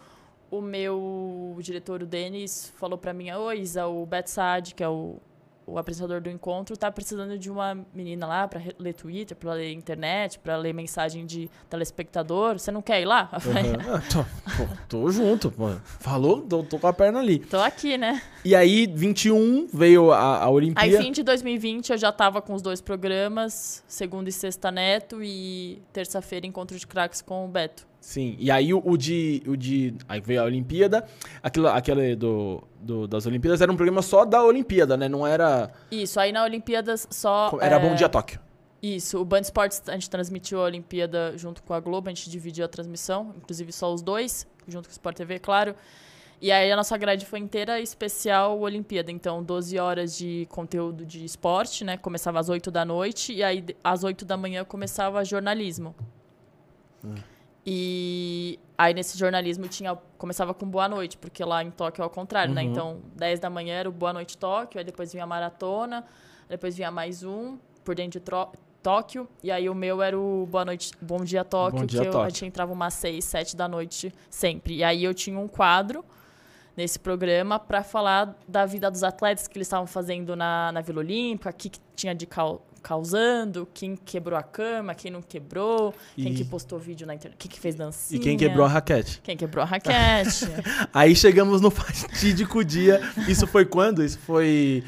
o 0.51 0.59
meu 0.61 1.55
diretor, 1.61 2.01
o 2.03 2.05
Denis, 2.05 2.73
falou 2.77 2.97
pra 2.97 3.13
mim, 3.13 3.31
ô 3.31 3.51
Isa, 3.53 3.87
o 3.87 4.05
Bet 4.05 4.29
Saad, 4.29 4.75
que 4.75 4.83
é 4.83 4.89
o, 4.89 5.15
o 5.67 5.77
apresentador 5.77 6.21
do 6.21 6.29
encontro 6.29 6.77
tá 6.77 6.89
precisando 6.89 7.37
de 7.37 7.51
uma 7.51 7.85
menina 7.93 8.25
lá 8.25 8.47
para 8.47 8.61
ler 8.79 8.93
Twitter, 8.93 9.35
para 9.35 9.53
ler 9.53 9.73
internet, 9.73 10.39
para 10.39 10.55
ler 10.55 10.73
mensagem 10.73 11.25
de 11.25 11.49
telespectador. 11.69 12.57
Você 12.57 12.71
não 12.71 12.81
quer 12.81 13.01
ir 13.01 13.05
lá? 13.05 13.29
Uhum. 13.33 13.97
Tô, 14.87 15.03
tô 15.03 15.11
junto, 15.11 15.53
mano. 15.57 15.81
Falou, 15.83 16.41
tô, 16.41 16.63
tô 16.63 16.79
com 16.79 16.87
a 16.87 16.93
perna 16.93 17.19
ali. 17.19 17.39
Tô 17.39 17.59
aqui, 17.59 17.97
né? 17.97 18.21
E 18.45 18.55
aí, 18.55 18.87
21, 18.87 19.67
veio 19.73 20.11
a, 20.11 20.37
a 20.37 20.45
Aí, 20.45 20.51
Olimpíada. 20.51 20.97
fim 21.03 21.11
de 21.11 21.23
2020, 21.23 21.91
eu 21.91 21.97
já 21.97 22.11
tava 22.11 22.41
com 22.41 22.53
os 22.53 22.61
dois 22.61 22.79
programas, 22.79 23.83
segunda 23.87 24.29
e 24.29 24.31
sexta 24.31 24.71
Neto 24.71 25.21
e 25.21 25.81
terça-feira 25.91 26.45
encontro 26.45 26.77
de 26.77 26.87
craques 26.87 27.21
com 27.21 27.45
o 27.45 27.47
Beto. 27.47 27.86
Sim, 27.99 28.35
e 28.39 28.49
aí 28.49 28.73
o, 28.73 28.81
o 28.85 28.95
de, 28.97 29.43
o 29.47 29.57
de. 29.57 29.93
Aí 30.07 30.21
veio 30.21 30.41
a 30.41 30.45
Olimpíada. 30.45 31.05
Aquilo, 31.43 31.67
aquele 31.67 32.15
do, 32.15 32.63
do- 32.79 33.07
das 33.07 33.25
Olimpíadas 33.25 33.59
era 33.59 33.71
um 33.71 33.75
programa 33.75 34.01
só 34.01 34.23
da 34.23 34.41
Olimpíada, 34.43 34.95
né? 34.95 35.09
Não 35.09 35.27
era. 35.27 35.71
Isso, 35.91 36.19
aí 36.19 36.31
na 36.31 36.43
Olimpíadas 36.43 37.07
só. 37.11 37.51
Era 37.59 37.75
é, 37.75 37.79
Bom 37.79 37.95
Dia 37.95 38.07
Tóquio. 38.07 38.39
Isso, 38.81 39.19
o 39.19 39.25
Band 39.25 39.41
Esportes 39.41 39.81
a 39.87 39.93
gente 39.93 40.09
transmitiu 40.09 40.61
a 40.61 40.65
Olimpíada 40.65 41.33
junto 41.35 41.63
com 41.63 41.73
a 41.73 41.79
Globo, 41.79 42.07
a 42.07 42.13
gente 42.13 42.29
dividiu 42.29 42.63
a 42.63 42.67
transmissão, 42.67 43.33
inclusive 43.35 43.71
só 43.73 43.91
os 43.91 44.01
dois, 44.03 44.45
junto 44.67 44.85
com 44.87 44.91
o 44.91 44.93
Sport 44.93 45.17
TV, 45.17 45.39
claro. 45.39 45.75
E 46.39 46.51
aí 46.51 46.71
a 46.71 46.75
nossa 46.75 46.95
grade 46.95 47.25
foi 47.25 47.39
inteira 47.39 47.81
especial 47.81 48.59
Olimpíada, 48.59 49.11
então 49.11 49.43
12 49.43 49.79
horas 49.79 50.15
de 50.15 50.45
conteúdo 50.51 51.03
de 51.03 51.25
esporte, 51.25 51.83
né? 51.83 51.97
Começava 51.97 52.39
às 52.39 52.47
8 52.47 52.69
da 52.69 52.85
noite 52.85 53.33
e 53.33 53.43
aí 53.43 53.65
às 53.83 54.03
8 54.03 54.23
da 54.23 54.37
manhã 54.37 54.63
começava 54.63 55.25
jornalismo. 55.25 55.95
E 57.69 58.57
aí 58.77 58.93
nesse 58.93 59.17
jornalismo 59.17 59.67
tinha 59.67 59.93
começava 60.17 60.53
com 60.53 60.65
Boa 60.65 60.87
Noite, 60.87 61.17
porque 61.17 61.43
lá 61.43 61.61
em 61.61 61.69
Tóquio 61.69 62.01
é 62.01 62.05
ao 62.05 62.09
contrário, 62.09 62.53
né? 62.53 62.63
Uhum. 62.63 62.71
Então 62.71 62.99
10 63.17 63.41
da 63.41 63.49
manhã 63.49 63.75
era 63.75 63.89
o 63.89 63.91
Boa 63.91 64.13
Noite 64.13 64.37
Tóquio, 64.37 64.79
aí 64.79 64.85
depois 64.85 65.11
vinha 65.11 65.25
a 65.25 65.27
maratona, 65.27 66.05
depois 66.47 66.77
vinha 66.77 66.89
mais 66.89 67.23
um 67.23 67.57
por 67.83 67.93
dentro 67.93 68.21
de 68.21 68.25
Tóquio, 68.81 69.27
e 69.43 69.51
aí 69.51 69.69
o 69.69 69.75
meu 69.75 70.01
era 70.01 70.17
o 70.17 70.47
Boa 70.49 70.63
Noite, 70.63 70.93
Bom 71.01 71.25
Dia 71.25 71.43
Tóquio, 71.43 71.81
Bom 71.81 71.85
Dia 71.85 71.99
que 71.99 72.07
eu, 72.07 72.11
a 72.11 72.13
Tóquio. 72.13 72.29
gente 72.29 72.45
entrava 72.45 72.71
umas 72.71 72.93
6, 72.93 73.25
7 73.25 73.57
da 73.57 73.67
noite 73.67 74.13
sempre. 74.29 74.75
E 74.77 74.83
aí 74.83 75.03
eu 75.03 75.13
tinha 75.13 75.37
um 75.37 75.47
quadro 75.49 76.05
nesse 76.77 76.99
programa 76.99 77.57
para 77.59 77.83
falar 77.83 78.37
da 78.47 78.65
vida 78.65 78.89
dos 78.91 79.03
atletas 79.03 79.47
que 79.47 79.57
eles 79.57 79.67
estavam 79.67 79.87
fazendo 79.87 80.35
na, 80.35 80.71
na 80.71 80.79
Vila 80.81 80.99
Olímpica, 80.99 81.49
o 81.49 81.53
que, 81.53 81.69
que 81.69 81.79
tinha 81.95 82.13
de 82.13 82.27
cau- 82.27 82.63
causando, 82.83 83.67
quem 83.73 83.95
quebrou 83.95 84.37
a 84.37 84.43
cama, 84.43 84.93
quem 84.93 85.09
não 85.11 85.21
quebrou, 85.21 85.93
quem 86.15 86.31
E- 86.31 86.35
que 86.35 86.45
postou 86.45 86.77
vídeo 86.77 87.07
na 87.07 87.15
internet, 87.15 87.35
quem 87.39 87.49
que 87.49 87.59
fez 87.59 87.73
dancinha. 87.75 88.21
E 88.21 88.23
quem 88.23 88.37
quebrou 88.37 88.63
a 88.65 88.69
raquete. 88.69 89.19
Quem 89.23 89.35
quebrou 89.35 89.63
a 89.63 89.65
raquete. 89.65 90.45
Aí 90.93 91.15
chegamos 91.15 91.59
no 91.61 91.71
fatídico 91.71 92.63
dia. 92.63 93.01
Isso 93.27 93.47
foi 93.47 93.65
quando? 93.65 94.03
Isso 94.03 94.19
foi. 94.19 94.83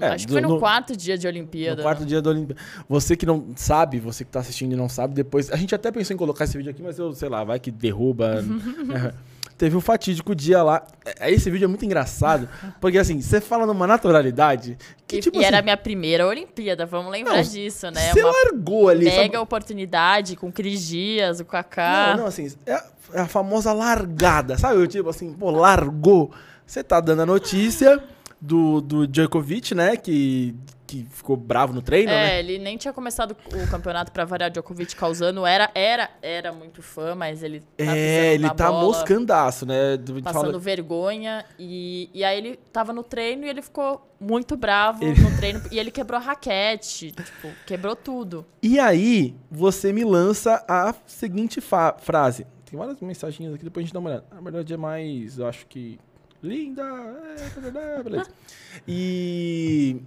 é, 0.00 0.08
Acho 0.08 0.26
que 0.26 0.32
foi 0.32 0.40
no, 0.40 0.58
quarto 0.58 0.96
dia 0.96 1.16
de 1.18 1.26
Olimpíada. 1.28 1.76
No 1.76 1.82
quarto 1.82 2.06
dia 2.06 2.22
da 2.22 2.30
Olimpíada. 2.30 2.60
Você 2.88 3.14
que 3.16 3.26
não 3.26 3.52
sabe, 3.54 4.00
você 4.00 4.24
que 4.24 4.30
tá 4.30 4.40
assistindo 4.40 4.72
e 4.72 4.76
não 4.76 4.88
sabe, 4.88 5.14
depois. 5.14 5.50
A 5.52 5.56
gente 5.56 5.74
até 5.74 5.92
pensou 5.92 6.14
em 6.14 6.16
colocar 6.16 6.44
esse 6.44 6.56
vídeo 6.56 6.70
aqui, 6.70 6.82
mas 6.82 6.98
eu, 6.98 7.12
sei 7.12 7.28
lá, 7.28 7.44
vai 7.44 7.60
que 7.60 7.70
derruba. 7.70 8.42
É. 8.42 9.14
Teve 9.56 9.76
um 9.76 9.80
fatídico 9.80 10.34
dia 10.34 10.62
lá. 10.62 10.84
É, 11.20 11.30
Esse 11.30 11.50
vídeo 11.50 11.64
é 11.64 11.68
muito 11.68 11.84
engraçado, 11.84 12.48
porque 12.80 12.98
assim, 12.98 13.20
você 13.20 13.40
fala 13.40 13.66
numa 13.66 13.86
naturalidade 13.86 14.76
que, 15.06 15.16
E, 15.16 15.20
tipo 15.20 15.36
e 15.36 15.38
assim, 15.38 15.46
era 15.46 15.58
a 15.60 15.62
minha 15.62 15.76
primeira 15.76 16.26
Olimpíada, 16.26 16.84
vamos 16.86 17.12
lembrar 17.12 17.36
Não, 17.36 17.42
disso, 17.42 17.90
né? 17.90 18.12
você 18.12 18.22
largou 18.22 18.88
ali. 18.88 19.06
sabe? 19.06 19.18
mega 19.18 19.40
oportunidade 19.40 20.34
com 20.36 20.50
Cris 20.50 20.86
Dias, 20.86 21.40
o 21.40 21.44
Kaká. 21.44 22.14
Não, 22.16 22.22
não, 22.22 22.26
assim, 22.26 22.52
é 22.66 22.74
a, 22.74 22.84
é 23.14 23.20
a 23.20 23.26
famosa 23.28 23.72
largada, 23.72 24.58
sabe? 24.58 24.80
Eu, 24.80 24.86
tipo 24.86 25.08
assim, 25.08 25.32
pô, 25.32 25.50
largou. 25.50 26.32
Você 26.66 26.82
tá 26.82 26.98
dando 26.98 27.22
a 27.22 27.26
notícia 27.26 28.02
do, 28.40 28.80
do 28.80 29.06
Djokovic, 29.06 29.74
né? 29.74 29.96
Que, 29.96 30.54
que 30.86 31.04
ficou 31.10 31.36
bravo 31.36 31.72
no 31.72 31.80
treino, 31.80 32.10
É, 32.12 32.14
né? 32.26 32.38
ele 32.38 32.58
nem 32.58 32.76
tinha 32.76 32.92
começado 32.92 33.32
o 33.32 33.70
campeonato 33.70 34.12
pra 34.12 34.24
variar 34.24 34.50
Djokovic 34.50 34.94
causando. 34.94 35.46
Era, 35.46 35.70
era, 35.74 36.10
era 36.20 36.52
muito 36.52 36.82
fã, 36.82 37.14
mas 37.14 37.42
ele 37.42 37.60
tá 37.60 37.84
É, 37.96 38.34
ele 38.34 38.48
tá 38.50 38.70
bola, 38.70 38.84
moscandaço, 38.84 39.64
né? 39.64 39.96
Do- 39.96 40.22
Passando 40.22 40.44
fala- 40.46 40.58
vergonha. 40.58 41.44
E, 41.58 42.10
e 42.12 42.22
aí 42.22 42.36
ele 42.38 42.56
tava 42.72 42.92
no 42.92 43.02
treino 43.02 43.44
e 43.46 43.48
ele 43.48 43.62
ficou 43.62 44.06
muito 44.20 44.56
bravo 44.56 45.02
Ele- 45.04 45.20
no 45.20 45.36
treino. 45.36 45.62
E 45.70 45.78
ele 45.78 45.90
quebrou 45.90 46.20
a 46.20 46.22
raquete. 46.22 47.12
Tipo, 47.12 47.48
quebrou 47.66 47.96
tudo. 47.96 48.44
E 48.62 48.78
aí, 48.78 49.34
você 49.50 49.92
me 49.92 50.04
lança 50.04 50.64
a 50.68 50.94
seguinte 51.06 51.60
frase. 51.60 52.46
Tem 52.68 52.78
várias 52.78 53.00
mensagens 53.00 53.54
aqui, 53.54 53.64
depois 53.64 53.84
a 53.84 53.86
gente 53.86 53.94
dá 53.94 54.00
uma 54.00 54.10
olhada. 54.10 54.26
Na 54.32 54.40
verdade 54.40 54.74
é 54.74 54.76
mais, 54.76 55.38
eu 55.38 55.46
acho 55.46 55.66
que. 55.66 55.98
Linda! 56.42 56.82
É, 56.82 58.02
beleza. 58.02 58.28
E. 58.86 60.02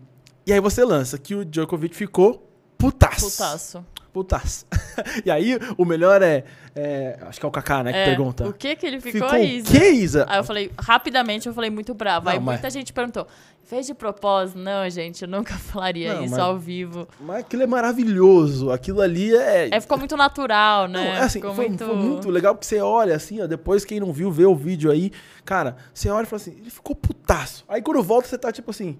E 0.48 0.54
aí 0.54 0.60
você 0.62 0.84
lança 0.86 1.18
que 1.18 1.36
o 1.36 1.44
Djokovic 1.44 1.94
ficou 1.94 2.50
putaço. 2.78 3.30
Putaço. 3.30 3.86
Putaço. 4.14 4.66
e 5.26 5.30
aí, 5.30 5.60
o 5.78 5.84
melhor 5.84 6.22
é. 6.24 6.46
é, 6.74 7.20
acho 7.24 7.38
que 7.40 7.46
é 7.46 7.50
o 7.50 7.52
Kaká, 7.52 7.84
né, 7.84 7.92
que 7.92 7.98
É, 8.00 8.06
pergunta. 8.06 8.48
O 8.48 8.54
que 8.54 8.76
que 8.78 8.86
ele 8.88 9.02
ficou, 9.02 9.28
Ficou 9.30 9.38
Isa? 9.44 9.68
o 9.68 9.72
quê, 9.80 9.90
Isa? 9.90 10.26
Aí 10.28 10.40
eu 10.40 10.44
falei, 10.46 10.72
rapidamente 10.80 11.48
eu 11.48 11.54
falei 11.54 11.70
muito 11.70 11.94
bravo. 11.94 12.30
aí 12.30 12.38
Não, 12.38 12.46
mas- 12.46 12.56
muita 12.56 12.70
gente 12.70 12.94
perguntou, 12.94 13.28
fez 13.64 13.86
de 13.86 13.94
propósito? 13.94 14.58
Não, 14.58 14.90
gente, 14.90 15.22
eu 15.24 15.28
nunca 15.28 15.54
falaria 15.60 16.16
Não, 16.16 16.24
isso 16.24 16.32
mas- 16.32 16.40
ao 16.40 16.58
vivo. 16.58 17.08
Mas 17.20 17.40
aquilo 17.42 17.64
é 17.64 17.68
maravilhoso. 17.68 18.72
Aquilo 18.72 19.02
ali 19.02 19.36
é. 19.36 19.68
É, 19.72 19.82
ficou 19.82 19.98
muito 20.00 20.16
natural, 20.18 20.88
Não, 20.88 20.94
né? 21.00 21.10
é 21.10 21.20
assim, 21.20 21.40
ficou 21.40 21.54
foi, 21.54 21.68
muito... 21.68 21.86
foi 21.86 21.96
muito 21.96 22.30
legal 22.30 22.56
porque 22.56 22.66
você 22.66 22.80
olha 22.80 23.16
assim, 23.16 23.42
ó, 23.42 23.46
depois 23.48 23.84
quem 23.84 24.00
não 24.00 24.12
viu, 24.14 24.32
vê 24.32 24.46
o 24.46 24.56
vídeo 24.56 24.90
aí, 24.90 25.12
cara, 25.46 25.76
você 25.94 26.10
olha 26.10 26.24
e 26.24 26.28
fala 26.28 26.42
assim, 26.42 26.56
ele 26.60 26.70
ficou 26.72 26.96
putaço. 26.96 27.66
Aí 27.68 27.82
quando 27.82 28.02
volta, 28.02 28.30
você 28.30 28.38
tá 28.38 28.50
tipo 28.52 28.72
assim. 28.72 28.98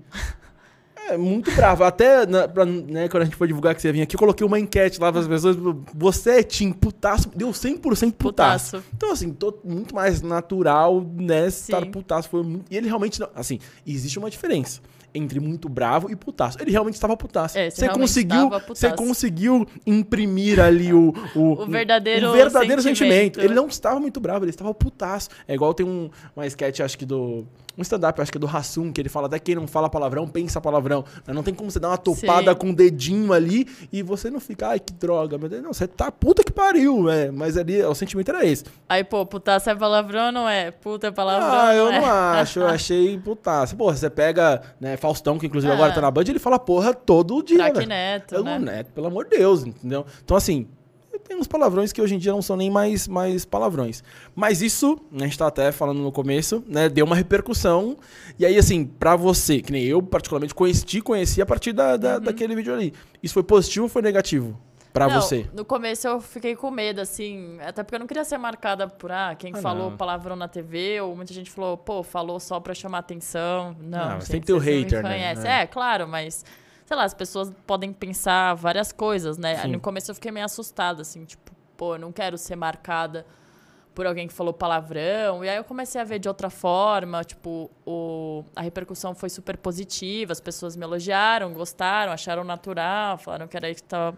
É 1.10 1.18
muito 1.18 1.52
bravo. 1.52 1.84
Até 1.84 2.26
na- 2.26 2.48
pra, 2.48 2.66
né, 2.66 3.08
quando 3.08 3.22
a 3.24 3.26
gente 3.26 3.36
foi 3.38 3.48
divulgar 3.48 3.74
que 3.76 3.82
você 3.82 3.92
vinha 3.92 4.04
aqui, 4.04 4.16
eu 4.16 4.20
coloquei 4.20 4.46
uma 4.46 4.60
enquete 4.60 5.00
lá 5.00 5.12
para 5.12 5.22
as 5.22 5.28
pessoas. 5.28 5.56
Você 5.96 6.32
é 6.40 6.44
Tim 6.44 6.72
putaço, 6.72 7.30
deu 7.36 7.50
100% 7.54 8.14
putaço. 8.14 8.72
Putaço. 8.78 8.84
Então, 8.96 9.12
assim, 9.12 9.32
tô 9.32 9.58
muito 9.64 9.96
mais 9.96 10.22
natural, 10.22 11.02
né? 11.16 11.48
Estar 11.48 11.86
putaço. 11.88 12.30
Foi 12.30 12.44
muito, 12.44 12.66
e 12.70 12.76
ele 12.78 12.88
realmente 12.88 13.20
não. 13.20 13.30
Assim, 13.36 13.60
existe 13.86 14.20
uma 14.20 14.30
diferença 14.30 14.82
entre 15.18 15.40
muito 15.40 15.68
bravo 15.68 16.10
e 16.12 16.16
putaço. 16.16 16.58
Ele 16.62 16.72
realmente 16.72 16.94
estava 16.96 17.18
putaço. 17.18 17.58
É, 17.58 17.70
você 17.70 17.90
conseguiu, 17.90 18.50
você 18.68 18.92
conseguiu 18.92 19.68
imprimir 19.86 20.60
ali 20.60 20.94
o, 20.94 21.14
o, 21.36 21.54
O 21.64 21.66
verdadeiro 21.66 22.30
o 22.30 22.34
verdadeiro 22.34 22.82
sentimento. 22.82 23.36
sentimento. 23.36 23.40
Ele 23.42 23.54
não 23.54 23.68
estava 23.68 24.00
muito 24.00 24.20
bravo, 24.20 24.46
ele 24.46 24.52
estava 24.52 24.74
putaço. 24.74 25.30
É 25.48 25.54
igual 25.54 25.74
tem 25.74 25.86
um, 25.86 26.10
uma 26.36 26.46
sketch, 26.46 26.80
acho 26.82 26.98
que 26.98 27.06
do. 27.06 27.46
Um 27.80 27.84
stand-up, 27.84 28.20
acho 28.20 28.32
que 28.32 28.40
é 28.40 28.42
do 28.42 28.48
Hassum, 28.48 28.92
que 28.92 29.00
ele 29.00 29.08
fala 29.08 29.28
até 29.28 29.38
quem 29.38 29.54
não 29.54 29.68
fala 29.68 29.88
palavrão, 29.88 30.28
pensa 30.28 30.60
palavrão. 30.60 31.06
Mas 31.28 31.36
Não 31.36 31.44
tem 31.44 31.54
como 31.54 31.70
você 31.70 31.80
dar 31.80 31.90
uma 31.90 31.98
topada 31.98 32.52
Sim. 32.54 32.58
com 32.58 32.70
o 32.72 32.76
dedinho 32.76 33.32
ali 33.32 33.68
e 33.94 34.02
você 34.02 34.32
não 34.32 34.40
fica, 34.40 34.70
ai, 34.70 34.80
que 34.80 34.92
droga. 34.92 35.38
Meu 35.38 35.48
Deus, 35.48 35.62
não, 35.62 35.72
você 35.72 35.86
tá 35.88 36.12
puta 36.12 36.44
que 36.44 36.52
pariu, 36.52 37.08
é. 37.08 37.30
Mas 37.30 37.56
ali 37.56 37.80
o 37.84 37.94
sentimento 37.94 38.30
era 38.30 38.44
esse. 38.44 38.64
Aí, 38.90 39.04
pô, 39.04 39.24
putaço 39.28 39.70
é 39.70 39.76
palavrão 39.76 40.26
ou 40.26 40.32
não 40.32 40.50
é? 40.50 40.72
Puta 40.72 41.06
é 41.06 41.12
palavrão 41.12 41.52
Ah, 41.52 41.76
eu 41.76 41.86
não 41.86 41.94
é? 41.94 42.00
não 42.02 42.08
acho, 42.10 42.60
eu 42.62 42.68
achei 42.68 43.16
putaço. 43.24 43.76
Porra, 43.76 43.96
você 43.96 44.10
pega, 44.10 44.60
né, 44.82 44.98
Faustão, 45.08 45.38
que 45.40 45.46
inclusive 45.46 45.72
Ah. 45.72 45.76
agora 45.76 45.94
tá 45.94 46.02
na 46.02 46.12
Band, 46.12 46.24
ele 46.28 46.40
fala 46.40 46.60
porra 46.60 46.94
todo 46.94 47.42
dia, 47.42 47.58
Craque 47.58 47.76
velho. 47.78 47.90
Neto, 47.90 48.36
Eu 48.36 48.44
né? 48.44 48.60
neto, 48.60 48.92
pelo 48.92 49.08
amor 49.08 49.26
de 49.26 49.38
Deus, 49.38 49.64
entendeu? 49.66 50.06
Então, 50.24 50.36
assim, 50.36 50.68
tem 51.28 51.36
uns 51.38 51.48
palavrões 51.48 51.92
que 51.92 52.02
hoje 52.02 52.16
em 52.16 52.18
dia 52.18 52.32
não 52.32 52.42
são 52.42 52.56
nem 52.56 52.70
mais, 52.70 53.08
mais 53.08 53.44
palavrões. 53.44 54.04
Mas 54.36 54.62
isso, 54.62 54.98
né, 55.12 55.24
a 55.26 55.28
gente 55.28 55.38
tá 55.38 55.48
até 55.48 55.72
falando 55.72 56.00
no 56.00 56.12
começo, 56.12 56.64
né? 56.68 56.88
Deu 56.88 57.06
uma 57.06 57.16
repercussão. 57.16 57.98
E 58.40 58.46
aí, 58.46 58.58
assim, 58.58 58.86
pra 58.86 59.16
você, 59.16 59.60
que 59.62 59.72
nem 59.72 59.84
eu, 59.84 60.02
particularmente, 60.02 60.54
conheci, 60.54 61.02
conheci 61.02 61.42
a 61.42 61.46
partir 61.46 61.74
da, 61.74 61.98
da- 61.98 62.20
daquele 62.20 62.56
vídeo 62.56 62.74
ali. 62.74 62.94
Isso 63.22 63.34
foi 63.34 63.44
positivo 63.44 63.86
ou 63.86 63.90
foi 63.90 64.02
negativo 64.02 64.58
Não, 65.06 65.22
você? 65.22 65.50
No 65.54 65.64
começo 65.64 66.08
eu 66.08 66.20
fiquei 66.20 66.56
com 66.56 66.72
medo, 66.72 67.00
assim, 67.02 67.60
até 67.62 67.84
porque 67.84 67.96
eu 67.96 68.00
não 68.00 68.08
queria 68.08 68.24
ser 68.24 68.38
marcada 68.38 68.88
por 68.88 69.12
ah, 69.12 69.36
quem 69.36 69.54
Ah, 69.56 69.62
falou 69.62 69.92
não. 69.92 69.98
palavrão 69.98 70.36
na 70.36 70.48
TV, 70.48 71.00
ou 71.02 71.16
muita 71.16 71.34
gente 71.34 71.52
falou, 71.52 71.78
pô, 71.78 72.02
falou 72.04 72.40
só 72.40 72.60
pra 72.60 72.74
chamar 72.74 73.00
atenção. 73.00 73.76
Não, 73.80 74.00
Ah, 74.00 74.20
gente, 74.20 74.32
tem 74.32 74.42
que 74.42 74.48
ter 74.48 74.54
o 74.54 74.58
não 74.58 74.64
hater, 74.64 75.04
né? 75.04 75.34
É. 75.34 75.62
É, 75.62 75.68
claro, 75.68 76.08
mas, 76.08 76.44
sei 76.86 76.98
lá, 76.98 77.04
as 77.04 77.14
pessoas 77.14 77.52
podem 77.66 77.94
pensar 77.94 78.54
várias 78.56 78.92
coisas, 78.92 79.38
né? 79.38 79.58
Sim. 79.58 79.68
no 79.74 79.80
começo 79.80 80.10
eu 80.12 80.16
fiquei 80.16 80.32
meio 80.32 80.46
assustada, 80.46 81.02
assim, 81.02 81.26
tipo, 81.26 81.52
pô, 81.76 81.96
eu 81.96 82.00
não 82.00 82.12
quero 82.12 82.38
ser 82.38 82.56
marcada 82.56 83.26
por 83.94 84.06
alguém 84.06 84.28
que 84.28 84.34
falou 84.34 84.54
palavrão. 84.54 85.44
E 85.44 85.50
aí 85.50 85.58
eu 85.58 85.64
comecei 85.64 86.00
a 86.00 86.04
ver 86.04 86.20
de 86.20 86.28
outra 86.28 86.52
forma, 86.52 87.24
tipo, 87.24 87.72
o, 87.84 88.44
a 88.56 88.62
repercussão 88.62 89.16
foi 89.16 89.28
super 89.28 89.58
positiva, 89.58 90.32
as 90.32 90.40
pessoas 90.40 90.76
me 90.76 90.84
elogiaram, 90.84 91.52
gostaram, 91.52 92.12
acharam 92.12 92.44
natural, 92.44 93.18
falaram 93.18 93.48
que 93.48 93.58
era 93.58 93.68
isso 93.72 93.82
que 93.82 93.90
tava 93.90 94.16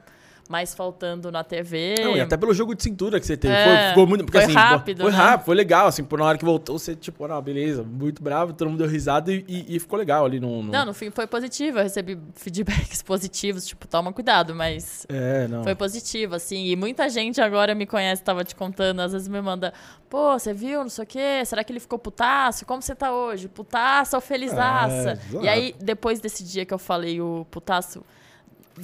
mais 0.50 0.74
faltando 0.74 1.32
na 1.32 1.44
TV. 1.44 1.94
Não, 2.04 2.18
e 2.18 2.22
até 2.22 2.36
pelo 2.36 2.52
jogo 2.56 2.74
de 2.74 2.82
cintura 2.82 3.20
que 3.20 3.26
você 3.28 3.38
teve. 3.38 3.54
É, 3.54 3.64
foi, 3.64 3.90
ficou 3.90 4.08
muito. 4.08 4.26
Porque, 4.26 4.40
foi 4.40 4.46
assim, 4.46 4.54
rápido, 4.56 5.04
Foi 5.04 5.12
né? 5.12 5.18
rápido, 5.18 5.46
foi 5.46 5.56
legal. 5.56 5.86
Assim, 5.86 6.04
por 6.04 6.18
na 6.18 6.26
hora 6.26 6.38
que 6.40 6.44
voltou, 6.44 6.80
você, 6.80 6.96
tipo, 6.96 7.28
não, 7.28 7.40
beleza, 7.40 7.84
muito 7.84 8.24
bravo, 8.24 8.52
todo 8.52 8.68
mundo 8.68 8.80
deu 8.80 8.88
risada 8.88 9.32
e, 9.32 9.46
e- 9.48 9.76
e 9.76 9.80
ficou 9.80 10.00
legal 10.00 10.26
ali 10.26 10.40
no. 10.40 10.64
no- 10.64 10.72
Não, 10.72 10.86
no 10.88 10.94
fim 10.94 11.12
foi 11.12 11.28
positivo. 11.28 11.78
Eu 11.78 11.84
recebi 11.84 12.18
feedbacks 12.34 13.04
positivos, 13.06 13.64
tipo, 13.68 13.88
toma 13.88 14.12
cuidado, 14.12 14.56
mas 14.56 15.06
É, 15.08 15.48
não. 15.48 15.64
Foi 15.64 15.76
positivo, 15.76 16.34
assim. 16.34 16.66
E 16.66 16.76
muita 16.76 17.08
gente 17.10 17.40
agora 17.40 17.76
me 17.76 17.86
conhece, 17.86 18.24
tava 18.24 18.44
te 18.44 18.56
contando, 18.56 19.02
às 19.02 19.12
vezes 19.14 19.28
me 19.28 19.40
manda, 19.42 19.72
pô, 20.10 20.34
você 20.34 20.52
viu, 20.52 20.82
não 20.82 20.90
sei 20.90 21.04
o 21.04 21.08
quê, 21.08 21.46
será 21.46 21.64
que 21.64 21.72
ele 21.72 21.80
ficou 21.80 22.00
putaço? 22.00 22.66
Como 22.66 22.82
você 22.82 22.96
tá 22.96 23.12
hoje? 23.14 23.48
Putaço 23.48 24.16
ou 24.16 24.22
felizaça? 24.22 25.20
É, 25.36 25.44
e 25.44 25.48
aí, 25.48 25.76
depois 25.80 26.20
desse 26.20 26.44
dia 26.44 26.66
que 26.66 26.74
eu 26.74 26.80
falei 26.80 27.22
o 27.22 27.46
putaço, 27.52 28.04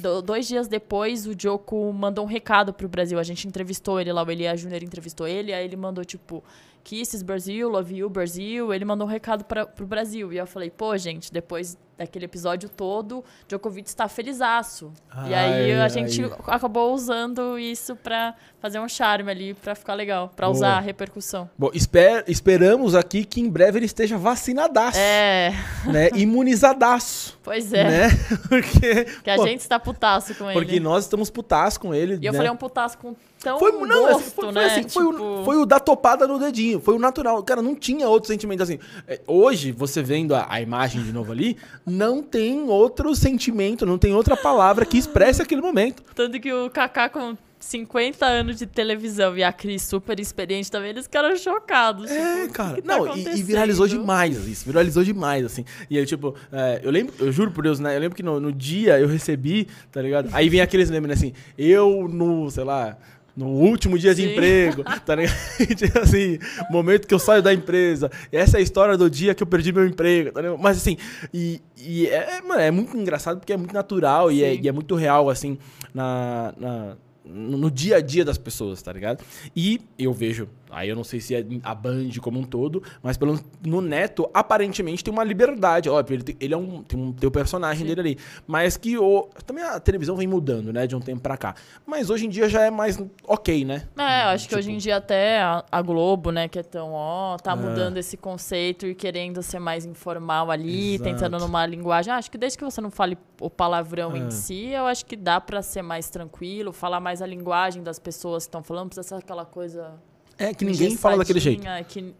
do- 0.00 0.22
dois 0.22 0.46
dias 0.46 0.68
depois, 0.68 1.26
o 1.26 1.34
Joko 1.38 1.92
mandou 1.92 2.24
um 2.24 2.28
recado 2.28 2.72
pro 2.72 2.88
Brasil. 2.88 3.18
A 3.18 3.22
gente 3.22 3.46
entrevistou 3.48 4.00
ele 4.00 4.12
lá, 4.12 4.22
o 4.22 4.30
Elia 4.30 4.56
Júnior 4.56 4.82
entrevistou 4.82 5.26
ele, 5.26 5.52
aí 5.52 5.64
ele 5.64 5.76
mandou, 5.76 6.04
tipo, 6.04 6.42
Kisses 6.84 7.22
Brasil, 7.22 7.68
Love 7.68 7.96
You 7.96 8.08
Brasil. 8.08 8.72
Ele 8.72 8.84
mandou 8.84 9.06
um 9.06 9.10
recado 9.10 9.44
para 9.44 9.66
pro 9.66 9.86
Brasil. 9.86 10.32
E 10.32 10.36
eu 10.36 10.46
falei, 10.46 10.70
pô, 10.70 10.96
gente, 10.96 11.32
depois 11.32 11.76
daquele 11.98 12.26
episódio 12.26 12.68
todo, 12.68 13.24
Djokovic 13.48 13.88
está 13.88 14.06
felizaço. 14.08 14.92
e 15.28 15.32
aí 15.34 15.72
Ai, 15.72 15.80
a 15.80 15.88
gente 15.88 16.22
ai. 16.24 16.30
acabou 16.48 16.92
usando 16.94 17.58
isso 17.58 17.96
pra 17.96 18.34
fazer 18.60 18.78
um 18.80 18.88
charme 18.88 19.30
ali, 19.30 19.54
pra 19.54 19.74
ficar 19.74 19.94
legal, 19.94 20.30
pra 20.34 20.46
Boa. 20.46 20.56
usar 20.56 20.76
a 20.76 20.80
repercussão. 20.80 21.48
Bom, 21.56 21.70
esper- 21.72 22.24
esperamos 22.26 22.94
aqui 22.94 23.24
que 23.24 23.40
em 23.40 23.48
breve 23.48 23.78
ele 23.78 23.86
esteja 23.86 24.18
vacinadaço, 24.18 24.98
É, 24.98 25.52
né? 25.86 26.10
Imunizadaço, 26.14 27.38
pois 27.44 27.72
é. 27.72 27.84
né? 27.84 28.08
Porque, 28.48 29.04
Que 29.22 29.30
a 29.30 29.36
pô, 29.36 29.46
gente 29.46 29.60
está 29.60 29.78
putaço 29.78 30.34
com 30.34 30.50
ele. 30.50 30.58
porque 30.60 30.80
nós 30.80 31.04
estamos 31.04 31.30
putaço 31.30 31.80
com 31.80 31.94
ele, 31.94 32.18
E 32.20 32.26
eu 32.26 32.32
né? 32.32 32.36
falei 32.36 32.50
um 32.52 32.56
putaço 32.56 32.98
com 32.98 33.14
tão 33.40 33.58
Foi, 33.58 33.70
não, 33.72 34.06
assim, 34.06 34.12
gosto, 34.14 34.30
foi, 34.32 34.44
foi 34.44 34.52
né? 34.54 34.64
assim, 34.66 34.88
foi, 34.88 35.04
o, 35.04 35.12
Tipo, 35.12 35.42
foi 35.44 35.56
o 35.58 35.66
da 35.66 35.78
topada 35.78 36.26
no 36.26 36.38
dedinho, 36.38 36.80
foi 36.80 36.94
o 36.94 36.98
natural. 36.98 37.42
Cara, 37.42 37.62
não 37.62 37.74
tinha 37.74 38.08
outro 38.08 38.28
sentimento 38.28 38.62
assim. 38.62 38.78
É, 39.06 39.20
Hoje, 39.26 39.70
você 39.72 40.02
vendo 40.02 40.34
a, 40.34 40.46
a 40.48 40.60
imagem 40.60 41.02
de 41.02 41.12
novo 41.12 41.30
ali, 41.32 41.56
não 41.86 42.20
tem 42.22 42.68
outro 42.68 43.14
sentimento, 43.14 43.86
não 43.86 43.96
tem 43.96 44.12
outra 44.12 44.36
palavra 44.36 44.84
que 44.84 44.98
expresse 44.98 45.40
aquele 45.40 45.60
momento. 45.62 46.02
Tanto 46.14 46.40
que 46.40 46.52
o 46.52 46.68
Kaká 46.68 47.08
com 47.08 47.36
50 47.60 48.26
anos 48.26 48.58
de 48.58 48.66
televisão 48.66 49.36
e 49.36 49.42
a 49.42 49.52
Cris 49.52 49.82
super 49.82 50.18
experiente 50.20 50.70
também, 50.70 50.90
eles 50.90 51.04
ficaram 51.04 51.34
chocados. 51.36 52.10
É, 52.10 52.42
tipo, 52.42 52.54
cara. 52.54 52.82
tá 52.82 52.98
não, 52.98 53.16
e- 53.16 53.38
e, 53.38 53.42
viralizou 53.42 53.86
demais 53.88 54.46
isso. 54.46 54.64
Viralizou 54.66 55.02
demais, 55.02 55.44
assim. 55.44 55.64
E 55.88 55.98
aí, 55.98 56.04
tipo, 56.06 56.34
é, 56.52 56.80
eu 56.82 56.90
lembro, 56.90 57.14
eu 57.18 57.32
juro 57.32 57.50
por 57.50 57.62
Deus, 57.62 57.80
né? 57.80 57.96
Eu 57.96 58.00
lembro 58.00 58.16
que 58.16 58.22
no, 58.22 58.38
no 58.40 58.52
dia 58.52 58.98
eu 59.00 59.08
recebi, 59.08 59.66
tá 59.90 60.02
ligado? 60.02 60.28
Aí 60.32 60.48
vem 60.48 60.60
aqueles 60.60 60.90
memes, 60.90 61.08
né, 61.08 61.14
assim, 61.14 61.32
eu 61.56 62.08
no, 62.08 62.50
sei 62.50 62.64
lá. 62.64 62.96
No 63.36 63.48
último 63.48 63.98
dia 63.98 64.14
de 64.14 64.22
Sim. 64.22 64.32
emprego, 64.32 64.82
tá 65.04 65.14
ligado? 65.14 65.36
Tipo 65.76 65.98
assim, 65.98 66.38
momento 66.70 67.06
que 67.06 67.12
eu 67.12 67.18
saio 67.18 67.42
da 67.42 67.52
empresa. 67.52 68.10
Essa 68.32 68.56
é 68.56 68.60
a 68.60 68.62
história 68.62 68.96
do 68.96 69.10
dia 69.10 69.34
que 69.34 69.42
eu 69.42 69.46
perdi 69.46 69.72
meu 69.72 69.86
emprego, 69.86 70.32
tá 70.32 70.40
ligado? 70.40 70.58
Mas 70.58 70.78
assim, 70.78 70.96
e, 71.34 71.60
e 71.76 72.06
é, 72.06 72.40
mano, 72.40 72.60
é 72.62 72.70
muito 72.70 72.96
engraçado 72.96 73.38
porque 73.38 73.52
é 73.52 73.56
muito 73.58 73.74
natural 73.74 74.32
e 74.32 74.42
é, 74.42 74.54
e 74.54 74.66
é 74.66 74.72
muito 74.72 74.94
real, 74.94 75.28
assim, 75.28 75.58
na, 75.92 76.54
na- 76.56 76.96
no 77.28 77.70
dia 77.70 77.96
a 77.96 78.00
dia 78.00 78.24
das 78.24 78.38
pessoas, 78.38 78.80
tá 78.80 78.92
ligado? 78.92 79.22
E 79.54 79.80
eu 79.98 80.12
vejo, 80.14 80.48
aí 80.70 80.88
eu 80.88 80.96
não 80.96 81.04
sei 81.04 81.20
se 81.20 81.34
é 81.34 81.44
a 81.62 81.74
Band 81.74 82.08
como 82.20 82.38
um 82.38 82.44
todo, 82.44 82.82
mas 83.02 83.16
pelo 83.16 83.38
no 83.64 83.80
Neto, 83.80 84.28
aparentemente 84.34 85.02
tem 85.04 85.12
uma 85.12 85.24
liberdade. 85.24 85.88
Óbvio, 85.88 86.14
ele, 86.16 86.22
tem- 86.22 86.36
ele 86.40 86.54
é 86.54 86.56
um, 86.56 86.82
tem 86.82 86.98
um 86.98 87.12
tem 87.12 87.28
o 87.28 87.30
personagem 87.30 87.82
Sim. 87.82 87.94
dele 87.94 88.00
ali. 88.00 88.18
Mas 88.46 88.76
que 88.76 88.98
o, 88.98 89.28
também 89.46 89.62
a 89.64 89.78
televisão 89.80 90.16
vem 90.16 90.26
mudando, 90.26 90.72
né, 90.72 90.86
de 90.86 90.94
um 90.96 91.00
tempo 91.00 91.20
pra 91.20 91.36
cá. 91.36 91.54
Mas 91.86 92.10
hoje 92.10 92.26
em 92.26 92.28
dia 92.28 92.48
já 92.48 92.62
é 92.62 92.70
mais 92.70 92.98
ok, 93.26 93.64
né? 93.64 93.86
É, 93.96 94.24
eu 94.24 94.28
acho 94.28 94.44
que 94.44 94.48
Tipo- 94.50 94.58
hoje 94.60 94.72
em 94.72 94.78
dia 94.78 94.96
até 94.96 95.40
a, 95.42 95.64
a 95.70 95.82
Globo, 95.82 96.30
né, 96.30 96.48
que 96.48 96.58
é 96.58 96.62
tão, 96.62 96.92
ó, 96.92 97.36
tá 97.36 97.52
É. 97.52 97.56
mudando 97.56 97.96
esse 97.96 98.16
conceito 98.16 98.86
e 98.86 98.94
querendo 98.94 99.42
ser 99.42 99.58
mais 99.58 99.84
informal 99.86 100.50
ali, 100.50 100.94
Exato. 100.94 101.10
tentando 101.10 101.38
numa 101.38 101.64
linguagem. 101.66 102.12
Ah, 102.12 102.16
acho 102.16 102.30
que 102.30 102.38
desde 102.38 102.58
que 102.58 102.64
você 102.64 102.80
não 102.80 102.90
fale 102.90 103.16
o 103.40 103.48
palavrão 103.50 104.14
É. 104.14 104.18
em 104.18 104.30
si, 104.30 104.66
eu 104.68 104.86
acho 104.86 105.04
que 105.06 105.16
dá 105.16 105.40
pra 105.40 105.62
ser 105.62 105.82
mais 105.82 106.08
tranquilo, 106.10 106.72
falar 106.72 107.00
mais 107.00 107.20
a 107.22 107.26
linguagem 107.26 107.82
das 107.82 107.98
pessoas 107.98 108.44
que 108.44 108.48
estão 108.48 108.62
falando, 108.62 108.88
precisa 108.88 109.06
ser 109.08 109.14
aquela 109.14 109.44
coisa 109.44 109.94
É 110.38 110.52
que 110.54 110.64
ninguém 110.64 110.96
fala 110.96 111.18
daquele 111.18 111.40
jeito. 111.40 111.64
Que 111.88 112.14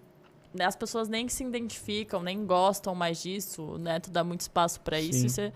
né, 0.55 0.65
as 0.65 0.75
pessoas 0.77 1.09
nem 1.09 1.29
se 1.29 1.45
identificam, 1.45 2.23
nem 2.23 2.47
gostam 2.47 2.95
mais 2.95 3.23
disso. 3.23 3.63
O 3.63 3.79
Neto 3.79 4.11
dá 4.11 4.25
muito 4.25 4.41
espaço 4.41 4.81
pra 4.81 4.99
isso 5.01 5.29
você 5.29 5.53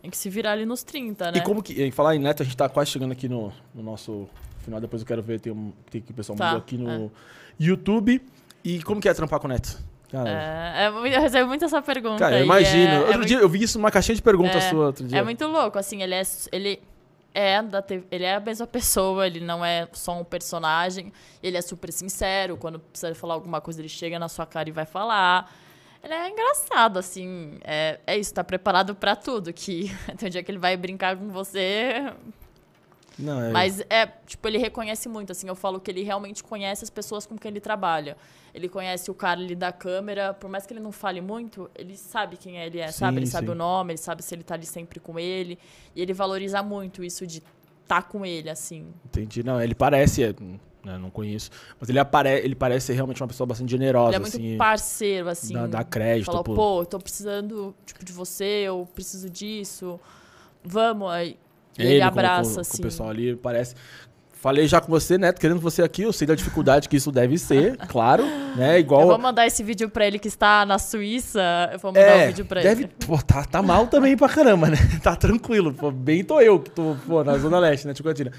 tem 0.00 0.10
que 0.10 0.16
se 0.16 0.30
virar 0.30 0.52
ali 0.52 0.64
nos 0.64 0.84
30, 0.84 1.32
né? 1.32 1.38
E 1.38 1.40
como 1.40 1.60
que, 1.62 1.82
em 1.82 1.90
falar 1.90 2.14
em 2.14 2.20
Neto, 2.20 2.42
a 2.42 2.44
gente 2.44 2.56
tá 2.56 2.68
quase 2.68 2.90
chegando 2.90 3.10
aqui 3.12 3.28
no, 3.28 3.52
no 3.74 3.82
nosso 3.82 4.28
final, 4.60 4.80
depois 4.80 5.02
eu 5.02 5.06
quero 5.08 5.20
ver, 5.22 5.40
tem, 5.40 5.52
um, 5.52 5.72
tem 5.90 6.00
que 6.00 6.12
o 6.12 6.14
pessoal 6.14 6.38
Tá, 6.38 6.44
mandou 6.46 6.58
aqui 6.60 6.78
no 6.78 7.10
YouTube. 7.58 8.22
E 8.64 8.82
como 8.82 9.00
que 9.00 9.08
é 9.08 9.14
trampar 9.14 9.40
com 9.40 9.46
o 9.46 9.50
Neto? 9.50 9.76
Cara, 10.10 10.30
É, 10.30 10.84
é 10.84 10.90
muito- 10.90 11.12
eu 11.14 11.20
recebo 11.20 11.48
muito 11.48 11.64
essa 11.64 11.82
pergunta. 11.82 12.18
cara 12.18 12.38
eu 12.38 12.44
imagino. 12.44 12.86
é- 12.86 12.94
é 12.94 12.98
outro 13.00 13.12
muito- 13.18 13.26
dia 13.28 13.38
eu 13.38 13.48
vi 13.48 13.62
isso 13.64 13.78
numa 13.78 13.90
caixinha 13.90 14.14
de 14.14 14.22
perguntas 14.22 14.62
É, 14.64 14.70
sua 14.70 14.86
outro 14.86 15.04
dia. 15.06 15.18
É 15.18 15.22
muito 15.24 15.44
louco, 15.46 15.76
assim, 15.78 16.00
ele 16.02 16.14
é, 16.14 16.22
ele 16.52 16.80
é 17.36 17.62
da 17.62 17.82
TV, 17.82 18.06
ele 18.10 18.24
é 18.24 18.34
a 18.34 18.40
mesma 18.40 18.66
pessoa, 18.66 19.26
ele 19.26 19.40
não 19.40 19.62
é 19.62 19.86
só 19.92 20.18
um 20.18 20.24
personagem, 20.24 21.12
ele 21.42 21.58
é 21.58 21.60
super 21.60 21.92
sincero, 21.92 22.56
quando 22.56 22.80
precisa 22.80 23.14
falar 23.14 23.34
alguma 23.34 23.60
coisa, 23.60 23.78
ele 23.82 23.90
chega 23.90 24.18
na 24.18 24.26
sua 24.26 24.46
cara 24.46 24.70
e 24.70 24.72
vai 24.72 24.86
falar. 24.86 25.52
Ele 26.02 26.14
é 26.14 26.30
engraçado, 26.30 26.98
assim, 26.98 27.58
é, 27.62 28.00
é 28.06 28.16
isso, 28.16 28.32
tá 28.32 28.42
preparado 28.42 28.94
pra 28.94 29.14
tudo, 29.14 29.52
que 29.52 29.94
tem 30.16 30.28
um 30.28 30.30
dia 30.30 30.42
que 30.42 30.50
ele 30.50 30.58
vai 30.58 30.78
brincar 30.78 31.14
com 31.14 31.28
você, 31.28 32.10
Não, 33.18 33.42
é- 33.42 33.50
mas 33.50 33.80
é, 33.88 34.06
tipo, 34.26 34.46
ele 34.46 34.58
reconhece 34.58 35.08
muito, 35.08 35.32
assim, 35.32 35.48
eu 35.48 35.54
falo 35.54 35.80
que 35.80 35.90
ele 35.90 36.02
realmente 36.02 36.42
conhece 36.44 36.84
as 36.84 36.90
pessoas 36.90 37.26
com 37.26 37.36
quem 37.38 37.50
ele 37.50 37.60
trabalha. 37.60 38.16
Ele 38.54 38.68
conhece 38.68 39.10
o 39.10 39.14
cara 39.14 39.40
ali 39.40 39.54
da 39.54 39.72
câmera, 39.72 40.34
por 40.34 40.48
mais 40.50 40.66
que 40.66 40.72
ele 40.72 40.80
não 40.80 40.92
fale 40.92 41.20
muito, 41.20 41.70
ele 41.74 41.96
sabe 41.96 42.36
quem 42.36 42.56
ele 42.56 42.78
é, 42.78 42.90
sabe? 42.90 43.18
Ele 43.18 43.26
Sim, 43.26 43.32
sabe 43.32 43.46
sim. 43.46 43.52
o 43.52 43.54
nome, 43.56 43.92
ele 43.92 43.98
sabe 43.98 44.22
se 44.22 44.34
ele 44.34 44.42
tá 44.42 44.54
ali 44.54 44.66
sempre 44.66 45.00
com 45.00 45.18
ele. 45.18 45.58
E 45.94 46.00
ele 46.02 46.12
valoriza 46.12 46.62
muito 46.62 47.02
isso 47.04 47.26
de 47.26 47.42
tá 47.86 48.02
com 48.02 48.24
ele, 48.26 48.50
assim. 48.50 48.86
Entendi. 49.04 49.42
Não, 49.42 49.60
ele 49.60 49.74
parece, 49.74 50.22
é, 50.24 50.34
né, 50.84 50.98
não 50.98 51.10
conheço, 51.10 51.50
mas 51.78 51.88
ele, 51.88 51.98
apare, 51.98 52.30
ele 52.30 52.54
parece 52.54 52.86
ser 52.86 52.94
realmente 52.94 53.20
uma 53.22 53.28
pessoa 53.28 53.46
bastante 53.46 53.70
generosa, 53.70 54.10
ele 54.10 54.16
é 54.16 54.18
muito 54.20 54.36
assim. 54.36 54.56
parceiro, 54.56 55.28
assim. 55.28 55.54
dá, 55.54 55.66
dá 55.66 55.84
crédito. 55.84 56.26
Falou, 56.26 56.44
pô. 56.44 56.54
pô, 56.54 56.84
tô 56.86 56.98
precisando, 56.98 57.74
tipo, 57.84 58.04
de 58.04 58.12
você, 58.12 58.62
eu 58.64 58.88
preciso 58.94 59.28
disso. 59.30 60.00
Vamos, 60.64 61.10
aí. 61.10 61.38
Ele, 61.78 62.00
com- 62.00 62.06
abraça, 62.06 62.54
com, 62.54 62.60
assim. 62.60 62.72
Com 62.72 62.78
o 62.78 62.82
pessoal 62.82 63.10
ali, 63.10 63.36
parece. 63.36 63.74
Falei 64.38 64.68
já 64.68 64.80
com 64.80 64.88
você, 64.88 65.18
Neto, 65.18 65.40
querendo 65.40 65.60
você 65.60 65.82
aqui. 65.82 66.02
Eu 66.02 66.12
sei 66.12 66.26
da 66.26 66.34
dificuldade 66.34 66.88
que 66.88 66.96
isso 66.96 67.10
deve 67.10 67.36
ser, 67.38 67.76
claro. 67.88 68.24
Né? 68.54 68.78
Igual. 68.78 69.00
Eu 69.02 69.06
vou 69.08 69.18
mandar 69.18 69.46
esse 69.46 69.62
vídeo 69.64 69.88
pra 69.90 70.06
ele 70.06 70.18
que 70.18 70.28
está 70.28 70.64
na 70.64 70.78
Suíça. 70.78 71.40
Eu 71.72 71.78
vou 71.78 71.90
mandar 71.90 72.06
o 72.06 72.20
é, 72.20 72.26
vídeo 72.28 72.44
pra 72.44 72.60
deve, 72.62 72.84
ele. 72.84 72.92
pô, 73.06 73.18
tá, 73.18 73.44
tá 73.44 73.60
mal 73.62 73.86
também 73.88 74.16
pra 74.16 74.28
caramba, 74.28 74.68
né? 74.68 74.76
Tá 75.02 75.16
tranquilo. 75.16 75.72
Pô, 75.74 75.90
bem 75.90 76.22
tô 76.22 76.40
eu 76.40 76.60
que 76.60 76.70
tô 76.70 76.96
pô, 77.06 77.24
na 77.24 77.36
Zona 77.38 77.58
Leste, 77.58 77.86
né, 77.88 77.94
Ticotina. 77.94 78.30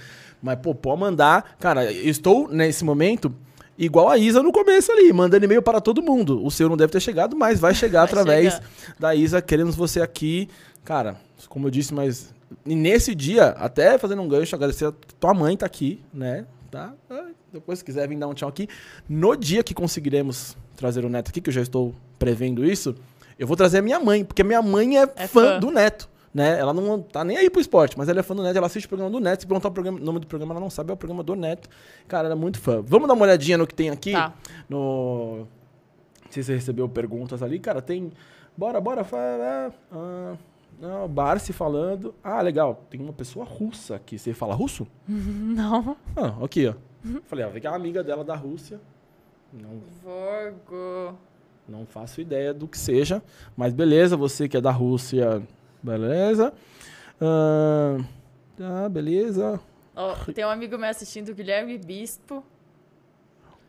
Mas, 0.42 0.60
pô, 0.60 0.74
pode 0.74 1.00
mandar. 1.00 1.56
Cara, 1.60 1.92
eu 1.92 2.10
estou 2.10 2.48
nesse 2.48 2.86
momento 2.86 3.34
igual 3.78 4.08
a 4.08 4.18
Isa 4.18 4.42
no 4.42 4.52
começo 4.52 4.92
ali, 4.92 5.12
mandando 5.12 5.44
e-mail 5.46 5.62
para 5.64 5.82
todo 5.82 6.02
mundo. 6.02 6.46
O 6.46 6.50
seu 6.50 6.70
não 6.70 6.78
deve 6.78 6.92
ter 6.94 7.02
chegado, 7.02 7.36
mas 7.36 7.60
vai 7.60 7.74
chegar 7.74 8.02
Vai 8.02 8.06
através 8.06 8.54
chegar. 8.54 8.68
da 9.00 9.14
Isa. 9.16 9.42
Queremos 9.42 9.76
você 9.76 10.00
aqui. 10.00 10.48
Cara, 10.86 11.18
como 11.50 11.68
eu 11.68 11.72
disse, 11.72 11.94
mas 11.94 12.34
e 12.66 12.76
nesse 12.76 13.14
dia, 13.16 13.50
até 13.50 13.98
fazendo 13.98 14.22
um 14.22 14.28
gancho, 14.28 14.56
agradecer 14.56 14.86
a 14.86 14.94
tua 15.20 15.34
mãe 15.34 15.56
tá 15.58 15.66
aqui, 15.66 16.04
né? 16.14 16.46
Tá? 16.72 16.94
Ah, 17.10 17.28
Depois, 17.52 17.80
se 17.80 17.86
quiser 17.86 18.08
vir 18.08 18.18
dar 18.18 18.28
um 18.28 18.34
tchau 18.34 18.50
aqui. 18.50 18.68
No 19.08 19.36
dia 19.36 19.64
que 19.64 19.74
conseguiremos 19.74 20.56
trazer 20.76 21.04
o 21.06 21.10
Neto 21.10 21.30
aqui, 21.30 21.40
que 21.42 21.50
eu 21.50 21.54
já 21.54 21.62
estou 21.62 21.96
prevendo 22.20 22.66
isso, 22.66 22.94
eu 23.40 23.48
vou 23.48 23.56
trazer 23.56 23.78
a 23.80 23.82
minha 23.82 24.00
mãe, 24.00 24.24
porque 24.26 24.42
a 24.42 24.46
minha 24.46 24.62
mãe 24.62 24.98
é, 25.00 25.04
É 25.16 25.28
fã, 25.28 25.54
fã. 25.54 25.60
do 25.60 25.72
Neto. 25.72 26.10
Né? 26.34 26.60
Ela 26.60 26.72
não 26.74 27.02
tá 27.02 27.24
nem 27.24 27.36
aí 27.38 27.50
pro 27.50 27.60
esporte, 27.60 27.98
mas 27.98 28.10
ela 28.10 28.20
é 28.20 28.24
fã 28.24 28.36
do 28.36 28.44
Neto, 28.44 28.56
ela 28.58 28.68
assiste 28.68 28.86
o 28.86 28.90
programa 28.90 29.10
do 29.10 29.20
Neto. 29.20 29.40
Se 29.42 29.48
perguntar 29.48 29.70
o 29.70 29.72
programa- 29.72 30.00
o 30.00 30.04
nome 30.04 30.20
do 30.20 30.28
programa, 30.28 30.54
ela 30.54 30.60
não 30.60 30.70
sabe, 30.70 30.92
é 30.92 30.94
o 30.94 30.98
programa 30.98 31.24
do 31.24 31.36
Neto. 31.36 31.68
Cara, 32.08 32.28
ela 32.28 32.36
é 32.36 32.38
muito 32.38 32.60
fã. 32.60 32.82
Vamos 32.86 33.08
dar 33.08 33.14
uma 33.16 33.24
olhadinha 33.24 33.58
no 33.58 33.66
que 33.66 33.74
tem 33.74 33.90
aqui? 33.90 34.12
Tá. 34.12 34.34
No. 34.70 35.38
Não 35.40 36.32
sei 36.32 36.44
se 36.44 36.48
você 36.48 36.56
recebeu 36.56 36.88
perguntas 36.90 37.42
ali. 37.42 37.58
Cara, 37.60 37.82
tem. 37.82 38.12
Bora, 38.56 38.80
bora. 38.82 39.04
Fala. 39.04 39.74
Ah, 39.92 40.34
não, 40.80 41.08
Barsi 41.08 41.52
falando. 41.54 42.14
Ah, 42.24 42.42
legal. 42.42 42.84
Tem 42.90 43.00
uma 43.02 43.14
pessoa 43.14 43.46
russa 43.46 43.96
aqui. 43.96 44.18
Você 44.18 44.34
fala 44.34 44.54
russo? 44.54 44.88
Não. 45.08 45.98
Ah, 46.16 46.44
aqui, 46.44 46.68
ó. 46.68 46.74
Falei, 47.26 47.46
ó, 47.46 47.50
vem 47.50 47.62
que 47.62 47.68
é 47.68 47.70
uma 47.70 47.76
amiga 47.76 48.04
dela 48.04 48.24
da 48.24 48.36
Rússia. 48.36 48.80
Não, 49.54 49.80
Vorgo. 50.04 51.18
não 51.68 51.86
faço 51.86 52.20
ideia 52.20 52.54
do 52.54 52.68
que 52.68 52.78
seja. 52.78 53.24
Mas 53.56 53.74
beleza, 53.74 54.18
você 54.18 54.48
que 54.48 54.58
é 54.58 54.62
da 54.62 54.72
Rússia. 54.72 55.42
Beleza. 55.82 56.54
Ah, 57.22 57.98
tá, 58.58 58.90
beleza. 58.90 59.60
Ó, 59.96 60.14
tem 60.34 60.46
um 60.46 60.50
amigo 60.50 60.78
meu 60.78 60.90
assistindo, 60.90 61.34
Guilherme 61.34 61.78
Bispo. 61.78 62.44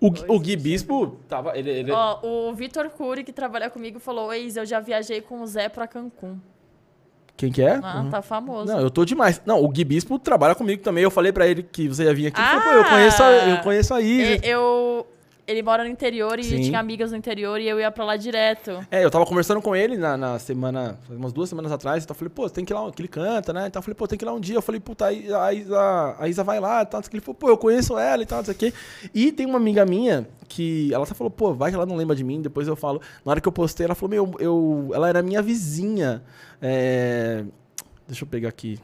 O, 0.01 0.09
o 0.35 0.39
Gui 0.39 0.57
Bispo 0.57 1.17
tava. 1.29 1.57
Ele, 1.59 1.71
ele- 1.71 1.93
Ó, 1.93 2.21
o 2.23 2.55
Vitor 2.55 2.89
Cury, 2.91 3.25
que 3.25 3.33
trabalha 3.33 3.69
comigo, 3.71 3.99
falou: 3.99 4.33
Eis, 4.33 4.57
eu 4.57 4.65
já 4.67 4.79
viajei 4.81 5.21
com 5.21 5.41
o 5.41 5.47
Zé 5.47 5.69
pra 5.69 5.89
Cancún. 5.89 6.39
Quem 7.39 7.53
que 7.53 7.63
é? 7.63 7.79
Ah, 7.81 8.05
tá 8.11 8.21
famoso. 8.21 8.67
Não, 8.71 8.81
eu 8.81 8.91
tô 8.91 9.05
demais. 9.05 9.41
Não, 9.47 9.63
o 9.63 9.69
Gui 9.69 9.85
Bispo 9.85 10.19
trabalha 10.19 10.57
comigo 10.57 10.83
também. 10.83 11.05
Eu 11.05 11.11
falei 11.11 11.31
pra 11.31 11.47
ele 11.47 11.63
que 11.63 11.89
você 11.89 12.03
ia 12.03 12.13
vir 12.13 12.27
aqui. 12.27 12.41
Ele 12.41 12.49
falou, 12.49 12.63
pô, 12.65 12.71
eu 12.71 12.81
Ah! 12.83 12.91
conheço 12.91 13.23
a, 13.23 13.31
eu 13.31 13.59
conheço 13.59 13.95
a 13.95 14.03
Eu. 14.43 15.07
Ele 15.49 15.63
mora 15.63 15.83
no 15.83 15.89
interior 15.89 16.39
e 16.39 16.45
Sim. 16.45 16.61
tinha 16.61 16.79
amigas 16.79 17.11
no 17.11 17.17
interior 17.17 17.59
e 17.59 17.67
eu 17.67 17.81
ia 17.81 17.91
pra 17.91 18.05
lá 18.05 18.19
direto. 18.19 18.87
É, 18.91 19.03
eu 19.03 19.11
tava 19.11 19.25
conversando 19.25 19.63
com 19.63 19.75
ele 19.75 19.97
na, 19.97 20.15
na 20.15 20.39
semana, 20.39 20.99
umas 21.09 21.33
duas 21.33 21.49
semanas 21.49 21.73
atrás, 21.73 22.05
então 22.05 22.13
eu 22.13 22.19
falei, 22.19 22.31
pô, 22.35 22.51
tem 22.51 22.67
que 22.67 22.73
ir 22.75 22.77
lá, 22.77 22.93
que 22.93 23.01
ele 23.01 23.09
canta, 23.09 23.51
né? 23.51 23.67
Então 23.67 23.81
eu 23.81 23.83
falei, 23.83 23.95
pô, 23.95 24.07
tem 24.07 24.19
que 24.19 24.27
ir 24.27 24.27
lá 24.27 24.35
um 24.35 24.41
dia. 24.41 24.57
Eu 24.57 24.61
falei, 24.61 24.79
puta, 24.79 25.07
a 25.07 25.53
Isa, 25.55 26.17
a 26.19 26.29
Isa, 26.29 26.45
vai 26.45 26.61
lá 26.61 26.83
e 26.83 26.87
tal. 26.87 27.01
Ele 27.11 27.23
falou, 27.23 27.35
pô, 27.35 27.49
eu 27.49 27.57
conheço 27.57 27.97
ela 27.97 28.23
e 28.23 28.27
tal, 28.27 28.39
não 28.39 28.45
sei 28.45 28.53
o 28.53 28.59
quê. 28.59 28.75
E 29.15 29.33
tem 29.33 29.47
uma 29.47 29.57
amiga 29.57 29.87
minha 29.87 30.29
que 30.47 30.93
ela 30.93 31.07
só 31.07 31.15
falou, 31.15 31.31
pô, 31.31 31.55
vai 31.55 31.71
que 31.71 31.77
ela 31.77 31.87
não 31.87 31.97
lembra 31.97 32.15
de 32.15 32.23
mim, 32.23 32.43
depois 32.43 32.69
eu 32.69 32.77
falo. 32.77 33.01
Na 33.25 33.31
hora 33.31 33.41
que 33.41 33.49
eu 33.49 33.53
postei, 33.53 33.87
ela 33.87 33.95
falou, 33.95 34.11
meu, 34.11 34.35
eu, 34.39 34.91
ela 34.93 35.09
era 35.09 35.23
minha 35.23 35.41
vizinha. 35.41 36.23
É, 36.61 37.43
deixa 38.07 38.23
eu 38.23 38.29
pegar 38.29 38.51
aqui. 38.51 38.79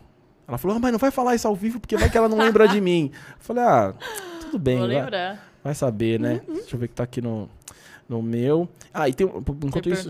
Ela 0.48 0.56
falou, 0.56 0.78
ah, 0.78 0.80
mas 0.80 0.92
não 0.92 0.98
vai 0.98 1.10
falar 1.10 1.34
isso 1.34 1.46
ao 1.46 1.54
vivo 1.54 1.78
porque 1.78 1.94
vai 1.94 2.08
que 2.08 2.16
ela 2.16 2.28
não 2.28 2.38
lembra 2.38 2.66
de 2.66 2.80
mim. 2.80 3.10
Eu 3.12 3.36
falei, 3.40 3.64
ah, 3.64 3.94
tudo 4.40 4.58
bem, 4.58 4.78
Vou 4.78 4.86
lembrar. 4.86 5.53
Vai 5.64 5.74
saber, 5.74 6.20
né? 6.20 6.42
Deixa 6.46 6.76
eu 6.76 6.78
ver 6.78 6.88
que 6.88 6.94
tá 6.94 7.02
aqui 7.04 7.20
no, 7.22 7.48
no 8.08 8.22
meu. 8.22 8.68
Ah, 8.92 9.08
e 9.08 9.14
tem. 9.14 9.26
Enquanto 9.26 9.88
isso. 9.88 10.08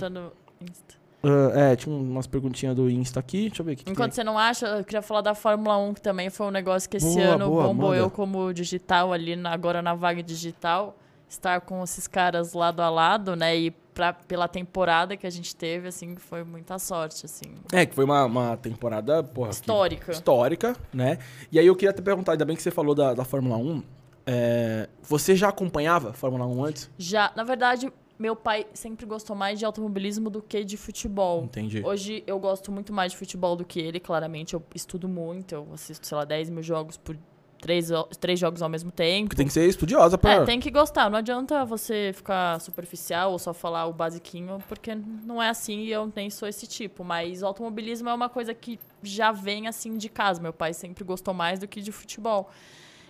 Insta. 0.61 0.96
ah, 1.22 1.52
é, 1.72 1.76
tinha 1.76 1.94
umas 1.94 2.26
perguntinhas 2.26 2.74
do 2.74 2.90
Insta 2.90 3.20
aqui. 3.20 3.48
Deixa 3.48 3.62
eu 3.62 3.66
ver 3.66 3.72
o 3.72 3.76
que, 3.76 3.84
que 3.84 3.90
Enquanto 3.92 4.12
você 4.12 4.24
não 4.24 4.36
acha, 4.38 4.66
eu 4.66 4.84
queria 4.84 5.00
falar 5.02 5.20
da 5.20 5.34
Fórmula 5.34 5.76
1, 5.78 5.94
que 5.94 6.02
também 6.02 6.28
foi 6.28 6.46
um 6.46 6.50
negócio 6.50 6.90
que 6.90 6.96
esse 6.96 7.14
Boa, 7.14 7.24
ano 7.36 7.48
boa, 7.48 7.62
bombou 7.68 7.90
manda. 7.90 8.00
eu 8.02 8.11
como 8.11 8.52
digital 8.52 9.12
ali, 9.12 9.36
na- 9.36 9.52
agora 9.52 9.80
na 9.80 9.94
vaga 9.94 10.22
digital. 10.22 10.96
Estar 11.28 11.61
com 11.62 11.82
esses 11.82 12.07
caras 12.07 12.52
lado 12.52 12.80
a 12.80 12.90
lado, 12.90 13.34
né? 13.34 13.57
E 13.57 13.70
pra, 13.70 14.12
pela 14.12 14.46
temporada 14.46 15.16
que 15.16 15.26
a 15.26 15.30
gente 15.30 15.57
teve, 15.57 15.88
assim, 15.88 16.14
foi 16.16 16.44
muita 16.44 16.78
sorte, 16.78 17.24
assim. 17.26 17.55
É, 17.72 17.86
que 17.86 17.94
foi 17.94 18.05
uma, 18.05 18.24
uma 18.24 18.57
temporada, 18.57 19.22
porra. 19.22 19.48
que- 19.48 19.55
Histórica. 19.55 20.12
histórica, 20.12 20.76
né? 20.92 21.18
E 21.50 21.59
aí 21.59 21.66
eu 21.66 21.74
queria 21.74 21.92
te 21.92 22.02
perguntar, 22.02 22.32
ainda 22.32 22.44
bem 22.44 22.55
que 22.55 22.62
você 22.62 22.70
falou 22.70 22.94
da, 22.94 23.14
da 23.14 23.24
Fórmula 23.24 23.57
1. 23.57 23.82
É, 24.26 24.88
você 25.02 25.36
já 25.36 25.48
acompanhava 25.48 26.12
Fórmula 26.12 26.46
1 26.46 26.64
antes? 26.64 26.90
Já, 26.98 27.32
na 27.36 27.44
verdade, 27.44 27.92
meu 28.18 28.36
pai 28.36 28.66
sempre 28.72 29.04
gostou 29.06 29.34
mais 29.34 29.58
de 29.58 29.64
automobilismo 29.64 30.30
do 30.30 30.40
que 30.40 30.64
de 30.64 30.76
futebol. 30.76 31.44
Entendi. 31.44 31.82
Hoje 31.84 32.22
eu 32.26 32.38
gosto 32.38 32.70
muito 32.70 32.92
mais 32.92 33.12
de 33.12 33.18
futebol 33.18 33.56
do 33.56 33.64
que 33.64 33.80
ele, 33.80 34.00
claramente. 34.00 34.54
Eu 34.54 34.62
estudo 34.74 35.08
muito, 35.08 35.54
eu 35.54 35.68
assisto, 35.74 36.06
sei 36.06 36.16
lá, 36.16 36.24
10 36.24 36.50
mil 36.50 36.62
jogos 36.62 36.96
por 36.96 37.16
três, 37.60 37.88
três 38.20 38.38
jogos 38.38 38.60
ao 38.60 38.68
mesmo 38.68 38.90
tempo. 38.90 39.28
Porque 39.28 39.36
tem 39.36 39.46
que 39.46 39.52
ser 39.52 39.66
estudiosa 39.66 40.18
pra. 40.18 40.34
É, 40.34 40.44
tem 40.44 40.60
que 40.60 40.70
gostar. 40.70 41.10
Não 41.10 41.18
adianta 41.18 41.64
você 41.64 42.12
ficar 42.14 42.60
superficial 42.60 43.32
ou 43.32 43.38
só 43.38 43.54
falar 43.54 43.86
o 43.86 43.92
basiquinho, 43.92 44.58
porque 44.68 44.94
não 44.94 45.42
é 45.42 45.48
assim 45.48 45.80
e 45.80 45.90
eu 45.90 46.12
nem 46.14 46.28
sou 46.30 46.46
esse 46.46 46.66
tipo. 46.66 47.02
Mas 47.02 47.42
o 47.42 47.46
automobilismo 47.46 48.08
é 48.08 48.14
uma 48.14 48.28
coisa 48.28 48.52
que 48.54 48.78
já 49.02 49.32
vem 49.32 49.66
assim 49.66 49.96
de 49.96 50.08
casa. 50.08 50.40
Meu 50.40 50.52
pai 50.52 50.74
sempre 50.74 51.02
gostou 51.04 51.32
mais 51.32 51.58
do 51.58 51.66
que 51.66 51.80
de 51.80 51.90
futebol. 51.90 52.50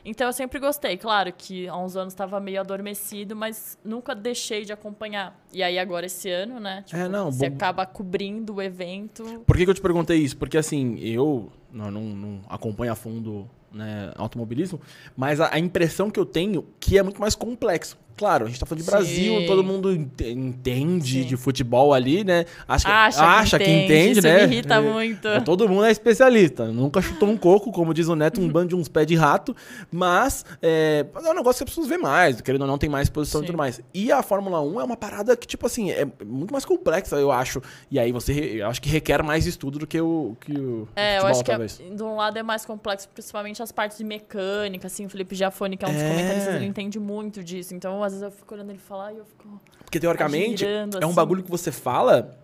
Então 0.04 0.26
eu 0.26 0.32
sempre 0.32 0.58
gostei. 0.58 0.96
Claro 0.98 1.32
que 1.32 1.66
há 1.66 1.76
uns 1.76 1.96
anos 1.96 2.12
estava 2.12 2.38
meio 2.38 2.60
adormecido, 2.60 3.34
mas 3.34 3.78
nunca 3.84 4.14
deixei 4.14 4.64
de 4.64 4.72
acompanhar. 4.72 5.38
E 5.52 5.62
aí 5.62 5.78
agora 5.78 6.06
esse 6.06 6.28
ano, 6.30 6.60
né? 6.60 6.82
Tipo, 6.86 7.00
É, 7.00 7.08
não, 7.08 7.32
você 7.32 7.48
bom- 7.48 7.56
acaba 7.56 7.86
cobrindo 7.86 8.54
o 8.56 8.62
evento. 8.62 9.24
Por 9.46 9.56
que, 9.56 9.64
que 9.64 9.70
eu 9.70 9.74
te 9.74 9.80
perguntei 9.80 10.18
isso? 10.18 10.36
Porque 10.36 10.58
assim, 10.58 10.98
eu 10.98 11.50
não, 11.72 11.90
não, 11.90 12.02
não 12.02 12.40
acompanho 12.48 12.92
a 12.92 12.94
fundo 12.94 13.48
né, 13.72 14.12
automobilismo, 14.16 14.80
mas 15.16 15.40
a, 15.40 15.52
a 15.54 15.58
impressão 15.58 16.08
que 16.10 16.20
eu 16.20 16.24
tenho 16.26 16.64
que 16.78 16.96
é 16.98 17.02
muito 17.02 17.20
mais 17.20 17.34
complexo. 17.34 17.98
Claro, 18.16 18.44
a 18.44 18.48
gente 18.48 18.60
tá 18.60 18.66
falando 18.66 18.80
de 18.80 18.84
Sim. 18.84 18.90
Brasil, 18.90 19.46
todo 19.46 19.64
mundo 19.64 19.92
ente- 19.92 20.30
entende 20.30 21.22
Sim. 21.22 21.28
de 21.28 21.36
futebol 21.36 21.92
ali, 21.92 22.22
né? 22.24 22.44
Acha, 22.66 22.88
Acha, 22.88 23.24
acha 23.24 23.58
que, 23.58 23.64
que 23.64 23.70
entende, 23.70 23.84
entende, 23.92 24.18
isso 24.18 24.22
né? 24.28 24.46
me 24.46 24.52
irrita 24.54 24.74
É, 24.74 24.80
muito. 24.80 25.28
é, 25.28 25.40
todo 25.40 25.68
mundo 25.68 25.84
é 25.84 25.90
especialista. 25.90 26.66
Nunca 26.68 27.02
chutou 27.02 27.28
um 27.28 27.36
coco, 27.36 27.72
como 27.72 27.92
diz 27.92 28.06
o 28.08 28.14
Neto, 28.14 28.40
um 28.40 28.48
bando 28.48 28.68
de 28.68 28.76
uns 28.76 28.88
pés 28.88 29.06
de 29.06 29.14
rato. 29.16 29.54
Mas 29.90 30.44
é, 30.62 31.04
é 31.24 31.30
um 31.30 31.34
negócio 31.34 31.58
que 31.64 31.64
as 31.64 31.74
pessoas 31.74 31.88
vêem 31.88 32.00
mais, 32.00 32.40
querendo 32.40 32.62
ou 32.62 32.68
não, 32.68 32.78
tem 32.78 32.88
mais 32.88 33.06
exposição 33.06 33.40
e 33.40 33.42
Sim. 33.42 33.46
tudo 33.48 33.58
mais. 33.58 33.80
E 33.92 34.12
a 34.12 34.22
Fórmula 34.22 34.60
1 34.60 34.80
é 34.80 34.84
uma 34.84 34.96
parada 34.96 35.36
que, 35.36 35.46
tipo 35.46 35.66
assim, 35.66 35.90
é 35.90 36.06
muito 36.24 36.52
mais 36.52 36.64
complexa, 36.64 37.16
eu 37.16 37.32
acho. 37.32 37.60
E 37.90 37.98
aí 37.98 38.12
você, 38.12 38.32
eu 38.60 38.68
acho 38.68 38.80
que 38.80 38.88
requer 38.88 39.22
mais 39.22 39.46
estudo 39.46 39.78
do 39.80 39.86
que 39.86 40.00
o, 40.00 40.36
que 40.40 40.52
o 40.52 40.88
É, 40.94 41.16
eu 41.18 41.22
futebol, 41.22 41.30
acho 41.30 41.44
que 41.44 41.50
é- 41.50 41.54
talvez. 41.54 41.80
de 41.96 42.02
um 42.02 42.16
lado 42.16 42.38
é 42.38 42.42
mais 42.42 42.64
complexo, 42.64 43.08
principalmente 43.08 43.62
as 43.62 43.72
partes 43.72 43.98
de 43.98 44.04
mecânica, 44.04 44.86
assim, 44.86 45.06
o 45.06 45.08
Felipe 45.08 45.34
Giafone, 45.34 45.76
que 45.76 45.84
é 45.84 45.88
um 45.88 45.92
dos 45.92 46.02
É. 46.02 46.08
comentaristas, 46.08 46.54
ele 46.54 46.66
entende 46.66 46.98
muito 47.00 47.42
disso. 47.42 47.74
Então, 47.74 48.03
às 48.04 48.12
vezes 48.12 48.22
eu 48.22 48.30
fico 48.30 48.54
olhando 48.54 48.70
ele 48.70 48.78
falar 48.78 49.12
e 49.12 49.18
eu 49.18 49.24
fico... 49.24 49.60
Porque 49.84 49.98
teoricamente 50.00 50.64
é 50.64 50.84
um 50.84 51.06
assim. 51.06 51.14
bagulho 51.14 51.42
que 51.42 51.50
você 51.50 51.70
fala 51.72 52.36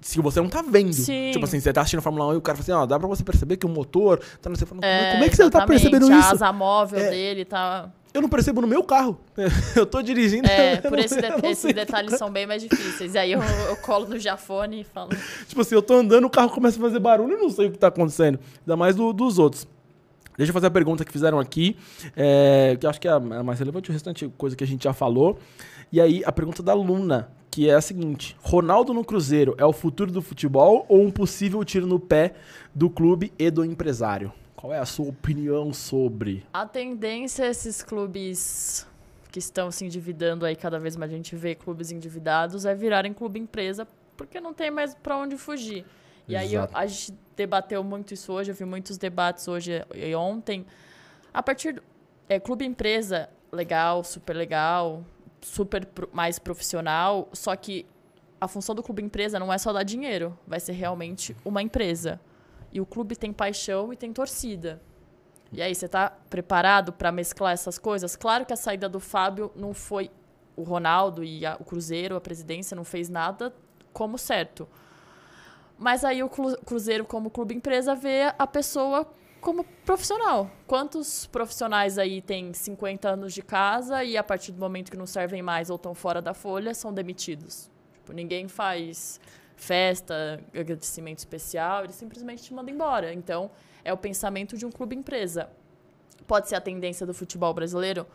se 0.00 0.20
você 0.20 0.40
não 0.40 0.48
tá 0.48 0.60
vendo. 0.62 0.92
Sim. 0.92 1.30
Tipo 1.32 1.44
assim, 1.44 1.60
você 1.60 1.72
tá 1.72 1.82
assistindo 1.82 2.00
a 2.00 2.02
Fórmula 2.02 2.26
1 2.28 2.34
e 2.34 2.36
o 2.36 2.40
cara 2.40 2.56
fala 2.58 2.62
assim, 2.64 2.72
ó, 2.82 2.86
dá 2.86 2.98
pra 2.98 3.06
você 3.08 3.22
perceber 3.22 3.56
que 3.56 3.64
o 3.66 3.68
motor 3.68 4.18
tá 4.42 4.50
no 4.50 4.56
você 4.56 4.66
fala, 4.66 4.80
É, 4.84 5.12
Como 5.12 5.24
é 5.24 5.28
que 5.28 5.36
você 5.36 5.48
tá 5.50 5.64
percebendo 5.66 6.12
a 6.12 6.18
isso? 6.18 6.34
asa 6.34 6.52
móvel 6.52 6.98
É. 7.00 7.10
dele 7.10 7.44
tá... 7.44 7.90
Eu 8.12 8.22
não 8.22 8.28
percebo 8.28 8.60
no 8.62 8.66
meu 8.66 8.82
carro. 8.82 9.20
Eu 9.76 9.84
tô 9.86 10.00
dirigindo. 10.02 10.48
É, 10.48 10.76
por 10.78 10.92
não 10.92 10.98
esse 10.98 11.10
sei- 11.14 11.22
de- 11.22 11.28
não 11.28 11.38
esses 11.50 11.58
sei. 11.58 11.72
detalhes 11.74 12.14
são 12.18 12.30
bem 12.30 12.46
mais 12.46 12.62
difíceis. 12.62 13.14
E 13.14 13.18
aí 13.18 13.30
eu, 13.32 13.40
eu 13.68 13.76
colo 13.76 14.08
no 14.08 14.18
Giafone 14.18 14.80
e 14.80 14.84
falo... 14.84 15.10
Tipo 15.46 15.60
assim, 15.60 15.74
eu 15.74 15.82
tô 15.82 15.94
andando, 15.94 16.24
o 16.24 16.30
carro 16.30 16.48
começa 16.50 16.78
a 16.78 16.80
fazer 16.80 16.98
barulho 16.98 17.34
e 17.34 17.40
não 17.40 17.50
sei 17.50 17.68
o 17.68 17.70
que 17.70 17.78
tá 17.78 17.88
acontecendo. 17.88 18.40
Ainda 18.60 18.76
mais 18.76 18.96
do- 18.96 19.12
dos 19.12 19.38
outros. 19.38 19.68
Deixa 20.38 20.50
eu 20.50 20.54
fazer 20.54 20.68
a 20.68 20.70
pergunta 20.70 21.04
que 21.04 21.10
fizeram 21.10 21.40
aqui, 21.40 21.76
é, 22.16 22.76
que 22.80 22.86
acho 22.86 23.00
que 23.00 23.08
é 23.08 23.10
a 23.10 23.16
a 23.16 23.42
mais 23.42 23.58
relevante, 23.58 23.90
o 23.90 23.92
restante 23.92 24.28
coisa 24.38 24.54
que 24.54 24.62
a 24.62 24.66
gente 24.66 24.84
já 24.84 24.92
falou. 24.92 25.36
E 25.90 26.00
aí, 26.00 26.22
a 26.24 26.30
pergunta 26.30 26.62
da 26.62 26.72
Luna, 26.72 27.28
que 27.50 27.68
é 27.68 27.74
a 27.74 27.80
seguinte: 27.80 28.36
Ronaldo 28.40 28.94
no 28.94 29.04
Cruzeiro 29.04 29.56
é 29.58 29.64
o 29.64 29.72
futuro 29.72 30.12
do 30.12 30.22
futebol 30.22 30.86
ou 30.88 31.02
um 31.02 31.10
possível 31.10 31.64
tiro 31.64 31.88
no 31.88 31.98
pé 31.98 32.34
do 32.72 32.88
clube 32.88 33.32
e 33.36 33.50
do 33.50 33.64
empresário? 33.64 34.32
Qual 34.54 34.72
é 34.72 34.78
a 34.78 34.86
sua 34.86 35.08
opinião 35.08 35.72
sobre? 35.72 36.44
A 36.52 36.64
tendência 36.64 37.42
é 37.44 37.50
esses 37.50 37.82
clubes 37.82 38.86
que 39.32 39.40
estão 39.40 39.72
se 39.72 39.84
endividando 39.84 40.46
aí, 40.46 40.54
cada 40.54 40.78
vez 40.78 40.96
mais 40.96 41.12
a 41.12 41.16
gente 41.16 41.34
vê 41.34 41.56
clubes 41.56 41.90
endividados, 41.90 42.64
é 42.64 42.74
virarem 42.76 43.12
clube 43.12 43.40
empresa, 43.40 43.88
porque 44.16 44.40
não 44.40 44.54
tem 44.54 44.70
mais 44.70 44.94
pra 44.94 45.16
onde 45.16 45.36
fugir. 45.36 45.84
E 46.28 46.36
aí 46.36 46.54
Exato. 46.54 46.76
a 46.76 46.86
gente 46.86 47.12
debateu 47.38 47.82
muito 47.84 48.12
isso 48.12 48.32
hoje, 48.32 48.50
eu 48.50 48.54
vi 48.54 48.64
muitos 48.64 48.98
debates 48.98 49.46
hoje 49.48 49.82
e 49.94 50.14
ontem. 50.14 50.66
A 51.32 51.40
partir 51.42 51.72
do 51.74 51.82
é, 52.28 52.38
clube 52.40 52.64
empresa, 52.66 53.30
legal, 53.52 54.02
super 54.04 54.34
legal, 54.36 55.04
super 55.40 55.86
pro- 55.86 56.10
mais 56.12 56.38
profissional, 56.38 57.28
só 57.32 57.54
que 57.54 57.86
a 58.40 58.46
função 58.48 58.74
do 58.74 58.82
clube 58.82 59.02
empresa 59.02 59.38
não 59.38 59.52
é 59.52 59.56
só 59.58 59.72
dar 59.72 59.84
dinheiro, 59.84 60.36
vai 60.46 60.58
ser 60.60 60.72
realmente 60.72 61.34
uma 61.44 61.62
empresa. 61.62 62.20
E 62.72 62.80
o 62.80 62.86
clube 62.86 63.16
tem 63.16 63.32
paixão 63.32 63.92
e 63.92 63.96
tem 63.96 64.12
torcida. 64.12 64.80
E 65.50 65.62
aí, 65.62 65.74
você 65.74 65.88
tá 65.88 66.10
preparado 66.28 66.92
para 66.92 67.10
mesclar 67.10 67.52
essas 67.54 67.78
coisas? 67.78 68.14
Claro 68.16 68.44
que 68.44 68.52
a 68.52 68.56
saída 68.56 68.88
do 68.88 69.00
Fábio 69.00 69.50
não 69.56 69.72
foi 69.72 70.10
o 70.54 70.62
Ronaldo 70.62 71.24
e 71.24 71.46
a- 71.46 71.56
o 71.58 71.64
Cruzeiro, 71.64 72.16
a 72.16 72.20
presidência 72.20 72.74
não 72.74 72.84
fez 72.84 73.08
nada 73.08 73.54
como 73.92 74.18
certo. 74.18 74.68
Mas 75.78 76.04
aí 76.04 76.22
o 76.22 76.28
Cru- 76.28 76.58
Cruzeiro, 76.64 77.04
como 77.04 77.30
clube 77.30 77.54
empresa, 77.54 77.94
vê 77.94 78.32
a 78.36 78.46
pessoa 78.46 79.06
como 79.40 79.62
profissional. 79.84 80.50
Quantos 80.66 81.26
profissionais 81.26 81.96
aí 81.98 82.20
têm 82.20 82.52
50 82.52 83.08
anos 83.08 83.32
de 83.32 83.42
casa 83.42 84.02
e 84.02 84.16
a 84.16 84.24
partir 84.24 84.50
do 84.52 84.58
momento 84.58 84.90
que 84.90 84.96
não 84.96 85.06
servem 85.06 85.40
mais 85.40 85.70
ou 85.70 85.76
estão 85.76 85.94
fora 85.94 86.20
da 86.20 86.34
folha, 86.34 86.74
são 86.74 86.92
demitidos? 86.92 87.70
Tipo, 87.94 88.12
ninguém 88.12 88.48
faz 88.48 89.20
festa, 89.54 90.40
agradecimento 90.52 91.18
especial, 91.18 91.84
eles 91.84 91.96
simplesmente 91.96 92.42
te 92.42 92.52
mandam 92.52 92.74
embora. 92.74 93.12
Então, 93.12 93.50
é 93.84 93.92
o 93.92 93.96
pensamento 93.96 94.56
de 94.56 94.66
um 94.66 94.70
clube 94.70 94.96
empresa. 94.96 95.48
Pode 96.26 96.48
ser 96.48 96.56
a 96.56 96.60
tendência 96.60 97.06
do 97.06 97.14
futebol 97.14 97.54
brasileiro? 97.54 98.06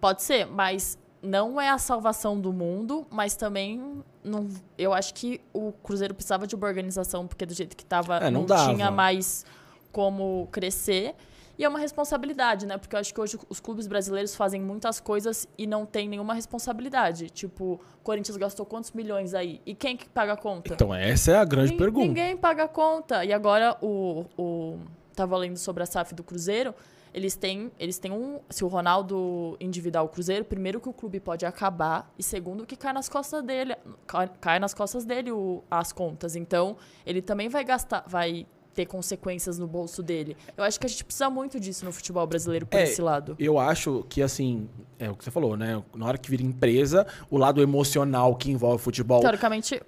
Pode 0.00 0.22
ser, 0.22 0.46
mas 0.46 0.98
não 1.24 1.60
é 1.60 1.70
a 1.70 1.78
salvação 1.78 2.38
do 2.38 2.52
mundo, 2.52 3.06
mas 3.10 3.34
também 3.34 4.02
não, 4.22 4.46
eu 4.76 4.92
acho 4.92 5.14
que 5.14 5.40
o 5.52 5.72
Cruzeiro 5.72 6.14
precisava 6.14 6.46
de 6.46 6.54
uma 6.54 6.66
organização, 6.66 7.26
porque 7.26 7.46
do 7.46 7.54
jeito 7.54 7.76
que 7.76 7.82
estava 7.82 8.18
É, 8.18 8.30
não 8.30 8.44
não, 8.46 8.74
tinha 8.74 8.90
mais 8.90 9.44
como 9.92 10.48
crescer. 10.52 11.14
E 11.56 11.62
é 11.64 11.68
uma 11.68 11.78
responsabilidade, 11.78 12.66
né? 12.66 12.76
Porque 12.76 12.96
eu 12.96 13.00
acho 13.00 13.14
que 13.14 13.20
hoje 13.20 13.38
os 13.48 13.60
clubes 13.60 13.86
brasileiros 13.86 14.34
fazem 14.34 14.60
muitas 14.60 14.98
coisas 14.98 15.46
e 15.56 15.68
não 15.68 15.86
tem 15.86 16.08
nenhuma 16.08 16.34
responsabilidade. 16.34 17.30
Tipo, 17.30 17.74
o 17.74 18.02
Corinthians 18.02 18.36
gastou 18.36 18.66
quantos 18.66 18.90
milhões 18.90 19.34
aí? 19.34 19.60
E 19.64 19.72
quem 19.72 19.96
que 19.96 20.08
paga 20.08 20.32
a 20.32 20.36
conta? 20.36 20.74
Então, 20.74 20.92
essa 20.92 21.30
é 21.30 21.36
a 21.36 21.44
grande 21.44 21.70
Nin- 21.70 21.78
pergunta. 21.78 22.06
Ninguém 22.08 22.36
paga 22.36 22.64
a 22.64 22.68
conta. 22.68 23.24
E 23.24 23.32
agora 23.32 23.76
o, 23.80 24.24
o 24.36 24.78
tava 25.14 25.36
lendo 25.36 25.56
sobre 25.56 25.84
a 25.84 25.86
SAF 25.86 26.12
do 26.12 26.24
Cruzeiro, 26.24 26.74
eles 27.14 27.36
têm, 27.36 27.70
eles 27.78 27.98
têm 27.98 28.10
um, 28.12 28.40
se 28.50 28.64
o 28.64 28.68
Ronaldo 28.68 29.56
endividar 29.60 30.02
o 30.04 30.08
Cruzeiro, 30.08 30.44
primeiro 30.44 30.80
que 30.80 30.88
o 30.88 30.92
clube 30.92 31.20
pode 31.20 31.46
acabar 31.46 32.12
e 32.18 32.22
segundo 32.22 32.66
que 32.66 32.76
cai 32.76 32.92
nas 32.92 33.08
costas 33.08 33.42
dele, 33.42 33.76
cai, 34.06 34.28
cai 34.40 34.58
nas 34.58 34.74
costas 34.74 35.04
dele 35.04 35.30
o- 35.30 35.62
as 35.70 35.92
contas. 35.92 36.34
Então, 36.36 36.76
ele 37.06 37.22
também 37.22 37.48
vai 37.48 37.64
gastar, 37.64 38.04
vai 38.08 38.46
ter 38.74 38.86
consequências 38.86 39.56
no 39.56 39.68
bolso 39.68 40.02
dele. 40.02 40.36
Eu 40.56 40.64
acho 40.64 40.80
que 40.80 40.86
a 40.86 40.88
gente 40.88 41.04
precisa 41.04 41.30
muito 41.30 41.60
disso 41.60 41.84
no 41.84 41.92
futebol 41.92 42.26
brasileiro 42.26 42.66
por 42.66 42.76
É, 42.80 42.82
esse 42.82 43.00
lado. 43.00 43.36
Eu 43.38 43.56
acho 43.56 44.04
que, 44.08 44.20
assim, 44.20 44.68
é 44.98 45.08
o 45.08 45.14
que 45.14 45.22
você 45.22 45.30
falou, 45.30 45.56
né? 45.56 45.80
Na 45.94 46.06
hora 46.06 46.18
que 46.18 46.28
vira 46.28 46.42
empresa, 46.42 47.06
o 47.30 47.38
lado 47.38 47.62
emocional 47.62 48.34
que 48.34 48.50
envolve 48.50 48.74
o 48.74 48.78
futebol 48.78 49.20
Teoricamente, 49.20 49.80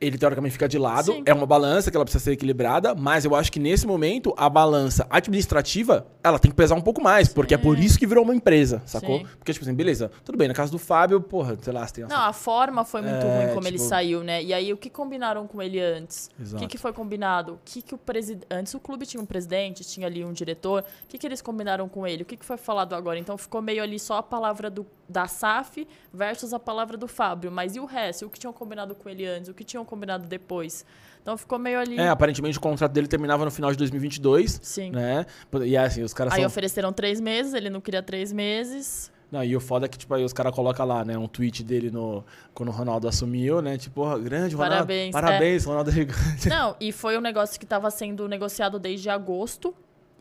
ele 0.00 0.16
teoricamente 0.16 0.52
fica 0.52 0.68
de 0.68 0.78
lado. 0.78 1.12
Sim. 1.12 1.22
É 1.26 1.34
uma 1.34 1.46
balança 1.46 1.90
que 1.90 1.96
ela 1.96 2.04
precisa 2.04 2.22
ser 2.24 2.32
equilibrada, 2.32 2.94
mas 2.94 3.24
eu 3.24 3.34
acho 3.34 3.50
que 3.50 3.58
nesse 3.58 3.86
momento 3.86 4.32
a 4.36 4.48
balança 4.48 5.06
administrativa 5.10 6.06
ela 6.22 6.38
tem 6.38 6.50
que 6.50 6.56
pesar 6.56 6.74
um 6.74 6.80
pouco 6.80 7.02
mais, 7.02 7.28
porque 7.28 7.54
é 7.54 7.58
por 7.58 7.78
isso 7.78 7.98
que 7.98 8.06
virou 8.06 8.22
uma 8.24 8.34
empresa, 8.34 8.82
sacou? 8.84 9.18
Sim. 9.18 9.26
Porque, 9.38 9.52
tipo 9.52 9.64
assim, 9.64 9.74
beleza, 9.74 10.10
tudo 10.24 10.36
bem, 10.36 10.46
na 10.48 10.54
casa 10.54 10.70
do 10.70 10.78
Fábio, 10.78 11.20
porra, 11.20 11.56
sei 11.60 11.72
lá, 11.72 11.86
você 11.86 11.94
tem 11.94 12.04
Não, 12.04 12.16
a 12.20 12.32
forma 12.32 12.84
foi 12.84 13.00
muito 13.02 13.14
É, 13.24 13.44
ruim 13.46 13.54
como 13.54 13.66
ele 13.66 13.76
tipo- 13.78 13.88
saiu, 13.88 14.22
né? 14.22 14.42
E 14.42 14.52
aí, 14.52 14.72
o 14.72 14.76
que 14.76 14.90
combinaram 14.90 15.46
com 15.46 15.60
ele 15.62 15.80
antes? 15.80 16.30
O 16.38 16.42
Exato. 16.42 16.62
que, 16.62 16.68
que 16.68 16.78
foi 16.78 16.92
combinado? 16.92 17.54
O 17.54 17.58
que, 17.64 17.80
que 17.82 17.94
o 17.94 17.98
presidente. 17.98 18.46
Antes 18.50 18.74
o 18.74 18.80
clube 18.80 19.06
tinha 19.06 19.22
um 19.22 19.26
presidente, 19.26 19.84
tinha 19.84 20.06
ali 20.06 20.24
um 20.24 20.32
diretor. 20.32 20.82
O 21.04 21.06
que, 21.08 21.16
que 21.18 21.26
eles 21.26 21.40
combinaram 21.40 21.88
com 21.88 22.06
ele? 22.06 22.22
O 22.22 22.26
que, 22.26 22.36
que 22.36 22.44
foi 22.44 22.56
falado 22.56 22.94
agora? 22.94 23.18
Então 23.18 23.36
ficou 23.38 23.60
meio 23.62 23.82
ali 23.82 23.98
só 23.98 24.18
a 24.18 24.22
palavra 24.22 24.68
do, 24.70 24.86
da 25.08 25.26
SAF 25.26 25.86
versus 26.12 26.52
a 26.52 26.58
palavra 26.58 26.96
do 26.96 27.08
Fábio. 27.08 27.50
Mas 27.50 27.74
e 27.76 27.80
o 27.80 27.84
resto? 27.86 28.26
O 28.26 28.30
que 28.30 28.38
tinham 28.38 28.52
combinado 28.52 28.94
com 28.94 29.08
ele 29.08 29.26
antes? 29.26 29.48
O 29.48 29.54
que 29.54 29.64
tinham 29.64 29.84
combinado 29.88 30.26
depois? 30.26 30.84
Então 31.20 31.36
ficou 31.36 31.58
meio 31.58 31.78
ali. 31.78 31.98
É, 31.98 32.08
aparentemente 32.08 32.56
o 32.56 32.60
contrato 32.60 32.92
dele 32.92 33.06
terminava 33.06 33.44
no 33.44 33.50
final 33.50 33.70
de 33.70 33.76
2022, 33.76 34.60
Sim. 34.62 34.90
né? 34.90 35.26
E 35.64 35.76
assim, 35.76 36.02
os 36.02 36.14
caras 36.14 36.32
Aí 36.32 36.40
são... 36.40 36.46
ofereceram 36.46 36.92
três 36.92 37.20
meses, 37.20 37.54
ele 37.54 37.68
não 37.68 37.80
queria 37.80 38.02
três 38.02 38.32
meses. 38.32 39.10
Não, 39.30 39.44
e 39.44 39.54
o 39.54 39.60
foda 39.60 39.84
é 39.84 39.88
que, 39.88 39.98
tipo, 39.98 40.14
aí 40.14 40.24
os 40.24 40.32
caras 40.32 40.54
colocam 40.54 40.86
lá, 40.86 41.04
né, 41.04 41.18
um 41.18 41.28
tweet 41.28 41.62
dele 41.62 41.90
no... 41.90 42.24
quando 42.54 42.70
o 42.70 42.72
Ronaldo 42.72 43.06
assumiu, 43.06 43.60
né? 43.60 43.76
Tipo, 43.76 43.96
porra, 43.96 44.18
grande 44.18 44.54
Ronaldo. 44.54 44.76
Parabéns, 44.76 45.12
Parabéns, 45.12 45.64
Ronaldo 45.66 45.90
é 45.90 45.92
gigante. 45.92 46.48
Não, 46.48 46.74
e 46.80 46.92
foi 46.92 47.18
um 47.18 47.20
negócio 47.20 47.58
que 47.58 47.66
estava 47.66 47.90
sendo 47.90 48.26
negociado 48.26 48.78
desde 48.78 49.10
agosto. 49.10 49.74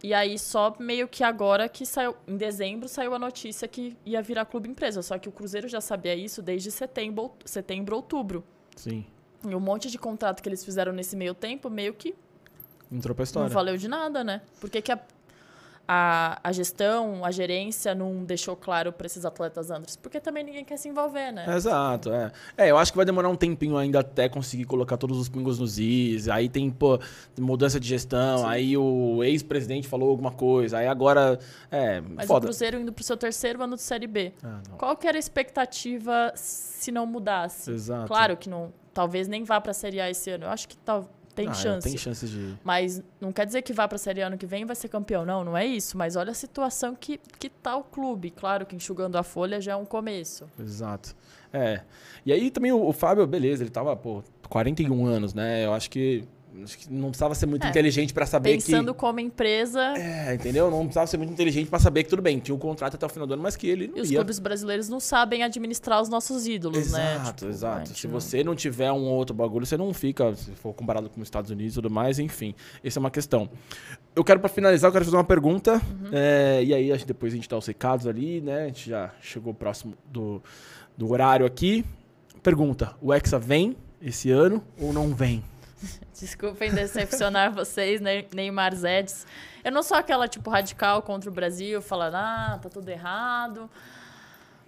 E 0.03 0.13
aí 0.13 0.37
só 0.37 0.75
meio 0.77 1.07
que 1.07 1.23
agora 1.23 1.67
que 1.67 1.85
saiu, 1.85 2.15
em 2.27 2.37
dezembro 2.37 2.87
saiu 2.87 3.15
a 3.15 3.19
notícia 3.19 3.67
que 3.67 3.97
ia 4.05 4.21
virar 4.21 4.45
clube 4.45 4.69
empresa. 4.69 5.01
Só 5.01 5.17
que 5.17 5.27
o 5.27 5.31
Cruzeiro 5.31 5.67
já 5.67 5.81
sabia 5.81 6.13
isso 6.13 6.41
desde 6.41 6.69
setembro, 6.69 7.31
setembro 7.45 7.95
outubro. 7.95 8.43
Sim, 8.75 9.05
E 9.45 9.53
um 9.55 9.59
monte 9.59 9.89
de 9.89 9.97
contrato 9.97 10.41
que 10.41 10.49
eles 10.49 10.63
fizeram 10.63 10.91
nesse 10.91 11.15
meio 11.15 11.33
tempo 11.33 11.69
meio 11.69 11.93
que 11.93 12.15
entrou 12.91 13.13
pra 13.13 13.23
não 13.23 13.25
história. 13.25 13.49
valeu 13.49 13.77
de 13.77 13.87
nada, 13.87 14.23
né? 14.23 14.41
Por 14.59 14.69
que, 14.69 14.81
que 14.81 14.91
a, 14.91 14.99
a, 15.87 16.39
a 16.43 16.51
gestão, 16.51 17.23
a 17.23 17.31
gerência 17.31 17.93
não 17.95 18.23
deixou 18.25 18.55
claro 18.55 18.91
para 18.91 19.05
esses 19.05 19.23
atletas 19.25 19.69
antes? 19.71 19.95
Porque 19.95 20.19
também 20.19 20.43
ninguém 20.43 20.65
quer 20.65 20.77
se 20.77 20.89
envolver, 20.89 21.31
né? 21.31 21.45
Exato, 21.55 22.11
é. 22.11 22.31
É, 22.57 22.71
eu 22.71 22.77
acho 22.77 22.91
que 22.91 22.97
vai 22.97 23.05
demorar 23.05 23.29
um 23.29 23.35
tempinho 23.35 23.77
ainda 23.77 23.99
até 23.99 24.27
conseguir 24.27 24.65
colocar 24.65 24.97
todos 24.97 25.17
os 25.17 25.29
pingos 25.29 25.59
nos 25.59 25.77
is. 25.79 26.27
Aí 26.27 26.49
tem, 26.49 26.69
pô, 26.69 26.99
mudança 27.39 27.79
de 27.79 27.87
gestão, 27.87 28.45
aí 28.45 28.75
o 28.75 29.23
ex-presidente 29.23 29.87
falou 29.87 30.09
alguma 30.09 30.31
coisa, 30.31 30.79
aí 30.79 30.87
agora. 30.87 31.39
É, 31.71 32.01
Mas 32.01 32.25
o 32.25 32.27
foda. 32.27 32.47
Cruzeiro 32.47 32.79
indo 32.79 32.91
pro 32.91 33.03
seu 33.03 33.15
terceiro 33.15 33.61
ano 33.63 33.75
de 33.75 33.81
Série 33.81 34.07
B. 34.07 34.33
Ah, 34.43 34.59
não. 34.69 34.77
Qual 34.77 34.95
que 34.97 35.07
era 35.07 35.17
a 35.17 35.19
expectativa 35.19 36.33
se 36.35 36.91
não 36.91 37.05
mudasse? 37.05 37.71
Exato. 37.71 38.07
Claro 38.07 38.35
que 38.35 38.49
não, 38.49 38.73
talvez 38.97 39.27
nem 39.27 39.43
vá 39.43 39.61
para 39.61 39.69
a 39.69 39.73
Série 39.75 40.01
A 40.01 40.09
esse 40.09 40.27
ano. 40.31 40.45
Eu 40.45 40.49
acho 40.49 40.67
que 40.67 40.75
tal, 40.75 41.07
tem 41.35 41.47
Ah, 41.47 41.51
é, 41.51 41.53
chance. 41.53 41.87
Tem 41.87 41.95
chance 41.95 42.25
de. 42.27 42.55
Mas 42.63 42.99
não 43.21 43.31
quer 43.31 43.45
dizer 43.45 43.61
que 43.61 43.71
vá 43.71 43.87
para 43.87 43.95
a 43.95 43.99
Série 43.99 44.23
A 44.23 44.27
ano 44.27 44.39
que 44.39 44.47
vem 44.47 44.63
e 44.63 44.65
vai 44.65 44.75
ser 44.75 44.87
campeão, 44.87 45.23
não, 45.23 45.43
não 45.43 45.55
é 45.55 45.63
isso. 45.67 45.95
Mas 45.95 46.15
olha 46.15 46.31
a 46.31 46.33
situação 46.33 46.95
que, 46.95 47.19
que 47.37 47.47
tá 47.47 47.77
o 47.77 47.83
clube. 47.83 48.31
Claro 48.31 48.65
que 48.65 48.75
enxugando 48.75 49.15
a 49.15 49.21
folha 49.21 49.61
já 49.61 49.73
é 49.73 49.75
um 49.75 49.85
começo. 49.85 50.49
Exato. 50.59 51.15
É. 51.53 51.81
E 52.25 52.33
aí 52.33 52.49
também 52.49 52.71
o, 52.71 52.83
o 52.87 52.91
Fábio, 52.91 53.27
beleza, 53.27 53.61
ele 53.61 53.69
tava, 53.69 53.95
pô, 53.95 54.23
41 54.49 55.05
anos, 55.05 55.35
né? 55.35 55.63
Eu 55.63 55.73
acho 55.73 55.91
que. 55.91 56.23
Acho 56.63 56.77
que 56.77 56.91
não 56.93 57.09
precisava 57.09 57.35
ser 57.35 57.45
muito 57.45 57.65
É, 57.65 57.69
inteligente 57.69 58.13
pra 58.13 58.25
saber 58.25 58.51
Pensando 58.53 58.93
que. 58.93 58.99
como 58.99 59.19
empresa, 59.19 59.81
É, 59.97 60.33
entendeu? 60.35 60.69
Não 60.71 60.79
precisava 60.81 61.07
ser 61.07 61.17
muito 61.17 61.31
inteligente 61.33 61.69
pra 61.69 61.79
saber 61.79 62.03
que 62.03 62.09
tudo 62.09 62.21
bem, 62.21 62.39
tinha 62.39 62.53
um 62.55 62.59
contrato 62.59 62.95
até 62.95 63.05
o 63.05 63.09
final 63.09 63.27
do 63.27 63.33
ano, 63.33 63.43
mas 63.43 63.55
que 63.55 63.67
ele 63.67 63.87
não 63.87 63.97
e 63.97 64.01
os 64.01 64.11
ia 64.11 64.17
clubes 64.17 64.39
brasileiros 64.39 64.89
não 64.89 64.99
sabem 64.99 65.43
administrar 65.43 66.01
os 66.01 66.09
nossos 66.09 66.47
ídolos, 66.47 66.91
né? 66.91 67.15
Exato, 67.15 67.33
Tipo, 67.39 67.49
exato. 67.49 67.89
Se 67.97 68.07
não- 68.07 68.13
você 68.19 68.43
não 68.43 68.55
tiver 68.55 68.91
um 68.91 69.05
outro 69.05 69.35
bagulho, 69.35 69.65
você 69.65 69.77
não 69.77 69.93
fica, 69.93 70.35
se 70.35 70.51
for 70.51 70.73
comparado 70.73 71.09
com 71.09 71.21
os 71.21 71.27
Estados 71.27 71.51
Unidos 71.51 71.73
e 71.73 71.75
tudo 71.75 71.89
mais, 71.89 72.19
enfim. 72.19 72.53
Essa 72.83 72.99
é 72.99 73.01
uma 73.01 73.11
questão. 73.11 73.49
Eu 74.15 74.23
quero, 74.23 74.39
pra 74.39 74.49
finalizar, 74.49 74.89
eu 74.89 74.93
quero 74.93 75.05
fazer 75.05 75.17
uma 75.17 75.23
pergunta. 75.23 75.73
Uhum. 75.75 76.09
é, 76.11 76.63
e 76.63 76.73
aí, 76.73 76.97
depois 77.05 77.33
a 77.33 77.35
gente 77.35 77.47
dá 77.47 77.57
os 77.57 77.65
recados 77.67 78.07
ali, 78.07 78.41
né? 78.41 78.63
A 78.63 78.67
gente 78.67 78.89
já 78.89 79.11
chegou 79.21 79.53
próximo 79.53 79.93
do, 80.11 80.41
do 80.97 81.11
horário 81.11 81.45
aqui. 81.45 81.85
Pergunta: 82.41 82.95
o 83.01 83.13
Hexa 83.13 83.37
vem 83.37 83.75
esse 84.01 84.29
ano 84.31 84.63
ou 84.79 84.93
não 84.93 85.13
vem? 85.13 85.43
Desculpem 86.19 86.73
decepcionar 86.73 87.51
vocês, 87.53 88.01
Ne- 88.01 88.27
Neymar 88.33 88.73
Zedes. 88.75 89.25
Eu 89.63 89.71
não 89.71 89.83
sou 89.83 89.97
aquela, 89.97 90.27
tipo, 90.27 90.49
radical 90.49 91.01
contra 91.01 91.29
o 91.29 91.33
Brasil, 91.33 91.81
falando, 91.81 92.15
ah, 92.15 92.59
tá 92.61 92.69
tudo 92.69 92.89
errado. 92.89 93.69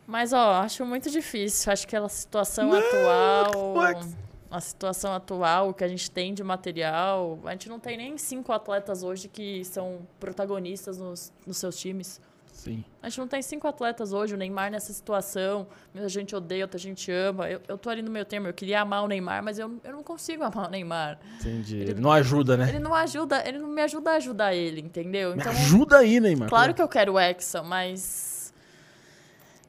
Mas, 0.05 0.33
ó, 0.33 0.61
acho 0.61 0.85
muito 0.85 1.09
difícil. 1.09 1.71
Acho 1.71 1.87
que 1.87 1.95
a 1.95 2.07
situação 2.09 2.71
atual. 2.73 3.73
Max. 3.75 4.15
A 4.51 4.59
situação 4.59 5.13
atual, 5.13 5.69
o 5.69 5.73
que 5.75 5.83
a 5.83 5.87
gente 5.87 6.09
tem 6.09 6.33
de 6.33 6.43
material. 6.43 7.39
A 7.45 7.51
gente 7.51 7.69
não 7.69 7.79
tem 7.79 7.95
nem 7.95 8.17
cinco 8.17 8.51
atletas 8.51 9.03
hoje 9.03 9.27
que 9.27 9.63
são 9.63 10.07
protagonistas 10.19 10.97
nos, 10.97 11.31
nos 11.45 11.57
seus 11.57 11.77
times. 11.77 12.19
Sim. 12.59 12.83
A 13.01 13.07
gente 13.09 13.17
não 13.19 13.27
tem 13.27 13.41
cinco 13.41 13.67
atletas 13.67 14.11
hoje, 14.11 14.33
o 14.33 14.37
Neymar 14.37 14.69
nessa 14.69 14.91
situação. 14.91 15.65
Muita 15.93 16.09
gente 16.09 16.35
odeia, 16.35 16.65
outra 16.65 16.77
gente 16.77 17.09
ama. 17.11 17.49
Eu, 17.49 17.61
eu 17.67 17.77
tô 17.77 17.89
ali 17.89 18.01
no 18.01 18.11
meu 18.11 18.25
termo, 18.25 18.47
eu 18.47 18.53
queria 18.53 18.81
amar 18.81 19.03
o 19.03 19.07
Neymar, 19.07 19.41
mas 19.43 19.57
eu, 19.57 19.79
eu 19.83 19.91
não 19.93 20.03
consigo 20.03 20.43
amar 20.43 20.67
o 20.67 20.69
Neymar. 20.69 21.17
Entendi. 21.39 21.77
Ele 21.77 22.01
não 22.01 22.11
ajuda, 22.11 22.57
né? 22.57 22.67
Ele 22.69 22.79
não 22.79 22.93
ajuda, 22.93 23.41
ele 23.47 23.59
não 23.59 23.69
me 23.69 23.81
ajuda 23.81 24.11
a 24.11 24.15
ajudar 24.17 24.53
ele, 24.53 24.81
entendeu? 24.81 25.31
Me 25.35 25.39
Então, 25.39 25.51
ajuda 25.51 25.99
aí, 25.99 26.19
Neymar. 26.19 26.49
claro 26.49 26.73
que 26.73 26.81
eu 26.81 26.87
quero 26.87 27.13
o 27.13 27.19
Hexa, 27.19 27.63
mas 27.63 28.53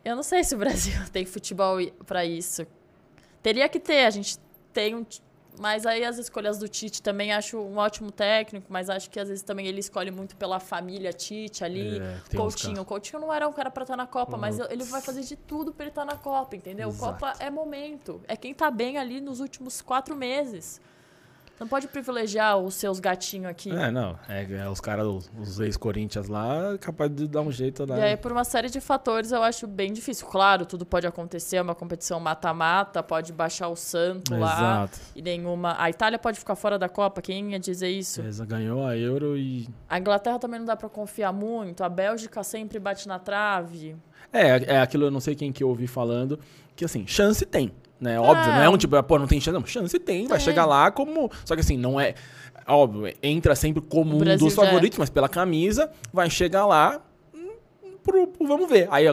eu 0.05 0.16
não 0.16 0.22
sei 0.22 0.43
se 0.43 0.55
o 0.55 0.59
Brasil 0.61 1.01
tem 1.12 1.24
futebol 1.24 1.78
pra 2.07 2.24
isso. 2.24 2.66
Teria 3.43 3.68
que 3.68 3.78
ter, 3.78 4.05
a 4.05 4.11
gente 4.11 4.36
tem 4.72 4.95
um 4.95 5.05
mas 5.61 5.84
aí 5.84 6.02
as 6.02 6.16
escolhas 6.16 6.58
do 6.58 6.66
Tite 6.66 7.02
também 7.02 7.32
acho 7.32 7.58
um 7.58 7.76
ótimo 7.76 8.11
técnico, 8.11 8.66
mas 8.70 8.88
acho 8.88 9.11
que 9.11 9.20
às 9.20 9.28
vezes 9.28 9.44
também 9.44 9.66
ele 9.66 9.80
escolhe 9.80 10.11
muito 10.11 10.34
pela 10.34 10.58
família 10.58 11.12
Tite 11.12 11.62
ali. 11.62 11.98
É, 11.98 12.34
Coutinho, 12.34 12.76
caras. 12.76 12.88
Coutinho 12.88 13.20
não 13.20 13.32
era 13.32 13.46
um 13.46 13.52
cara 13.52 13.70
pra 13.70 13.82
estar 13.82 13.96
na 13.96 14.06
Copa, 14.06 14.38
mas 14.38 14.58
ele 14.58 14.84
vai 14.84 15.02
fazer 15.02 15.20
de 15.20 15.36
tudo 15.36 15.70
pra 15.72 15.84
ele 15.84 15.90
estar 15.90 16.06
na 16.06 16.16
Copa, 16.16 16.56
entendeu? 16.56 16.88
Exato. 16.88 17.12
Copa 17.12 17.34
é 17.38 17.50
momento, 17.50 18.22
é 18.26 18.36
quem 18.36 18.54
tá 18.54 18.70
bem 18.70 18.96
ali 18.96 19.20
nos 19.20 19.38
últimos 19.38 19.82
quatro 19.82 20.16
meses. 20.16 20.80
Não 21.61 21.68
pode 21.68 21.86
privilegiar 21.88 22.56
os 22.56 22.72
seus 22.72 22.98
gatinhos 22.98 23.50
aqui. 23.50 23.70
É, 23.70 23.90
não. 23.90 24.18
É, 24.26 24.46
é 24.50 24.68
os 24.70 24.80
caras, 24.80 25.06
os, 25.38 25.61
ex-Corinthians 25.61 26.26
lá, 26.26 26.78
capaz 26.80 27.14
de 27.14 27.28
dar 27.28 27.42
um 27.42 27.52
jeito 27.52 27.84
lá. 27.84 27.98
E 27.98 28.02
aí, 28.02 28.16
por 28.16 28.32
uma 28.32 28.44
série 28.44 28.70
de 28.70 28.80
fatores, 28.80 29.30
eu 29.30 29.42
acho 29.42 29.66
bem 29.66 29.92
difícil. 29.92 30.26
Claro, 30.26 30.64
tudo 30.64 30.86
pode 30.86 31.06
acontecer, 31.06 31.56
é 31.56 31.62
uma 31.62 31.74
competição 31.74 32.18
mata-mata, 32.18 33.02
pode 33.02 33.30
baixar 33.34 33.68
o 33.68 33.76
santo 33.76 34.34
lá. 34.34 34.86
Exato. 34.86 35.00
E 35.14 35.20
nenhuma. 35.20 35.76
A 35.78 35.90
Itália 35.90 36.18
pode 36.18 36.38
ficar 36.38 36.54
fora 36.54 36.78
da 36.78 36.88
Copa, 36.88 37.20
quem 37.20 37.52
ia 37.52 37.61
dizer 37.61 37.90
isso? 37.90 38.22
Beleza, 38.22 38.46
ganhou 38.46 38.86
a 38.86 38.96
Euro 38.96 39.36
e. 39.36 39.68
A 39.86 39.98
Inglaterra 39.98 40.38
também 40.38 40.61
não 40.61 40.66
dá 40.66 40.76
pra 40.76 40.88
confiar 40.88 41.30
muito, 41.30 41.84
a 41.84 41.90
Bélgica 41.90 42.42
sempre 42.42 42.78
bate 42.78 43.06
na 43.06 43.18
trave. 43.18 43.96
É, 44.32 44.76
é 44.76 44.80
aquilo, 44.80 45.04
eu 45.04 45.11
não 45.11 45.20
sei 45.20 45.34
quem 45.34 45.52
que 45.52 45.62
eu 45.62 45.68
ouvi 45.68 45.86
falando, 45.86 46.38
que 46.74 46.84
assim, 46.86 47.06
chance 47.06 47.44
tem, 47.44 47.70
né? 48.01 48.18
Óbvio, 48.18 48.46
não 48.53 48.62
é 48.62 48.68
um 48.68 48.76
tipo, 48.78 49.01
pô, 49.03 49.18
não 49.18 49.26
tem 49.26 49.40
chance, 49.40 49.55
não. 49.59 49.66
Chance 49.66 49.98
tem, 49.98 50.26
vai 50.26 50.38
Tem. 50.38 50.44
chegar 50.46 50.64
lá 50.66 50.90
como. 50.90 51.30
Só 51.44 51.55
que 51.55 51.61
assim, 51.61 51.76
não 51.76 52.01
é. 52.01 52.14
Óbvio, 52.66 53.12
entra 53.22 53.55
sempre 53.55 53.82
como 53.82 54.16
um 54.16 54.36
dos 54.36 54.53
é. 54.53 54.57
favoritos, 54.57 54.98
mas 54.98 55.11
pela 55.11 55.28
camisa, 55.28 55.90
vai 56.12 56.30
chegar 56.30 56.66
lá. 56.66 57.01
hum, 57.34 57.48
pro- 58.03 58.26
pro- 58.28 58.46
vamos 58.46 58.68
ver. 58.68 58.86
Aí 58.90 59.07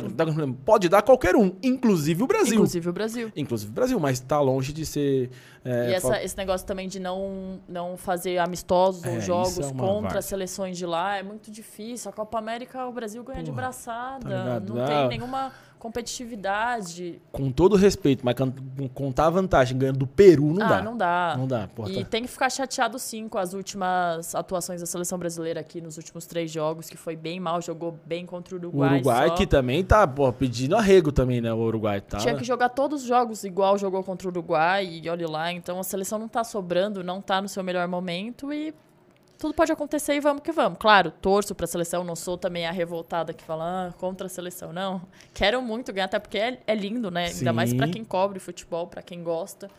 pode 0.63 0.87
dar 0.89 1.01
qualquer 1.01 1.35
um, 1.35 1.53
inclusive 1.63 2.21
o 2.23 2.27
Brasil. 2.27 2.55
Inclusive 2.55 2.89
o 2.89 2.93
Brasil. 2.93 3.31
Inclusive 3.35 3.71
o 3.71 3.73
Brasil, 3.73 3.99
mas 3.99 4.19
tá 4.19 4.39
longe 4.39 4.71
de 4.71 4.85
ser. 4.85 5.29
é, 5.65 5.89
e 5.89 5.93
essa- 5.95 6.07
fa- 6.09 6.23
esse 6.23 6.37
negócio 6.37 6.65
também 6.67 6.87
de 6.87 6.99
não, 6.99 7.59
não 7.67 7.97
fazer 7.97 8.37
amistosos 8.37 9.03
É, 9.03 9.11
ou 9.15 9.21
jogos 9.21 9.59
é 9.59 9.73
contra 9.73 10.19
as 10.19 10.25
seleções 10.25 10.77
de 10.77 10.85
lá 10.85 11.17
é 11.17 11.23
muito 11.23 11.49
difícil. 11.51 12.09
A 12.09 12.13
Copa 12.13 12.37
América 12.37 12.85
o 12.85 12.91
Brasil 12.91 13.23
ganha 13.23 13.41
de 13.43 13.49
Porra, 13.51 13.63
braçada. 13.63 14.29
tá 14.29 14.59
não 14.59 14.81
Ah. 14.83 14.87
tem 14.87 15.07
nenhuma 15.19 15.51
competitividade. 15.77 17.21
Com 17.31 17.51
todo 17.51 17.75
respeito, 17.75 18.25
mas 18.25 18.35
contar 18.93 19.27
a 19.27 19.29
vantagem 19.29 19.77
ganhando 19.77 19.99
do 19.99 20.07
Peru 20.07 20.53
não 20.53 20.65
ah, 20.65 20.69
dá. 20.69 20.81
não 20.81 20.97
dá. 20.97 21.35
Não 21.37 21.47
dá, 21.47 21.67
porra. 21.67 21.91
E 21.91 22.03
tá- 22.03 22.09
tem 22.09 22.23
que 22.23 22.27
ficar 22.27 22.49
chateado 22.49 22.97
sim 22.99 23.27
com 23.27 23.37
as 23.37 23.53
últimas 23.53 24.33
atuações 24.35 24.81
da 24.81 24.87
seleção 24.87 25.17
brasileira 25.17 25.59
aqui 25.59 25.79
nos 25.81 25.97
últimos 25.97 26.25
três 26.25 26.51
jogos, 26.51 26.89
que 26.89 26.97
foi 26.97 27.15
bem 27.15 27.39
mal, 27.39 27.61
jogou 27.61 27.97
bem 28.05 28.25
contra 28.25 28.55
o 28.55 28.57
O 28.57 28.61
Uruguai. 28.61 28.95
Uruguai 28.95 29.27
só. 29.29 29.35
que 29.35 29.47
também 29.47 29.83
tá, 29.83 30.07
pô, 30.07 30.31
pedindo 30.33 30.75
arrego 30.75 31.11
também, 31.11 31.41
né? 31.41 31.53
O 31.53 31.57
Uruguai 31.57 32.01
tá. 32.01 32.17
Tinha 32.17 32.35
que 32.35 32.43
jogar 32.43 32.69
todos 32.69 33.01
os 33.01 33.07
jogos 33.07 33.43
igual 33.43 33.77
jogou 33.77 34.03
contra 34.03 34.27
o 34.27 34.31
Uruguai 34.31 34.85
e 35.03 35.09
olha 35.09 35.27
lá. 35.27 35.51
Então 35.51 35.79
a 35.79 35.83
seleção 35.83 36.19
não 36.19 36.27
tá 36.27 36.43
sobrando, 36.43 37.03
não 37.03 37.21
tá 37.21 37.41
no 37.41 37.47
seu 37.47 37.63
melhor 37.63 37.87
momento 37.87 38.51
e 38.51 38.73
tudo 39.37 39.53
pode 39.53 39.71
acontecer 39.71 40.15
e 40.15 40.19
vamos 40.19 40.41
que 40.41 40.51
vamos. 40.51 40.79
Claro, 40.79 41.11
torço 41.11 41.53
pra 41.53 41.67
seleção, 41.67 42.03
não 42.03 42.15
sou 42.15 42.37
também 42.37 42.65
a 42.65 42.71
revoltada 42.71 43.33
que 43.33 43.43
fala 43.43 43.89
ah, 43.89 43.93
contra 43.93 44.27
a 44.27 44.29
seleção, 44.29 44.73
não. 44.73 45.01
Quero 45.33 45.61
muito 45.61 45.93
ganhar, 45.93 46.05
até 46.05 46.19
porque 46.19 46.37
é, 46.37 46.59
é 46.65 46.75
lindo, 46.75 47.11
né? 47.11 47.27
Ainda 47.27 47.53
mais 47.53 47.73
pra 47.73 47.85
Sim. 47.87 47.93
quem 47.93 48.03
cobre 48.03 48.39
futebol, 48.39 48.87
pra 48.87 49.01
quem 49.01 49.23
gosta. 49.23 49.69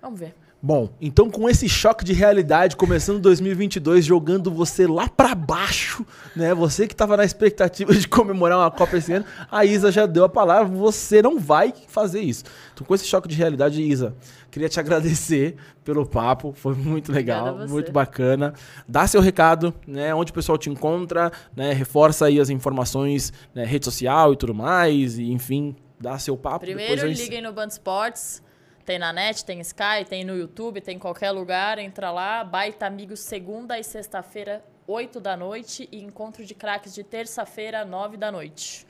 Vamos 0.00 0.18
ver. 0.18 0.34
Bom, 0.62 0.90
então 1.00 1.30
com 1.30 1.48
esse 1.48 1.66
choque 1.70 2.04
de 2.04 2.12
realidade, 2.12 2.76
começando 2.76 3.18
2022, 3.18 4.04
jogando 4.04 4.50
você 4.50 4.86
lá 4.86 5.08
pra 5.08 5.34
baixo, 5.34 6.04
né? 6.36 6.54
Você 6.54 6.86
que 6.86 6.94
tava 6.94 7.16
na 7.16 7.24
expectativa 7.24 7.94
de 7.94 8.06
comemorar 8.06 8.58
uma 8.58 8.70
Copa 8.70 8.98
esse 8.98 9.10
ano, 9.10 9.24
a 9.50 9.64
Isa 9.64 9.90
já 9.90 10.04
deu 10.04 10.22
a 10.22 10.28
palavra, 10.28 10.66
você 10.66 11.22
não 11.22 11.38
vai 11.38 11.72
fazer 11.88 12.20
isso. 12.20 12.44
Então 12.74 12.86
com 12.86 12.94
esse 12.94 13.06
choque 13.06 13.26
de 13.26 13.36
realidade, 13.36 13.80
Isa, 13.80 14.14
queria 14.50 14.68
te 14.68 14.78
agradecer 14.78 15.56
pelo 15.82 16.04
papo, 16.04 16.52
foi 16.54 16.74
muito 16.74 17.10
legal, 17.10 17.66
muito 17.66 17.90
bacana. 17.90 18.52
Dá 18.86 19.06
seu 19.06 19.22
recado, 19.22 19.72
né? 19.86 20.14
Onde 20.14 20.30
o 20.30 20.34
pessoal 20.34 20.58
te 20.58 20.68
encontra, 20.68 21.32
né? 21.56 21.72
Reforça 21.72 22.26
aí 22.26 22.38
as 22.38 22.50
informações, 22.50 23.32
né? 23.54 23.64
rede 23.64 23.86
social 23.86 24.34
e 24.34 24.36
tudo 24.36 24.54
mais, 24.54 25.18
e 25.18 25.32
enfim, 25.32 25.74
dá 25.98 26.18
seu 26.18 26.36
papo. 26.36 26.66
Primeiro, 26.66 27.06
liguem 27.06 27.40
no 27.40 27.50
Band 27.50 27.68
Sports 27.68 28.42
tem 28.84 28.98
na 28.98 29.12
net, 29.12 29.44
tem 29.44 29.60
Sky, 29.60 30.04
tem 30.08 30.24
no 30.24 30.36
YouTube, 30.36 30.80
tem 30.80 30.96
em 30.96 30.98
qualquer 30.98 31.30
lugar. 31.30 31.78
Entra 31.78 32.10
lá. 32.10 32.42
Baita 32.44 32.86
Amigos, 32.86 33.20
segunda 33.20 33.78
e 33.78 33.84
sexta-feira, 33.84 34.64
8 34.86 35.20
da 35.20 35.36
noite. 35.36 35.88
E 35.92 36.02
encontro 36.02 36.44
de 36.44 36.54
craques 36.54 36.94
de 36.94 37.04
terça-feira, 37.04 37.84
9 37.84 38.16
da 38.16 38.32
noite. 38.32 38.86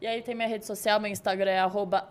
E 0.00 0.06
aí 0.06 0.20
tem 0.20 0.34
minha 0.34 0.48
rede 0.48 0.66
social, 0.66 1.00
meu 1.00 1.10
Instagram 1.10 1.50
é 1.50 1.62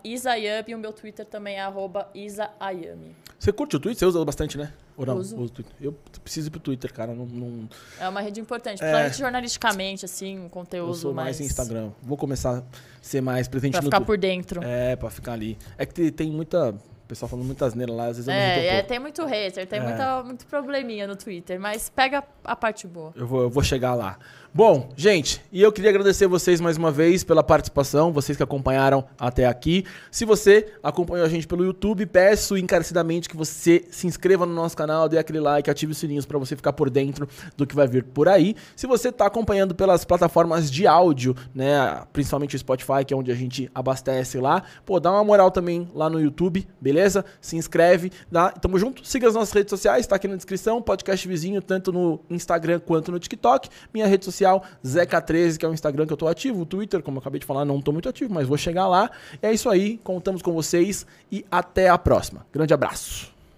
Isayami 0.02 0.72
e 0.72 0.74
o 0.74 0.78
meu 0.78 0.92
Twitter 0.92 1.24
também 1.24 1.60
é 1.60 1.72
Isaayami. 2.12 3.14
Você 3.38 3.52
curte 3.52 3.76
o 3.76 3.78
Twitter? 3.78 3.98
Você 4.00 4.06
usa 4.06 4.24
bastante, 4.24 4.58
né? 4.58 4.72
Ou 4.96 5.06
não? 5.06 5.18
Uso. 5.18 5.36
Eu 5.80 5.92
preciso 6.22 6.48
ir 6.48 6.50
pro 6.50 6.58
Twitter, 6.58 6.92
cara. 6.92 7.14
Não, 7.14 7.24
não... 7.26 7.68
É 8.00 8.08
uma 8.08 8.20
rede 8.20 8.40
importante, 8.40 8.82
é... 8.82 8.86
principalmente 8.86 9.18
jornalisticamente, 9.18 10.04
assim, 10.04 10.40
um 10.40 10.48
conteúdo 10.48 10.90
eu 10.90 10.94
sou 10.94 11.14
mais... 11.14 11.38
mais 11.38 11.50
Instagram. 11.50 11.92
Vou 12.02 12.16
começar 12.16 12.58
a 12.58 12.62
ser 13.00 13.20
mais 13.20 13.46
presente 13.46 13.72
pra 13.72 13.82
no... 13.82 13.90
Pra 13.90 13.98
ficar 13.98 14.06
por 14.06 14.18
dentro. 14.18 14.60
É, 14.64 14.96
pra 14.96 15.10
ficar 15.10 15.34
ali. 15.34 15.56
É 15.78 15.86
que 15.86 16.10
tem 16.10 16.32
muita 16.32 16.74
o 17.04 17.06
pessoal 17.06 17.28
falando 17.28 17.44
muitas 17.44 17.74
neiras 17.74 17.94
lá, 17.94 18.06
às 18.06 18.16
vezes 18.16 18.28
eu 18.28 18.32
é, 18.32 18.78
é, 18.78 18.82
tem 18.82 18.98
muito 18.98 19.24
hater, 19.26 19.66
tem 19.66 19.78
é. 19.78 19.82
muita, 19.82 20.22
muito 20.22 20.46
probleminha 20.46 21.06
no 21.06 21.14
Twitter, 21.14 21.60
mas 21.60 21.90
pega 21.90 22.24
a 22.42 22.56
parte 22.56 22.86
boa. 22.86 23.12
Eu 23.14 23.26
vou, 23.26 23.42
eu 23.42 23.50
vou 23.50 23.62
chegar 23.62 23.94
lá. 23.94 24.18
Bom, 24.56 24.88
gente, 24.94 25.42
e 25.50 25.60
eu 25.60 25.72
queria 25.72 25.90
agradecer 25.90 26.28
vocês 26.28 26.60
mais 26.60 26.76
uma 26.76 26.92
vez 26.92 27.24
pela 27.24 27.42
participação, 27.42 28.12
vocês 28.12 28.36
que 28.36 28.42
acompanharam 28.44 29.04
até 29.18 29.46
aqui. 29.46 29.84
Se 30.12 30.24
você 30.24 30.72
acompanhou 30.80 31.26
a 31.26 31.28
gente 31.28 31.44
pelo 31.44 31.64
YouTube, 31.64 32.06
peço 32.06 32.56
encarecidamente 32.56 33.28
que 33.28 33.36
você 33.36 33.84
se 33.90 34.06
inscreva 34.06 34.46
no 34.46 34.54
nosso 34.54 34.76
canal, 34.76 35.08
dê 35.08 35.18
aquele 35.18 35.40
like, 35.40 35.68
ative 35.68 35.90
os 35.90 35.98
sininhos 35.98 36.24
para 36.24 36.38
você 36.38 36.54
ficar 36.54 36.72
por 36.72 36.88
dentro 36.88 37.28
do 37.56 37.66
que 37.66 37.74
vai 37.74 37.88
vir 37.88 38.04
por 38.04 38.28
aí. 38.28 38.54
Se 38.76 38.86
você 38.86 39.08
está 39.08 39.26
acompanhando 39.26 39.74
pelas 39.74 40.04
plataformas 40.04 40.70
de 40.70 40.86
áudio, 40.86 41.34
né, 41.52 42.04
principalmente 42.12 42.54
o 42.54 42.58
Spotify, 42.60 43.04
que 43.04 43.12
é 43.12 43.16
onde 43.16 43.32
a 43.32 43.34
gente 43.34 43.68
abastece 43.74 44.38
lá, 44.38 44.62
pô, 44.86 45.00
dá 45.00 45.10
uma 45.10 45.24
moral 45.24 45.50
também 45.50 45.90
lá 45.92 46.08
no 46.08 46.20
YouTube, 46.20 46.64
beleza? 46.80 47.24
Se 47.40 47.56
inscreve, 47.56 48.12
dá, 48.30 48.50
tamo 48.52 48.78
junto. 48.78 49.04
Siga 49.04 49.26
as 49.26 49.34
nossas 49.34 49.52
redes 49.52 49.70
sociais, 49.70 50.06
tá 50.06 50.14
aqui 50.14 50.28
na 50.28 50.36
descrição, 50.36 50.80
podcast 50.80 51.26
vizinho, 51.26 51.60
tanto 51.60 51.92
no 51.92 52.20
Instagram 52.30 52.78
quanto 52.78 53.10
no 53.10 53.18
TikTok. 53.18 53.68
Minha 53.92 54.06
rede 54.06 54.24
social 54.24 54.43
social, 54.44 54.62
Zeca13, 54.84 55.56
que 55.56 55.64
é 55.64 55.68
o 55.68 55.72
Instagram 55.72 56.06
que 56.06 56.12
eu 56.12 56.16
tô 56.16 56.28
ativo, 56.28 56.62
o 56.62 56.66
Twitter, 56.66 57.02
como 57.02 57.16
eu 57.16 57.20
acabei 57.20 57.40
de 57.40 57.46
falar, 57.46 57.64
não 57.64 57.80
tô 57.80 57.92
muito 57.92 58.08
ativo, 58.08 58.32
mas 58.32 58.46
vou 58.46 58.58
chegar 58.58 58.86
lá. 58.86 59.10
É 59.40 59.52
isso 59.52 59.70
aí, 59.70 59.98
contamos 60.04 60.42
com 60.42 60.52
vocês 60.52 61.06
e 61.32 61.44
até 61.50 61.88
a 61.88 61.96
próxima. 61.96 62.46
Grande 62.52 62.74
abraço. 62.74 63.33